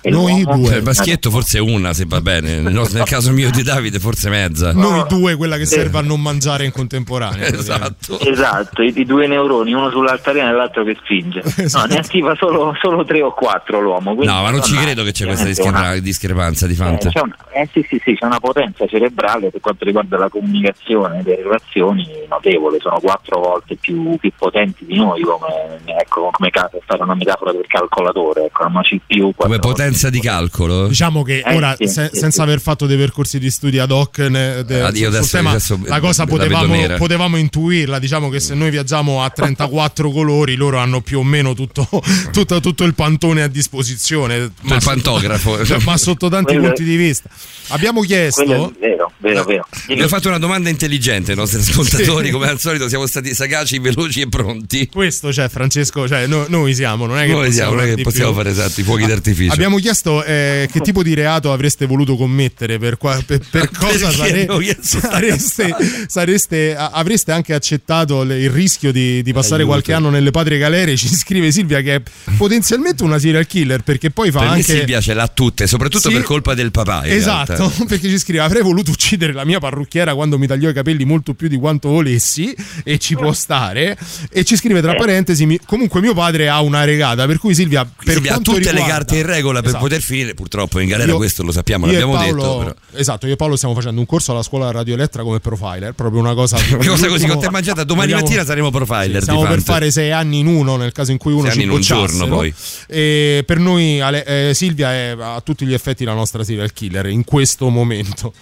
E 0.00 0.10
Noi 0.10 0.44
due. 0.44 0.66
Cioè, 0.68 0.76
il 0.76 0.82
maschietto 0.84 1.30
forse 1.30 1.58
una, 1.58 1.92
se 1.92 2.04
va 2.06 2.20
bene. 2.20 2.60
Nel, 2.62 3.02
caso 3.04 3.32
mio 3.32 3.50
di 3.50 3.62
Davide, 3.62 3.98
forse 3.98 4.28
mezza. 4.30 4.72
Noi 4.72 5.04
due, 5.08 5.34
quella 5.36 5.56
che 5.56 5.66
serve 5.66 5.98
a 5.98 6.02
non 6.02 6.20
mangiare 6.20 6.64
in 6.64 6.72
contemporanea. 6.72 7.46
Esatto. 7.58 8.18
Esatto, 8.20 8.82
i, 8.82 8.92
i 8.94 9.04
due 9.04 9.26
neuroni, 9.26 9.72
uno 9.72 9.90
sull'altalena 9.90 10.50
e 10.50 10.52
l'altro 10.52 10.84
che 10.84 10.96
spinge. 11.02 11.42
No, 11.78 11.84
ne 11.84 11.96
attiva 11.96 12.34
solo, 12.36 12.74
solo 12.80 13.04
tre 13.04 13.20
o 13.22 13.32
quattro 13.32 13.80
l'uomo. 13.80 14.14
No, 14.14 14.42
ma 14.42 14.50
non 14.50 14.62
ci 14.62 14.72
una- 14.72 14.82
credo 14.82 15.02
che 15.04 15.12
c'è 15.12 15.26
questa 15.26 15.44
discrepa- 15.44 15.98
discrepanza 15.98 16.66
di 16.66 16.74
una- 16.78 16.88
Fant. 16.90 17.04
eh, 17.06 17.10
c'è 17.10 17.20
una- 17.20 17.36
eh, 17.52 17.68
sì, 17.72 17.84
sì, 17.88 18.00
sì, 18.04 18.14
c'è 18.14 18.24
una 18.24 18.38
potenza 18.40 18.86
cerebrale 18.86 19.50
per 19.50 19.60
quanto 19.60 19.84
riguarda 19.84 20.16
la 20.16 20.28
comunicazione 20.28 21.22
delle 21.22 21.42
relazioni 21.42 22.06
notevole, 22.28 22.78
sono 22.80 22.98
quattro 23.00 23.40
volte 23.40 23.76
più, 23.76 24.16
più 24.18 24.32
potenti 24.36 24.84
di 24.86 24.96
noi 24.96 25.20
come, 25.22 25.80
ecco, 25.84 26.30
come 26.32 26.50
per 26.50 26.70
fare 26.86 27.02
una 27.02 27.14
metafora 27.14 27.52
del 27.52 27.66
calcolatore, 27.66 28.46
ecco, 28.46 28.66
una 28.66 28.82
CPU 28.82 29.32
Come 29.36 29.58
potenza 29.58 29.87
di 30.10 30.20
calcolo. 30.20 30.88
Diciamo 30.88 31.22
che 31.22 31.42
Eh, 31.44 31.54
ora, 31.54 31.74
sì, 31.78 31.86
se- 31.88 32.10
sì, 32.12 32.18
senza 32.18 32.30
sì. 32.30 32.48
aver 32.48 32.60
fatto 32.60 32.86
dei 32.86 32.96
percorsi 32.96 33.38
di 33.38 33.50
studi 33.50 33.78
ad 33.78 33.90
hoc 33.90 34.18
ne- 34.18 34.64
de- 34.64 34.80
Ah, 34.82 34.88
io 34.90 34.96
sul 34.96 35.06
adesso- 35.06 35.36
tema, 35.36 35.50
adesso 35.50 35.78
la 35.84 36.00
cosa 36.00 36.24
la 36.24 36.28
potevamo, 36.30 36.94
potevamo 36.96 37.36
intuirla. 37.36 37.98
Diciamo 37.98 38.28
che 38.28 38.40
se 38.40 38.54
noi 38.54 38.70
viaggiamo 38.70 39.22
a 39.22 39.30
34 39.30 40.10
colori, 40.10 40.54
loro 40.56 40.78
hanno 40.78 41.00
più 41.00 41.18
o 41.20 41.24
meno 41.24 41.54
tutto, 41.54 41.88
tutto, 42.32 42.60
tutto 42.60 42.84
il 42.84 42.94
pantone 42.94 43.42
a 43.42 43.48
disposizione. 43.48 44.50
Ma 44.62 44.76
il 44.76 44.82
sotto- 44.82 44.94
pantografo. 44.94 45.58
ma 45.84 45.96
sotto 45.96 46.28
tanti 46.28 46.52
Quello- 46.54 46.66
punti 46.68 46.84
di 46.84 46.96
vista. 46.96 47.28
Abbiamo 47.68 48.00
chiesto. 48.02 48.44
Vero, 48.80 49.12
vero, 49.18 49.44
vero. 49.44 49.66
Abbiamo 49.88 50.08
fatto 50.08 50.28
una 50.28 50.38
domanda 50.38 50.68
intelligente 50.70 51.32
ai 51.32 51.36
nostri 51.36 51.60
ascoltatori, 51.60 52.30
come 52.30 52.48
al 52.48 52.58
solito 52.58 52.88
siamo 52.88 53.06
stati 53.06 53.34
sagaci, 53.34 53.78
veloci 53.78 54.20
e 54.22 54.28
pronti. 54.28 54.88
Questo 54.88 55.28
c'è 55.28 55.48
Francesco, 55.48 56.06
cioè 56.08 56.26
no- 56.26 56.46
noi 56.48 56.74
siamo, 56.74 57.06
non 57.06 57.18
è 57.18 57.26
che 57.26 57.32
Noi 57.32 57.46
possiamo, 57.46 57.52
siamo, 57.52 57.70
non 57.72 57.80
è 57.80 57.82
fare 57.84 57.94
che 57.96 58.02
possiamo 58.02 58.32
fare 58.32 58.50
esatto, 58.50 58.80
i 58.80 58.82
fuochi 58.84 59.06
d'artificio. 59.06 59.52
Abbiamo 59.52 59.77
chiesto 59.80 60.22
eh, 60.24 60.68
che 60.70 60.80
tipo 60.80 61.02
di 61.02 61.14
reato 61.14 61.52
avreste 61.52 61.86
voluto 61.86 62.16
commettere, 62.16 62.78
per, 62.78 62.96
qua- 62.96 63.20
per- 63.24 63.40
per 63.50 63.70
cosa 63.78 64.10
sare- 64.10 64.42
abbiamo 64.46 64.60
sareste, 64.80 65.74
sareste- 66.08 66.76
avreste 66.76 67.32
anche 67.32 67.54
accettato 67.54 68.22
le- 68.22 68.38
il 68.40 68.50
rischio 68.50 68.92
di, 68.92 69.22
di 69.22 69.32
passare 69.32 69.56
Aiuto. 69.62 69.68
qualche 69.68 69.92
anno 69.92 70.10
nelle 70.10 70.30
patrie 70.30 70.58
galere. 70.58 70.96
Ci 70.96 71.08
scrive 71.08 71.50
Silvia 71.50 71.80
che 71.80 71.94
è 71.96 72.02
potenzialmente 72.36 73.02
una 73.02 73.18
serial 73.18 73.46
killer 73.46 73.82
perché 73.82 74.10
poi 74.10 74.30
fa 74.30 74.40
Per 74.40 74.48
anche... 74.48 74.62
Silvia 74.62 75.00
ce 75.00 75.14
l'ha 75.14 75.28
tutte, 75.28 75.66
soprattutto 75.66 76.08
Sì. 76.08 76.14
per 76.14 76.22
colpa 76.24 76.54
del 76.54 76.70
papà. 76.70 77.06
Esatto, 77.06 77.54
realtà. 77.56 77.84
perché 77.88 78.08
ci 78.08 78.18
scrive 78.18 78.40
avrei 78.42 78.62
voluto 78.62 78.90
uccidere 78.90 79.32
la 79.32 79.44
mia 79.44 79.58
parrucchiera 79.58 80.14
quando 80.14 80.38
mi 80.38 80.46
tagliò 80.46 80.68
i 80.68 80.72
capelli 80.74 81.04
molto 81.04 81.34
più 81.34 81.48
di 81.48 81.56
quanto 81.56 81.88
volessi 81.88 82.54
e 82.84 82.98
ci 82.98 83.14
può 83.16 83.32
stare 83.32 83.96
e 84.30 84.44
ci 84.44 84.56
scrive 84.56 84.80
tra 84.80 84.94
parentesi 84.94 85.46
mi- 85.46 85.60
comunque 85.64 86.00
mio 86.00 86.14
padre 86.14 86.48
ha 86.48 86.60
una 86.60 86.84
regata 86.84 87.26
per 87.26 87.38
cui 87.38 87.54
Silvia 87.54 87.84
per 87.84 88.14
Silvia 88.14 88.34
ha 88.34 88.38
tutte 88.38 88.58
le 88.60 88.70
riguarda- 88.70 88.86
carte 88.92 89.16
in 89.18 89.26
regola 89.26 89.62
per 89.70 89.80
Esatto. 89.80 89.84
poter 89.84 90.00
finire, 90.00 90.34
purtroppo 90.34 90.78
in 90.80 90.88
galera 90.88 91.10
Io- 91.12 91.16
questo 91.16 91.42
lo 91.42 91.52
sappiamo, 91.52 91.86
l'abbiamo 91.86 92.12
Paolo- 92.14 92.42
detto. 92.42 92.58
Però. 92.58 92.74
Esatto, 93.00 93.26
io 93.26 93.32
e 93.34 93.36
Paolo 93.36 93.56
stiamo 93.56 93.74
facendo 93.74 94.00
un 94.00 94.06
corso 94.06 94.32
alla 94.32 94.42
scuola 94.42 94.70
Radio 94.70 94.94
Elettra 94.94 95.22
come 95.22 95.40
profiler, 95.40 95.92
proprio 95.92 96.20
una 96.20 96.34
cosa. 96.34 96.56
Una 96.68 96.76
cosa 96.76 96.88
così 96.88 97.06
l'ultimo- 97.08 97.32
con 97.34 97.42
te 97.42 97.50
mangiata, 97.50 97.84
domani 97.84 98.08
vogliamo- 98.12 98.26
mattina 98.28 98.44
saremo 98.44 98.70
profiler. 98.70 99.22
Stiamo 99.22 99.42
di 99.42 99.46
per 99.48 99.62
fare 99.62 99.90
sei 99.90 100.10
anni 100.12 100.38
in 100.40 100.46
uno 100.46 100.76
nel 100.76 100.92
caso 100.92 101.10
in 101.12 101.18
cui 101.18 101.32
uno 101.32 101.42
Sei 101.44 101.52
ci 101.52 101.58
anni 101.58 101.68
in 101.68 101.74
un 101.74 101.80
giorno, 101.80 102.24
no? 102.26 102.36
poi. 102.36 102.52
E 102.86 103.42
per 103.46 103.58
noi 103.58 104.00
Ale- 104.00 104.24
eh, 104.50 104.54
Silvia 104.54 104.92
è 104.92 105.16
a 105.18 105.40
tutti 105.42 105.64
gli 105.66 105.74
effetti 105.74 106.04
la 106.04 106.14
nostra 106.14 106.42
serial 106.44 106.72
killer 106.72 107.06
in 107.06 107.24
questo 107.24 107.68
momento. 107.68 108.32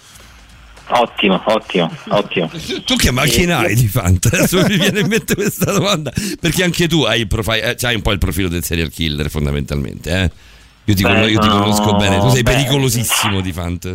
Ottimo, 0.89 1.41
ottimo, 1.47 1.91
ottimo. 2.09 2.49
Tu 2.85 2.95
che 2.95 3.11
macchina 3.11 3.57
hai 3.57 3.75
di 3.75 3.87
Fanta? 3.89 4.29
Adesso 4.31 4.61
mi 4.67 4.77
viene 4.77 5.01
in 5.01 5.07
mente 5.07 5.35
questa 5.35 5.73
domanda. 5.73 6.13
Perché 6.39 6.63
anche 6.63 6.87
tu 6.87 7.01
hai, 7.03 7.19
il 7.21 7.27
profile, 7.27 7.75
eh, 7.75 7.85
hai 7.85 7.95
un 7.95 8.01
po' 8.01 8.13
il 8.13 8.19
profilo 8.19 8.47
del 8.47 8.63
serial 8.63 8.89
killer, 8.89 9.29
fondamentalmente. 9.29 10.09
Eh? 10.23 10.31
Io, 10.87 10.95
ti, 10.95 11.03
Beh, 11.03 11.09
con- 11.19 11.29
io 11.29 11.39
ti 11.39 11.47
no, 11.47 11.59
conosco 11.59 11.95
bene, 11.97 12.19
tu 12.19 12.29
sei 12.29 12.43
beh. 12.43 12.51
pericolosissimo 12.51 13.41
di 13.41 13.51
Fanta. 13.51 13.89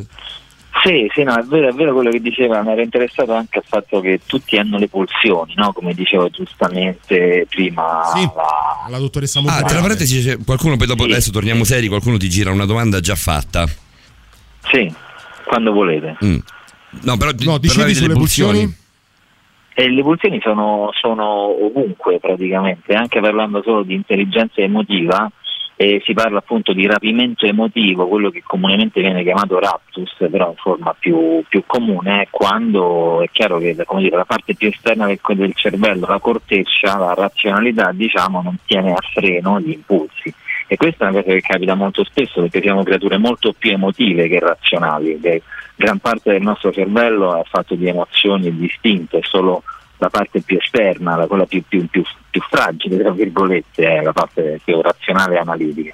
Sì, 0.84 1.08
sì, 1.14 1.22
no, 1.22 1.34
è 1.38 1.42
vero, 1.44 1.68
è 1.68 1.72
vero 1.72 1.92
quello 1.94 2.10
che 2.10 2.20
diceva, 2.20 2.62
mi 2.62 2.72
ero 2.72 2.80
interessato 2.82 3.32
anche 3.34 3.58
al 3.58 3.64
fatto 3.66 4.00
che 4.00 4.20
tutti 4.26 4.58
hanno 4.58 4.78
le 4.78 4.88
pulsioni, 4.88 5.54
no? 5.54 5.72
Come 5.72 5.94
diceva 5.94 6.28
giustamente 6.28 7.46
prima 7.48 8.02
la, 8.14 8.86
la 8.88 8.98
dottoressa 8.98 9.38
Ah, 9.38 9.42
Montanari. 9.42 9.72
tra 9.72 9.80
parentesi, 9.80 10.36
qualcuno, 10.44 10.76
poi 10.76 10.86
dopo 10.86 11.04
adesso 11.04 11.30
torniamo 11.30 11.64
seri, 11.64 11.88
qualcuno 11.88 12.16
ti 12.16 12.28
gira 12.28 12.50
una 12.50 12.66
domanda 12.66 13.00
già 13.00 13.14
fatta. 13.14 13.64
Sì, 14.70 14.92
quando 15.46 15.72
volete. 15.72 16.16
Mm. 16.24 16.38
No, 17.02 17.16
però 17.16 17.30
No, 17.38 17.58
dicevi 17.58 17.82
delle 17.84 17.94
sulle 17.94 18.14
pulsioni? 18.14 18.76
E 19.74 19.88
le 19.88 20.02
pulsioni 20.02 20.40
sono, 20.42 20.90
sono 21.00 21.24
ovunque 21.64 22.18
praticamente, 22.18 22.92
anche 22.94 23.20
parlando 23.20 23.62
solo 23.64 23.82
di 23.82 23.94
intelligenza 23.94 24.60
emotiva, 24.60 25.30
e 25.82 26.00
si 26.04 26.12
parla 26.12 26.38
appunto 26.38 26.72
di 26.72 26.86
rapimento 26.86 27.44
emotivo, 27.44 28.06
quello 28.06 28.30
che 28.30 28.44
comunemente 28.46 29.00
viene 29.00 29.24
chiamato 29.24 29.58
raptus, 29.58 30.14
però 30.30 30.50
in 30.50 30.56
forma 30.56 30.94
più, 30.96 31.42
più 31.48 31.64
comune, 31.66 32.28
quando 32.30 33.20
è 33.20 33.28
chiaro 33.32 33.58
che 33.58 33.74
dire, 33.74 34.16
la 34.16 34.24
parte 34.24 34.54
più 34.54 34.68
esterna 34.68 35.06
del, 35.06 35.18
del 35.34 35.52
cervello, 35.56 36.06
la 36.06 36.20
corteccia, 36.20 36.96
la 36.98 37.14
razionalità, 37.14 37.90
diciamo, 37.92 38.42
non 38.42 38.58
tiene 38.64 38.92
a 38.92 39.00
freno 39.12 39.58
gli 39.58 39.70
impulsi. 39.70 40.32
E 40.68 40.76
questa 40.76 41.06
è 41.06 41.10
una 41.10 41.20
cosa 41.20 41.34
che 41.34 41.40
capita 41.40 41.74
molto 41.74 42.04
spesso 42.04 42.42
perché 42.42 42.60
siamo 42.60 42.84
creature 42.84 43.18
molto 43.18 43.52
più 43.52 43.72
emotive 43.72 44.28
che 44.28 44.38
razionali. 44.38 45.18
che 45.20 45.42
gran 45.74 45.98
parte 45.98 46.30
del 46.30 46.42
nostro 46.42 46.70
cervello 46.70 47.36
è 47.36 47.42
fatto 47.50 47.74
di 47.74 47.88
emozioni 47.88 48.56
distinte, 48.56 49.18
solo 49.22 49.64
la 49.98 50.08
parte 50.10 50.42
più 50.42 50.58
esterna, 50.60 51.16
la- 51.16 51.26
quella 51.26 51.44
più, 51.44 51.60
più- 51.66 51.88
più- 51.88 52.04
più 52.32 52.40
fragile, 52.48 52.96
tra 52.96 53.10
virgolette, 53.10 53.86
è 53.86 54.00
la 54.00 54.12
parte 54.14 54.58
più 54.64 54.80
razionale 54.80 55.34
e 55.34 55.38
analitica. 55.38 55.92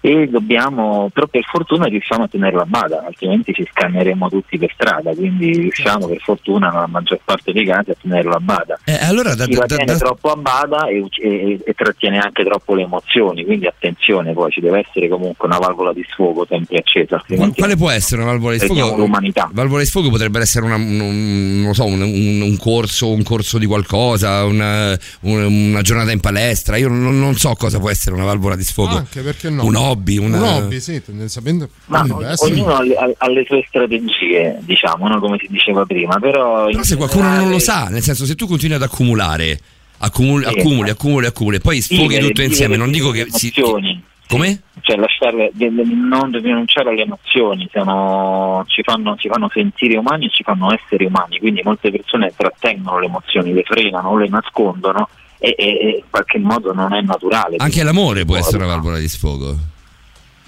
E 0.00 0.28
dobbiamo, 0.28 1.08
però 1.12 1.26
per 1.26 1.44
fortuna 1.44 1.86
riusciamo 1.86 2.24
a 2.24 2.28
tenerla 2.28 2.62
a 2.62 2.66
bada, 2.66 3.04
altrimenti 3.06 3.52
ci 3.54 3.66
scanneremo 3.70 4.28
tutti 4.28 4.58
per 4.58 4.70
strada, 4.74 5.14
quindi 5.14 5.52
riusciamo 5.52 6.06
per 6.08 6.18
fortuna 6.20 6.68
nella 6.68 6.86
maggior 6.86 7.20
parte 7.24 7.52
dei 7.52 7.64
casi 7.66 7.90
a 7.90 7.96
tenerla 8.00 8.34
a 8.36 8.40
bada. 8.40 8.78
Eh, 8.84 8.98
allora 9.02 9.34
da, 9.34 9.44
Chi 9.46 9.54
la 9.54 9.60
da- 9.66 9.76
tiene 9.76 9.92
da- 9.92 9.98
troppo 9.98 10.30
a 10.30 10.36
bada 10.36 10.86
e, 10.88 11.04
e- 11.22 11.60
e 11.64 11.72
trattiene 11.74 12.18
anche 12.18 12.44
troppo 12.44 12.74
le 12.74 12.82
emozioni, 12.82 13.44
quindi 13.44 13.66
attenzione, 13.66 14.32
poi 14.34 14.50
ci 14.50 14.60
deve 14.60 14.84
essere 14.86 15.08
comunque 15.08 15.46
una 15.48 15.58
valvola 15.58 15.92
di 15.92 16.04
sfogo 16.10 16.44
sempre 16.48 16.78
accesa, 16.78 17.22
quale 17.56 17.76
può 17.76 17.90
essere 17.90 18.20
una 18.22 18.30
valvola 18.32 18.56
di 18.56 18.60
sfogo? 18.60 18.96
l'umanità. 18.96 19.48
Valvola 19.52 19.80
di 19.80 19.86
sfogo 19.86 20.10
potrebbe 20.10 20.38
essere 20.40 20.66
una- 20.66 20.76
un, 20.76 21.70
so, 21.72 21.84
un, 21.86 22.00
un- 22.02 22.40
un 22.42 22.56
corso, 22.58 23.10
un 23.10 23.22
corso 23.22 23.56
di 23.58 23.64
qualcosa, 23.66 24.44
una, 24.44 24.98
un- 25.20 25.73
una 25.74 25.82
giornata 25.82 26.10
in 26.12 26.20
palestra. 26.20 26.76
Io 26.76 26.88
non, 26.88 27.18
non 27.18 27.36
so 27.36 27.54
cosa 27.54 27.78
può 27.78 27.90
essere 27.90 28.14
una 28.14 28.24
valvola 28.24 28.56
di 28.56 28.64
sfogo. 28.64 28.96
Anche 28.96 29.20
perché 29.20 29.50
no? 29.50 29.64
Un 29.64 29.74
hobby, 29.76 30.16
una- 30.18 30.38
Un 30.38 30.44
hobby, 30.44 30.80
sì, 30.80 31.02
tendenzialmente. 31.02 31.68
Ma 31.86 32.00
ognuno 32.38 32.74
ha 32.74 32.82
le, 32.82 32.94
ha- 32.96 33.12
ha 33.16 33.28
le 33.28 33.44
sue 33.46 33.64
strategie, 33.68 34.58
diciamo, 34.60 35.06
no? 35.08 35.20
come 35.20 35.36
si 35.38 35.46
diceva 35.50 35.84
prima, 35.84 36.18
però, 36.18 36.66
Però 36.66 36.82
se 36.82 36.96
qualcuno 36.96 37.28
non 37.34 37.50
lo 37.50 37.58
sa, 37.58 37.88
nel 37.88 38.02
senso 38.02 38.24
se 38.24 38.34
tu 38.34 38.46
continui 38.46 38.76
ad 38.76 38.82
accumulare, 38.82 39.58
accumuli, 39.98 40.44
Sì. 40.44 40.58
accumuli, 40.58 40.90
accumuli, 40.90 41.26
accumuli, 41.26 41.60
poi 41.60 41.80
sfoghi 41.80 42.18
tutto 42.18 42.42
insieme, 42.42 42.76
non 42.76 42.90
dico 42.90 43.10
che 43.10 43.26
si... 43.30 43.52
emozioni. 43.54 44.02
Come? 44.26 44.62
Cioè 44.80 44.96
lasciarle, 44.96 45.50
de- 45.52 45.70
de- 45.72 45.84
non 45.84 46.32
rinunciare 46.40 46.88
alle 46.90 47.02
emozioni, 47.02 47.68
sono- 47.70 48.64
ci, 48.68 48.82
fanno, 48.82 49.16
ci 49.16 49.28
fanno 49.28 49.50
sentire 49.52 49.98
umani 49.98 50.26
e 50.26 50.30
ci 50.30 50.42
fanno 50.42 50.72
essere 50.72 51.04
umani, 51.04 51.38
quindi 51.38 51.60
molte 51.62 51.90
persone 51.90 52.32
trattengono 52.34 52.98
le 53.00 53.06
emozioni, 53.06 53.52
le 53.52 53.62
frenano, 53.64 54.16
le 54.16 54.28
nascondono 54.28 55.08
e, 55.44 55.54
e- 55.58 55.64
e 55.64 55.88
in 55.98 56.04
qualche 56.10 56.38
modo 56.38 56.72
non 56.72 56.92
è 56.94 57.00
naturale. 57.02 57.56
Anche 57.58 57.82
l'amore 57.82 58.24
può 58.24 58.36
essere 58.36 58.56
una 58.58 58.66
valvola 58.66 58.98
di 58.98 59.08
sfogo. 59.08 59.72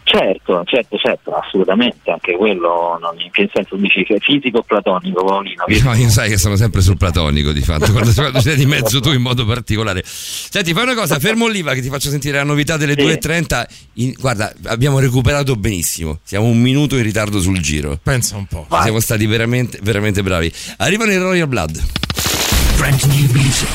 Certo, 0.09 0.63
certo, 0.67 0.97
certo, 0.99 1.33
assolutamente, 1.33 2.13
anche 2.13 2.37
quello, 2.37 2.97
non, 3.01 3.21
in 3.21 3.29
che 3.33 3.51
senso 3.53 3.75
dici 3.75 4.05
che 4.05 4.15
è 4.15 4.19
fisico 4.21 4.59
o 4.59 4.63
platonico, 4.63 5.25
Paolino? 5.25 5.65
No, 5.83 5.95
io 5.95 6.09
sai 6.11 6.29
che 6.29 6.39
sono 6.39 6.55
sempre 6.55 6.81
sul 6.81 6.97
platonico 6.97 7.51
di 7.51 7.61
fatto, 7.61 7.91
quando, 7.91 8.13
quando 8.15 8.41
sei 8.41 8.55
di 8.55 8.67
mezzo 8.67 9.01
tu 9.01 9.11
in 9.11 9.21
modo 9.21 9.45
particolare. 9.45 10.03
Senti, 10.05 10.73
fai 10.73 10.85
una 10.85 10.95
cosa, 10.95 11.19
fermo 11.19 11.47
Oliva 11.47 11.75
che 11.75 11.83
ti 11.83 11.89
faccio 11.89 12.09
sentire 12.09 12.37
la 12.37 12.45
novità 12.45 12.77
delle 12.77 12.95
2.30. 12.95 13.67
In- 13.95 14.15
guarda, 14.17 14.53
abbiamo 14.67 15.01
recuperato 15.01 15.57
benissimo, 15.57 16.21
siamo 16.23 16.47
un 16.47 16.61
minuto 16.61 16.97
in 16.97 17.03
ritardo 17.03 17.41
sul 17.41 17.59
giro. 17.59 17.99
Pensa 18.01 18.37
un 18.37 18.47
po'. 18.47 18.65
Siamo 18.83 19.01
stati 19.01 19.27
veramente, 19.27 19.81
veramente 19.83 20.23
bravi. 20.23 20.53
Arrivano 20.77 21.11
i 21.11 21.17
Royal 21.17 21.49
Blood. 21.49 21.83
Brand 22.77 23.03
new 23.05 23.31
music. 23.33 23.69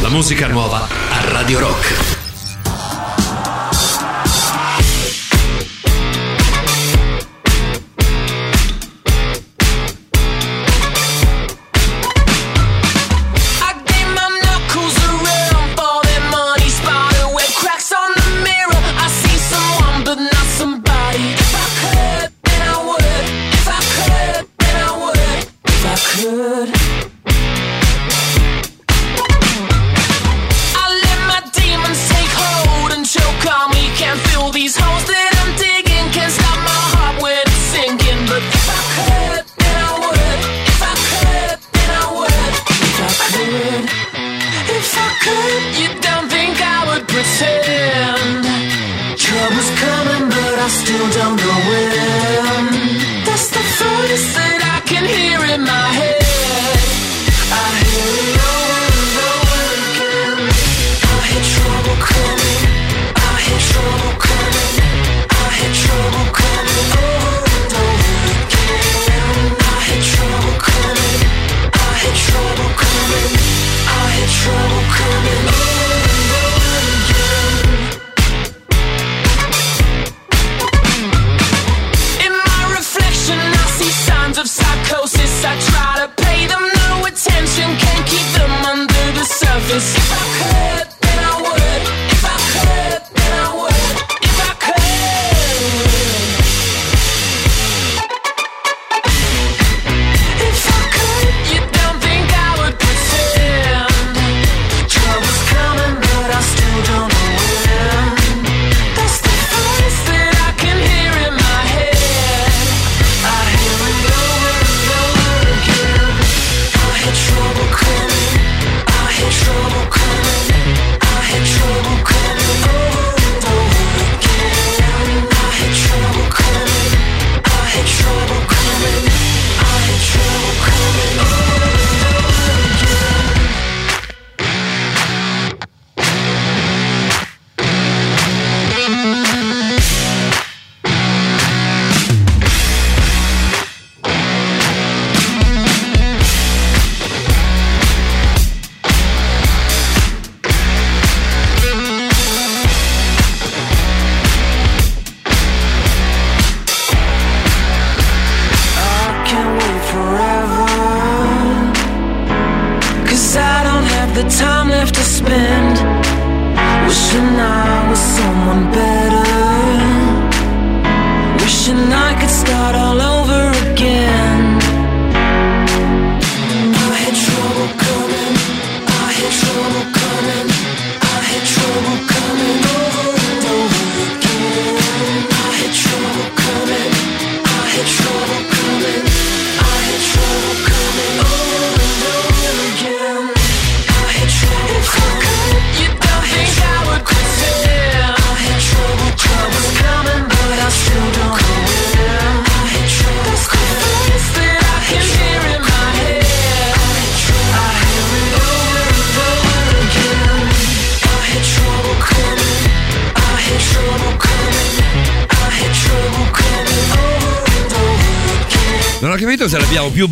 La 0.00 0.08
musica 0.08 0.46
nuova 0.46 0.86
a 1.10 1.30
Radio 1.32 1.58
Rock. 1.58 2.17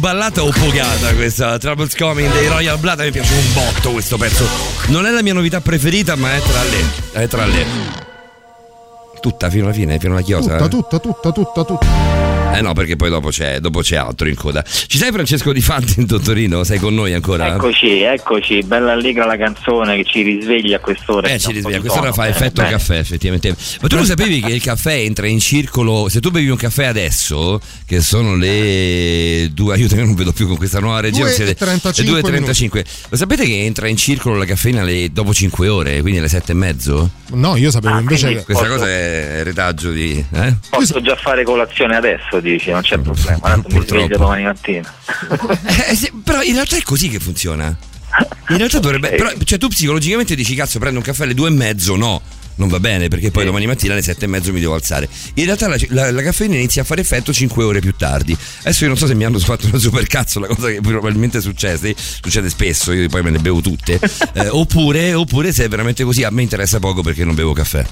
Se 0.06 0.12
l'abbiamo 0.12 0.12
più 0.12 0.12
ballata 0.12 0.42
o 0.44 0.50
pogata 0.50 1.14
questa 1.14 1.58
Troubles 1.58 1.96
Coming 1.96 2.32
dei 2.32 2.46
Royal 2.46 2.78
Blood. 2.78 3.00
Mi 3.00 3.10
piace 3.10 3.34
un 3.34 3.52
botto 3.52 3.90
questo 3.92 4.16
pezzo. 4.16 4.46
Non 4.88 5.06
è 5.06 5.10
la 5.10 5.22
mia 5.22 5.34
novità 5.34 5.60
preferita, 5.60 6.14
ma 6.14 6.34
è 6.34 6.40
tra 6.40 6.62
le. 6.62 7.22
È 7.22 7.26
tra 7.26 7.44
le. 7.44 7.66
Tutta 9.20 9.50
fino 9.50 9.64
alla 9.64 9.74
fine, 9.74 9.98
fino 9.98 10.12
alla 10.12 10.22
chiosa. 10.22 10.56
Tutta, 10.56 10.64
eh? 10.64 10.68
tutta, 10.68 10.98
tutta, 10.98 11.32
tutta, 11.32 11.64
tutta. 11.64 12.45
Eh 12.56 12.62
no, 12.62 12.72
perché 12.72 12.96
poi 12.96 13.10
dopo 13.10 13.28
c'è, 13.28 13.60
dopo 13.60 13.80
c'è 13.80 13.96
altro 13.96 14.28
in 14.28 14.34
coda. 14.34 14.62
Ci 14.64 14.98
sei 14.98 15.10
Francesco 15.12 15.52
Di 15.52 15.60
Fanti 15.60 16.00
in 16.00 16.06
Dottorino? 16.06 16.64
Sei 16.64 16.78
con 16.78 16.94
noi 16.94 17.12
ancora? 17.12 17.54
Eccoci, 17.54 18.00
eccoci, 18.00 18.62
bella 18.62 18.92
allegra 18.92 19.26
la 19.26 19.36
canzone 19.36 19.96
che 19.96 20.04
ci 20.04 20.22
risveglia 20.22 20.76
a 20.76 20.80
quest'ora. 20.80 21.28
Eh, 21.28 21.38
ci 21.38 21.52
risveglia, 21.52 21.80
quest'ora 21.80 22.12
fa 22.12 22.28
effetto 22.28 22.62
bene. 22.62 22.70
caffè, 22.70 22.98
effettivamente. 22.98 23.54
Ma 23.80 23.88
tu 23.88 23.96
lo 23.96 24.04
sapevi 24.04 24.40
che 24.40 24.52
il 24.52 24.62
caffè 24.62 24.94
entra 25.00 25.26
in 25.26 25.38
circolo? 25.40 26.08
Se 26.08 26.20
tu 26.20 26.30
bevi 26.30 26.48
un 26.48 26.56
caffè 26.56 26.84
adesso, 26.86 27.60
che 27.86 28.00
sono 28.00 28.36
le 28.36 29.50
due, 29.52 29.74
aiutami, 29.74 30.02
non 30.04 30.14
vedo 30.14 30.32
più 30.32 30.46
con 30.46 30.56
questa 30.56 30.80
nuova 30.80 31.00
regia, 31.00 31.20
Due 31.24 31.30
siete- 31.30 31.50
e 31.52 31.54
35 31.54 32.14
le 32.14 32.20
2.35. 32.20 32.84
Lo 33.10 33.16
sapete 33.16 33.44
che 33.44 33.64
entra 33.64 33.88
in 33.88 33.96
circolo 33.96 34.36
la 34.36 34.44
caffeina 34.44 34.82
le- 34.82 35.10
dopo 35.12 35.32
5 35.34 35.68
ore, 35.68 36.00
quindi 36.00 36.18
alle 36.18 36.28
7 36.28 36.52
e 36.52 36.54
mezzo? 36.54 37.10
No, 37.32 37.56
io 37.56 37.70
sapevo 37.70 37.98
invece 37.98 38.34
che. 38.34 38.44
Questa 38.44 38.66
cosa 38.66 38.88
è 38.88 39.40
retaggio 39.42 39.90
di. 39.90 40.24
Eh? 40.32 40.54
Posso 40.70 41.00
già 41.00 41.16
fare 41.16 41.42
colazione 41.44 41.96
adesso, 41.96 42.40
dici, 42.52 42.70
non 42.70 42.82
c'è 42.82 42.98
problema. 42.98 43.38
Tanto 43.38 43.68
mi 43.76 43.84
sveglio 43.86 44.16
domani 44.16 44.44
mattina. 44.44 44.92
Eh, 45.88 45.94
sì, 45.94 46.10
però 46.24 46.42
in 46.42 46.54
realtà 46.54 46.76
è 46.76 46.82
così 46.82 47.08
che 47.08 47.18
funziona. 47.20 47.66
In 48.48 48.56
realtà 48.56 48.78
dovrebbe. 48.78 49.10
Però, 49.10 49.30
cioè, 49.44 49.58
tu 49.58 49.68
psicologicamente 49.68 50.34
dici, 50.34 50.54
cazzo, 50.54 50.78
prendo 50.78 50.98
un 50.98 51.04
caffè 51.04 51.24
alle 51.24 51.34
due 51.34 51.48
e 51.48 51.52
mezzo, 51.52 51.96
no. 51.96 52.20
Non 52.58 52.68
va 52.68 52.80
bene 52.80 53.08
perché 53.08 53.30
poi 53.30 53.44
domani 53.44 53.66
mattina 53.66 53.92
alle 53.92 54.00
sette 54.00 54.24
e 54.24 54.28
mezzo 54.28 54.50
mi 54.50 54.60
devo 54.60 54.72
alzare. 54.72 55.06
In 55.34 55.44
realtà 55.44 55.68
la, 55.68 55.76
la- 55.88 56.10
la 56.10 56.22
caffeina 56.22 56.54
inizia 56.54 56.80
a 56.80 56.84
fare 56.86 57.02
effetto 57.02 57.30
5 57.30 57.62
ore 57.62 57.80
più 57.80 57.94
tardi. 57.94 58.34
Adesso 58.60 58.84
io 58.84 58.88
non 58.88 58.96
so 58.96 59.06
se 59.06 59.14
mi 59.14 59.24
hanno 59.24 59.38
fatto 59.38 59.66
una 59.66 59.76
super 59.76 60.06
cazzo, 60.06 60.40
la 60.40 60.46
cosa 60.46 60.68
che 60.68 60.80
probabilmente 60.80 61.42
succede, 61.42 61.94
succede 61.98 62.48
spesso, 62.48 62.92
io 62.92 63.10
poi 63.10 63.22
me 63.22 63.30
ne 63.30 63.38
bevo 63.40 63.60
tutte. 63.60 64.00
Eh, 64.32 64.48
oppure, 64.48 65.12
oppure 65.14 65.52
se 65.52 65.64
è 65.64 65.68
veramente 65.68 66.02
così, 66.04 66.22
a 66.22 66.30
me 66.30 66.42
interessa 66.42 66.78
poco 66.78 67.02
perché 67.02 67.24
non 67.24 67.34
bevo 67.34 67.52
caffè. 67.52 67.84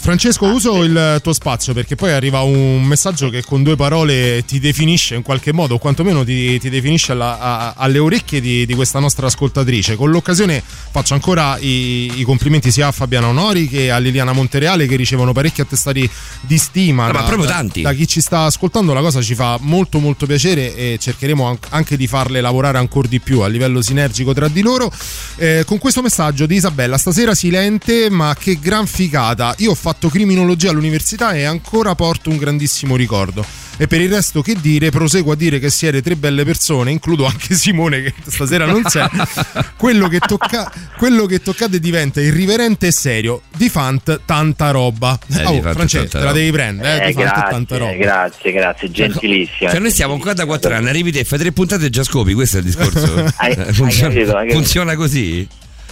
Francesco, 0.00 0.46
uso 0.46 0.84
il 0.84 1.18
tuo 1.22 1.32
spazio 1.34 1.74
perché 1.74 1.94
poi 1.94 2.12
arriva 2.12 2.40
un 2.40 2.82
messaggio 2.84 3.28
che 3.28 3.42
con 3.42 3.62
due 3.62 3.76
parole 3.76 4.42
ti 4.46 4.58
definisce 4.58 5.16
in 5.16 5.22
qualche 5.22 5.52
modo, 5.52 5.74
o 5.74 5.78
quantomeno 5.78 6.24
ti, 6.24 6.58
ti 6.58 6.70
definisce 6.70 7.12
alla- 7.12 7.38
a- 7.38 7.74
alle 7.76 7.98
orecchie 7.98 8.40
di, 8.40 8.64
di 8.64 8.74
questa 8.74 9.00
nostra 9.00 9.26
ascoltatrice. 9.26 9.96
Con 9.96 10.10
l'occasione 10.10 10.62
faccio 10.90 11.12
ancora 11.12 11.58
i, 11.58 12.12
i 12.20 12.22
complimenti 12.22 12.70
sia 12.70 12.86
a 12.86 12.92
Fabiana 12.92 13.26
Onori 13.28 13.68
che 13.68 13.90
a 13.90 13.98
Liliana 13.98 14.32
Montereale 14.32 14.86
che 14.86 14.96
ricevono 14.96 15.32
parecchi 15.32 15.60
attestati 15.60 16.08
di 16.40 16.56
stima. 16.56 17.04
Ah, 17.04 17.12
ma 17.12 17.18
da- 17.20 17.24
proprio 17.26 17.46
da- 17.46 17.52
tanti. 17.52 17.82
Da 17.82 17.92
chi 17.92 18.06
ci 18.06 18.20
sta 18.22 18.44
ascoltando 18.44 18.94
la 18.94 19.00
cosa 19.00 19.20
ci 19.20 19.34
fa 19.34 19.58
molto 19.60 19.98
molto 19.98 20.24
piacere 20.24 20.74
e 20.74 20.96
cercheremo 20.98 21.44
an- 21.46 21.58
anche 21.70 21.98
di 21.98 22.06
farle 22.06 22.40
lavorare 22.40 22.78
ancora 22.78 23.08
di 23.08 23.20
più 23.20 23.40
a 23.40 23.48
livello 23.48 23.82
sinergico 23.82 24.32
tra 24.32 24.48
di 24.48 24.62
loro. 24.62 24.90
Eh, 25.36 25.64
con 25.66 25.76
questo 25.76 26.00
messaggio 26.00 26.46
di 26.46 26.54
Isabella, 26.54 26.96
stasera 26.96 27.34
silente 27.34 28.08
ma 28.08 28.34
che 28.38 28.58
gran 28.58 28.86
figata. 28.86 29.54
Io 29.58 29.72
ho 29.72 29.74
fatto 29.74 29.87
criminologia 30.08 30.70
all'università 30.70 31.32
e 31.32 31.44
ancora 31.44 31.94
porto 31.94 32.30
un 32.30 32.36
grandissimo 32.36 32.96
ricordo. 32.96 33.44
E 33.80 33.86
per 33.86 34.00
il 34.00 34.10
resto 34.10 34.42
che 34.42 34.56
dire, 34.60 34.90
proseguo 34.90 35.32
a 35.32 35.36
dire 35.36 35.60
che 35.60 35.70
siete 35.70 36.02
tre 36.02 36.16
belle 36.16 36.44
persone, 36.44 36.90
includo 36.90 37.26
anche 37.26 37.54
Simone 37.54 38.02
che 38.02 38.12
stasera 38.26 38.66
non 38.66 38.82
c'è. 38.82 39.06
quello, 39.78 40.08
che 40.08 40.18
tocca- 40.18 40.72
quello 40.96 41.26
che 41.26 41.40
toccate 41.40 41.78
diventa 41.78 42.20
irriverente 42.20 42.88
e 42.88 42.92
serio. 42.92 43.42
Di 43.56 43.68
Fant 43.68 44.22
tanta 44.24 44.70
roba. 44.72 45.16
Eh, 45.28 45.44
oh, 45.44 45.62
Francesco, 45.62 46.18
te 46.18 46.24
la 46.24 46.32
devi 46.32 46.50
prendere, 46.50 47.04
eh, 47.04 47.08
Eh, 47.10 47.12
Di 47.14 47.22
Fant 47.22 47.32
tanta 47.50 47.76
grazie, 47.76 47.78
roba. 47.78 47.92
grazie, 48.04 48.52
grazie, 48.52 48.90
gentilissima. 48.90 49.70
Cioè, 49.70 49.78
noi 49.78 49.90
stiamo 49.92 50.18
qua 50.18 50.32
da 50.32 50.44
4 50.44 50.74
anni, 50.74 50.88
arrivi 50.88 51.12
te, 51.12 51.22
fai 51.22 51.38
tre 51.38 51.52
puntate 51.52 51.86
e 51.86 51.90
già 51.90 52.02
scopi, 52.02 52.34
questo 52.34 52.56
è 52.56 52.60
il 52.60 52.66
discorso. 52.66 53.32
Hai- 53.36 53.52
hai 53.58 53.72
funziona, 53.72 54.12
capito, 54.12 54.30
hai 54.36 54.46
capito. 54.46 54.54
funziona 54.54 54.96
così? 54.96 55.46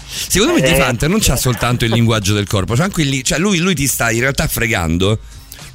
Secondo 0.09 0.55
me 0.55 0.61
Eh. 0.61 0.73
Di 0.73 0.79
Fant 0.79 1.05
non 1.07 1.19
c'ha 1.21 1.37
soltanto 1.37 1.85
il 1.85 1.93
linguaggio 1.93 2.33
del 2.33 2.47
corpo, 2.47 2.75
c'ha 2.75 2.85
anche 2.85 3.03
il 3.03 3.23
cioè 3.23 3.39
lui, 3.39 3.59
lui 3.59 3.75
ti 3.75 3.87
sta 3.87 4.11
in 4.11 4.21
realtà 4.21 4.47
fregando. 4.47 5.19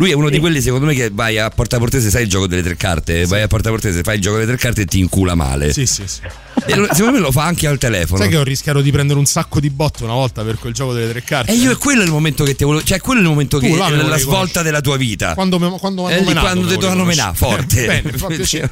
Lui 0.02 0.10
è 0.10 0.14
uno 0.16 0.30
di 0.32 0.40
quelli, 0.40 0.62
secondo 0.62 0.88
me, 0.88 0.96
che 0.96 1.12
vai 1.14 1.38
a 1.38 1.52
Porta 1.52 1.78
Portese, 1.78 2.10
sai 2.10 2.24
il 2.24 2.28
gioco 2.28 2.48
delle 2.48 2.64
tre 2.64 2.76
carte? 2.76 3.28
Vai 3.28 3.44
a 3.44 3.48
Porta 3.48 3.70
Portese, 3.70 4.02
fai 4.02 4.16
il 4.16 4.22
gioco 4.22 4.38
delle 4.38 4.48
tre 4.48 4.58
carte 4.58 4.82
e 4.82 4.86
ti 4.86 4.98
incula 4.98 5.36
male. 5.36 5.72
Sì, 5.74 5.86
sì, 5.86 6.02
sì. 6.08 6.22
E 6.66 6.74
secondo 6.92 7.12
me 7.12 7.20
lo 7.20 7.32
fa 7.32 7.44
anche 7.44 7.68
al 7.68 7.78
telefono. 7.78 8.18
Sai 8.20 8.30
che 8.30 8.38
ho 8.38 8.44
rischiato 8.44 8.82
di 8.82 8.92
prendere 8.92 9.20
un 9.20 9.28
sacco 9.28 9.60
di 9.60 9.70
botte 9.70 10.04
una 10.04 10.14
volta 10.14 10.42
per 10.44 10.58
quel 10.58 10.74
gioco 10.74 10.94
delle 10.94 11.08
tre 11.12 11.22
carte? 11.22 11.52
E 11.52 11.56
io 11.56 11.70
è 11.70 11.78
quello 11.78 12.02
il 12.02 12.10
momento 12.10 12.44
che 12.44 12.56
te 12.56 12.66
volevo. 12.66 12.84
Cioè, 12.84 13.00
quello 13.00 13.20
è 13.20 13.24
il 13.24 13.30
momento 13.30 13.60
Tu 13.60 13.68
che 13.68 13.78
là 13.78 13.90
la 13.90 14.18
svolta 14.18 14.64
della 14.64 14.82
tua 14.82 14.98
vita. 14.98 15.36
Quando, 15.36 15.60
me, 15.60 15.70
quando 15.78 16.10
Eh, 16.10 16.16
hanno 16.16 16.26
menato, 16.26 16.48
quando 16.48 16.62
me 16.62 16.68
ti 16.68 16.74
lo 16.74 16.80
dovevano 16.82 17.08
riconosci. 17.08 17.20
menare, 17.20 17.38
forte. 17.38 17.86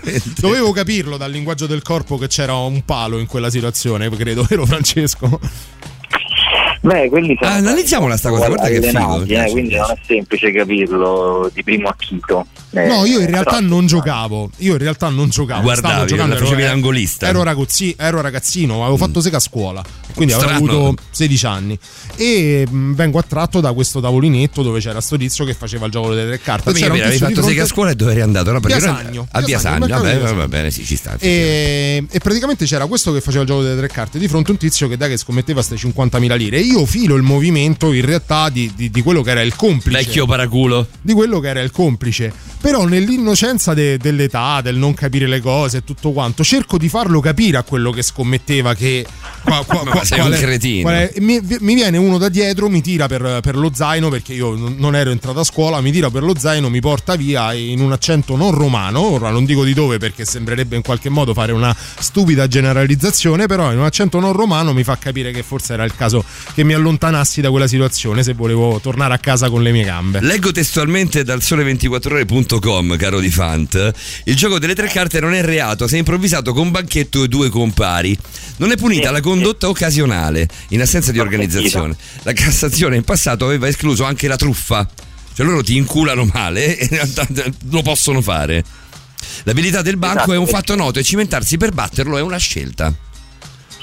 Bene. 0.09 0.24
Dovevo 0.35 0.72
capirlo 0.72 1.16
dal 1.17 1.30
linguaggio 1.30 1.67
del 1.67 1.83
corpo 1.83 2.17
che 2.17 2.25
c'era 2.25 2.56
un 2.56 2.83
palo 2.85 3.19
in 3.19 3.27
quella 3.27 3.51
situazione, 3.51 4.09
credo, 4.09 4.48
vero 4.49 4.66
Francesco? 4.66 5.40
Beh, 6.82 7.09
quelli 7.09 7.35
sono 7.40 7.51
Ah, 7.51 7.56
analizziamola 7.56 8.16
sta 8.16 8.30
cosa, 8.30 8.48
guarda 8.48 8.67
che 8.69 8.82
figo, 8.82 9.24
eh, 9.25 9.49
quindi 9.51 9.75
non 9.75 9.91
è 9.91 9.98
semplice 10.06 10.51
capirlo 10.51 11.49
di 11.53 11.64
primo 11.64 11.90
acchito. 11.90 12.45
Eh, 12.72 12.85
No, 12.88 13.03
io 13.06 13.19
in 13.19 13.25
realtà 13.25 13.56
però- 13.56 13.67
non 13.67 13.85
giocavo. 13.88 14.49
Io 14.58 14.74
in 14.74 14.77
realtà 14.77 15.09
non 15.09 15.30
giocavo. 15.30 15.61
Guardavi, 15.64 15.93
Stavo 15.93 16.06
giocando, 16.06 16.35
ero, 16.35 16.56
l'angolista. 16.67 17.27
ero, 17.27 17.43
ragazzi- 17.43 17.95
ero 17.98 18.22
ragazzino, 18.22 18.82
avevo 18.82 18.95
fatto 18.98 19.22
sega 19.22 19.38
a 19.38 19.40
scuola. 19.40 19.83
Quindi 20.14 20.33
avevo 20.33 20.49
Strano. 20.49 20.72
avuto 20.85 21.01
16 21.11 21.45
anni. 21.45 21.77
E 22.16 22.66
mh, 22.69 22.93
vengo 22.93 23.17
attratto 23.19 23.59
da 23.59 23.74
questo 23.74 23.99
tavolinetto 23.99 24.61
dove 24.61 24.80
c'era 24.80 25.01
sto 25.01 25.17
tizio 25.17 25.45
che 25.45 25.53
faceva 25.53 25.85
il 25.88 25.91
gioco 25.91 26.14
delle 26.14 26.27
tre 26.27 26.40
carte. 26.40 26.72
Ma 26.80 26.85
avevi 26.85 27.17
fatto 27.17 27.41
sega 27.41 27.64
a 27.64 27.66
scuola 27.66 27.90
e 27.91 27.95
dove 27.95 28.11
eri 28.11 28.22
andato? 28.22 28.51
No, 28.51 28.59
perché 28.59 28.77
Biasagno, 28.77 29.09
noi- 29.09 29.91
a 29.91 29.98
vabbè, 29.98 30.17
di 30.30 30.35
va, 30.35 30.48
bene, 30.48 30.72
sì, 30.72 30.85
ci 30.85 30.95
sta. 30.95 31.16
E, 31.19 32.06
e 32.09 32.19
praticamente 32.19 32.66
c'era 32.66 32.85
questo 32.85 33.11
che 33.11 33.19
faceva 33.22 33.41
il 33.43 33.49
gioco 33.49 33.64
delle 33.64 33.77
tre 33.77 33.88
carte 33.88 34.19
di 34.19 34.27
fronte 34.27 34.49
a 34.49 34.53
un 34.53 34.59
tizio 34.59 34.88
che 34.88 34.95
dai 34.98 35.09
che 35.09 35.17
scommetteva 35.17 35.64
queste 35.64 35.75
50.000 35.88 36.35
lire. 36.35 36.59
Io 36.70 36.86
filo 36.86 37.16
il 37.16 37.24
movimento 37.24 37.92
in 37.94 38.06
realtà 38.06 38.50
di, 38.50 38.72
di- 38.76 38.90
di 38.92 39.02
quello 39.02 39.22
che 39.22 39.32
era 39.32 39.42
il 39.42 39.56
complice. 39.56 39.98
Vecchio 39.98 40.26
paraculo. 40.26 40.88
Di 41.02 41.14
quello 41.14 41.40
che 41.40 41.48
era 41.50 41.62
il 41.62 41.72
complice. 41.72 42.32
Però 42.62 42.86
nell'innocenza 42.86 43.74
de- 43.74 43.98
dell'età, 43.98 44.60
del 44.62 44.76
non 44.76 44.94
capire 44.94 45.26
le 45.28 45.40
cose 45.40 45.78
e 45.78 45.84
tutto 45.86 46.12
quanto, 46.12 46.44
cerco 46.44 46.78
di 46.78 46.90
farlo 46.90 47.22
capire 47.22 47.56
a 47.58 47.64
quello 47.64 47.90
che 47.92 48.02
scommetteva 48.04 48.74
che. 48.76 49.06
qua- 49.44 49.64
qua- 49.66 49.84
Ma 49.86 49.92
qua- 49.92 50.04
sei 50.04 50.20
un 50.20 50.34
è- 50.34 50.38
cretino. 50.40 50.90
è- 50.90 51.14
mi, 51.20 51.40
mi 51.62 51.74
viene 51.74 51.98
uno 51.98 52.18
da 52.18 52.28
dietro, 52.30 52.68
mi 52.70 52.82
tira 52.82 53.08
per, 53.08 53.40
per 53.42 53.56
lo 53.56 53.72
zaino 53.74 54.10
perché 54.10 54.34
io 54.34 54.56
non 54.56 54.96
ero 54.96 55.10
entrato 55.12 55.40
a 55.40 55.44
scuola, 55.46 55.80
mi 55.82 55.92
tira 55.92 56.10
per 56.12 56.24
lo 56.24 56.38
zaino, 56.38 56.70
mi 56.70 56.82
porta 56.82 57.16
via 57.16 57.54
in 57.54 57.80
un 57.80 57.94
accento 57.94 58.36
non 58.36 58.52
romano, 58.52 59.00
ora 59.02 59.30
non 59.30 59.46
dico 59.46 59.64
di 59.64 59.74
dove 59.74 59.98
perché 59.98 60.26
sembrerebbe 60.26 60.76
in 60.76 60.82
qualche 60.82 61.08
modo 61.10 61.34
fare 61.34 61.54
una 61.54 61.74
stupida 62.00 62.48
generalizzazione, 62.48 63.46
però 63.48 63.72
in 63.72 63.80
un 63.80 63.86
accento 63.86 64.20
non 64.20 64.34
romano 64.34 64.74
mi 64.74 64.84
fa 64.84 64.98
capire 64.98 65.32
che 65.32 65.44
forse 65.44 65.74
era 65.74 65.86
il 65.86 65.96
caso 65.96 66.24
che 66.60 66.66
mi 66.66 66.74
allontanassi 66.74 67.40
da 67.40 67.52
quella 67.52 67.68
situazione 67.70 68.22
se 68.22 68.34
volevo 68.34 68.82
tornare 68.82 69.14
a 69.14 69.18
casa 69.18 69.50
con 69.50 69.64
le 69.64 69.72
mie 69.72 69.86
gambe. 69.86 70.20
Leggo 70.20 70.52
testualmente 70.52 71.24
dal 71.24 71.40
sole24ore.com, 71.40 72.98
caro 72.98 73.22
Di 73.22 73.30
Fant. 73.30 73.94
Il 74.26 74.36
gioco 74.36 74.60
delle 74.60 74.76
tre 74.76 74.90
carte 74.90 75.22
non 75.22 75.34
è 75.34 75.42
reato 75.42 75.88
se 75.88 75.96
è 75.96 76.00
improvvisato 76.00 76.52
con 76.52 76.70
banchetto 76.70 77.24
e 77.24 77.30
due 77.30 77.48
compari. 77.48 78.18
Non 78.58 78.72
è 78.72 78.76
punita 78.76 79.10
la 79.10 79.22
condotta 79.22 79.70
occasionale, 79.70 80.50
in 80.70 80.82
assenza 80.82 81.14
di 81.14 81.20
organizzazione. 81.20 81.96
La 82.24 82.34
Cassazione 82.34 82.98
in 82.98 83.04
passato 83.06 83.46
aveva 83.46 83.70
escluso 83.70 84.04
anche 84.04 84.28
la 84.28 84.36
truffa. 84.36 84.86
Cioè 85.34 85.46
loro 85.46 85.64
ti 85.64 85.78
inculano 85.78 86.26
male 86.26 86.78
e 86.78 86.84
in 86.84 86.90
realtà 86.90 87.26
lo 87.70 87.82
possono 87.84 88.20
fare. 88.20 88.66
L'abilità 89.44 89.82
del 89.82 89.96
banco 89.96 90.18
Esatto, 90.18 90.34
è 90.34 90.38
un 90.38 90.44
perché- 90.44 90.60
fatto 90.60 90.76
noto 90.76 91.00
e 91.00 91.04
cimentarsi 91.04 91.56
per 91.56 91.72
batterlo 91.72 92.18
è 92.18 92.22
una 92.22 92.36
scelta. 92.38 92.94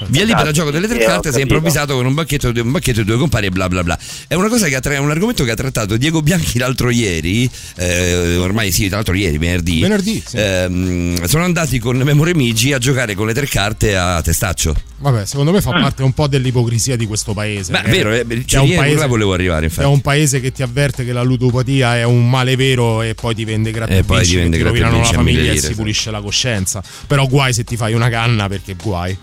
Via 0.07 0.23
libera 0.23 0.51
gioco 0.51 0.71
delle 0.71 0.87
tre 0.87 0.99
carte 0.99 1.29
si 1.29 1.37
è 1.37 1.39
capito. 1.39 1.53
improvvisato 1.55 1.95
con 1.95 2.05
un 2.05 2.13
banchetto, 2.13 2.49
un 2.55 2.71
banchetto 2.71 2.99
di 3.01 3.05
due 3.05 3.17
compari 3.17 3.47
e 3.47 3.49
bla 3.49 3.67
bla 3.67 3.83
bla. 3.83 3.97
È 4.27 4.35
una 4.35 4.47
cosa 4.47 4.67
che 4.67 4.75
ha 4.75 4.79
tra- 4.79 4.93
è 4.93 4.97
un 4.99 5.09
argomento 5.09 5.43
che 5.43 5.51
ha 5.51 5.55
trattato 5.55 5.97
Diego 5.97 6.21
Bianchi 6.21 6.57
l'altro 6.59 6.89
ieri, 6.89 7.49
eh, 7.75 8.35
ormai 8.37 8.71
sì, 8.71 8.87
tra 8.87 8.97
l'altro 8.97 9.15
ieri, 9.15 9.37
venerdì. 9.37 9.79
Venerdì, 9.81 10.23
sì. 10.25 10.37
Ehm, 10.37 11.23
sono 11.25 11.43
andati 11.43 11.79
con 11.79 11.97
Memo 11.97 12.23
Remigi 12.23 12.73
a 12.73 12.77
giocare 12.77 13.15
con 13.15 13.27
le 13.27 13.33
tre 13.33 13.47
carte 13.47 13.95
a 13.95 14.21
testaccio. 14.21 14.75
Vabbè, 14.99 15.25
secondo 15.25 15.51
me 15.51 15.61
fa 15.61 15.71
parte 15.71 16.01
un 16.03 16.11
po' 16.13 16.27
dell'ipocrisia 16.27 16.95
di 16.95 17.05
questo 17.05 17.33
paese. 17.33 17.71
Beh, 17.71 17.81
che- 17.83 17.91
vero, 17.91 18.11
eh, 18.13 18.25
che 18.25 18.43
ci 18.45 18.55
è 18.55 18.59
un 18.59 18.73
paese- 18.75 19.05
volevo 19.07 19.33
arrivare, 19.33 19.65
infatti. 19.65 19.83
È 19.83 19.89
un 19.89 20.01
paese 20.01 20.39
che 20.39 20.51
ti 20.51 20.63
avverte 20.63 21.05
che 21.05 21.13
la 21.13 21.21
ludopatia 21.23 21.97
è 21.97 22.03
un 22.03 22.27
male 22.29 22.55
vero 22.55 23.01
e 23.01 23.13
poi 23.13 23.35
ti 23.35 23.45
vende 23.45 23.71
gratta 23.71 23.91
E 23.93 23.97
e 23.97 24.03
poi 24.03 24.23
ti 24.25 24.35
vende 24.35 24.57
e 24.57 24.63
rovinano 24.63 24.97
la 24.99 25.03
famiglia 25.05 25.51
e 25.51 25.57
si 25.59 25.73
pulisce 25.75 26.09
la 26.11 26.21
coscienza. 26.21 26.83
Però 27.05 27.25
guai 27.27 27.53
se 27.53 27.63
ti 27.63 27.75
fai 27.77 27.93
una 27.93 28.09
canna 28.09 28.47
perché 28.47 28.75
guai. 28.81 29.15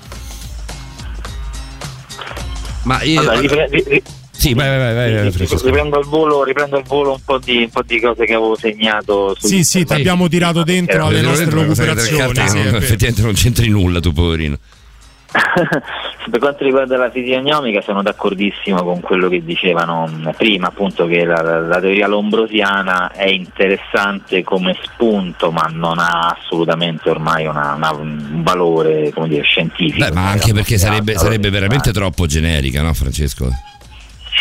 Ma 2.84 3.02
io. 3.02 3.20
Allora, 3.20 3.40
ripre- 3.40 3.68
ri- 3.70 4.02
Sì, 4.30 4.52
vai, 4.52 4.68
vai, 4.68 4.94
vai, 4.94 5.12
vai, 5.14 5.30
riprendo 5.30 5.96
al 5.96 6.04
volo, 6.04 6.42
riprendo 6.44 6.76
al 6.76 6.82
volo 6.82 7.12
un 7.12 7.20
po' 7.24 7.38
di, 7.38 7.58
un 7.58 7.70
po' 7.70 7.82
di 7.82 8.00
cose 8.00 8.26
che 8.26 8.34
avevo 8.34 8.56
segnato. 8.56 9.34
Sì, 9.38 9.62
sì, 9.64 9.84
ti 9.84 9.92
abbiamo 9.92 10.28
tirato 10.28 10.64
dentro 10.64 11.06
alle 11.06 11.20
Dentro 11.20 11.30
nostre 11.30 11.60
recuperazioni. 11.60 12.48
sì, 12.48 12.58
effettivamente 12.76 13.22
non 13.22 13.32
c'entri 13.32 13.68
nulla 13.68 14.00
tu, 14.00 14.12
poverino. 14.12 14.58
Per 16.30 16.38
quanto 16.38 16.64
riguarda 16.64 16.96
la 16.96 17.10
fisionomica 17.10 17.80
sono 17.82 18.02
d'accordissimo 18.02 18.82
con 18.82 19.00
quello 19.00 19.28
che 19.28 19.44
dicevano 19.44 20.06
mh, 20.06 20.30
prima, 20.36 20.68
appunto 20.68 21.06
che 21.06 21.24
la, 21.24 21.42
la- 21.60 21.80
teoria 21.80 22.06
lombrosiana 22.06 23.10
è 23.12 23.26
interessante 23.26 24.42
come 24.44 24.76
spunto, 24.82 25.50
ma 25.50 25.68
non 25.72 25.98
ha 25.98 26.36
assolutamente 26.38 27.10
ormai 27.10 27.46
una- 27.46 27.74
una- 27.74 27.92
un 27.92 28.42
valore 28.42 29.10
come 29.12 29.28
dire, 29.28 29.42
scientifico. 29.42 30.04
Beh, 30.04 30.12
ma 30.12 30.28
anche 30.30 30.52
perché 30.52 30.78
sarebbe, 30.78 31.16
sarebbe 31.18 31.50
veramente 31.50 31.92
troppo 31.92 32.26
generica, 32.26 32.80
no, 32.82 32.92
Francesco? 32.94 33.48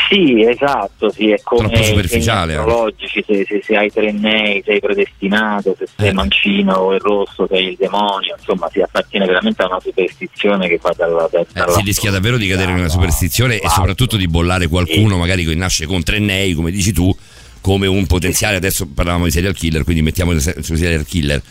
Sì, 0.09 0.43
esatto, 0.43 1.09
sì, 1.11 1.29
è 1.31 1.39
come 1.41 1.69
Troppo 1.69 1.83
superficiale, 1.83 2.55
anche. 2.55 2.69
astrologici, 2.69 3.23
se, 3.25 3.45
se- 3.47 3.61
se 3.63 3.75
hai 3.75 3.91
tre 3.91 4.11
nei 4.11 4.61
sei 4.65 4.79
predestinato, 4.79 5.75
se 5.77 5.87
sei 5.95 6.11
mancino 6.13 6.73
o 6.73 6.93
il 6.93 6.99
rosso 6.99 7.47
sei 7.49 7.69
il 7.69 7.75
demonio, 7.79 8.35
insomma 8.37 8.69
si 8.71 8.81
appartiene 8.81 9.25
veramente 9.25 9.61
a 9.63 9.67
una 9.67 9.79
superstizione 9.79 10.67
che 10.67 10.79
va 10.81 10.93
dalla, 10.95 11.29
Eh, 11.31 11.45
dalla 11.53 11.71
si 11.71 11.81
rischia 11.83 12.11
davvero 12.11 12.37
di 12.37 12.47
cadere 12.47 12.73
nella 12.73 12.89
superstizione 12.89 13.59
e 13.59 13.69
soprattutto 13.69 14.17
di 14.17 14.27
bollare 14.27 14.67
qualcuno, 14.67 15.17
magari 15.17 15.45
che 15.45 15.55
nasce 15.55 15.85
con 15.85 16.03
tre 16.03 16.19
nei, 16.19 16.53
come 16.53 16.71
dici 16.71 16.91
tu, 16.91 17.15
come 17.61 17.87
un 17.87 18.05
potenziale. 18.05 18.57
Adesso 18.57 18.87
parlavamo 18.93 19.25
di 19.25 19.31
serial 19.31 19.53
killer, 19.55 19.83
quindi 19.83 20.01
mettiamo 20.01 20.37
su 20.37 20.75
serial 20.75 21.05
killer. 21.05 21.41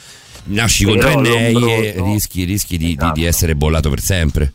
Nasci 0.45 0.85
con 0.85 0.99
Però 0.99 1.21
tre 1.21 1.21
nei 1.21 1.55
e 1.87 1.95
rischi, 2.05 2.45
rischi 2.45 2.77
di, 2.77 2.87
di- 2.87 2.93
Esatto. 2.95 3.13
di 3.13 3.25
essere 3.25 3.55
bollato 3.55 3.89
per 3.91 4.01
sempre. 4.01 4.53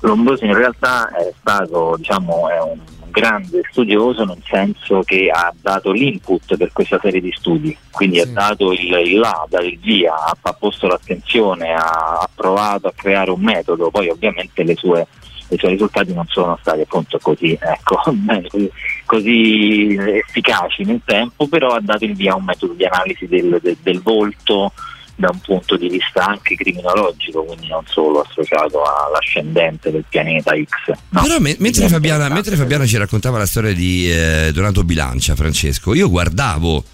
Lombroso 0.00 0.44
in 0.44 0.54
realtà 0.54 1.08
è 1.16 1.32
stato 1.38 1.96
diciamo, 1.96 2.48
è 2.48 2.60
un 2.60 2.78
grande 3.10 3.62
studioso 3.70 4.24
nel 4.24 4.40
senso 4.48 5.00
che 5.02 5.28
ha 5.28 5.52
dato 5.60 5.90
l'input 5.90 6.56
per 6.56 6.72
questa 6.72 6.98
serie 7.02 7.20
di 7.20 7.32
studi, 7.36 7.76
quindi 7.90 8.20
ha 8.20 8.26
dato 8.26 8.72
il, 8.72 8.92
il 9.04 9.18
là, 9.18 9.44
dato 9.48 9.64
il 9.64 9.78
via, 9.80 10.14
ha, 10.14 10.36
ha 10.40 10.52
posto 10.52 10.86
l'attenzione, 10.86 11.72
ha, 11.72 12.18
ha 12.20 12.28
provato 12.32 12.86
a 12.86 12.92
creare 12.94 13.30
un 13.30 13.40
metodo, 13.40 13.90
poi 13.90 14.08
ovviamente 14.08 14.62
le 14.62 14.76
sue, 14.76 15.06
i 15.48 15.58
suoi 15.58 15.72
risultati 15.72 16.12
non 16.14 16.26
sono 16.28 16.56
stati 16.60 16.82
appunto 16.82 17.18
così, 17.20 17.58
ecco, 17.60 18.00
così, 18.50 18.70
così 19.04 19.96
efficaci 19.98 20.84
nel 20.84 21.00
tempo, 21.04 21.48
però 21.48 21.70
ha 21.70 21.80
dato 21.80 22.04
il 22.04 22.14
via 22.14 22.34
a 22.34 22.36
un 22.36 22.44
metodo 22.44 22.74
di 22.74 22.84
analisi 22.84 23.26
del- 23.26 23.58
del- 23.60 23.78
del 23.82 24.00
volto 24.00 24.72
da 25.18 25.30
un 25.32 25.40
punto 25.40 25.76
di 25.76 25.88
vista 25.88 26.26
anche 26.26 26.54
criminologico, 26.54 27.42
quindi 27.42 27.66
non 27.66 27.82
solo 27.86 28.20
associato 28.20 28.82
all'ascendente 28.84 29.90
del 29.90 30.04
pianeta 30.08 30.52
X. 30.54 30.96
No. 31.08 31.22
Però 31.22 31.40
me- 31.40 31.56
mentre, 31.58 31.88
Fabiana, 31.88 32.28
mentre 32.28 32.54
Fabiana 32.54 32.86
ci 32.86 32.96
raccontava 32.96 33.36
la 33.36 33.46
storia 33.46 33.74
di 33.74 34.08
eh, 34.08 34.50
Donato 34.52 34.84
Bilancia, 34.84 35.34
Francesco, 35.34 35.92
io 35.92 36.08
guardavo 36.08 36.84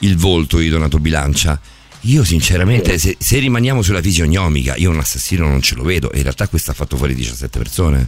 il 0.00 0.16
volto 0.18 0.58
di 0.58 0.68
Donato 0.68 0.98
Bilancia. 0.98 1.58
Io 2.06 2.24
sinceramente, 2.24 2.98
se, 2.98 3.16
se 3.18 3.38
rimaniamo 3.38 3.80
sulla 3.80 4.02
fisionomica, 4.02 4.76
io 4.76 4.90
un 4.90 4.98
assassino 4.98 5.48
non 5.48 5.62
ce 5.62 5.74
lo 5.74 5.82
vedo. 5.82 6.10
In 6.12 6.22
realtà 6.22 6.48
questo 6.48 6.72
ha 6.72 6.74
fatto 6.74 6.98
fuori 6.98 7.14
17 7.14 7.58
persone. 7.58 8.06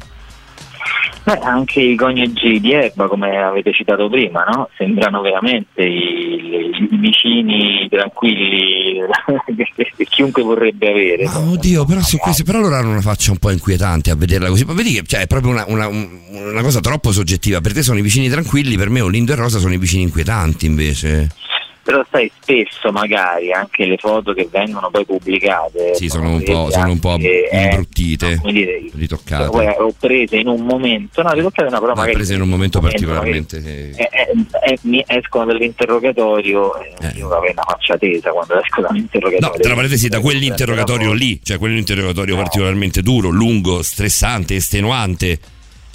Beh, 1.25 1.39
anche 1.39 1.81
i 1.81 1.95
coniugi 1.97 2.61
di 2.61 2.73
Erba, 2.73 3.09
come 3.09 3.37
avete 3.39 3.73
citato 3.73 4.09
prima, 4.11 4.45
no? 4.45 4.69
sembrano 4.77 5.23
veramente 5.23 5.83
i, 5.83 6.71
i 6.91 6.97
vicini 6.99 7.87
tranquilli 7.91 9.01
che, 9.97 10.05
chiunque 10.11 10.43
vorrebbe 10.43 10.91
avere. 10.91 11.25
Ma 11.25 11.39
oddio, 11.39 11.85
però 11.87 12.01
su 12.01 12.19
questo, 12.19 12.45
però 12.45 12.61
loro 12.61 12.75
hanno 12.75 12.91
una 12.91 13.01
faccia 13.01 13.31
un 13.31 13.39
po' 13.39 13.51
inquietante 13.51 14.11
a 14.11 14.17
vederla 14.17 14.49
così. 14.49 14.65
Ma 14.65 14.75
vedi 14.75 14.93
che 14.93 15.03
cioè, 15.07 15.21
è 15.23 15.27
proprio 15.27 15.53
una, 15.53 15.65
una- 15.67 15.89
un- 15.89 16.09
una 16.29 16.63
cosa 16.63 16.81
troppo 16.81 17.11
soggettiva. 17.13 17.61
Per 17.61 17.73
te 17.73 17.83
sono 17.83 17.99
i 17.99 18.03
vicini 18.03 18.29
tranquilli, 18.29 18.77
per 18.77 18.91
me 18.91 19.01
Olindo 19.01 19.33
e 19.33 19.37
Rosa 19.37 19.59
sono 19.59 19.73
i 19.73 19.79
vicini 19.79 20.03
inquietanti 20.03 20.67
invece. 20.67 21.29
Però 21.85 22.03
sai, 22.11 22.33
spesso 22.41 22.91
magari 22.93 23.53
anche 23.53 23.85
le 23.85 23.99
foto 23.99 24.33
che 24.33 24.49
vengono 24.51 24.89
poi 24.91 25.05
pubblicate 25.05 25.95
Sì, 25.95 26.09
sono 26.09 26.31
un 26.31 26.43
po', 26.43 26.71
sono 26.71 26.93
un 26.93 26.99
po' 26.99 27.19
eh, 27.19 27.49
imbruttite, 27.53 28.39
come 28.41 28.53
dire, 28.53 28.83
ritoccate. 28.95 29.51
poi, 29.51 29.67
o 29.67 29.95
prese 29.99 30.37
in 30.37 30.49
un 30.49 30.63
momento, 30.63 31.21
no, 31.21 31.33
ritoccate 31.33 31.69
no, 31.69 31.81
però 31.81 31.93
Ma 31.93 32.01
magari 32.01 32.15
prese 32.15 32.35
in 32.35 32.41
un 32.41 32.49
momento 32.49 32.81
particolarmente. 32.81 33.59
eh, 33.59 33.93
eh, 33.97 34.09
eh, 34.11 34.73
eh, 34.73 34.79
mi 34.83 35.05
escono 35.07 35.45
dall'interrogatorio 35.45 36.75
e 36.81 36.95
io 37.17 37.29
avevo 37.29 37.53
una 37.53 37.65
faccia 37.67 37.99
tesa 37.99 38.31
quando 38.31 38.59
esco 38.59 38.81
dall'interrogatorio. 38.81 39.57
No, 39.57 39.63
tra 39.63 39.75
parentesi, 39.75 40.09
da 40.09 40.21
quell'interrogatorio 40.21 41.13
lì, 41.13 41.39
cioè 41.43 41.59
quell'interrogatorio 41.59 42.37
particolarmente 42.37 43.03
duro, 43.03 43.29
lungo, 43.29 43.83
stressante, 43.83 44.55
estenuante. 44.55 45.39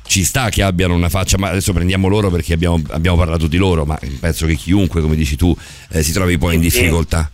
Ci 0.10 0.24
sta 0.24 0.50
che 0.50 0.64
abbiano 0.64 0.96
una 0.96 1.08
faccia, 1.08 1.38
ma 1.38 1.50
adesso 1.50 1.72
prendiamo 1.72 2.08
loro 2.08 2.32
perché 2.32 2.54
abbiamo, 2.54 2.82
abbiamo 2.90 3.16
parlato 3.16 3.46
di 3.46 3.58
loro, 3.58 3.86
ma 3.86 3.96
penso 4.20 4.48
che 4.48 4.56
chiunque, 4.56 5.02
come 5.02 5.16
dici 5.16 5.36
tu, 5.36 5.56
eh, 5.92 6.02
si 6.02 6.12
trovi 6.12 6.36
poi 6.40 6.56
in 6.56 6.62
difficoltà. 6.62 7.30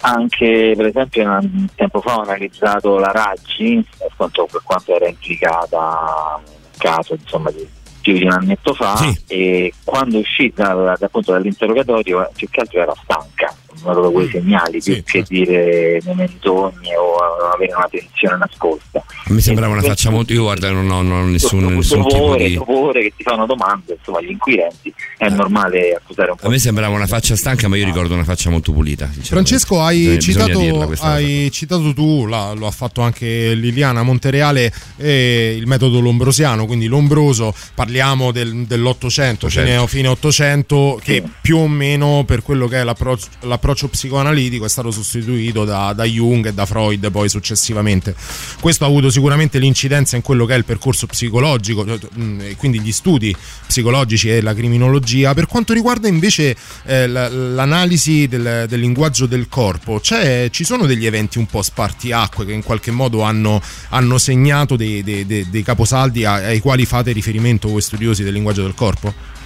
Anche 0.00 0.74
per 0.76 0.86
esempio 0.86 1.22
un 1.22 1.66
tempo 1.76 2.00
fa 2.00 2.16
ho 2.16 2.22
analizzato 2.22 2.98
la 2.98 3.12
Raggi 3.12 3.84
per 3.96 4.10
quanto, 4.16 4.48
per 4.50 4.62
quanto 4.64 4.96
era 4.96 5.06
implicata 5.06 6.40
un 6.44 6.52
caso 6.76 7.14
insomma 7.14 7.52
di 7.52 7.64
più 8.00 8.14
di 8.14 8.24
un 8.24 8.32
annetto 8.32 8.74
fa 8.74 9.14
e 9.28 9.72
quando 9.84 10.18
uscì 10.18 10.52
dal, 10.52 10.96
da- 10.98 11.06
appunto, 11.06 11.30
dall'interrogatorio 11.30 12.28
più 12.34 12.48
che 12.50 12.60
altro 12.60 12.80
era 12.80 12.94
stanca 13.00 13.54
proprio 13.82 14.10
quei 14.10 14.28
segnali 14.30 14.80
più 14.82 15.02
che 15.04 15.24
dire 15.28 16.00
menzogne 16.04 16.96
o 16.96 17.14
eh, 17.16 17.54
avere 17.54 17.74
una 17.74 17.88
tensione 17.90 18.36
nascosta 18.38 18.98
A 19.24 19.32
me 19.32 19.40
sembrava 19.40 19.72
una 19.72 19.82
faccia 19.82 20.10
molto. 20.10 20.32
Io 20.32 20.42
guarda, 20.42 20.70
non 20.70 20.90
ho, 20.90 21.02
non 21.02 21.22
ho 21.22 21.24
nessun, 21.26 21.64
nessun 21.64 22.02
tipo 22.06 22.16
Dovore, 22.18 22.46
di. 22.48 22.54
dovore 22.54 23.02
che 23.02 23.12
ti 23.16 23.22
fanno 23.22 23.46
domande 23.46 23.96
insomma 23.98 24.20
gli 24.20 24.30
inquirenti 24.30 24.92
è 25.16 25.28
normale 25.28 25.92
accusare 25.94 26.30
un 26.30 26.36
po' 26.36 26.46
A 26.46 26.50
me 26.50 26.58
sembrava 26.58 26.94
una 26.94 27.06
faccia 27.06 27.36
stanca, 27.36 27.68
ma 27.68 27.76
io 27.76 27.84
ricordo 27.84 28.14
una 28.14 28.24
faccia 28.24 28.50
molto 28.50 28.72
pulita. 28.72 29.08
Francesco, 29.20 29.80
hai, 29.80 29.98
Bisogna- 30.16 30.20
citato, 30.20 30.58
dirla 30.58 30.88
hai 31.00 31.50
citato 31.52 31.92
tu, 31.94 32.26
la- 32.26 32.52
lo 32.52 32.66
ha 32.66 32.70
fatto 32.70 33.00
anche 33.00 33.54
Liliana 33.54 34.02
Montereale, 34.02 34.72
eh, 34.96 35.54
il 35.56 35.66
metodo 35.66 36.00
lombrosiano, 36.00 36.66
quindi 36.66 36.86
lombroso, 36.86 37.54
parliamo 37.74 38.32
del- 38.32 38.64
dell'Ottocento, 38.66 39.48
fine, 39.48 39.86
fine 39.86 40.08
Ottocento, 40.08 41.00
che 41.02 41.22
più 41.40 41.58
o 41.58 41.68
meno 41.68 42.24
per 42.26 42.42
quello 42.42 42.66
che 42.66 42.80
è 42.80 42.84
l'approccio, 42.84 43.26
l'approccio 43.40 43.66
psicoanalitico 43.74 44.64
è 44.64 44.68
stato 44.68 44.90
sostituito 44.90 45.64
da, 45.64 45.92
da 45.92 46.04
Jung 46.04 46.46
e 46.46 46.52
da 46.52 46.66
Freud 46.66 47.10
poi 47.10 47.28
successivamente. 47.28 48.14
Questo 48.60 48.84
ha 48.84 48.86
avuto 48.86 49.10
sicuramente 49.10 49.58
l'incidenza 49.58 50.16
in 50.16 50.22
quello 50.22 50.46
che 50.46 50.54
è 50.54 50.56
il 50.56 50.64
percorso 50.64 51.06
psicologico, 51.06 51.84
mm, 51.84 52.40
e 52.40 52.56
quindi 52.56 52.80
gli 52.80 52.92
studi 52.92 53.34
psicologici 53.66 54.30
e 54.30 54.40
la 54.40 54.54
criminologia. 54.54 55.34
Per 55.34 55.46
quanto 55.46 55.72
riguarda 55.72 56.08
invece 56.08 56.56
eh, 56.84 57.06
la- 57.06 57.28
l'analisi 57.28 58.26
del, 58.28 58.66
del 58.68 58.80
linguaggio 58.80 59.26
del 59.26 59.48
corpo, 59.48 60.00
ci 60.00 60.64
sono 60.64 60.86
degli 60.86 61.06
eventi 61.06 61.38
un 61.38 61.46
po' 61.46 61.62
spartiacque 61.62 62.44
che 62.44 62.52
in 62.52 62.62
qualche 62.62 62.90
modo 62.90 63.22
hanno, 63.22 63.60
hanno 63.90 64.18
segnato 64.18 64.76
dei, 64.76 65.02
dei- 65.02 65.26
dei- 65.26 65.48
dei 65.50 65.62
caposaldi 65.62 66.24
ai 66.24 66.60
quali 66.60 66.84
fate 66.86 67.12
riferimento 67.12 67.68
voi 67.68 67.82
studiosi 67.82 68.22
del 68.22 68.32
linguaggio 68.32 68.62
del 68.62 68.74
corpo? 68.74 69.36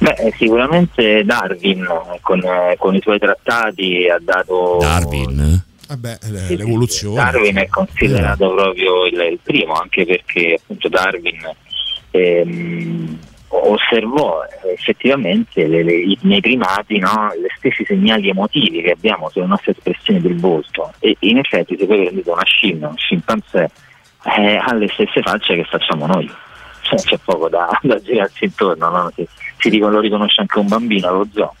Beh, 0.00 0.14
eh, 0.14 0.32
sicuramente 0.38 1.22
Darwin 1.24 1.82
eh, 1.84 2.18
con, 2.22 2.40
eh, 2.42 2.74
con 2.78 2.94
i 2.94 3.00
suoi 3.02 3.18
trattati 3.18 4.08
ha 4.08 4.18
dato 4.18 4.78
Darwin? 4.80 5.62
Vabbè, 5.88 6.18
l'evoluzione. 6.56 7.16
Darwin 7.16 7.56
è 7.58 7.68
considerato 7.68 8.50
proprio 8.54 9.04
il, 9.04 9.20
il 9.32 9.38
primo, 9.42 9.74
anche 9.74 10.06
perché 10.06 10.58
appunto 10.58 10.88
Darwin 10.88 11.38
ehm, 12.12 13.18
osservò 13.48 14.42
eh, 14.44 14.72
effettivamente 14.72 15.66
le- 15.66 15.82
le- 15.82 16.16
nei 16.22 16.40
primati 16.40 16.98
no, 16.98 17.30
gli 17.36 17.46
stessi 17.58 17.84
segnali 17.84 18.30
emotivi 18.30 18.80
che 18.80 18.92
abbiamo 18.92 19.28
sulle 19.28 19.46
nostre 19.46 19.72
espressioni 19.72 20.20
del 20.20 20.38
volto 20.40 20.92
e 21.00 21.14
in 21.20 21.38
effetti 21.38 21.76
se 21.78 21.84
voi 21.86 22.04
prendete 22.04 22.30
una 22.30 22.44
scimmia, 22.44 22.88
un 22.88 22.96
scimpanzé, 22.96 23.70
eh, 24.38 24.56
ha 24.56 24.72
le 24.72 24.88
stesse 24.88 25.20
facce 25.20 25.56
che 25.56 25.64
facciamo 25.64 26.06
noi. 26.06 26.30
Cioè, 26.82 26.98
c'è 26.98 27.18
poco 27.22 27.48
da, 27.48 27.68
da 27.82 28.00
girarsi 28.00 28.46
intorno, 28.46 28.88
no? 28.88 29.12
si, 29.14 29.28
si 29.60 29.68
ricon- 29.68 29.92
lo 29.92 30.00
riconosce 30.00 30.40
anche 30.40 30.58
un 30.58 30.66
bambino 30.66 31.08
allo 31.08 31.26
zoo. 31.32 31.54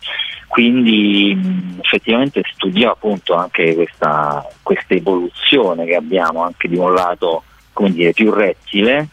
Quindi 0.48 1.34
mh, 1.34 1.78
effettivamente 1.82 2.42
studiò 2.52 2.90
appunto 2.90 3.34
anche 3.34 3.74
questa, 3.74 4.44
questa 4.62 4.94
evoluzione 4.94 5.84
che 5.84 5.94
abbiamo 5.94 6.42
anche 6.42 6.68
di 6.68 6.76
un 6.76 6.92
lato 6.92 7.44
come 7.72 7.92
dire, 7.92 8.12
più 8.12 8.32
rettile, 8.32 9.08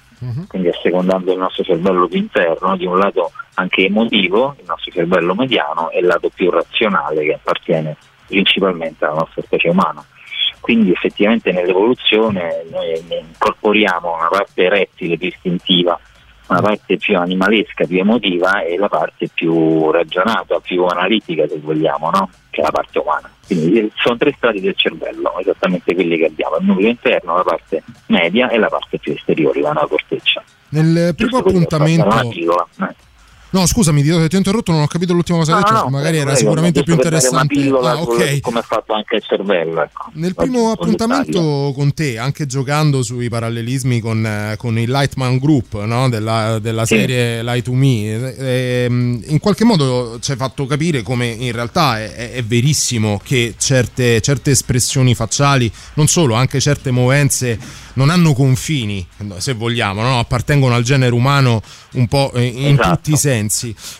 quindi 0.48 0.69
assecondando 0.69 1.32
il 1.32 1.38
nostro 1.38 1.64
cervello 1.64 2.07
più 2.07 2.17
interno, 2.17 2.75
di 2.75 2.85
un 2.85 2.98
lato 2.98 3.32
anche 3.53 3.85
emotivo, 3.85 4.56
il 4.57 4.66
nostro 4.67 4.91
cervello 4.91 5.35
mediano, 5.35 5.91
e 5.91 5.99
il 5.99 6.07
lato 6.07 6.30
più 6.33 6.49
razionale 6.49 7.24
che 7.24 7.33
appartiene 7.33 7.95
principalmente 8.25 9.06
alla 9.06 9.19
nostra 9.19 9.41
specie 9.43 9.69
umana. 9.69 10.03
Quindi 10.59 10.91
effettivamente 10.91 11.51
nell'evoluzione 11.51 12.66
noi 12.69 12.99
incorporiamo 13.07 14.16
una 14.16 14.27
parte 14.27 14.67
rettile 14.69 15.17
più 15.17 15.27
istintiva, 15.27 15.99
una 16.48 16.61
parte 16.61 16.98
più 16.98 17.17
animalesca, 17.17 17.85
più 17.85 18.00
emotiva 18.00 18.61
e 18.61 18.77
la 18.77 18.88
parte 18.88 19.30
più 19.34 19.92
ragionata, 19.92 20.59
più 20.59 20.85
analitica 20.85 21.48
se 21.48 21.59
vogliamo, 21.59 22.09
no? 22.09 22.30
che 22.50 22.61
è 22.61 22.64
la 22.64 22.72
parte 22.72 23.00
umana. 23.00 23.30
Quindi 23.45 23.80
eh, 23.80 23.92
sono 23.95 24.17
tre 24.17 24.34
strati 24.35 24.59
del 24.59 24.76
cervello, 24.76 25.38
esattamente 25.40 25.93
quelli 25.93 26.17
che 26.17 26.26
abbiamo, 26.26 26.58
il 26.58 26.66
nucleo 26.66 26.90
interno, 26.90 27.38
la 27.38 27.43
parte 27.43 27.84
media 28.08 28.50
e 28.50 28.58
la 28.58 28.67
parte 28.67 28.98
più 29.00 29.14
esteriore, 29.14 29.61
la 29.61 29.85
corteccia. 29.88 30.43
Nel 30.69 31.16
primo 31.16 31.38
appuntamento. 31.38 32.08
No, 33.58 33.66
scusami, 33.66 34.03
ti 34.03 34.11
ho, 34.11 34.27
ti 34.27 34.36
ho 34.36 34.38
interrotto, 34.38 34.72
non 34.72 34.82
ho 34.84 34.88
capito 34.88 35.14
l'ultima 35.14 35.40
cosa 35.40 35.53
che 35.53 35.58
hai 35.58 35.64
No, 35.64 35.72
detto, 35.72 35.84
no, 35.86 35.90
magari 35.90 36.18
era 36.18 36.26
prego, 36.26 36.40
sicuramente 36.40 36.84
più 36.84 36.94
interessante. 36.94 37.53
Una 37.56 37.64
pillola 37.64 37.92
Ah, 37.92 37.95
sul- 38.03 38.14
ok. 38.22 38.40
come 38.42 38.60
è 38.60 38.64
fatto 38.64 38.94
anche 38.94 39.16
il 39.16 39.24
cervello. 39.27 39.82
Ecco. 39.82 40.10
Nel 40.14 40.36
primo 40.36 40.69
appuntamento 40.72 41.32
taglio. 41.40 41.74
con 41.74 41.94
te, 41.95 42.18
anche 42.19 42.45
giocando 42.45 43.02
sui 43.02 43.30
parallelismi 43.30 44.00
con, 44.00 44.24
eh, 44.24 44.56
con 44.58 44.77
il 44.77 44.92
Lightman 44.92 45.38
Group 45.40 45.82
no? 45.86 46.08
della, 46.08 46.60
della 46.60 46.86
Sì. 46.86 46.98
serie 46.98 47.42
Light 47.42 47.64
to 47.64 47.74
Me, 47.74 48.36
eh, 48.38 48.84
ehm, 48.84 49.24
in 49.26 49.40
qualche 49.40 49.64
modo 49.64 50.19
ci 50.22 50.32
hai 50.32 50.38
fatto 50.38 50.66
capire 50.68 51.02
come 51.02 51.26
in 51.27 51.52
realtà 51.52 52.00
è, 52.00 52.34
è- 52.34 52.44
verissimo 52.44 53.19
che 53.24 53.56
certe, 53.58 54.22
certe 54.22 54.52
espressioni 54.52 55.16
facciali, 55.16 55.72
non 55.95 56.06
solo, 56.08 56.36
anche 56.36 56.60
certe 56.60 56.92
movenze 56.92 57.58
non 57.94 58.11
hanno 58.11 58.34
confini, 58.34 59.06
se 59.38 59.53
vogliamo, 59.53 60.03
no? 60.03 60.19
appartengono 60.19 60.76
al 60.76 60.84
genere 60.84 61.16
umano 61.16 61.64
un 61.94 62.08
po' 62.08 62.32
in 62.36 62.74
Esatto. 62.77 62.95
tutti 62.95 63.14
i 63.14 63.18
sensi. 63.18 63.45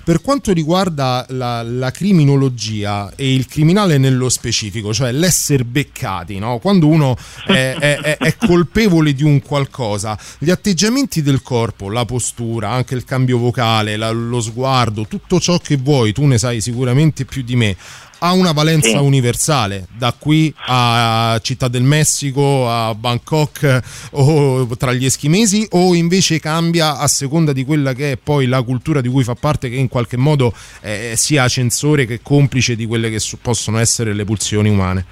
Per 0.04 0.22
quanto 0.22 0.52
riguarda 0.54 1.26
la, 1.30 1.62
la 1.64 1.92
criminologia 1.92 3.12
e 3.16 3.34
il 3.34 3.48
criminale 3.48 3.98
nello 3.98 4.30
specifico, 4.30 4.94
cioè 4.94 5.12
l'essere 5.12 5.64
beccati, 5.64 6.38
no? 6.40 6.60
quando 6.60 6.88
uno 6.88 7.16
è, 7.46 7.76
è- 7.80 8.00
è- 8.00 8.18
è 8.18 8.36
colpevole 8.38 9.14
di 9.14 9.24
un 9.24 9.42
qualcosa, 9.42 10.18
gli 10.38 10.50
atteggiamenti 10.50 11.22
del 11.22 11.42
corpo, 11.42 11.90
la 11.90 12.06
postura, 12.06 12.70
anche 12.72 12.96
il 12.96 13.04
cambio 13.04 13.38
vocale, 13.38 13.96
la- 13.98 14.12
lo 14.12 14.40
sguardo, 14.42 15.06
tutto 15.08 15.40
ciò 15.40 15.58
che 15.60 15.78
vuoi, 15.78 16.14
tu 16.14 16.26
ne 16.26 16.38
sai 16.38 16.62
sicuramente 16.62 17.26
più 17.26 17.42
di 17.44 17.56
me. 17.56 17.76
Ha 18.20 18.32
una 18.34 18.52
valenza 18.52 18.90
Sì. 18.90 18.96
universale, 18.98 19.86
da 19.96 20.14
qui 20.18 20.52
a 20.66 21.40
Città 21.44 21.68
del 21.68 21.84
Messico, 21.84 22.68
a 22.68 22.96
Bangkok 22.96 23.82
o 24.14 24.68
tra 24.76 24.92
gli 24.92 25.06
eschimesi, 25.06 25.68
o 25.72 25.94
invece 25.94 26.40
cambia 26.40 26.98
a 26.98 27.08
seconda 27.08 27.54
di 27.54 27.64
quella 27.64 27.94
che 27.94 28.14
è 28.14 28.18
poi 28.18 28.48
la 28.48 28.64
cultura 28.64 29.02
di 29.02 29.10
cui 29.10 29.24
fa 29.24 29.36
parte, 29.36 29.70
che 29.70 29.76
in 29.76 29.88
qualche 29.88 30.18
modo 30.18 30.52
eh, 30.82 31.14
sia 31.16 31.48
censore 31.48 32.06
che 32.06 32.22
complice 32.24 32.76
di 32.76 32.88
quelle 32.88 33.12
che 33.12 33.20
so- 33.20 33.38
possono 33.40 33.78
essere 33.78 34.14
le 34.14 34.26
pulsioni 34.26 34.70
umane. 34.70 35.06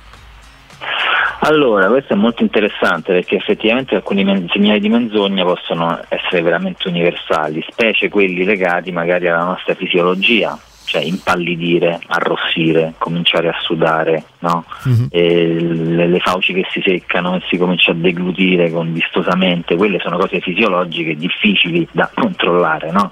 Allora, 1.41 1.87
questo 1.89 2.13
è 2.13 2.15
molto 2.15 2.41
interessante 2.41 3.13
perché 3.13 3.35
effettivamente 3.35 3.93
alcuni 3.93 4.23
men- 4.23 4.47
segnali 4.51 4.79
di 4.79 4.89
menzogna 4.89 5.43
possono 5.43 5.99
essere 6.09 6.41
veramente 6.41 6.87
universali, 6.87 7.63
specie 7.69 8.09
quelli 8.09 8.43
legati 8.43 8.91
magari 8.91 9.27
alla 9.27 9.43
nostra 9.43 9.75
fisiologia, 9.75 10.57
cioè 10.85 11.01
impallidire, 11.01 11.99
arrossire, 12.07 12.93
cominciare 12.97 13.49
a 13.49 13.55
sudare, 13.61 14.23
no? 14.39 14.65
E 15.09 15.59
le, 15.59 16.07
le 16.07 16.19
fauci 16.19 16.53
che 16.53 16.65
si 16.71 16.81
seccano 16.83 17.35
e 17.35 17.41
si 17.49 17.57
comincia 17.57 17.91
a 17.91 17.95
deglutire 17.95 18.71
con 18.71 18.93
vistosamente, 18.93 19.75
quelle 19.75 19.99
sono 19.99 20.17
cose 20.17 20.39
fisiologiche 20.39 21.15
difficili 21.15 21.87
da 21.91 22.09
controllare, 22.13 22.91
no? 22.91 23.11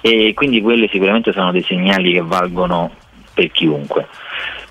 E 0.00 0.32
quindi 0.34 0.60
quelle 0.60 0.88
sicuramente 0.88 1.32
sono 1.32 1.52
dei 1.52 1.62
segnali 1.62 2.12
che 2.12 2.22
valgono 2.22 2.90
per 3.32 3.50
chiunque. 3.50 4.06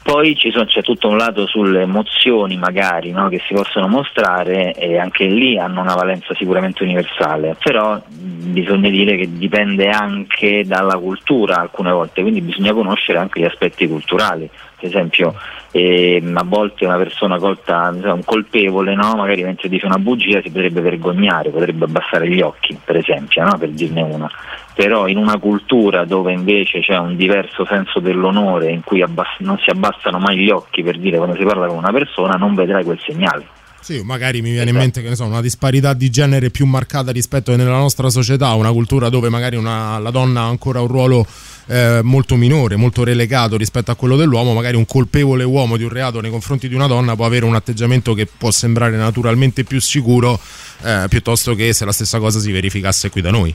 Poi 0.04 0.38
sono- 0.52 0.66
c'è 0.66 0.82
tutto 0.82 1.08
un 1.08 1.16
lato 1.16 1.48
sulle 1.48 1.84
emozioni 1.84 2.58
magari 2.58 3.12
no, 3.12 3.30
che 3.30 3.42
si 3.48 3.54
possono 3.54 3.88
mostrare 3.88 4.74
e 4.74 4.98
anche 5.00 5.26
lì 5.26 5.58
hanno 5.58 5.80
una 5.80 5.96
valenza 5.96 6.36
sicuramente 6.36 6.84
universale, 6.84 7.56
però 7.64 8.02
bisogna 8.10 8.90
dire 8.90 9.16
che 9.16 9.30
dipende 9.32 9.90
anche 9.90 10.66
dalla 10.66 10.98
cultura 10.98 11.56
alcune 11.56 11.92
volte, 11.92 12.22
quindi 12.22 12.42
bisogna 12.42 12.74
conoscere 12.74 13.18
anche 13.18 13.40
gli 13.40 13.46
aspetti 13.46 13.88
culturali. 13.88 14.50
Per 14.78 14.90
esempio 14.90 15.34
ehm, 15.72 16.36
a 16.36 16.44
volte 16.44 16.86
una 16.86 16.98
persona 16.98 17.38
colta, 17.38 17.96
so, 18.02 18.14
un 18.14 18.24
colpevole, 18.26 18.94
no, 18.96 19.16
magari 19.16 19.44
mentre 19.44 19.70
dice 19.70 19.86
una 19.86 19.98
bugia 19.98 20.42
si 20.42 20.52
potrebbe 20.52 20.82
vergognare, 20.82 21.50
potrebbe 21.50 21.86
abbassare 21.86 22.28
gli 22.30 22.42
occhi, 22.42 22.78
per 22.84 22.98
esempio, 22.98 23.44
no, 23.44 23.58
per 23.58 23.70
dirne 23.70 24.02
una 24.02 24.30
però 24.74 25.08
in 25.08 25.18
una 25.18 25.38
cultura 25.38 26.06
dove 26.06 26.34
invece 26.34 26.80
c'è 26.80 26.98
un 26.98 27.16
diverso 27.16 27.66
senso 27.66 28.00
dell'onore 28.00 28.72
in 28.72 28.82
cui 28.84 29.02
abbass- 29.02 29.40
non 29.40 29.58
si 29.64 29.70
abbassano 29.70 30.20
mai 30.20 30.38
gli 30.38 30.50
occhi 30.50 30.84
per 30.84 30.98
dire 31.00 31.18
quando 31.18 31.36
si 31.36 31.44
parla 31.44 31.68
con 31.68 31.78
una 31.78 31.92
persona 31.92 32.34
non 32.36 32.56
vedrai 32.56 32.84
quel 32.84 33.00
segnale. 33.06 33.46
Sì, 33.84 34.02
magari 34.02 34.42
mi 34.42 34.52
viene 34.52 34.70
in 34.70 34.78
mente 34.78 35.02
che 35.02 35.10
ne 35.10 35.16
so, 35.16 35.26
una 35.26 35.42
disparità 35.42 35.94
di 35.94 36.10
genere 36.10 36.50
più 36.50 36.66
marcata 36.66 37.12
rispetto 37.12 37.52
a 37.52 37.58
nella 37.58 37.78
nostra 37.78 38.10
società, 38.10 38.54
una 38.54 38.72
cultura 38.72 39.10
dove 39.10 39.28
magari 39.28 39.58
una- 39.58 40.00
la 40.00 40.10
donna 40.10 40.40
ha 40.40 40.48
ancora 40.48 40.80
un 40.80 40.88
ruolo 40.88 41.26
eh, 41.68 42.00
molto 42.02 42.36
minore, 42.36 42.78
molto 42.78 43.04
relegato 43.04 43.58
rispetto 43.58 43.92
a 43.92 43.96
quello 43.96 44.16
dell'uomo, 44.16 44.54
magari 44.54 44.78
un 44.78 44.86
colpevole 44.86 45.44
uomo 45.44 45.76
di 45.76 45.84
un 45.84 45.90
reato 45.90 46.22
nei 46.22 46.32
confronti 46.32 46.70
di 46.70 46.76
una 46.76 46.88
donna 46.88 47.16
può 47.16 47.26
avere 47.26 47.44
un 47.46 47.56
atteggiamento 47.56 48.14
che 48.14 48.26
può 48.26 48.52
sembrare 48.52 48.96
naturalmente 48.96 49.64
più 49.66 49.82
sicuro 49.82 50.40
eh, 50.84 51.06
piuttosto 51.10 51.54
che 51.54 51.74
se 51.74 51.84
la 51.86 51.92
stessa 51.92 52.20
cosa 52.20 52.40
si 52.40 52.52
verificasse 52.54 53.10
qui 53.10 53.22
da 53.22 53.32
noi. 53.32 53.54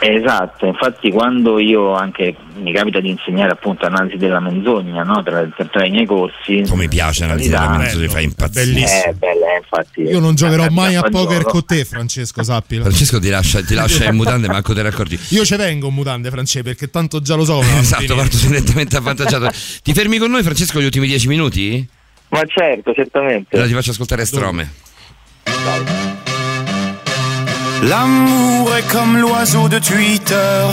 Esatto, 0.00 0.66
infatti 0.66 1.10
quando 1.10 1.58
io 1.58 1.92
anche 1.94 2.36
mi 2.54 2.72
capita 2.72 3.00
di 3.00 3.10
insegnare 3.10 3.50
appunto 3.50 3.84
analisi 3.84 4.16
della 4.16 4.38
menzogna 4.38 5.02
no, 5.02 5.24
tra, 5.24 5.44
tra 5.70 5.84
i 5.84 5.90
miei 5.90 6.06
corsi. 6.06 6.62
Come 6.68 6.86
piace 6.86 7.24
analisi 7.24 7.48
della 7.48 7.76
menzogna, 7.76 8.06
ti 8.06 8.12
fa 8.12 8.20
impazzire. 8.20 8.64
Bellissimo. 8.64 9.04
Eh, 9.04 9.14
bella, 9.14 9.46
eh, 9.52 9.56
infatti. 9.56 10.02
Io 10.02 10.20
non 10.20 10.36
giocherò 10.36 10.68
mai 10.70 10.94
a 10.94 11.02
poker 11.02 11.42
con 11.42 11.64
te, 11.64 11.84
Francesco, 11.84 12.44
sappilo. 12.44 12.84
Francesco 12.84 13.18
ti 13.18 13.28
lascia, 13.28 13.60
ti 13.62 13.74
lascia 13.74 14.04
in 14.04 14.14
mutande, 14.14 14.46
manco 14.46 14.72
te 14.72 14.82
ne 14.82 14.88
accorgi. 14.88 15.18
Io 15.30 15.44
ci 15.44 15.56
vengo 15.56 15.88
in 15.88 15.94
mutande, 15.94 16.30
Francesco, 16.30 16.64
perché 16.64 16.90
tanto 16.90 17.20
già 17.20 17.34
lo 17.34 17.44
so. 17.44 17.60
Esatto, 17.60 18.14
parto 18.14 18.36
direttamente 18.36 18.96
avvantaggiato. 18.96 19.50
Ti 19.82 19.92
fermi 19.92 20.18
con 20.18 20.30
noi, 20.30 20.44
Francesco, 20.44 20.80
gli 20.80 20.84
ultimi 20.84 21.08
dieci 21.08 21.26
minuti? 21.26 21.86
Ma 22.28 22.44
certo, 22.46 22.92
certamente. 22.92 23.48
Allora 23.56 23.68
ti 23.68 23.74
faccio 23.74 23.90
ascoltare 23.90 24.24
Strome. 24.24 24.70
L'amour 27.82 28.74
est 28.76 28.86
comme 28.88 29.16
l'oiseau 29.18 29.68
de 29.68 29.78
Twitter. 29.78 30.64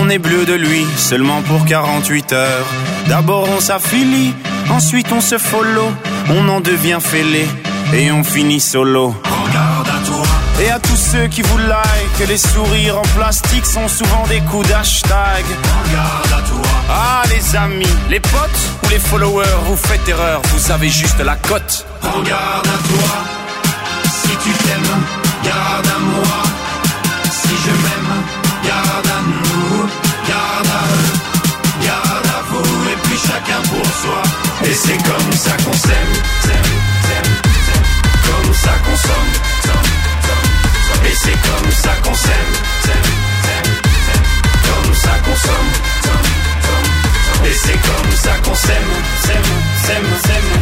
On 0.00 0.08
est 0.08 0.18
bleu 0.18 0.46
de 0.46 0.54
lui 0.54 0.86
seulement 0.96 1.42
pour 1.42 1.64
48 1.64 2.32
heures. 2.32 2.66
D'abord 3.08 3.48
on 3.56 3.60
s'affilie, 3.60 4.34
ensuite 4.70 5.12
on 5.12 5.20
se 5.20 5.38
follow. 5.38 5.90
On 6.30 6.48
en 6.48 6.60
devient 6.60 6.98
fêlé 7.00 7.46
et 7.92 8.10
on 8.10 8.24
finit 8.24 8.60
solo. 8.60 9.14
Regarde 9.24 9.88
à 9.88 10.06
toi. 10.06 10.26
Et 10.62 10.70
à 10.70 10.78
tous 10.78 10.96
ceux 10.96 11.26
qui 11.26 11.42
vous 11.42 11.58
like, 11.58 12.28
les 12.28 12.38
sourires 12.38 12.98
en 12.98 13.18
plastique 13.18 13.66
sont 13.66 13.88
souvent 13.88 14.26
des 14.26 14.40
coups 14.40 14.66
d'hashtag. 14.68 15.44
Regarde 15.84 16.42
à 16.42 16.48
toi. 16.48 16.70
Ah 16.88 17.22
les 17.28 17.56
amis, 17.56 17.96
les 18.08 18.20
potes 18.20 18.62
ou 18.84 18.88
les 18.88 18.98
followers, 18.98 19.44
vous 19.66 19.76
faites 19.76 20.08
erreur, 20.08 20.40
vous 20.54 20.70
avez 20.72 20.88
juste 20.88 21.20
la 21.20 21.36
cote. 21.36 21.86
Regarde 22.00 22.66
à 22.66 22.78
toi. 22.88 23.36
Si 24.04 24.30
tu 24.30 24.50
t'aimes, 24.64 25.04
garde 25.44 25.86
à 25.86 25.98
moi. 25.98 26.45
Et 33.96 34.74
c'est 34.74 34.98
comme 35.04 35.32
ça 35.32 35.56
qu'on 35.64 35.72
s'aime. 35.72 36.12
Comme 38.26 38.54
ça 38.54 38.72
qu'on 38.84 38.96
somme. 38.96 39.30
somme, 39.64 39.84
somme, 40.22 40.42
somme. 40.86 41.06
Et 41.06 41.14
c'est 41.14 41.32
comme 41.32 41.72
ça 41.72 41.92
qu'on 42.02 42.14
s'aime. 42.14 42.52
Comme 44.66 44.94
ça 44.94 45.10
qu'on 45.24 45.36
somme. 45.36 45.70
somme, 46.04 46.28
somme, 46.62 46.90
somme. 47.26 47.46
Et 47.46 47.54
c'est 47.54 47.80
comme 47.88 48.12
ça 48.12 48.32
qu'on 48.44 48.54
s'aime. 48.54 48.92
S'aime, 49.24 49.50
s'aime, 49.84 50.10
s'aime. 50.26 50.52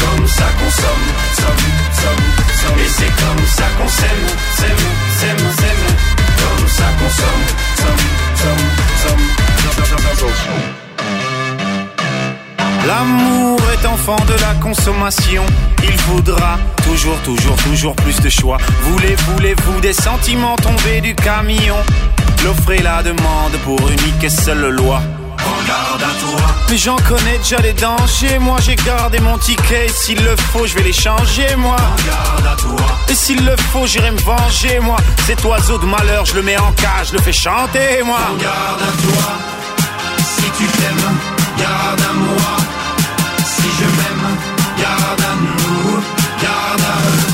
Comme 0.00 0.26
ça 0.26 0.46
qu'on 0.58 0.70
somme. 0.70 1.06
Somme, 1.38 1.64
somme, 2.00 2.24
somme. 2.60 2.78
Et 2.80 2.88
c'est 2.88 3.12
comme 3.22 3.46
ça 3.46 3.66
qu'on 3.78 3.88
s'aime. 3.88 4.26
S'aime, 4.56 4.84
s'aime, 5.20 5.52
s'aime. 5.60 5.86
Comme 6.40 6.68
ça 6.68 6.88
qu'on 6.98 7.10
somme. 7.10 7.44
Somme, 7.76 8.04
somme, 8.34 8.66
somme. 9.04 10.89
L'amour 12.86 13.60
est 13.72 13.86
enfant 13.86 14.16
de 14.26 14.32
la 14.40 14.54
consommation. 14.60 15.44
Il 15.84 15.98
faudra 15.98 16.58
toujours, 16.84 17.18
toujours, 17.18 17.56
toujours 17.56 17.96
plus 17.96 18.20
de 18.20 18.28
choix. 18.28 18.58
Voulez, 18.82 19.14
voulez-vous 19.28 19.80
des 19.80 19.92
sentiments 19.92 20.56
tombés 20.56 21.00
du 21.00 21.14
camion? 21.14 21.76
L'offre 22.44 22.72
et 22.72 22.82
la 22.82 23.02
demande 23.02 23.52
pour 23.64 23.78
unique 23.88 24.24
et 24.24 24.30
seule 24.30 24.70
loi. 24.70 25.02
Regarde 25.38 26.02
à 26.02 26.20
toi. 26.20 26.46
Mais 26.70 26.76
j'en 26.78 26.96
connais 26.96 27.38
déjà 27.38 27.58
les 27.58 27.74
dangers. 27.74 28.38
Moi 28.38 28.56
j'ai 28.62 28.76
gardé 28.76 29.20
mon 29.20 29.36
ticket. 29.38 29.86
et 29.86 29.88
S'il 29.88 30.22
le 30.22 30.34
faut, 30.36 30.66
je 30.66 30.74
vais 30.74 30.82
les 30.82 30.92
changer, 30.92 31.54
moi. 31.56 31.76
Et 33.08 33.14
s'il 33.14 33.44
le 33.44 33.56
faut, 33.72 33.86
j'irai 33.86 34.10
me 34.10 34.18
venger, 34.18 34.80
moi. 34.80 34.96
Cet 35.26 35.44
oiseau 35.44 35.78
de 35.78 35.86
malheur, 35.86 36.24
je 36.24 36.34
le 36.34 36.42
mets 36.42 36.58
en 36.58 36.72
cage, 36.72 37.08
je 37.08 37.12
le 37.12 37.20
fais 37.20 37.32
chanter, 37.32 38.02
moi. 38.04 38.20
Garde 38.40 38.82
à 38.82 38.92
toi, 39.02 39.32
si 40.18 40.44
tu 40.56 40.64
t'aimes, 40.64 41.39
garde 41.60 42.02
à 42.10 42.12
moi. 42.24 42.52
Si 43.52 43.68
je 43.78 43.86
m'aime, 43.96 44.26
garde 44.82 45.22
à 45.30 45.34
nous, 45.46 45.90
garde 46.44 46.84
à 46.92 46.96
eux, 47.12 47.26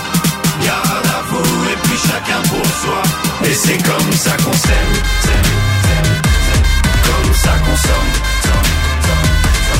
garde 0.66 1.08
à 1.18 1.20
vous, 1.30 1.64
et 1.72 1.76
puis 1.84 1.98
chacun 2.08 2.40
pour 2.50 2.66
soi. 2.82 3.02
Et 3.48 3.54
c'est 3.54 3.80
comme 3.88 4.12
ça 4.12 4.34
qu'on 4.42 4.56
s'aime, 4.66 4.94
comme 7.08 7.34
ça 7.44 7.52
qu'on 7.64 7.76
somme, 7.86 8.12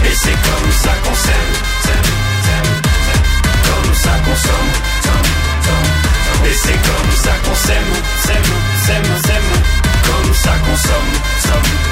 et 0.09 0.15
c'est 0.23 0.39
comme 0.49 0.71
ça 0.85 0.93
qu'on 1.05 1.17
s'aime, 1.25 1.53
comme 3.69 3.95
ça 3.95 4.15
qu'on 4.25 4.37
somme. 4.47 4.73
et 6.49 6.55
c'est 6.63 6.81
comme 6.89 7.13
ça 7.25 7.35
qu'on 7.45 7.55
s'aime, 7.67 7.93
s'aime, 8.25 8.53
s'aime, 8.87 9.11
s'aime, 9.27 9.51
comme 10.07 10.35
ça 10.35 10.53
qu'on 10.65 10.77
somme, 10.77 11.13
somme, 11.47 11.86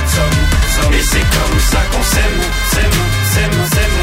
somme, 0.75 0.85
somme. 0.85 0.95
et 0.95 1.03
c'est 1.03 1.27
comme 1.37 1.61
ça 1.61 1.81
qu'on 1.91 2.03
s'aime, 2.03 2.41
s'aime, 2.73 3.01
s'aime, 3.33 3.59
s'aime, 3.73 3.99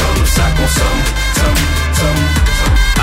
comme 0.00 0.26
ça 0.26 0.42
qu'on 0.56 0.68
somme, 0.68 1.02
somme, 1.36 1.64
somme. 1.98 2.48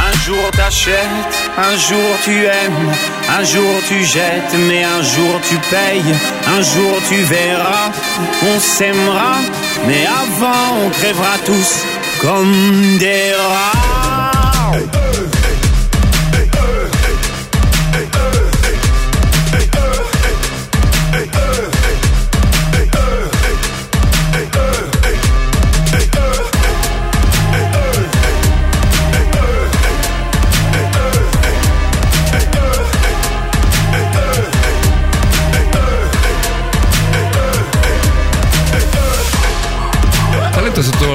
Un 0.07 0.25
jour 0.25 0.51
t'achètes, 0.51 1.49
un 1.57 1.75
jour 1.77 2.09
tu 2.23 2.45
aimes, 2.45 2.91
un 3.37 3.43
jour 3.43 3.73
tu 3.87 4.03
jettes, 4.03 4.55
mais 4.67 4.83
un 4.83 5.01
jour 5.01 5.39
tu 5.47 5.55
payes, 5.69 6.15
un 6.47 6.61
jour 6.61 6.93
tu 7.09 7.15
verras, 7.23 7.91
on 8.43 8.59
s'aimera, 8.59 9.35
mais 9.87 10.05
avant 10.05 10.85
on 10.85 10.89
crèvera 10.89 11.37
tous 11.45 11.85
comme 12.21 12.97
des 12.97 13.33
rats. 13.33 14.25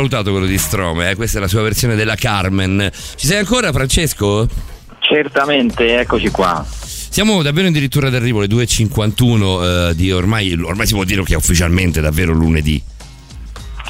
Sottovalutato 0.00 0.30
quello 0.30 0.46
di 0.46 0.58
Strome, 0.58 1.10
eh? 1.10 1.14
questa 1.14 1.38
è 1.38 1.40
la 1.40 1.48
sua 1.48 1.62
versione 1.62 1.94
della 1.94 2.14
Carmen. 2.14 2.90
Ci 3.16 3.26
sei 3.26 3.38
ancora 3.38 3.72
Francesco? 3.72 4.48
Certamente, 5.00 5.98
eccoci 5.98 6.30
qua. 6.30 6.64
Siamo 6.66 7.42
davvero 7.42 7.68
addirittura 7.68 8.08
d'arrivo 8.08 8.38
alle 8.38 8.48
2.51 8.48 9.90
eh, 9.90 9.94
di 9.94 10.12
ormai, 10.12 10.52
ormai 10.52 10.86
si 10.86 10.94
può 10.94 11.04
dire 11.04 11.22
che 11.24 11.34
è 11.34 11.36
ufficialmente 11.36 12.00
davvero 12.00 12.32
lunedì. 12.32 12.82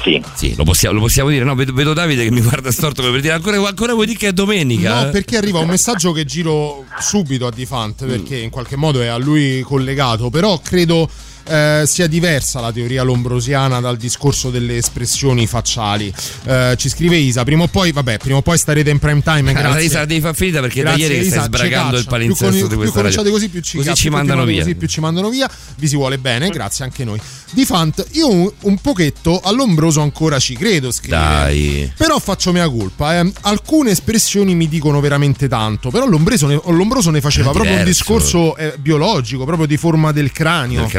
Sì. 0.03 0.21
Sì, 0.33 0.55
lo 0.55 0.63
possiamo, 0.63 0.95
lo 0.95 1.01
possiamo 1.01 1.29
dire. 1.29 1.43
No, 1.45 1.53
vedo, 1.53 1.73
vedo 1.73 1.93
Davide 1.93 2.23
che 2.23 2.31
mi 2.31 2.41
guarda 2.41 2.71
storto 2.71 3.01
come 3.01 3.13
per 3.13 3.21
dire 3.21 3.33
ancora, 3.35 3.57
ancora 3.67 3.93
vuoi 3.93 4.07
dire 4.07 4.17
che 4.17 4.27
è 4.29 4.33
domenica? 4.33 5.01
No, 5.01 5.07
eh? 5.07 5.11
perché 5.11 5.37
arriva 5.37 5.59
un 5.59 5.67
messaggio 5.67 6.11
che 6.11 6.25
giro 6.25 6.85
subito 6.99 7.45
a 7.45 7.51
Difant, 7.51 8.05
perché 8.05 8.37
in 8.37 8.49
qualche 8.49 8.75
modo 8.75 9.01
è 9.01 9.07
a 9.07 9.17
lui 9.17 9.61
collegato, 9.61 10.31
però 10.31 10.59
credo 10.59 11.07
eh, 11.47 11.83
sia 11.85 12.07
diversa 12.07 12.59
la 12.59 12.71
teoria 12.71 13.03
lombrosiana 13.03 13.79
dal 13.79 13.97
discorso 13.97 14.49
delle 14.49 14.77
espressioni 14.77 15.47
facciali. 15.47 16.13
Eh, 16.45 16.75
ci 16.77 16.89
scrive 16.89 17.17
Isa, 17.17 17.43
prima 17.43 17.63
o 17.63 17.67
poi, 17.67 17.91
vabbè, 17.91 18.17
prima 18.17 18.37
o 18.37 18.41
poi 18.41 18.57
starete 18.57 18.89
in 18.89 18.99
prime 18.99 19.21
time, 19.21 19.51
Eh, 19.51 19.53
grazie. 19.53 19.83
Isa, 19.83 19.99
la 19.99 20.05
devi 20.05 20.21
far 20.21 20.35
finita 20.35 20.59
perché 20.61 20.81
Grazie, 20.81 21.07
da 21.07 21.13
ieri 21.13 21.25
Isa, 21.25 21.35
stai 21.35 21.45
sbragando 21.45 21.97
il 21.97 22.05
palinsesto 22.05 22.45
più, 22.49 22.59
con- 22.59 22.61
di 22.61 22.67
più 22.67 22.77
questa 22.77 22.95
cominciate 22.97 23.23
radio. 23.23 23.31
così 23.33 23.49
più 23.49 23.61
ci 23.61 23.77
Così 23.77 23.93
ci 23.95 24.07
più 24.07 24.11
mandano 24.11 24.45
via. 24.45 24.59
così 24.61 24.75
più 24.75 24.87
ci 24.87 24.99
mandano 24.99 25.29
via 25.29 25.49
vi 25.77 25.87
si 25.87 25.95
vuole 25.95 26.17
bene 26.17 26.49
grazie 26.49 26.83
anche 26.83 27.03
noi 27.03 27.19
di 27.51 27.65
Fant 27.65 28.05
io 28.11 28.29
un, 28.29 28.51
un 28.61 28.77
pochetto 28.77 29.39
all'ombroso 29.43 30.01
ancora 30.01 30.39
ci 30.39 30.55
credo 30.55 30.91
scrive 30.91 31.17
Dai. 31.17 31.93
però 31.97 32.17
faccio 32.19 32.51
mea 32.51 32.69
colpa 32.69 33.19
eh. 33.19 33.31
alcune 33.41 33.91
espressioni 33.91 34.55
mi 34.55 34.67
dicono 34.67 34.99
veramente 34.99 35.47
tanto 35.47 35.89
però 35.89 36.05
l'ombroso 36.07 36.47
ne, 36.47 36.61
l'ombroso 36.67 37.09
ne 37.09 37.19
faceva 37.21 37.51
proprio 37.51 37.75
un 37.77 37.83
discorso 37.83 38.55
eh, 38.55 38.75
biologico 38.79 39.43
proprio 39.45 39.65
di 39.67 39.77
forma 39.77 40.11
del 40.11 40.31
cranio, 40.31 40.85
Sì, 40.87 40.91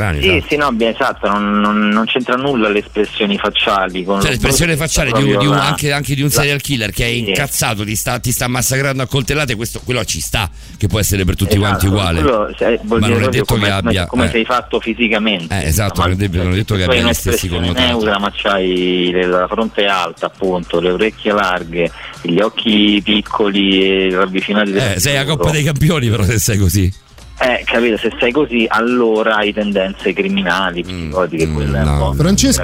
sì, 0.49 0.57
no, 0.57 0.71
beh, 0.73 0.89
esatto, 0.89 1.29
non, 1.29 1.61
non- 1.61 1.89
non 1.89 2.07
c'entra 2.07 2.37
nulla 2.37 2.69
le 2.69 2.79
espressioni 2.79 3.37
facciali. 3.37 4.05
Con 4.05 4.21
Cioè, 4.21 4.31
l'espressione 4.31 4.77
facciale 4.77 5.11
di, 5.13 5.25
di 5.37 5.47
un- 5.47 5.53
anche, 5.55 5.93
anche 5.93 6.15
di 6.15 6.23
un 6.23 6.29
la- 6.29 6.35
serial 6.35 6.61
killer 6.61 6.91
che 6.93 7.05
è 7.05 7.09
incazzato, 7.09 7.85
ti 7.85 7.95
sta, 7.97 8.19
ti 8.19 8.31
sta 8.33 8.47
massacrando 8.49 9.03
a 9.03 9.07
coltellate, 9.07 9.55
questo, 9.57 9.81
quello 9.85 10.05
ci 10.05 10.21
sta, 10.21 10.49
che 10.79 10.87
può 10.87 10.99
essere 11.01 11.25
per 11.25 11.35
tutti 11.37 11.57
Esatto, 11.57 11.67
quanti 11.69 11.87
uguale. 11.87 12.23
quello, 12.23 12.55
se- 12.57 12.81
Ma 12.85 12.99
non 12.99 13.23
è 13.25 13.29
detto 13.29 13.45
come, 13.55 13.65
che 13.67 13.71
abbia. 13.71 14.07
come 14.07 14.27
eh. 14.27 14.31
sei 14.31 14.45
fatto 14.45 14.81
fisicamente. 14.81 15.55
Eh, 15.63 15.67
esatto, 15.69 16.01
Ma- 16.01 16.07
non 16.07 16.15
è 16.15 16.17
detto, 16.17 16.37
non 16.43 16.53
è 16.53 16.55
detto 16.57 16.75
che 16.77 16.85
abbia 16.85 17.03
gli 17.03 17.13
stessi 17.15 17.49
connotati. 17.49 17.87
neutra, 17.87 18.19
ma 18.19 18.33
c'hai 18.35 19.11
la 19.25 19.47
fronte 19.49 19.87
alta, 19.87 20.27
appunto, 20.27 20.81
le 20.81 20.91
orecchie 20.93 21.33
larghe, 21.33 21.91
gli 22.23 22.41
occhi 22.41 23.01
piccoli 23.05 23.85
e 24.09 24.11
ravvicinati. 24.15 24.73
Eh, 24.73 24.95
sei 25.01 25.17
a 25.17 25.21
futuro. 25.21 25.37
Coppa 25.37 25.51
dei 25.51 25.63
Campioni, 25.65 26.09
però, 26.09 26.23
se 26.25 26.39
sei 26.39 26.59
così. 26.59 26.93
Eh, 27.41 27.65
capito, 27.65 27.97
se 27.97 28.13
sei 28.21 28.31
così, 28.31 28.67
allora 28.69 29.37
hai 29.37 29.53
tendenze 29.53 30.13
criminali, 30.13 30.83
psicotiche, 30.85 31.51
quella 31.51 31.79
è 31.81 31.83
un 31.83 31.99
po' 31.99 32.13
Francesco, 32.13 32.63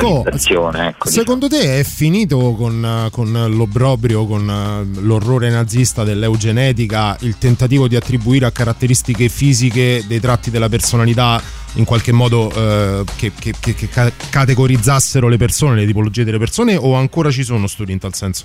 ecco, 0.87 1.09
Secondo 1.09 1.49
te 1.49 1.81
è 1.81 1.83
finito 1.85 2.53
con, 2.53 3.09
con 3.11 3.33
l'obbrobrio, 3.49 4.25
con 4.27 4.49
eh, 4.49 5.01
l'orrore 5.01 5.51
nazista 5.51 6.05
dell'eugenetica, 6.05 7.17
il 7.21 7.39
tentativo 7.39 7.89
di 7.89 7.97
attribuire 7.97 8.47
a 8.47 8.53
caratteristiche 8.53 9.29
fisiche 9.29 10.05
dei 10.07 10.21
tratti 10.21 10.51
della 10.51 10.69
personalità 10.69 11.43
in 11.75 11.85
qualche 11.85 12.13
modo 12.13 12.51
eh, 12.55 13.03
che, 13.17 13.33
che- 13.37 13.55
che- 13.59 13.75
che 13.75 13.89
ca- 13.89 14.13
categorizzassero 14.31 15.27
le 15.29 15.37
persone, 15.39 15.75
le 15.81 15.87
tipologie 15.87 16.25
delle 16.25 16.39
persone 16.39 16.77
o 16.77 16.95
ancora 16.95 17.31
ci 17.31 17.43
sono 17.43 17.67
studi 17.67 17.93
in 17.93 17.99
tal 17.99 18.15
senso? 18.15 18.45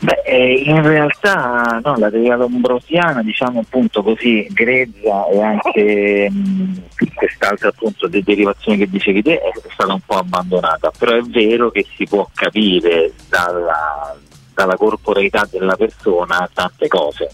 Beh, 0.00 0.22
eh, 0.24 0.62
in 0.64 0.80
realtà 0.82 1.80
no, 1.82 1.96
la 1.96 2.08
teoria 2.08 2.36
lombrosiana, 2.36 3.20
diciamo 3.22 3.60
appunto 3.60 4.02
così, 4.02 4.46
grezza 4.50 5.26
e 5.26 5.42
anche 5.42 6.30
mh, 6.30 6.82
quest'altra 7.14 7.68
appunto 7.70 8.06
de- 8.06 8.22
derivazione 8.22 8.78
che 8.78 8.88
dicevi 8.88 9.22
te 9.22 9.40
è 9.40 9.52
stata 9.72 9.92
un 9.92 10.00
po' 10.06 10.18
abbandonata, 10.18 10.92
però 10.96 11.16
è 11.16 11.22
vero 11.22 11.70
che 11.70 11.84
si 11.96 12.04
può 12.04 12.28
capire 12.32 13.12
dalla, 13.28 14.16
dalla 14.54 14.76
corporeità 14.76 15.48
della 15.50 15.74
persona 15.74 16.48
tante 16.52 16.86
cose, 16.86 17.30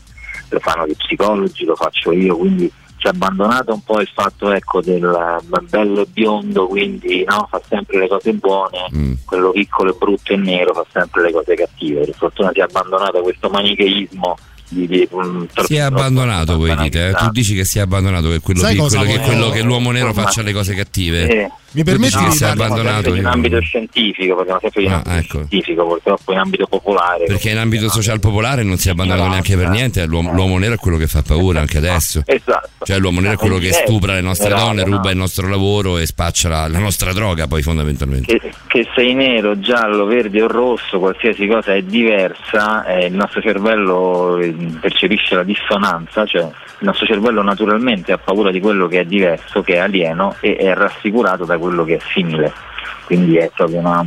lo 0.48 0.58
fanno 0.60 0.86
gli 0.86 0.96
psicologi, 0.96 1.64
lo 1.66 1.76
faccio 1.76 2.12
io, 2.12 2.36
quindi 2.36 2.72
si 3.04 3.10
è 3.10 3.10
abbandonato 3.10 3.74
un 3.74 3.82
po' 3.82 4.00
il 4.00 4.08
fatto 4.14 4.50
ecco, 4.50 4.80
del 4.80 5.06
bello 5.68 6.00
e 6.02 6.06
biondo, 6.10 6.66
quindi 6.66 7.22
no, 7.28 7.46
fa 7.50 7.60
sempre 7.68 7.98
le 7.98 8.08
cose 8.08 8.32
buone, 8.32 8.86
quello 9.26 9.50
piccolo 9.50 9.92
e 9.92 9.96
brutto 9.98 10.32
e 10.32 10.36
nero 10.36 10.72
fa 10.72 10.86
sempre 10.90 11.22
le 11.24 11.32
cose 11.32 11.54
cattive. 11.54 12.04
Per 12.06 12.14
fortuna 12.14 12.50
si 12.52 12.60
è 12.60 12.62
abbandonato 12.62 13.20
questo 13.20 13.50
manicheismo 13.50 14.36
di, 14.68 14.86
di 14.86 15.06
um, 15.10 15.46
troppo- 15.52 15.68
Si 15.68 15.76
è 15.76 15.80
abbandonato, 15.80 16.56
voi 16.56 16.74
dite. 16.76 17.08
eh? 17.08 17.12
Tu 17.12 17.28
dici 17.30 17.54
che 17.54 17.64
si 17.64 17.78
è 17.78 17.82
abbandonato 17.82 18.30
che 18.30 18.40
quello, 18.40 18.66
piccolo, 18.66 19.02
che, 19.02 19.18
quello 19.20 19.50
che 19.50 19.60
l'uomo 19.62 19.90
nero 19.90 20.08
Insomma, 20.08 20.26
faccia 20.26 20.42
le 20.42 20.52
cose 20.52 20.74
cattive. 20.74 21.28
eh, 21.28 21.50
Mi 21.74 21.84
permetti 21.84 22.16
che 22.16 22.24
di 22.24 22.30
si 22.32 22.44
è 22.44 22.46
darti- 22.46 22.62
abbandonato. 22.62 23.14
in 23.14 23.26
ambito 23.26 23.60
scientifico, 23.60 24.36
parliamo 24.36 24.60
sempre 24.60 24.80
di 24.82 24.86
Ah, 24.88 24.94
ambito 24.94 25.10
ecco. 25.16 25.36
scientifico, 25.36 25.86
purtroppo 25.86 26.32
in 26.32 26.38
ambito 26.38 26.66
popolare. 26.66 27.24
Perché 27.26 27.50
in 27.50 27.58
ambito 27.58 27.88
social 27.88 28.20
popolare 28.20 28.62
non 28.62 28.76
si 28.78 28.88
è 28.88 28.92
abbandonato 28.92 29.28
neanche 29.28 29.56
per 29.56 29.68
niente. 29.68 30.04
L'uomo, 30.06 30.32
l'uomo 30.32 30.58
nero 30.58 30.74
è 30.74 30.78
quello 30.78 30.96
che 30.96 31.06
fa 31.06 31.22
paura 31.22 31.60
anche 31.60 31.78
adesso. 31.78 32.22
Esatto. 32.26 32.84
Cioè, 32.84 32.98
l'uomo 32.98 33.20
nero 33.20 33.34
è 33.34 33.36
quello 33.36 33.58
che 33.58 33.72
stupra 33.72 34.14
le 34.14 34.20
nostre 34.20 34.48
bravo, 34.50 34.66
donne, 34.66 34.84
no? 34.84 34.96
ruba 34.96 35.10
il 35.10 35.16
nostro 35.16 35.48
lavoro 35.48 35.98
e 35.98 36.06
spaccia 36.06 36.48
la, 36.48 36.68
la 36.68 36.78
nostra 36.78 37.12
droga, 37.12 37.46
poi 37.46 37.62
fondamentalmente. 37.62 38.38
che, 38.38 38.52
che 38.68 38.86
sei 38.94 39.14
nero, 39.14 39.58
giallo, 39.58 40.04
verde 40.04 40.42
o 40.42 40.46
rosso, 40.48 40.98
qualsiasi 40.98 41.46
cosa 41.46 41.74
è 41.74 41.82
diversa, 41.82 42.84
eh, 42.86 43.06
il 43.06 43.14
nostro 43.14 43.40
cervello 43.40 44.38
eh, 44.38 44.54
percepisce 44.80 45.34
la 45.34 45.42
dissonanza, 45.42 46.24
cioè 46.26 46.42
il 46.42 46.86
nostro 46.86 47.06
cervello 47.06 47.42
naturalmente 47.42 48.12
ha 48.12 48.18
paura 48.18 48.50
di 48.50 48.60
quello 48.60 48.86
che 48.86 49.00
è 49.00 49.04
diverso, 49.04 49.62
che 49.62 49.74
è 49.74 49.78
alieno 49.78 50.36
e 50.40 50.56
è 50.56 50.72
rassicurato 50.74 51.44
da 51.44 51.56
quello 51.56 51.62
che 51.84 51.96
è 51.96 52.00
simile. 52.12 52.52
Quindi 53.06 53.36
è 53.36 53.50
proprio 53.54 53.80
una- 53.80 54.06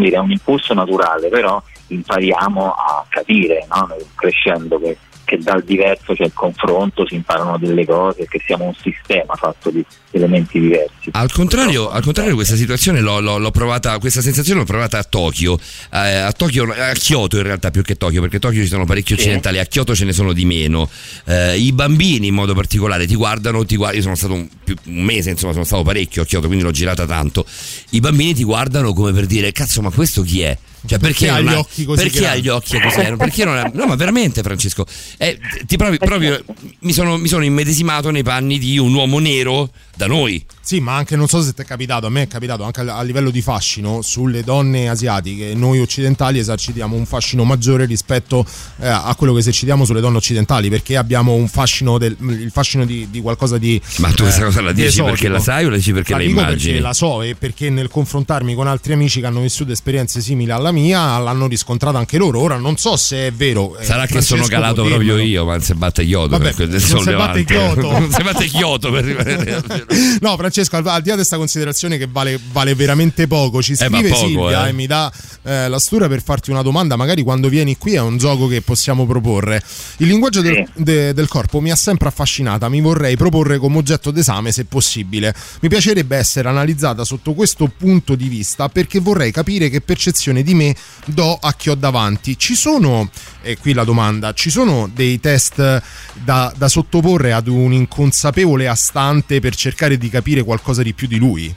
dire, 0.00 0.18
un 0.18 0.30
impulso 0.30 0.72
naturale, 0.72 1.28
però 1.28 1.60
impariamo 1.88 2.70
a 2.70 3.04
capire 3.08 3.66
no? 3.68 3.96
crescendo 4.14 4.78
che, 4.78 4.96
che 5.30 5.38
dal 5.38 5.62
diverso 5.62 6.12
c'è 6.14 6.24
il 6.24 6.32
confronto, 6.34 7.06
si 7.06 7.14
imparano 7.14 7.56
delle 7.56 7.84
cose, 7.86 8.26
che 8.28 8.40
siamo 8.44 8.64
un 8.64 8.74
sistema 8.74 9.34
fatto 9.36 9.70
di 9.70 9.84
elementi 10.10 10.58
diversi. 10.58 11.10
Al 11.12 11.30
contrario, 11.30 11.88
al 11.88 12.02
contrario 12.02 12.34
questa 12.34 12.56
situazione 12.56 13.00
l'ho, 13.00 13.20
l'ho- 13.20 13.38
l'ho 13.38 13.50
provata, 13.52 13.96
questa 14.00 14.20
sensazione 14.20 14.58
l'ho 14.60 14.66
provata 14.66 14.98
a 14.98 15.04
Tokyo, 15.04 15.56
Eh, 15.92 15.98
a 15.98 16.32
Tokyo, 16.32 16.64
a 16.64 16.92
Kyoto 16.94 17.36
in 17.36 17.44
realtà 17.44 17.70
più 17.70 17.82
che 17.82 17.94
Tokyo, 17.94 18.20
perché 18.20 18.36
a 18.36 18.40
Tokyo 18.40 18.62
ci 18.62 18.68
sono 18.68 18.84
parecchi 18.86 19.12
occidentali, 19.12 19.58
a 19.60 19.66
Kyoto 19.66 19.94
ce 19.94 20.04
ne 20.04 20.12
sono 20.12 20.32
di 20.32 20.44
meno. 20.44 20.88
Eh, 21.26 21.56
I 21.58 21.72
bambini 21.72 22.26
in 22.26 22.34
modo 22.34 22.52
particolare 22.54 23.06
ti 23.06 23.14
guardano, 23.14 23.64
ti 23.64 23.76
guard- 23.76 23.94
io 23.94 24.02
sono 24.02 24.16
stato 24.16 24.34
un, 24.34 24.48
più- 24.64 24.74
un 24.86 25.02
mese, 25.04 25.30
insomma, 25.30 25.52
sono 25.52 25.64
stato 25.64 25.82
parecchio 25.84 26.22
a 26.22 26.24
Kyoto, 26.24 26.46
quindi 26.48 26.64
l'ho 26.64 26.72
girata 26.72 27.06
tanto. 27.06 27.44
I 27.90 28.00
bambini 28.00 28.34
ti 28.34 28.42
guardano 28.42 28.92
come 28.92 29.12
per 29.12 29.26
dire, 29.26 29.52
cazzo, 29.52 29.80
ma 29.80 29.90
questo 29.90 30.22
chi 30.22 30.40
è? 30.40 30.58
Cioè, 30.86 30.98
perché, 30.98 31.26
Perché 31.26 31.28
ha 31.28 31.40
gli 31.40 31.54
occhi 31.54 31.84
così 31.84 32.02
perché 32.02 32.26
ha 32.26 32.36
gli 32.36 32.48
occhi 32.48 32.80
così? 32.80 33.14
Perché 33.16 33.44
non 33.44 33.56
ha- 33.58 33.70
no, 33.74 33.86
ma 33.86 33.96
veramente, 33.96 34.42
Francesco, 34.42 34.86
eh, 35.18 35.38
ti 35.66 35.76
proprio, 35.76 35.98
proprio- 35.98 36.42
mi, 36.80 36.92
sono, 36.92 37.18
mi 37.18 37.28
sono 37.28 37.44
immedesimato 37.44 38.10
nei 38.10 38.22
panni 38.22 38.58
di 38.58 38.78
un 38.78 38.94
uomo 38.94 39.18
nero 39.18 39.70
da 40.00 40.06
noi. 40.06 40.42
Sì, 40.62 40.80
ma 40.80 40.96
anche 40.96 41.14
non 41.16 41.28
so 41.28 41.42
se 41.42 41.52
ti 41.52 41.60
è 41.60 41.64
capitato, 41.66 42.06
a 42.06 42.10
me 42.10 42.22
è 42.22 42.26
capitato 42.26 42.62
anche 42.62 42.80
a 42.80 43.02
livello 43.02 43.30
di 43.30 43.42
fascino 43.42 44.00
sulle 44.00 44.42
donne 44.42 44.88
asiatiche. 44.88 45.52
Noi 45.54 45.78
occidentali 45.80 46.38
esercitiamo 46.38 46.96
un 46.96 47.04
fascino 47.04 47.44
maggiore 47.44 47.84
rispetto 47.84 48.46
eh, 48.80 48.88
a 48.88 49.14
quello 49.16 49.34
che 49.34 49.40
esercitiamo 49.40 49.84
sulle 49.84 50.00
donne 50.00 50.16
occidentali, 50.16 50.70
perché 50.70 50.96
abbiamo 50.96 51.34
un 51.34 51.48
fascino 51.48 51.98
del, 51.98 52.16
il 52.20 52.50
fascino 52.50 52.86
di, 52.86 53.08
di 53.10 53.20
qualcosa 53.20 53.58
di 53.58 53.78
Ma 53.96 54.08
tu 54.12 54.22
questa 54.22 54.44
cosa 54.44 54.62
la 54.62 54.72
di 54.72 54.76
dici 54.82 55.00
esotico. 55.00 55.10
perché 55.12 55.28
la 55.28 55.38
sai 55.40 55.64
o 55.66 55.68
la 55.70 55.76
dici 55.76 55.92
perché 55.92 56.12
la, 56.12 56.18
dico 56.20 56.30
immagini? 56.30 56.64
perché 56.72 56.80
la 56.80 56.92
so 56.94 57.20
e 57.22 57.34
perché 57.34 57.68
nel 57.68 57.88
confrontarmi 57.88 58.54
con 58.54 58.66
altri 58.66 58.94
amici 58.94 59.20
che 59.20 59.26
hanno 59.26 59.40
vissuto 59.40 59.72
esperienze 59.72 60.20
simili 60.22 60.50
alla 60.50 60.72
mia 60.72 61.18
l'hanno 61.18 61.46
riscontrata 61.46 61.98
anche 61.98 62.16
loro. 62.16 62.40
Ora 62.40 62.56
non 62.56 62.76
so 62.78 62.96
se 62.96 63.26
è 63.26 63.32
vero. 63.32 63.76
eh, 63.76 63.84
Sarà 63.84 64.02
che 64.02 64.12
Francesco 64.12 64.36
sono 64.36 64.46
calato 64.48 64.84
proprio 64.84 65.18
io, 65.18 65.44
ma 65.44 65.58
si 65.60 65.74
batte 65.74 66.04
Chiodo. 66.06 66.28
Vabbè, 66.28 66.44
per 66.44 66.54
quel 66.54 66.68
non 66.70 66.78
si 66.80 66.86
batte 66.92 67.02
sollevante. 67.04 67.44
Kyoto. 67.44 67.90
Non 67.90 68.10
si 68.12 68.22
batte 68.22 68.46
Chiodo 68.46 68.90
per 68.92 69.04
rimanere. 69.04 69.62
No, 70.20 70.36
Francesco, 70.36 70.76
al, 70.76 70.86
al 70.86 71.02
di 71.02 71.08
là 71.08 71.14
di 71.14 71.20
questa 71.20 71.36
considerazione 71.36 71.98
che 71.98 72.06
vale, 72.10 72.38
vale 72.52 72.74
veramente 72.74 73.26
poco, 73.26 73.62
ci 73.62 73.72
Eh, 73.72 73.76
scrive 73.76 74.08
poco, 74.08 74.26
Silvia 74.26 74.66
eh. 74.66 74.68
e 74.68 74.72
mi 74.72 74.86
dà 74.86 75.10
eh, 75.42 75.68
la 75.68 75.78
stura 75.78 76.08
per 76.08 76.22
farti 76.22 76.50
una 76.50 76.62
domanda. 76.62 76.96
Magari 76.96 77.22
quando 77.22 77.48
vieni 77.48 77.76
qui 77.76 77.94
è 77.94 78.00
un 78.00 78.16
gioco 78.18 78.46
che 78.46 78.60
possiamo 78.62 79.06
proporre. 79.06 79.62
Il 79.98 80.08
linguaggio 80.08 80.40
del, 80.40 80.66
de- 80.74 81.12
del 81.12 81.28
corpo 81.28 81.60
mi 81.60 81.70
ha 81.70 81.76
sempre 81.76 82.08
affascinata, 82.08 82.68
mi 82.68 82.80
vorrei 82.80 83.16
proporre 83.16 83.58
come 83.58 83.78
oggetto 83.78 84.10
d'esame 84.10 84.52
se 84.52 84.64
possibile. 84.64 85.34
Mi 85.60 85.68
piacerebbe 85.68 86.16
essere 86.16 86.48
analizzata 86.48 87.04
sotto 87.04 87.32
questo 87.34 87.66
punto 87.74 88.14
di 88.14 88.28
vista 88.28 88.68
perché 88.68 89.00
vorrei 89.00 89.32
capire 89.32 89.68
che 89.70 89.80
percezione 89.80 90.42
di 90.42 90.54
me 90.54 90.74
do 91.06 91.36
a 91.40 91.54
chi 91.54 91.70
ho 91.70 91.74
davanti. 91.74 92.38
Ci 92.38 92.54
sono, 92.54 93.10
e 93.42 93.56
qui 93.56 93.72
la 93.72 93.84
domanda, 93.84 94.32
ci 94.34 94.50
sono 94.50 94.88
dei 94.92 95.18
test 95.20 95.82
da, 96.22 96.52
da 96.56 96.68
sottoporre 96.68 97.32
ad 97.32 97.48
un 97.48 97.72
inconsapevole 97.72 98.68
astante 98.68 99.40
per 99.40 99.54
cercare 99.80 99.96
di 99.96 100.10
capire 100.10 100.42
qualcosa 100.42 100.82
di 100.82 100.92
più 100.92 101.06
di 101.06 101.16
lui? 101.16 101.54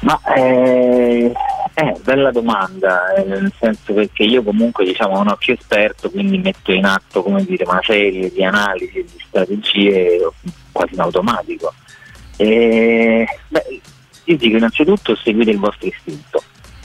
Ma 0.00 0.20
eh, 0.36 1.32
eh, 1.74 1.94
bella 2.02 2.30
domanda, 2.30 3.12
eh, 3.14 3.24
nel 3.24 3.52
senso 3.58 3.92
perché 3.92 4.22
io 4.22 4.42
comunque 4.42 4.84
diciamo 4.84 5.16
non 5.16 5.28
ho 5.28 5.36
più 5.36 5.52
esperto, 5.52 6.10
quindi 6.10 6.38
metto 6.38 6.70
in 6.72 6.84
atto 6.84 7.22
come 7.22 7.44
dire, 7.44 7.64
una 7.64 7.80
serie 7.82 8.30
di 8.30 8.44
analisi 8.44 8.98
e 8.98 9.04
di 9.04 9.22
strategie 9.26 10.28
quasi 10.70 10.94
in 10.94 11.00
automatico. 11.00 11.74
E, 12.36 13.26
beh, 13.48 13.80
io 14.24 14.36
dico 14.36 14.56
innanzitutto 14.56 15.16
seguite 15.16 15.50
il 15.50 15.58
vostro 15.58 15.88
istinto, 15.88 16.42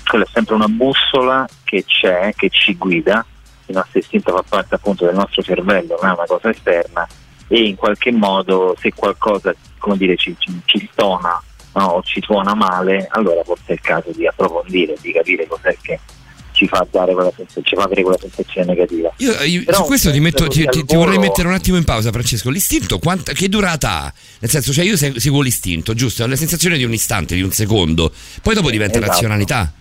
quella 0.07 0.23
è 0.23 0.29
sempre 0.31 0.55
una 0.55 0.67
bussola 0.67 1.47
che 1.63 1.83
c'è, 1.85 2.33
che 2.35 2.49
ci 2.49 2.75
guida, 2.75 3.25
il 3.67 3.75
nostro 3.75 3.99
istinto 3.99 4.31
fa 4.35 4.43
parte 4.47 4.75
appunto 4.75 5.05
del 5.05 5.15
nostro 5.15 5.41
cervello, 5.41 5.97
non 6.01 6.11
è 6.11 6.13
una 6.13 6.25
cosa 6.25 6.49
esterna 6.49 7.07
e 7.47 7.59
in 7.61 7.75
qualche 7.75 8.11
modo 8.11 8.75
se 8.79 8.91
qualcosa 8.93 9.53
come 9.79 9.97
dire, 9.97 10.15
ci, 10.17 10.35
ci- 10.37 10.61
ci 10.65 10.89
stona 10.91 11.41
no, 11.73 11.85
o 11.85 12.01
ci 12.03 12.21
suona 12.21 12.53
male, 12.55 13.07
allora 13.11 13.43
forse 13.43 13.63
è 13.67 13.71
il 13.73 13.81
caso 13.81 14.11
di 14.15 14.25
approfondire, 14.27 14.95
di 14.99 15.11
capire 15.13 15.45
cos'è 15.47 15.77
che 15.81 15.99
ci 16.51 16.67
fa, 16.67 16.85
dare 16.89 17.13
quella 17.13 17.31
ci 17.61 17.75
fa 17.75 17.83
avere 17.83 18.01
quella 18.01 18.17
sensazione 18.19 18.65
negativa. 18.73 19.13
Io, 19.17 19.31
io 19.43 19.63
Però 19.63 19.77
su 19.77 19.83
questo 19.83 20.09
ti, 20.11 20.19
metto- 20.19 20.47
ti- 20.47 20.65
ti- 20.67 20.83
ti 20.85 20.95
vorrei 20.95 21.19
mettere 21.19 21.47
un 21.47 21.53
attimo 21.53 21.77
in 21.77 21.83
pausa, 21.83 22.09
Francesco. 22.11 22.49
L'istinto, 22.49 22.97
quanta- 22.97 23.31
che 23.33 23.47
durata 23.47 24.05
ha? 24.05 24.13
Nel 24.39 24.49
senso, 24.49 24.73
cioè 24.73 24.83
io 24.83 24.97
se- 24.97 25.19
seguo 25.19 25.41
l'istinto, 25.41 25.93
giusto? 25.93 26.23
È 26.23 26.27
la 26.27 26.35
sensazione 26.35 26.77
di 26.77 26.83
un 26.83 26.93
istante, 26.93 27.35
di 27.35 27.43
un 27.43 27.51
secondo. 27.51 28.11
Poi 28.41 28.55
dopo 28.55 28.71
diventa 28.71 28.97
Esatto. 28.97 29.11
razionalità. 29.11 29.71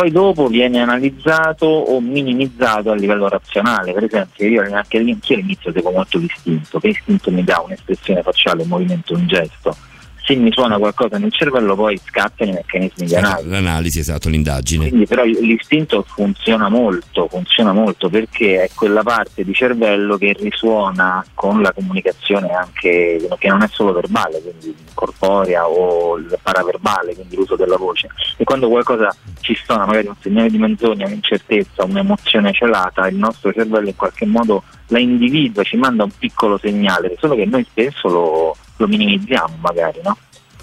Poi 0.00 0.10
dopo 0.10 0.46
viene 0.46 0.80
analizzato 0.80 1.66
o 1.66 2.00
minimizzato 2.00 2.90
a 2.90 2.94
livello 2.94 3.28
razionale, 3.28 3.92
per 3.92 4.04
esempio 4.04 4.48
io 4.48 4.62
anche 4.62 4.96
all'inizio 4.96 5.70
seguo 5.70 5.90
molto 5.90 6.16
l'istinto, 6.16 6.80
che 6.80 6.86
l'istinto 6.86 7.30
mi 7.30 7.44
dà 7.44 7.60
un'espressione 7.62 8.22
facciale, 8.22 8.62
un 8.62 8.68
movimento, 8.68 9.12
un 9.12 9.26
gesto. 9.26 9.76
Se 10.22 10.34
mi 10.36 10.52
suona 10.52 10.78
qualcosa 10.78 11.18
nel 11.18 11.32
cervello 11.32 11.74
poi 11.74 11.98
scattano 12.04 12.50
i 12.50 12.54
meccanismi 12.54 13.06
di 13.06 13.14
analisi. 13.16 13.48
L'analisi, 13.48 13.98
esatto, 13.98 14.28
l'indagine. 14.28 14.88
Quindi 14.88 15.06
però 15.06 15.24
l'istinto 15.24 16.04
funziona 16.06 16.68
molto, 16.68 17.26
funziona 17.28 17.72
molto 17.72 18.08
perché 18.08 18.64
è 18.64 18.70
quella 18.74 19.02
parte 19.02 19.44
di 19.44 19.52
cervello 19.52 20.16
che 20.16 20.36
risuona 20.38 21.24
con 21.34 21.62
la 21.62 21.72
comunicazione 21.72 22.48
anche 22.50 23.28
che 23.38 23.48
non 23.48 23.62
è 23.62 23.68
solo 23.70 23.92
verbale, 23.92 24.40
quindi 24.40 24.74
corporea 24.94 25.66
o 25.66 26.20
paraverbale, 26.42 27.14
quindi 27.14 27.36
l'uso 27.36 27.56
della 27.56 27.76
voce. 27.76 28.08
E 28.36 28.44
quando 28.44 28.68
qualcosa 28.68 29.14
ci 29.40 29.54
suona, 29.54 29.86
magari 29.86 30.06
un 30.06 30.16
segnale 30.20 30.50
di 30.50 30.58
menzogna, 30.58 31.06
un'incertezza, 31.06 31.84
un'emozione 31.84 32.52
celata, 32.52 33.08
il 33.08 33.16
nostro 33.16 33.52
cervello 33.52 33.88
in 33.88 33.96
qualche 33.96 34.26
modo 34.26 34.62
la 34.88 34.98
individua, 34.98 35.62
ci 35.62 35.76
manda 35.76 36.04
un 36.04 36.10
piccolo 36.16 36.58
segnale, 36.58 37.16
solo 37.18 37.34
che 37.34 37.46
noi 37.46 37.64
spesso 37.68 38.08
lo, 38.08 38.56
lo 38.80 38.88
minimizziamo 38.88 39.56
magari, 39.60 40.00
no? 40.02 40.16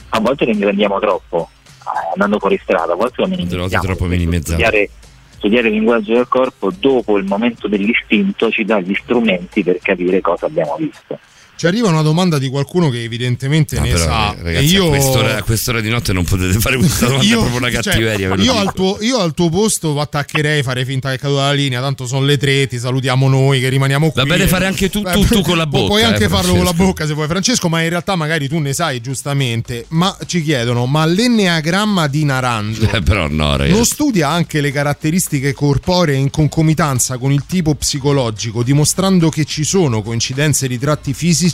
A 0.09 0.19
volte 0.19 0.45
ne 0.45 0.55
prendiamo 0.57 0.99
troppo, 0.99 1.49
eh, 1.51 2.11
andando 2.13 2.39
fuori 2.39 2.59
strada, 2.61 2.93
a 2.93 2.95
volte 2.95 3.21
lo 3.21 3.27
minimizziamo. 3.27 3.83
troppo 3.83 4.05
minimizzato. 4.05 4.59
Studiare, 4.59 4.89
studiare 5.35 5.67
il 5.67 5.73
linguaggio 5.75 6.13
del 6.13 6.27
corpo 6.27 6.71
dopo 6.71 7.17
il 7.17 7.25
momento 7.25 7.67
dell'istinto 7.67 8.49
ci 8.49 8.65
dà 8.65 8.79
gli 8.79 8.95
strumenti 8.95 9.63
per 9.63 9.79
capire 9.81 10.21
cosa 10.21 10.47
abbiamo 10.47 10.75
visto. 10.77 11.19
Ci 11.57 11.65
arriva 11.65 11.89
una 11.89 12.03
domanda 12.03 12.37
di 12.37 12.49
qualcuno 12.49 12.89
che 12.89 13.01
evidentemente 13.03 13.77
No, 13.77 13.81
ne 13.83 13.91
però, 13.91 14.03
sa. 14.05 14.35
eh, 14.37 14.43
ragazzi, 14.43 14.65
e 14.65 14.67
io... 14.69 14.85
a, 14.85 14.89
quest'ora, 14.89 15.35
a 15.37 15.41
quest'ora 15.43 15.81
di 15.81 15.89
notte 15.89 16.13
non 16.13 16.23
potete 16.23 16.59
fare 16.59 16.77
questa 16.77 17.07
domanda, 17.09 17.25
è 17.25 17.31
proprio 17.37 17.57
una 17.57 17.71
cioè, 17.71 17.81
cattiveria. 17.81 18.29
ve 18.29 18.35
lo 18.37 18.43
io, 18.43 18.53
al 18.57 18.73
tuo, 18.73 18.97
io 19.01 19.17
al 19.17 19.33
tuo 19.33 19.49
posto 19.49 19.99
attaccherei, 19.99 20.61
farei 20.61 20.85
finta 20.85 21.09
che 21.09 21.15
è 21.15 21.17
caduta 21.17 21.41
la 21.47 21.53
linea. 21.53 21.81
Tanto 21.81 22.05
sono 22.05 22.25
le 22.25 22.37
tre, 22.37 22.67
ti 22.67 22.77
salutiamo 22.77 23.27
noi 23.27 23.59
che 23.59 23.69
rimaniamo 23.69 24.11
qui. 24.11 24.21
Va 24.21 24.27
bene 24.27 24.47
fare 24.47 24.67
anche 24.67 24.89
tu- 24.91 25.01
tu- 25.01 25.25
tu 25.25 25.41
con 25.41 25.57
la 25.57 25.65
bocca, 25.65 25.87
Puoi 25.87 26.01
eh, 26.01 26.05
anche 26.05 26.29
farlo 26.29 26.53
con 26.53 26.63
la 26.63 26.73
bocca 26.73 27.07
se 27.07 27.13
vuoi, 27.13 27.27
Francesco. 27.27 27.69
Ma 27.69 27.81
in 27.81 27.89
realtà 27.89 28.15
magari 28.15 28.47
tu 28.47 28.59
ne 28.59 28.73
sai 28.73 29.01
giustamente. 29.01 29.85
Ma 29.89 30.15
ci 30.27 30.43
chiedono: 30.43 30.85
ma 30.85 31.05
l'enneagramma 31.05 32.07
di 32.07 32.23
Naranjo 32.23 32.89
Eh, 32.93 33.01
però 33.01 33.27
no, 33.27 33.35
non 33.47 33.57
ragazzi. 33.57 33.83
studia 33.85 34.29
anche 34.29 34.61
le 34.61 34.71
caratteristiche 34.71 35.53
corporee 35.53 36.15
in 36.15 36.29
concomitanza 36.29 37.17
con 37.17 37.31
il 37.31 37.45
tipo 37.47 37.73
psicologico, 37.73 38.61
dimostrando 38.61 39.29
che 39.29 39.43
ci 39.43 39.63
sono 39.63 40.03
coincidenze 40.03 40.67
di 40.67 40.77
tratti 40.77 41.13
fisici 41.13 41.45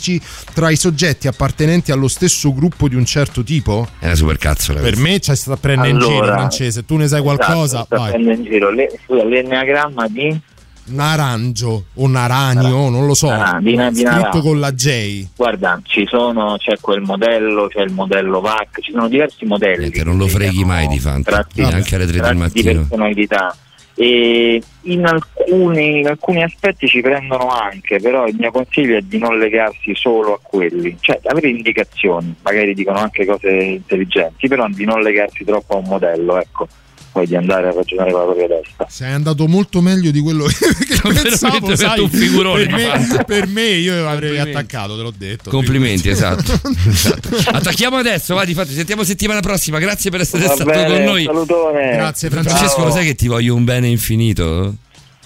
tra 0.52 0.70
i 0.70 0.76
soggetti 0.76 1.26
appartenenti 1.28 1.92
allo 1.92 2.08
stesso 2.08 2.52
gruppo 2.52 2.88
di 2.88 2.94
un 2.96 3.04
certo 3.04 3.42
tipo? 3.42 3.86
È 3.98 4.06
una 4.06 4.14
super 4.14 4.36
cazzola. 4.38 4.80
Per 4.80 4.96
me 4.96 5.20
ci 5.20 5.34
sta 5.34 5.56
prendendo 5.56 6.04
in 6.04 6.10
giro, 6.10 6.22
Allora, 6.24 6.36
francese. 6.38 6.84
Tu 6.84 6.96
ne 6.96 7.08
sai 7.08 7.22
qualcosa? 7.22 7.62
Esatto, 7.64 7.84
sta 7.86 7.96
Vai. 7.98 8.10
prendendo 8.12 8.40
in 8.42 8.50
giro. 8.50 8.70
Le- 8.70 8.90
scusa, 9.04 9.24
l'enneagramma 9.24 10.08
di 10.08 10.40
Naranjo 10.86 11.84
o 11.94 12.06
Naranio, 12.08 12.90
non 12.90 13.06
lo 13.06 13.14
so. 13.14 13.30
Ah, 13.30 13.58
di 13.60 13.70
di 13.70 13.76
scritto 13.76 14.02
Naranjo. 14.10 14.40
con 14.40 14.60
la 14.60 14.72
J. 14.72 15.26
Guarda, 15.34 15.80
ci 15.82 16.04
sono, 16.06 16.56
c'è 16.58 16.78
quel 16.80 17.00
modello, 17.00 17.68
c'è 17.68 17.80
il 17.80 17.92
modello 17.92 18.40
VAC, 18.40 18.80
ci 18.82 18.92
sono 18.92 19.08
diversi 19.08 19.46
modelli. 19.46 19.90
Che 19.90 20.04
non 20.04 20.18
lo 20.18 20.28
freghi 20.28 20.64
mai 20.64 20.86
di 20.88 20.98
Fanta. 20.98 21.30
tratti, 21.30 21.62
Neanche 21.62 21.94
alle 21.94 22.04
3 22.06 22.12
del 22.12 22.20
tratti 22.20 22.34
di 22.34 22.62
mattino. 22.62 22.80
personalità. 22.80 23.56
E 23.96 24.60
in 24.82 25.06
alcuni, 25.06 26.00
in 26.00 26.08
alcuni 26.08 26.42
aspetti 26.42 26.88
ci 26.88 27.00
prendono 27.00 27.48
anche, 27.48 28.00
però 28.00 28.26
il 28.26 28.34
mio 28.36 28.50
consiglio 28.50 28.96
è 28.96 29.00
di 29.02 29.18
non 29.18 29.38
legarsi 29.38 29.94
solo 29.94 30.34
a 30.34 30.40
quelli, 30.42 30.96
cioè 31.00 31.20
avere 31.24 31.48
indicazioni, 31.48 32.34
magari 32.42 32.74
dicono 32.74 32.98
anche 32.98 33.24
cose 33.24 33.50
intelligenti, 33.50 34.48
però 34.48 34.66
di 34.68 34.84
non 34.84 35.00
legarsi 35.00 35.44
troppo 35.44 35.74
a 35.74 35.78
un 35.78 35.84
modello, 35.84 36.40
ecco, 36.40 36.66
poi 37.14 37.28
di 37.28 37.36
andare 37.36 37.68
a 37.68 37.72
ragionare 37.72 38.10
con 38.10 38.18
la 38.26 38.26
propria 38.26 38.58
testa. 38.60 38.86
Sei 38.90 39.12
andato 39.12 39.46
molto 39.46 39.80
meglio 39.80 40.10
di 40.10 40.18
quello 40.18 40.46
che 40.50 41.00
pensavo, 41.00 41.76
sai. 41.76 42.00
un 42.00 42.10
figurone 42.10 42.66
per, 42.66 42.74
me, 42.74 43.24
per 43.24 43.46
me 43.46 43.68
io 43.68 44.08
avrei 44.08 44.36
attaccato, 44.40 44.96
te 44.96 45.02
l'ho 45.02 45.14
detto. 45.16 45.48
Complimenti, 45.48 46.08
esatto. 46.08 46.52
Esatto. 46.94 47.28
Attacchiamo 47.52 47.96
adesso, 47.96 48.34
va, 48.34 48.44
di 48.44 48.52
fatto, 48.54 48.72
sentiamo 48.72 49.04
settimana 49.04 49.40
prossima. 49.40 49.78
Grazie 49.78 50.10
per 50.10 50.20
essere 50.20 50.46
Va 50.46 50.54
stato 50.54 50.70
bene, 50.70 50.86
con 50.86 51.02
noi. 51.04 51.24
salutone. 51.24 51.90
Grazie, 51.92 52.30
Francesco, 52.30 52.76
Ciao. 52.76 52.84
lo 52.86 52.90
sai 52.90 53.06
che 53.06 53.14
ti 53.14 53.28
voglio 53.28 53.54
un 53.54 53.64
bene 53.64 53.86
infinito? 53.88 54.74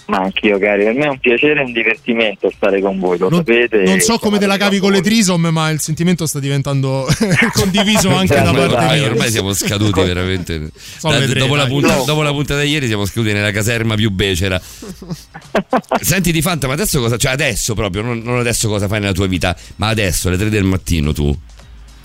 Ma 0.09 0.17
anch'io, 0.17 0.57
cari, 0.57 0.85
per 0.85 0.95
me 0.95 1.05
è 1.05 1.07
un 1.09 1.19
piacere 1.19 1.59
e 1.61 1.63
un 1.65 1.71
divertimento 1.71 2.51
stare 2.55 2.81
con 2.81 2.97
voi, 2.97 3.19
lo 3.19 3.29
Non, 3.29 3.39
sapete. 3.45 3.83
non 3.83 3.99
so 3.99 4.17
come 4.17 4.39
te 4.39 4.47
la 4.47 4.57
cavi 4.57 4.79
con 4.79 4.91
le 4.91 5.01
trisom, 5.01 5.47
ma 5.51 5.69
il 5.69 5.79
sentimento 5.79 6.25
sta 6.25 6.39
diventando 6.39 7.05
condiviso 7.53 8.09
anche 8.15 8.33
da 8.33 8.51
parte 8.51 8.95
mia. 8.97 9.05
ormai 9.05 9.29
siamo 9.29 9.53
scaduti 9.53 10.01
veramente. 10.01 10.71
Da- 11.01 11.15
tre, 11.21 11.33
dopo, 11.39 11.53
la 11.55 11.67
punta- 11.67 11.95
No. 11.97 12.03
dopo 12.05 12.23
la 12.23 12.31
puntata 12.31 12.61
di 12.61 12.69
ieri 12.71 12.87
siamo 12.87 13.05
scaduti 13.05 13.33
nella 13.33 13.51
caserma 13.51 13.93
più 13.93 14.09
becera. 14.09 14.59
Senti 16.01 16.31
di 16.31 16.41
Fanta, 16.41 16.65
ma 16.65 16.73
adesso 16.73 16.99
cosa? 16.99 17.15
Cioè 17.17 17.31
adesso 17.31 17.73
proprio, 17.75 18.01
non, 18.01 18.19
non 18.23 18.39
adesso 18.39 18.67
cosa 18.67 18.87
fai 18.87 18.99
nella 18.99 19.11
tua 19.13 19.27
vita, 19.27 19.55
ma 19.75 19.89
adesso 19.89 20.27
alle 20.27 20.37
3 20.37 20.49
del 20.49 20.63
mattino 20.63 21.13
tu 21.13 21.37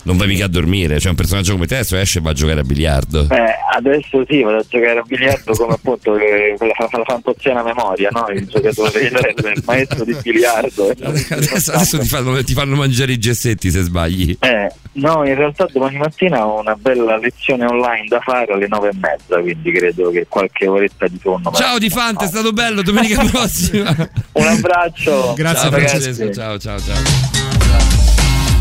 non 0.05 0.17
vai 0.17 0.29
mica 0.29 0.45
a 0.47 0.49
dormire. 0.49 0.99
Cioè 1.01 1.11
un 1.11 1.17
personaggio 1.17 1.53
come 1.53 1.67
te 1.67 1.75
adesso 1.75 1.97
esce 1.97 2.19
e 2.19 2.23
va 2.23 2.31
a 2.31 2.33
giocare 2.35 2.61
a 2.61 2.63
biliardo. 2.65 3.27
Eh, 3.31 3.55
adesso 3.77 4.25
sì, 4.29 4.43
vado 4.43 4.59
a 4.59 4.65
giocare 4.69 4.99
a 4.99 5.03
biliardo 5.03 5.53
come 5.55 5.75
appunto 5.75 6.17
eh, 6.17 6.57
la, 6.59 6.67
la 6.91 7.05
fantoziana 7.05 7.63
memoria, 7.63 8.09
no? 8.13 8.27
Il 8.33 8.47
giocatore, 8.47 9.01
il, 9.01 9.35
il 9.55 9.63
maestro 9.67 10.05
di 10.05 10.17
biliardo. 10.23 10.91
Adesso, 10.91 11.73
adesso 11.73 11.99
ti, 11.99 12.07
fanno, 12.09 12.43
ti 12.45 12.53
fanno 12.55 12.77
mangiare 12.77 13.13
i 13.13 13.19
gessetti 13.19 13.71
se 13.71 13.83
sbagli. 13.83 14.37
Eh, 14.41 14.71
no, 14.93 15.25
in 15.27 15.35
realtà 15.35 15.67
domani 15.73 15.97
mattina 15.97 16.47
ho 16.47 16.61
una 16.61 16.75
bella 16.75 17.17
lezione 17.19 17.65
online 17.67 18.05
da 18.09 18.21
fare 18.21 18.53
alle 18.53 18.69
nove 18.69 18.91
e 18.91 18.95
mezza, 19.01 19.41
quindi 19.41 19.73
credo 19.73 20.11
che 20.11 20.27
qualche 20.29 20.67
oretta 20.67 21.07
di 21.09 21.19
sonno. 21.21 21.51
la- 21.51 21.57
Ciao 21.59 21.79
di 21.79 21.89
Fanta, 21.91 22.25
è 22.25 22.29
stato 22.29 22.53
bello, 22.53 22.83
domenica 22.83 23.25
prossima. 23.31 23.91
Un 24.33 24.47
abbraccio. 24.47 25.33
Grazie, 25.35 25.71
ciao. 25.71 25.79
Francesco. 25.79 26.31
Ciao, 26.33 26.59
ciao, 26.59 26.79
ciao. 26.79 27.34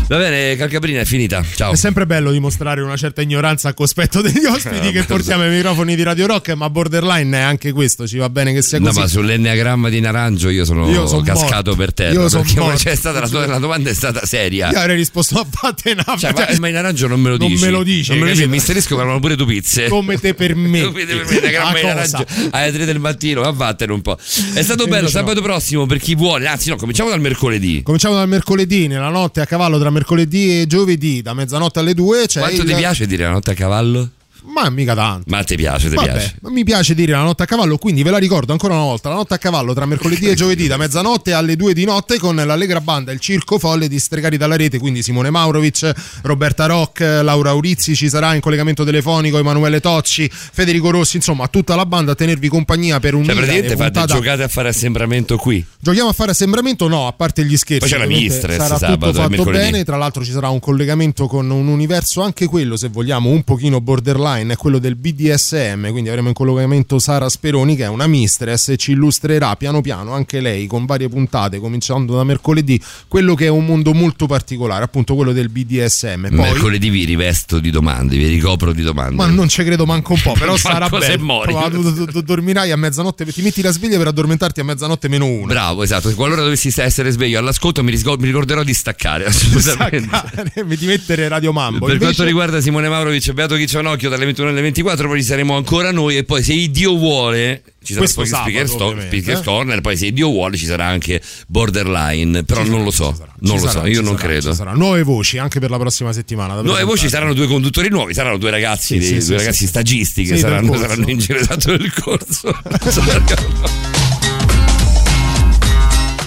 Va 0.06 0.18
bene, 0.18 0.54
Calcabrina 0.56 1.00
è 1.00 1.04
finita. 1.06 1.42
Ciao. 1.56 1.72
È 1.72 1.76
sempre 1.76 2.04
bello 2.04 2.30
dimostrare 2.30 2.82
una 2.82 2.94
certa 2.96 3.22
ignoranza 3.22 3.70
a 3.70 3.74
cospetto 3.74 4.20
degli 4.20 4.44
ospiti 4.44 4.88
Eh, 4.88 4.92
che 4.92 5.04
portiamo 5.04 5.44
ai 5.44 5.48
microfoni 5.50 5.96
di 5.96 6.02
Radio 6.02 6.26
Rock, 6.26 6.50
ma 6.50 6.68
borderline 6.68 7.38
è 7.38 7.40
anche 7.40 7.72
questo, 7.72 8.06
ci 8.06 8.18
va 8.18 8.28
bene 8.28 8.52
che 8.52 8.60
sia 8.60 8.78
No, 8.78 8.88
così. 8.88 8.98
ma 9.00 9.06
sull'enneagramma 9.06 9.88
di 9.88 10.00
Naranjo 10.00 10.50
io 10.50 10.66
sono 10.66 10.90
Io 10.90 11.06
son 11.06 11.22
cascato 11.24 11.70
morto. 11.70 11.76
per 11.76 11.94
terra. 11.94 12.12
Io 12.20 12.28
perché 12.28 12.60
morto. 12.60 12.76
c'è 12.84 12.94
stata 12.94 13.20
la, 13.20 13.28
tua- 13.28 13.46
la 13.46 13.58
domanda 13.58 13.88
è 13.88 13.94
stata 13.94 14.26
seria. 14.26 14.70
Io 14.70 14.78
avrei 14.78 14.96
risposto 14.96 15.38
a 15.40 15.46
fatte 15.50 15.92
una 15.92 16.04
Cioè, 16.18 16.34
ma, 16.58 16.68
in 16.68 16.74
Naranjo 16.74 17.06
non 17.06 17.20
me 17.20 17.30
lo 17.30 17.36
Non 17.38 17.48
dici. 17.48 17.64
me 17.64 17.70
lo 17.70 17.82
dici, 17.82 18.10
Non 18.10 18.18
me 18.20 18.26
lo 18.26 18.32
dici, 18.32 18.46
mi 18.46 18.58
sterisco 18.58 18.96
parlano 18.96 19.20
pure 19.20 19.36
tu 19.36 19.46
pizze. 19.46 19.88
come 19.88 20.18
te 20.20 20.34
permetti. 20.34 20.84
Come 20.84 21.06
te 21.06 21.16
permetti? 21.16 21.50
Naranjo 21.82 22.26
alle 22.50 22.72
3 22.72 22.84
del 22.84 22.98
mattino, 22.98 23.40
ma 23.40 23.50
vattene 23.50 23.90
un 23.92 24.02
po'. 24.02 24.18
È 24.18 24.62
stato 24.62 24.84
bello, 24.84 24.96
Invece 24.98 25.02
no. 25.02 25.08
sabato 25.26 25.40
prossimo 25.40 25.86
per 25.86 25.98
chi 25.98 26.14
vuole. 26.14 26.46
Anzi, 26.46 26.68
no, 26.68 26.76
cominciamo 26.76 27.08
dal 27.08 27.20
mercoledì. 27.20 27.82
Cominciamo 27.82 28.14
dal 28.16 28.28
mercoledì, 28.28 28.86
nella 28.86 29.08
notte 29.08 29.40
a 29.40 29.46
cavallo 29.46 29.78
tra 29.78 29.92
mercoledì 29.94 30.60
e 30.60 30.66
giovedì, 30.66 31.22
da 31.22 31.32
mezzanotte 31.32 31.78
alle 31.78 31.94
2. 31.94 32.26
C'è 32.26 32.40
Quanto 32.40 32.60
il- 32.62 32.68
ti 32.68 32.74
piace 32.74 33.06
dire 33.06 33.24
la 33.24 33.30
notte 33.30 33.52
a 33.52 33.54
cavallo? 33.54 34.10
Ma 34.46 34.68
mica 34.70 34.94
tanto. 34.94 35.24
Ma 35.28 35.42
ti 35.42 35.56
piace, 35.56 35.88
ti 35.88 35.94
Vabbè, 35.94 36.10
piace. 36.12 36.36
mi 36.42 36.64
piace 36.64 36.94
dire 36.94 37.12
la 37.12 37.22
notte 37.22 37.42
a 37.42 37.46
cavallo, 37.46 37.78
quindi 37.78 38.02
ve 38.02 38.10
la 38.10 38.18
ricordo 38.18 38.52
ancora 38.52 38.74
una 38.74 38.84
volta, 38.84 39.08
la 39.08 39.14
notte 39.16 39.34
a 39.34 39.38
cavallo 39.38 39.72
tra 39.74 39.86
mercoledì 39.86 40.28
e 40.28 40.34
giovedì 40.36 40.66
da 40.66 40.76
mezzanotte 40.76 41.32
alle 41.32 41.56
2 41.56 41.72
di 41.72 41.84
notte 41.84 42.18
con 42.18 42.36
l'Allegra 42.36 42.80
Banda, 42.80 43.10
il 43.12 43.20
Circo 43.20 43.58
Folle 43.58 43.88
di 43.88 43.98
Stregari 43.98 44.36
dalla 44.36 44.56
Rete, 44.56 44.78
quindi 44.78 45.02
Simone 45.02 45.30
Maurovic, 45.30 45.92
Roberta 46.22 46.66
Rock, 46.66 47.00
Laura 47.00 47.50
Aurizzi, 47.50 47.96
ci 47.96 48.08
sarà 48.08 48.34
in 48.34 48.40
collegamento 48.40 48.84
telefonico 48.84 49.38
Emanuele 49.38 49.80
Tocci, 49.80 50.30
Federico 50.30 50.90
Rossi, 50.90 51.16
insomma 51.16 51.48
tutta 51.48 51.74
la 51.74 51.86
banda 51.86 52.12
a 52.12 52.14
tenervi 52.14 52.48
compagnia 52.48 53.00
per 53.00 53.14
un 53.14 53.24
Cioè, 53.24 53.34
praticamente 53.34 53.76
fate 53.76 53.90
puntata... 53.90 54.14
giocate 54.14 54.42
a 54.42 54.48
fare 54.48 54.68
assembramento 54.68 55.36
qui. 55.36 55.64
Giochiamo 55.80 56.10
a 56.10 56.12
fare 56.12 56.32
assembramento? 56.32 56.86
No, 56.86 57.06
a 57.06 57.12
parte 57.12 57.44
gli 57.44 57.56
scherzi. 57.56 57.88
Poi 57.88 57.98
c'è 57.98 57.98
la 57.98 58.06
Mistress 58.06 58.56
Sarà 58.58 58.78
sabato 58.78 59.12
tutto 59.12 59.32
e 59.32 59.36
fatto 59.36 59.50
bene. 59.50 59.84
Tra 59.84 59.96
l'altro 59.96 60.22
ci 60.22 60.32
sarà 60.32 60.48
un 60.48 60.60
collegamento 60.60 61.26
con 61.26 61.50
un 61.50 61.66
universo, 61.66 62.20
anche 62.22 62.46
quello, 62.46 62.76
se 62.76 62.88
vogliamo, 62.88 63.30
un 63.30 63.42
pochino 63.42 63.80
borderline, 63.80 64.32
è 64.42 64.56
quello 64.56 64.78
del 64.78 64.96
BDSM. 64.96 65.90
Quindi 65.90 66.08
avremo 66.08 66.28
in 66.28 66.34
collegamento 66.34 66.98
Sara 66.98 67.28
Speroni, 67.28 67.76
che 67.76 67.84
è 67.84 67.88
una 67.88 68.06
Mistress, 68.06 68.68
e 68.68 68.76
ci 68.76 68.92
illustrerà 68.92 69.56
piano 69.56 69.80
piano 69.80 70.12
anche 70.12 70.40
lei 70.40 70.66
con 70.66 70.86
varie 70.86 71.08
puntate, 71.08 71.58
cominciando 71.58 72.16
da 72.16 72.24
mercoledì, 72.24 72.80
quello 73.08 73.34
che 73.34 73.46
è 73.46 73.48
un 73.48 73.64
mondo 73.64 73.92
molto 73.92 74.26
particolare, 74.26 74.84
appunto 74.84 75.14
quello 75.14 75.32
del 75.32 75.48
BDSM. 75.48 76.28
Poi, 76.28 76.36
Mercoledì 76.36 76.90
vi 76.90 77.04
rivesto 77.04 77.58
di 77.58 77.70
domande, 77.70 78.16
vi 78.16 78.26
ricopro 78.26 78.72
di 78.72 78.82
domande. 78.82 79.14
ma 79.14 79.26
non 79.26 79.48
ci 79.48 79.62
credo 79.64 79.86
manco 79.86 80.14
un 80.14 80.20
po', 80.20 80.32
però 80.38 80.56
sarà 80.56 80.88
bello. 80.88 82.22
dormirai 82.22 82.70
a 82.70 82.76
mezzanotte, 82.76 83.24
ti 83.26 83.42
metti 83.42 83.62
la 83.62 83.72
sveglia 83.72 83.98
per 83.98 84.08
addormentarti 84.08 84.60
a 84.60 84.64
mezzanotte 84.64 85.08
meno 85.08 85.26
uno. 85.26 85.46
Bravo, 85.46 85.82
esatto. 85.82 86.12
Qualora 86.14 86.42
dovessi 86.42 86.72
essere 86.76 87.10
sveglio 87.10 87.38
all'ascolto, 87.38 87.82
mi, 87.82 87.90
ricorderò 87.90 88.62
di 88.62 88.74
staccare. 88.74 89.26
Assolutamente. 89.26 90.08
Staccare, 90.08 90.52
di 90.76 90.86
mettere 90.86 91.28
Radio 91.28 91.52
Mambo. 91.52 91.86
Per 91.86 91.94
Invece- 91.94 92.04
quanto 92.04 92.24
riguarda 92.24 92.60
Simone 92.60 92.88
Maurovic 92.88 93.32
Beato 93.32 93.56
Chiccianocchio 93.56 94.08
dalle 94.08 94.23
21 94.24 94.48
alle 94.48 94.60
24, 94.60 95.08
poi 95.08 95.20
ci 95.20 95.26
saremo 95.26 95.56
ancora 95.56 95.90
noi. 95.90 96.16
E 96.16 96.24
poi, 96.24 96.42
se 96.42 96.70
Dio 96.70 96.96
vuole, 96.96 97.62
ci 97.82 97.92
sarà 97.92 97.98
Questo 98.04 98.20
poi 98.20 98.28
sabato, 98.30 98.48
Speaker, 98.50 98.68
Sto- 98.68 98.84
ovviamente, 98.84 99.16
Speaker 99.20 99.40
eh. 99.40 99.44
Corner. 99.44 99.80
Poi, 99.80 99.96
se 99.96 100.12
Dio 100.12 100.28
vuole, 100.28 100.56
ci 100.56 100.66
sarà 100.66 100.86
anche 100.86 101.20
Borderline. 101.48 102.44
Però 102.44 102.64
non 102.64 102.82
lo 102.84 102.90
so, 102.90 103.16
non 103.40 103.56
lo 103.58 103.66
sarà, 103.66 103.80
so, 103.80 103.86
io 103.86 104.00
non 104.02 104.16
sarà, 104.16 104.28
credo. 104.28 104.52
sarà. 104.54 104.72
Nuove 104.72 105.02
voci 105.02 105.38
anche 105.38 105.60
per 105.60 105.70
la 105.70 105.78
prossima 105.78 106.12
settimana. 106.12 106.60
Nuove 106.60 106.82
voci 106.84 107.08
saranno 107.08 107.34
due 107.34 107.46
conduttori 107.46 107.88
nuovi, 107.88 108.14
saranno 108.14 108.36
due 108.38 108.50
ragazzi, 108.50 108.94
Sì, 108.94 108.98
dei- 108.98 109.20
sì, 109.20 109.28
due 109.28 109.38
sì, 109.38 109.44
ragazzi 109.44 109.66
stagisti 109.66 110.24
che 110.24 110.36
saranno, 110.36 110.76
saranno 110.76 111.08
in 111.08 111.18
giro 111.18 111.38
esatto 111.38 111.76
del 111.76 111.92
corso. 111.92 112.52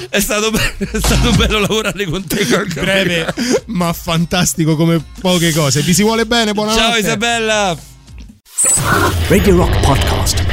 È 0.09 0.19
stato, 0.19 0.51
be- 0.51 0.75
è 0.91 0.99
stato 0.99 1.31
bello 1.31 1.59
lavorare 1.59 2.05
con 2.05 2.25
te, 2.25 2.45
breve 2.73 3.33
ma 3.65 3.91
fantastico 3.93 4.75
come 4.75 5.03
poche 5.19 5.51
cose. 5.51 5.81
Vi 5.81 5.93
si 5.93 6.01
vuole 6.03 6.25
bene, 6.25 6.53
buonanotte. 6.53 6.81
Ciao 6.81 6.97
Isabella. 6.97 7.77
Radio 9.27 9.55
Rock 9.55 9.79
Podcast. 9.81 10.43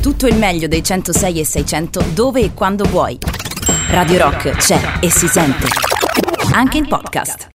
Tutto 0.00 0.26
il 0.26 0.36
meglio 0.36 0.68
dei 0.68 0.82
106 0.82 1.40
e 1.40 1.44
600 1.44 2.04
dove 2.12 2.40
e 2.40 2.54
quando 2.54 2.84
vuoi. 2.84 3.18
Radio 3.90 4.18
Rock 4.18 4.50
c'è 4.56 4.98
e 5.00 5.10
si 5.10 5.28
sente. 5.28 5.66
Anche 6.52 6.78
in 6.78 6.88
podcast. 6.88 7.46